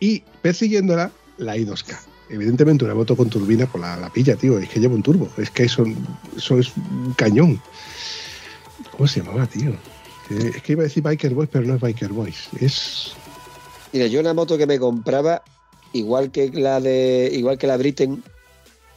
y 0.00 0.22
persiguiéndola 0.42 1.10
la 1.38 1.56
I2K. 1.56 1.96
Evidentemente 2.28 2.84
una 2.84 2.94
moto 2.94 3.16
con 3.16 3.30
turbina, 3.30 3.66
pues 3.66 3.80
la, 3.80 3.96
la 3.96 4.12
pilla, 4.12 4.36
tío. 4.36 4.58
Es 4.58 4.68
que 4.68 4.80
lleva 4.80 4.94
un 4.94 5.02
turbo. 5.02 5.30
Es 5.38 5.50
que 5.50 5.64
eso, 5.64 5.84
eso 6.36 6.58
es 6.58 6.76
un 6.76 7.14
cañón. 7.14 7.60
¿Cómo 8.90 9.06
se 9.06 9.20
llamaba, 9.20 9.46
tío? 9.46 9.70
Eh, 10.30 10.52
Es 10.56 10.62
que 10.62 10.72
iba 10.72 10.82
a 10.82 10.84
decir 10.84 11.02
Biker 11.02 11.32
Boys, 11.32 11.48
pero 11.50 11.64
no 11.64 11.74
es 11.76 11.80
Biker 11.80 12.12
Boys. 12.12 12.48
Es... 12.60 13.12
Mira, 13.92 14.08
yo 14.08 14.20
una 14.20 14.34
moto 14.34 14.58
que 14.58 14.66
me 14.66 14.78
compraba, 14.78 15.42
igual 15.92 16.30
que 16.30 16.50
la 16.50 16.80
de, 16.80 17.30
igual 17.32 17.56
que 17.56 17.66
la 17.66 17.76
Britain, 17.76 18.22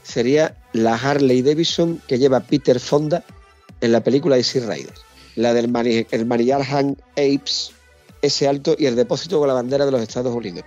sería 0.03 0.57
la 0.73 0.95
Harley 0.95 1.41
Davidson 1.41 2.01
que 2.07 2.17
lleva 2.17 2.39
Peter 2.41 2.79
Fonda 2.79 3.23
en 3.81 3.91
la 3.91 4.01
película 4.03 4.37
Easy 4.37 4.59
Rider. 4.59 4.93
La 5.35 5.53
del 5.53 5.69
Mani- 5.69 6.05
el 6.11 6.25
Manillar 6.25 6.61
Hand 6.61 6.99
Apes, 7.11 7.71
ese 8.21 8.47
alto 8.47 8.75
y 8.77 8.85
el 8.87 8.95
depósito 8.95 9.39
con 9.39 9.47
la 9.47 9.53
bandera 9.53 9.85
de 9.85 9.91
los 9.91 10.01
Estados 10.01 10.35
Unidos. 10.35 10.63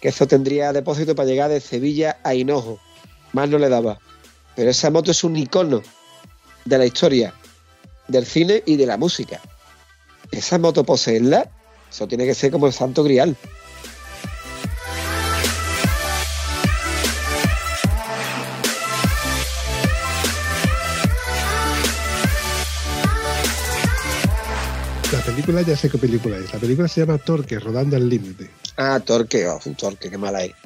Que 0.00 0.08
eso 0.08 0.26
tendría 0.26 0.72
depósito 0.72 1.14
para 1.14 1.28
llegar 1.28 1.50
de 1.50 1.60
Sevilla 1.60 2.18
a 2.24 2.34
Hinojo. 2.34 2.78
Más 3.32 3.48
no 3.48 3.58
le 3.58 3.68
daba. 3.68 4.00
Pero 4.56 4.70
esa 4.70 4.90
moto 4.90 5.10
es 5.10 5.24
un 5.24 5.36
icono 5.36 5.82
de 6.64 6.78
la 6.78 6.86
historia, 6.86 7.34
del 8.08 8.26
cine 8.26 8.62
y 8.66 8.76
de 8.76 8.86
la 8.86 8.96
música. 8.96 9.40
Esa 10.30 10.58
moto 10.58 10.84
poseerla, 10.84 11.50
eso 11.90 12.06
tiene 12.08 12.26
que 12.26 12.34
ser 12.34 12.50
como 12.50 12.66
el 12.66 12.72
santo 12.72 13.04
grial. 13.04 13.36
Película 25.24 25.62
ya 25.62 25.76
sé 25.76 25.88
qué 25.88 25.98
película 25.98 26.36
es. 26.36 26.52
La 26.52 26.58
película 26.58 26.88
se 26.88 27.00
llama 27.00 27.18
Torque, 27.18 27.58
Rodando 27.58 27.96
al 27.96 28.08
Límite. 28.08 28.50
Ah, 28.76 29.00
Torque, 29.04 29.46
oh, 29.48 29.58
Torque, 29.76 30.10
qué 30.10 30.18
mala 30.18 30.44
es. 30.44 30.52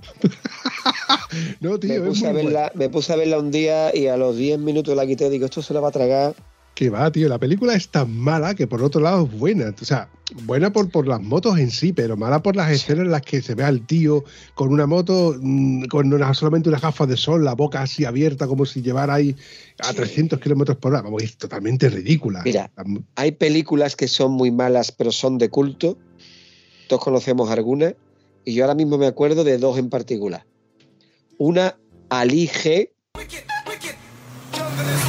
No, 1.60 1.78
tío, 1.78 1.90
me, 1.90 1.96
es 1.96 2.02
puse 2.02 2.26
a 2.26 2.32
muy 2.32 2.42
verla, 2.42 2.72
me 2.74 2.88
puse 2.88 3.12
a 3.12 3.16
verla 3.16 3.38
un 3.38 3.50
día 3.50 3.94
y 3.94 4.06
a 4.06 4.16
los 4.16 4.36
10 4.36 4.58
minutos 4.60 4.96
la 4.96 5.06
quité. 5.06 5.28
Digo, 5.28 5.44
esto 5.44 5.62
se 5.62 5.74
la 5.74 5.80
va 5.80 5.88
a 5.88 5.92
tragar. 5.92 6.34
Que 6.78 6.90
va, 6.90 7.10
tío. 7.10 7.28
La 7.28 7.40
película 7.40 7.74
es 7.74 7.88
tan 7.88 8.16
mala 8.16 8.54
que 8.54 8.68
por 8.68 8.80
otro 8.84 9.00
lado 9.00 9.24
es 9.24 9.36
buena. 9.36 9.74
O 9.82 9.84
sea, 9.84 10.08
buena 10.44 10.72
por, 10.72 10.88
por 10.90 11.08
las 11.08 11.20
motos 11.20 11.58
en 11.58 11.72
sí, 11.72 11.92
pero 11.92 12.16
mala 12.16 12.40
por 12.40 12.54
las 12.54 12.70
escenas 12.70 13.04
en 13.06 13.10
las 13.10 13.22
que 13.22 13.42
se 13.42 13.56
ve 13.56 13.64
al 13.64 13.84
tío 13.84 14.22
con 14.54 14.72
una 14.72 14.86
moto, 14.86 15.34
mm, 15.40 15.86
con 15.86 16.12
una- 16.12 16.32
solamente 16.34 16.68
unas 16.68 16.80
gafas 16.80 17.08
de 17.08 17.16
sol, 17.16 17.44
la 17.44 17.56
boca 17.56 17.82
así 17.82 18.04
abierta, 18.04 18.46
como 18.46 18.64
si 18.64 18.80
llevara 18.80 19.14
ahí 19.14 19.34
a 19.80 19.92
300 19.92 20.38
kilómetros 20.38 20.76
por 20.78 20.92
hora. 20.92 21.02
Vamos, 21.02 21.20
es 21.24 21.36
totalmente 21.36 21.88
ridícula. 21.90 22.42
Mira, 22.44 22.70
hay 23.16 23.32
películas 23.32 23.96
que 23.96 24.06
son 24.06 24.30
muy 24.30 24.52
malas, 24.52 24.92
pero 24.92 25.10
son 25.10 25.36
de 25.36 25.48
culto. 25.50 25.98
Todos 26.88 27.02
conocemos 27.02 27.50
algunas. 27.50 27.96
Y 28.44 28.54
yo 28.54 28.62
ahora 28.62 28.76
mismo 28.76 28.98
me 28.98 29.08
acuerdo 29.08 29.42
de 29.42 29.58
dos 29.58 29.78
en 29.78 29.90
particular. 29.90 30.46
Una, 31.38 31.74
Ali 32.08 32.46
G. 32.46 32.90
Hola 33.14 34.92
hijo 34.94 35.07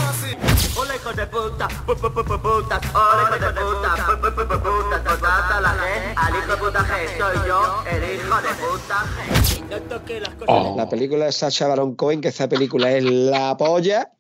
de 1.20 1.28
puta, 1.28 1.68
pu- 1.86 1.96
pu- 1.96 2.14
pu- 2.14 2.24
pu- 2.24 2.42
putas, 2.42 2.80
hola 2.94 3.36
hijo 3.36 3.46
de 3.46 3.62
puta, 3.62 3.90
pu- 4.08 4.20
pu- 4.22 4.36
pu- 4.36 4.48
pu- 4.48 4.62
putas, 4.62 5.02
potata 5.02 5.62
la 5.62 5.74
G, 5.76 6.14
al 6.16 6.36
hijo 6.36 6.52
de 6.52 6.58
puta 6.58 6.80
G, 6.80 7.18
soy 7.18 7.48
yo, 7.48 7.84
el 7.92 8.04
hijo 8.16 8.36
de 8.42 8.50
puta 8.64 9.06
G. 9.16 9.70
No 9.70 9.78
toque 9.82 10.22
las 10.22 10.34
cosas. 10.36 10.76
La 10.78 10.88
película 10.90 11.26
de 11.26 11.32
Sacha 11.34 11.68
Baron 11.68 11.96
Cohen, 11.96 12.22
que 12.22 12.30
esa 12.30 12.48
película 12.48 12.92
es 12.92 13.04
la 13.04 13.58
polla. 13.58 14.12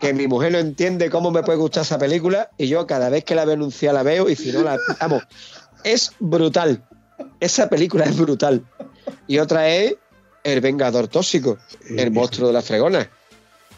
que 0.00 0.12
mi 0.14 0.26
mujer 0.26 0.50
no 0.52 0.58
entiende 0.58 1.10
cómo 1.10 1.30
me 1.30 1.42
puede 1.42 1.58
gustar 1.58 1.82
esa 1.82 1.98
película 1.98 2.50
y 2.58 2.66
yo 2.68 2.86
cada 2.86 3.08
vez 3.10 3.22
que 3.24 3.34
la 3.36 3.44
veo 3.44 3.54
anunciada 3.54 3.98
la 3.98 4.02
veo 4.02 4.28
y 4.30 4.34
si 4.34 4.50
no 4.50 4.62
la... 4.62 4.78
Vamos, 5.00 5.22
es 5.84 6.12
brutal. 6.18 6.82
Esa 7.38 7.68
película 7.68 8.04
es 8.06 8.16
brutal. 8.18 8.64
Y 9.26 9.38
otra 9.38 9.68
es 9.68 9.94
El 10.42 10.60
Vengador 10.62 11.06
Tóxico, 11.08 11.58
el 11.96 12.10
monstruo 12.10 12.48
de 12.48 12.54
la 12.54 12.62
fregona. 12.62 13.10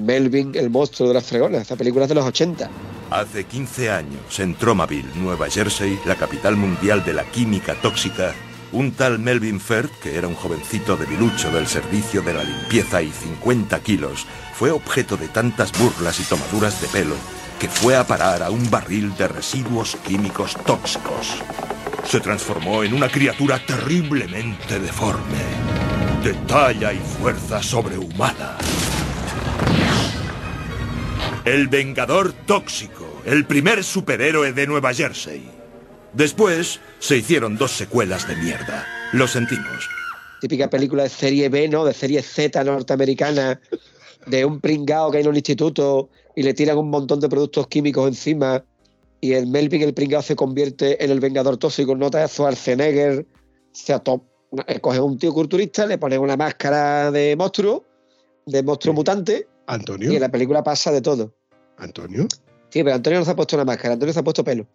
Melvin, 0.02 0.52
el 0.54 0.70
monstruo 0.70 1.08
de 1.08 1.14
la 1.14 1.20
fregona. 1.20 1.58
Esa 1.58 1.76
película 1.76 2.06
de 2.06 2.14
los 2.14 2.24
80. 2.24 2.70
Hace 3.10 3.44
15 3.44 3.90
años, 3.90 4.40
en 4.40 4.54
Tromaville, 4.54 5.08
Nueva 5.16 5.48
Jersey, 5.48 5.98
la 6.06 6.16
capital 6.16 6.56
mundial 6.56 7.04
de 7.04 7.12
la 7.12 7.24
química 7.24 7.74
tóxica, 7.74 8.34
un 8.72 8.92
tal 8.92 9.18
Melvin 9.18 9.60
Firth, 9.60 9.92
que 10.02 10.16
era 10.16 10.28
un 10.28 10.34
jovencito 10.34 10.96
debilucho 10.96 11.50
del 11.50 11.66
servicio 11.66 12.22
de 12.22 12.34
la 12.34 12.42
limpieza 12.42 13.02
y 13.02 13.10
50 13.10 13.78
kilos, 13.80 14.26
fue 14.54 14.70
objeto 14.70 15.16
de 15.16 15.28
tantas 15.28 15.72
burlas 15.78 16.20
y 16.20 16.22
tomaduras 16.24 16.80
de 16.80 16.88
pelo 16.88 17.14
que 17.62 17.68
fue 17.68 17.94
a 17.94 18.04
parar 18.04 18.42
a 18.42 18.50
un 18.50 18.68
barril 18.70 19.14
de 19.16 19.28
residuos 19.28 19.94
químicos 20.04 20.56
tóxicos. 20.66 21.40
Se 22.04 22.18
transformó 22.18 22.82
en 22.82 22.92
una 22.92 23.08
criatura 23.08 23.64
terriblemente 23.64 24.80
deforme, 24.80 25.38
de 26.24 26.34
talla 26.48 26.92
y 26.92 26.98
fuerza 26.98 27.62
sobrehumana. 27.62 28.56
El 31.44 31.66
Vengador 31.66 32.32
Tóxico, 32.46 33.04
el 33.26 33.44
primer 33.44 33.82
superhéroe 33.82 34.52
de 34.52 34.64
Nueva 34.64 34.94
Jersey. 34.94 35.42
Después 36.12 36.78
se 37.00 37.16
hicieron 37.16 37.56
dos 37.56 37.72
secuelas 37.72 38.28
de 38.28 38.36
mierda. 38.36 38.86
Lo 39.12 39.26
sentimos. 39.26 39.88
Típica 40.40 40.70
película 40.70 41.02
de 41.02 41.08
serie 41.08 41.48
B, 41.48 41.68
¿no? 41.68 41.84
De 41.84 41.94
serie 41.94 42.22
Z 42.22 42.62
norteamericana, 42.62 43.60
de 44.26 44.44
un 44.44 44.60
pringao 44.60 45.10
que 45.10 45.16
hay 45.16 45.24
en 45.24 45.30
un 45.30 45.34
instituto 45.34 46.10
y 46.36 46.44
le 46.44 46.54
tiran 46.54 46.78
un 46.78 46.90
montón 46.90 47.18
de 47.18 47.28
productos 47.28 47.66
químicos 47.66 48.06
encima 48.06 48.64
y 49.20 49.32
el 49.32 49.48
Melvin, 49.48 49.82
el 49.82 49.94
pringao, 49.94 50.22
se 50.22 50.36
convierte 50.36 51.04
en 51.04 51.10
el 51.10 51.18
Vengador 51.18 51.56
Tóxico. 51.56 51.96
Nota 51.96 52.20
de 52.20 52.28
Schwarzenegger, 52.28 53.26
se 53.72 53.92
atop, 53.92 54.22
coge 54.80 55.00
un 55.00 55.18
tío 55.18 55.32
culturista, 55.32 55.86
le 55.86 55.98
pone 55.98 56.18
una 56.18 56.36
máscara 56.36 57.10
de 57.10 57.34
monstruo, 57.34 57.84
de 58.46 58.62
monstruo 58.62 58.94
mutante, 58.94 59.48
Antonio. 59.66 60.12
y 60.12 60.16
en 60.16 60.20
la 60.20 60.30
película 60.30 60.62
pasa 60.62 60.90
de 60.92 61.00
todo. 61.00 61.34
Antonio. 61.78 62.26
Sí, 62.70 62.82
pero 62.82 62.94
Antonio 62.94 63.18
no 63.18 63.24
se 63.24 63.30
ha 63.30 63.36
puesto 63.36 63.56
una 63.56 63.64
máscara, 63.64 63.94
Antonio 63.94 64.12
se 64.12 64.20
ha 64.20 64.24
puesto 64.24 64.42
pelo. 64.44 64.66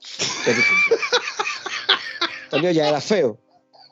Antonio 2.46 2.72
ya 2.72 2.90
era 2.90 3.02
feo. 3.02 3.40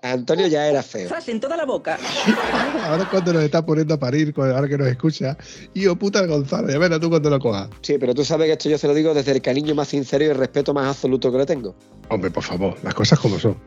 Antonio 0.01 0.45
ya 0.45 0.67
era 0.67 0.83
feo. 0.83 1.09
¡Zas 1.09 1.27
en 1.29 1.39
toda 1.39 1.57
la 1.57 1.65
boca! 1.65 1.97
Ahora 2.83 3.09
cuando 3.09 3.33
nos 3.33 3.43
está 3.43 3.65
poniendo 3.65 3.95
a 3.95 3.99
parir, 3.99 4.33
ahora 4.37 4.67
que 4.67 4.77
nos 4.77 4.87
escucha. 4.87 5.35
Y 5.73 5.87
oh 5.87 5.95
puta 5.95 6.23
Gonzalo, 6.27 6.69
ya 6.69 6.77
verás 6.77 6.99
tú 6.99 7.09
cuando 7.09 7.31
lo 7.31 7.39
cojas. 7.39 7.69
Sí, 7.81 7.97
pero 7.97 8.13
tú 8.13 8.23
sabes 8.23 8.45
que 8.45 8.53
esto 8.53 8.69
yo 8.69 8.77
se 8.77 8.87
lo 8.87 8.93
digo 8.93 9.15
desde 9.15 9.31
el 9.31 9.41
cariño 9.41 9.73
más 9.73 9.87
sincero 9.87 10.23
y 10.23 10.27
el 10.27 10.37
respeto 10.37 10.73
más 10.75 10.85
absoluto 10.85 11.31
que 11.31 11.39
le 11.39 11.45
tengo. 11.47 11.75
Hombre, 12.09 12.29
por 12.29 12.43
favor, 12.43 12.77
las 12.83 12.93
cosas 12.93 13.17
como 13.17 13.39
son. 13.39 13.57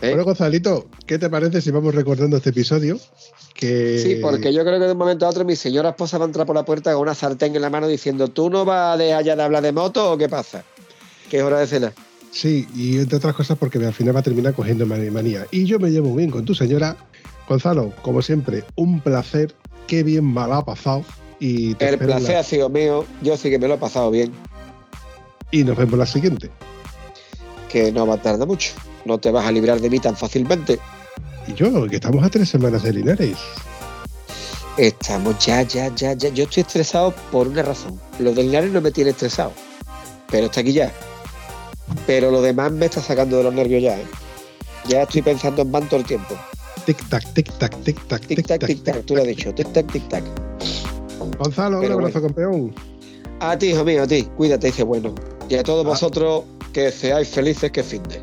¿Eh? 0.00 0.10
Bueno, 0.10 0.24
Gonzalito, 0.24 0.86
¿qué 1.06 1.18
te 1.18 1.28
parece 1.28 1.60
si 1.60 1.70
vamos 1.70 1.94
recordando 1.94 2.36
este 2.36 2.50
episodio? 2.50 2.98
Que... 3.54 3.98
Sí, 3.98 4.18
porque 4.22 4.52
yo 4.52 4.62
creo 4.64 4.78
que 4.78 4.86
de 4.86 4.92
un 4.92 4.98
momento 4.98 5.26
a 5.26 5.28
otro 5.28 5.44
mi 5.44 5.56
señora 5.56 5.90
esposa 5.90 6.18
va 6.18 6.24
a 6.24 6.28
entrar 6.28 6.46
por 6.46 6.54
la 6.54 6.64
puerta 6.64 6.92
con 6.92 7.02
una 7.02 7.14
sartén 7.14 7.56
en 7.56 7.62
la 7.62 7.70
mano 7.70 7.88
diciendo, 7.88 8.28
¿tú 8.28 8.48
no 8.48 8.64
vas 8.64 8.94
a 8.94 8.96
dejar 8.96 9.24
ya 9.24 9.34
de 9.34 9.42
hablar 9.42 9.62
de 9.62 9.72
moto 9.72 10.12
o 10.12 10.16
qué 10.18 10.28
pasa? 10.28 10.62
Que 11.28 11.38
es 11.38 11.42
hora 11.42 11.58
de 11.58 11.66
cenar. 11.66 11.92
Sí, 12.30 12.68
y 12.76 12.98
entre 12.98 13.16
otras 13.16 13.34
cosas 13.34 13.58
porque 13.58 13.78
al 13.84 13.92
final 13.92 14.14
va 14.14 14.20
a 14.20 14.22
terminar 14.22 14.54
cogiendo 14.54 14.86
manía. 14.86 15.46
Y 15.50 15.64
yo 15.64 15.80
me 15.80 15.90
llevo 15.90 16.14
bien 16.14 16.30
con 16.30 16.44
tu 16.44 16.54
señora. 16.54 16.96
Gonzalo, 17.48 17.92
como 18.02 18.22
siempre, 18.22 18.62
un 18.76 19.00
placer. 19.00 19.54
Qué 19.88 20.02
bien 20.04 20.32
me 20.32 20.46
la 20.46 20.58
ha 20.58 20.64
pasado. 20.64 21.04
Y 21.40 21.74
te 21.74 21.88
El 21.88 21.98
la- 21.98 22.06
placer 22.06 22.36
ha 22.36 22.42
sido 22.44 22.68
mío, 22.68 23.04
yo 23.22 23.36
sí 23.36 23.48
que 23.50 23.58
me 23.58 23.66
lo 23.66 23.74
he 23.74 23.78
pasado 23.78 24.10
bien, 24.10 24.30
Y 25.50 25.64
nos 25.64 25.76
vemos 25.76 25.98
la 25.98 26.06
siguiente. 26.06 26.50
que 27.70 27.90
no 27.92 28.06
va 28.06 28.14
a 28.14 28.22
tardar 28.22 28.46
mucho. 28.46 28.72
No 29.08 29.16
te 29.16 29.30
vas 29.30 29.46
a 29.46 29.50
librar 29.50 29.80
de 29.80 29.88
mí 29.88 29.98
tan 30.00 30.14
fácilmente. 30.14 30.78
Y 31.46 31.54
yo, 31.54 31.86
que 31.86 31.96
estamos 31.96 32.22
a 32.22 32.28
tres 32.28 32.50
semanas 32.50 32.82
de 32.82 32.92
Linares. 32.92 33.38
Estamos 34.76 35.38
ya, 35.38 35.62
ya, 35.62 35.88
ya, 35.94 36.12
ya. 36.12 36.28
Yo 36.28 36.44
estoy 36.44 36.60
estresado 36.60 37.14
por 37.32 37.48
una 37.48 37.62
razón. 37.62 37.98
Lo 38.18 38.34
del 38.34 38.48
Linares 38.48 38.70
no 38.70 38.82
me 38.82 38.90
tiene 38.90 39.12
estresado. 39.12 39.52
Pero 40.30 40.44
está 40.44 40.60
aquí 40.60 40.74
ya. 40.74 40.92
Pero 42.06 42.30
lo 42.30 42.42
demás 42.42 42.70
me 42.70 42.84
está 42.84 43.00
sacando 43.00 43.38
de 43.38 43.44
los 43.44 43.54
nervios 43.54 43.82
ya, 43.82 43.98
¿eh? 43.98 44.04
Ya 44.86 45.04
estoy 45.04 45.22
pensando 45.22 45.62
en 45.62 45.72
van 45.72 45.88
todo 45.88 46.00
el 46.00 46.06
tiempo. 46.06 46.34
Tic-tac, 46.84 47.32
tic-tac, 47.32 47.82
tic-tac, 47.82 48.26
Tic-tac, 48.26 48.66
tic-tac. 48.66 49.06
Tú 49.06 49.16
lo 49.16 49.22
has 49.22 49.28
dicho. 49.28 49.54
Tic-tac, 49.54 49.86
tic-tac. 49.90 50.22
Gonzalo, 51.38 51.76
un 51.76 51.82
Pero 51.82 51.94
abrazo, 51.94 52.20
campeón. 52.20 52.74
A 53.40 53.56
ti, 53.56 53.68
hijo 53.68 53.84
mío, 53.84 54.02
a 54.02 54.06
ti. 54.06 54.28
Cuídate, 54.36 54.66
dice 54.66 54.82
bueno. 54.82 55.14
Y 55.48 55.54
a 55.54 55.62
todos 55.62 55.86
vosotros, 55.86 56.44
que 56.74 56.92
seáis 56.92 57.30
felices 57.30 57.72
que 57.72 57.82
finde. 57.82 58.22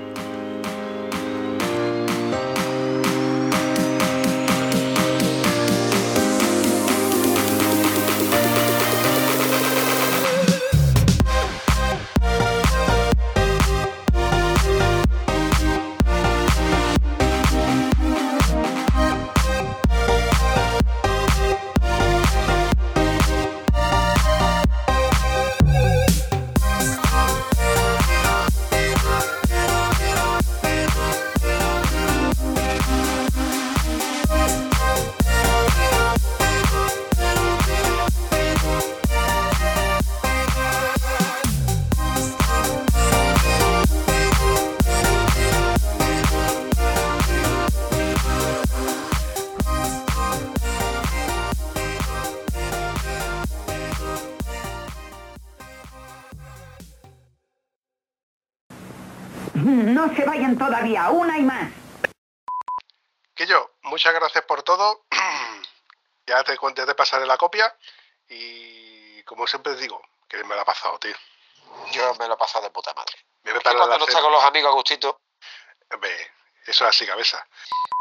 Ya 66.43 66.57
te, 66.57 66.73
ya 66.75 66.85
te 66.85 66.95
pasaré 66.95 67.25
la 67.25 67.37
copia. 67.37 67.75
Y 68.27 69.23
como 69.23 69.47
siempre 69.47 69.75
digo, 69.75 70.01
que 70.27 70.43
me 70.43 70.55
la 70.55 70.61
ha 70.61 70.65
pasado, 70.65 70.97
tío. 70.99 71.15
Yo 71.91 72.13
me 72.15 72.27
lo 72.27 72.35
he 72.35 72.37
pasado 72.37 72.63
de 72.63 72.71
puta 72.71 72.93
madre. 72.93 73.13
Me 73.43 73.51
Y 73.51 73.59
para 73.59 73.77
cuando 73.77 73.97
no 73.97 74.05
está 74.05 74.21
con 74.21 74.31
los 74.31 74.43
amigos 74.43 74.71
a 74.71 74.75
gustito, 74.75 75.21
Hombre, 75.93 76.31
eso 76.65 76.85
es 76.85 76.89
así, 76.89 77.05
cabeza. 77.05 77.45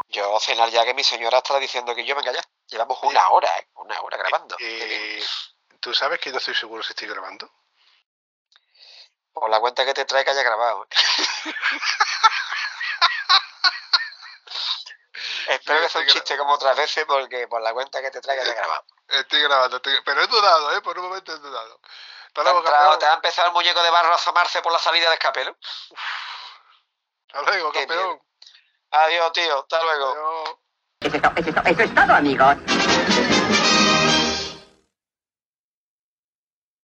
yo 0.09 0.39
cenar 0.41 0.71
ya 0.71 0.85
que 0.85 0.95
mi 0.95 1.03
señora 1.03 1.39
está 1.39 1.59
diciendo 1.59 1.95
que 1.95 2.05
yo 2.05 2.15
venga 2.15 2.33
ya. 2.33 2.43
Llevamos 2.69 2.99
una 3.03 3.29
hora, 3.31 3.49
¿eh? 3.59 3.69
Una 3.75 4.01
hora 4.01 4.17
grabando. 4.17 4.57
Qué 4.57 4.65
bien. 4.65 5.21
Eh, 5.21 5.27
¿Tú 5.81 5.93
sabes 5.95 6.21
que 6.21 6.31
no 6.31 6.39
estoy 6.39 6.55
seguro 6.55 6.83
si 6.83 6.91
estoy 6.91 7.09
grabando? 7.09 7.51
Por 9.33 9.51
la 9.51 9.61
cuenta 9.61 9.85
que 9.85 9.95
te 9.95 10.05
trae 10.05 10.25
que 10.25 10.31
haya 10.31 10.43
grabado. 10.43 10.87
¿eh? 11.47 11.55
Espero 15.49 15.81
que 15.81 15.89
sea 15.89 16.01
un 16.01 16.07
chiste 16.09 16.37
como 16.37 16.53
otras 16.55 16.77
veces 16.77 17.05
porque 17.07 17.47
por 17.49 17.61
la 17.63 17.73
cuenta 17.73 18.01
que 18.03 18.11
te 18.11 18.21
trae 18.21 18.37
que 18.37 18.43
haya 18.43 18.55
grabado. 18.55 18.85
Estoy 19.09 19.43
grabando, 19.43 19.77
estoy- 19.77 19.99
pero 20.05 20.23
he 20.23 20.27
dudado, 20.27 20.73
¿eh? 20.77 20.81
Por 20.81 20.99
un 20.99 21.07
momento 21.07 21.33
he 21.33 21.39
dudado. 21.39 21.81
Hasta 22.29 22.43
Te 22.45 22.51
entrado- 22.51 22.63
campeón. 22.63 22.99
te 23.01 23.07
ha 23.07 23.15
empezado 23.15 23.49
el 23.49 23.55
muñeco 23.55 23.83
de 23.83 23.91
barro 23.91 24.13
a 24.13 24.15
asomarse 24.17 24.63
por 24.63 24.73
la 24.73 24.79
salida 24.79 25.09
de 25.09 25.15
escape, 25.15 25.45
¿no? 25.45 25.57
Hasta 27.33 27.51
luego, 27.51 27.73
Qué 27.73 27.87
campeón. 27.87 28.23
Adiós, 28.93 29.33
tío. 29.33 29.59
Hasta 29.61 29.83
luego. 29.83 30.61
Eso 31.01 31.17
es 31.17 31.23
to- 31.23 31.33
eso 31.37 31.49
es 31.49 31.55
to- 31.55 31.63
eso 31.65 31.83
es 31.83 31.95
todo, 31.95 32.15
amigos. 32.15 32.57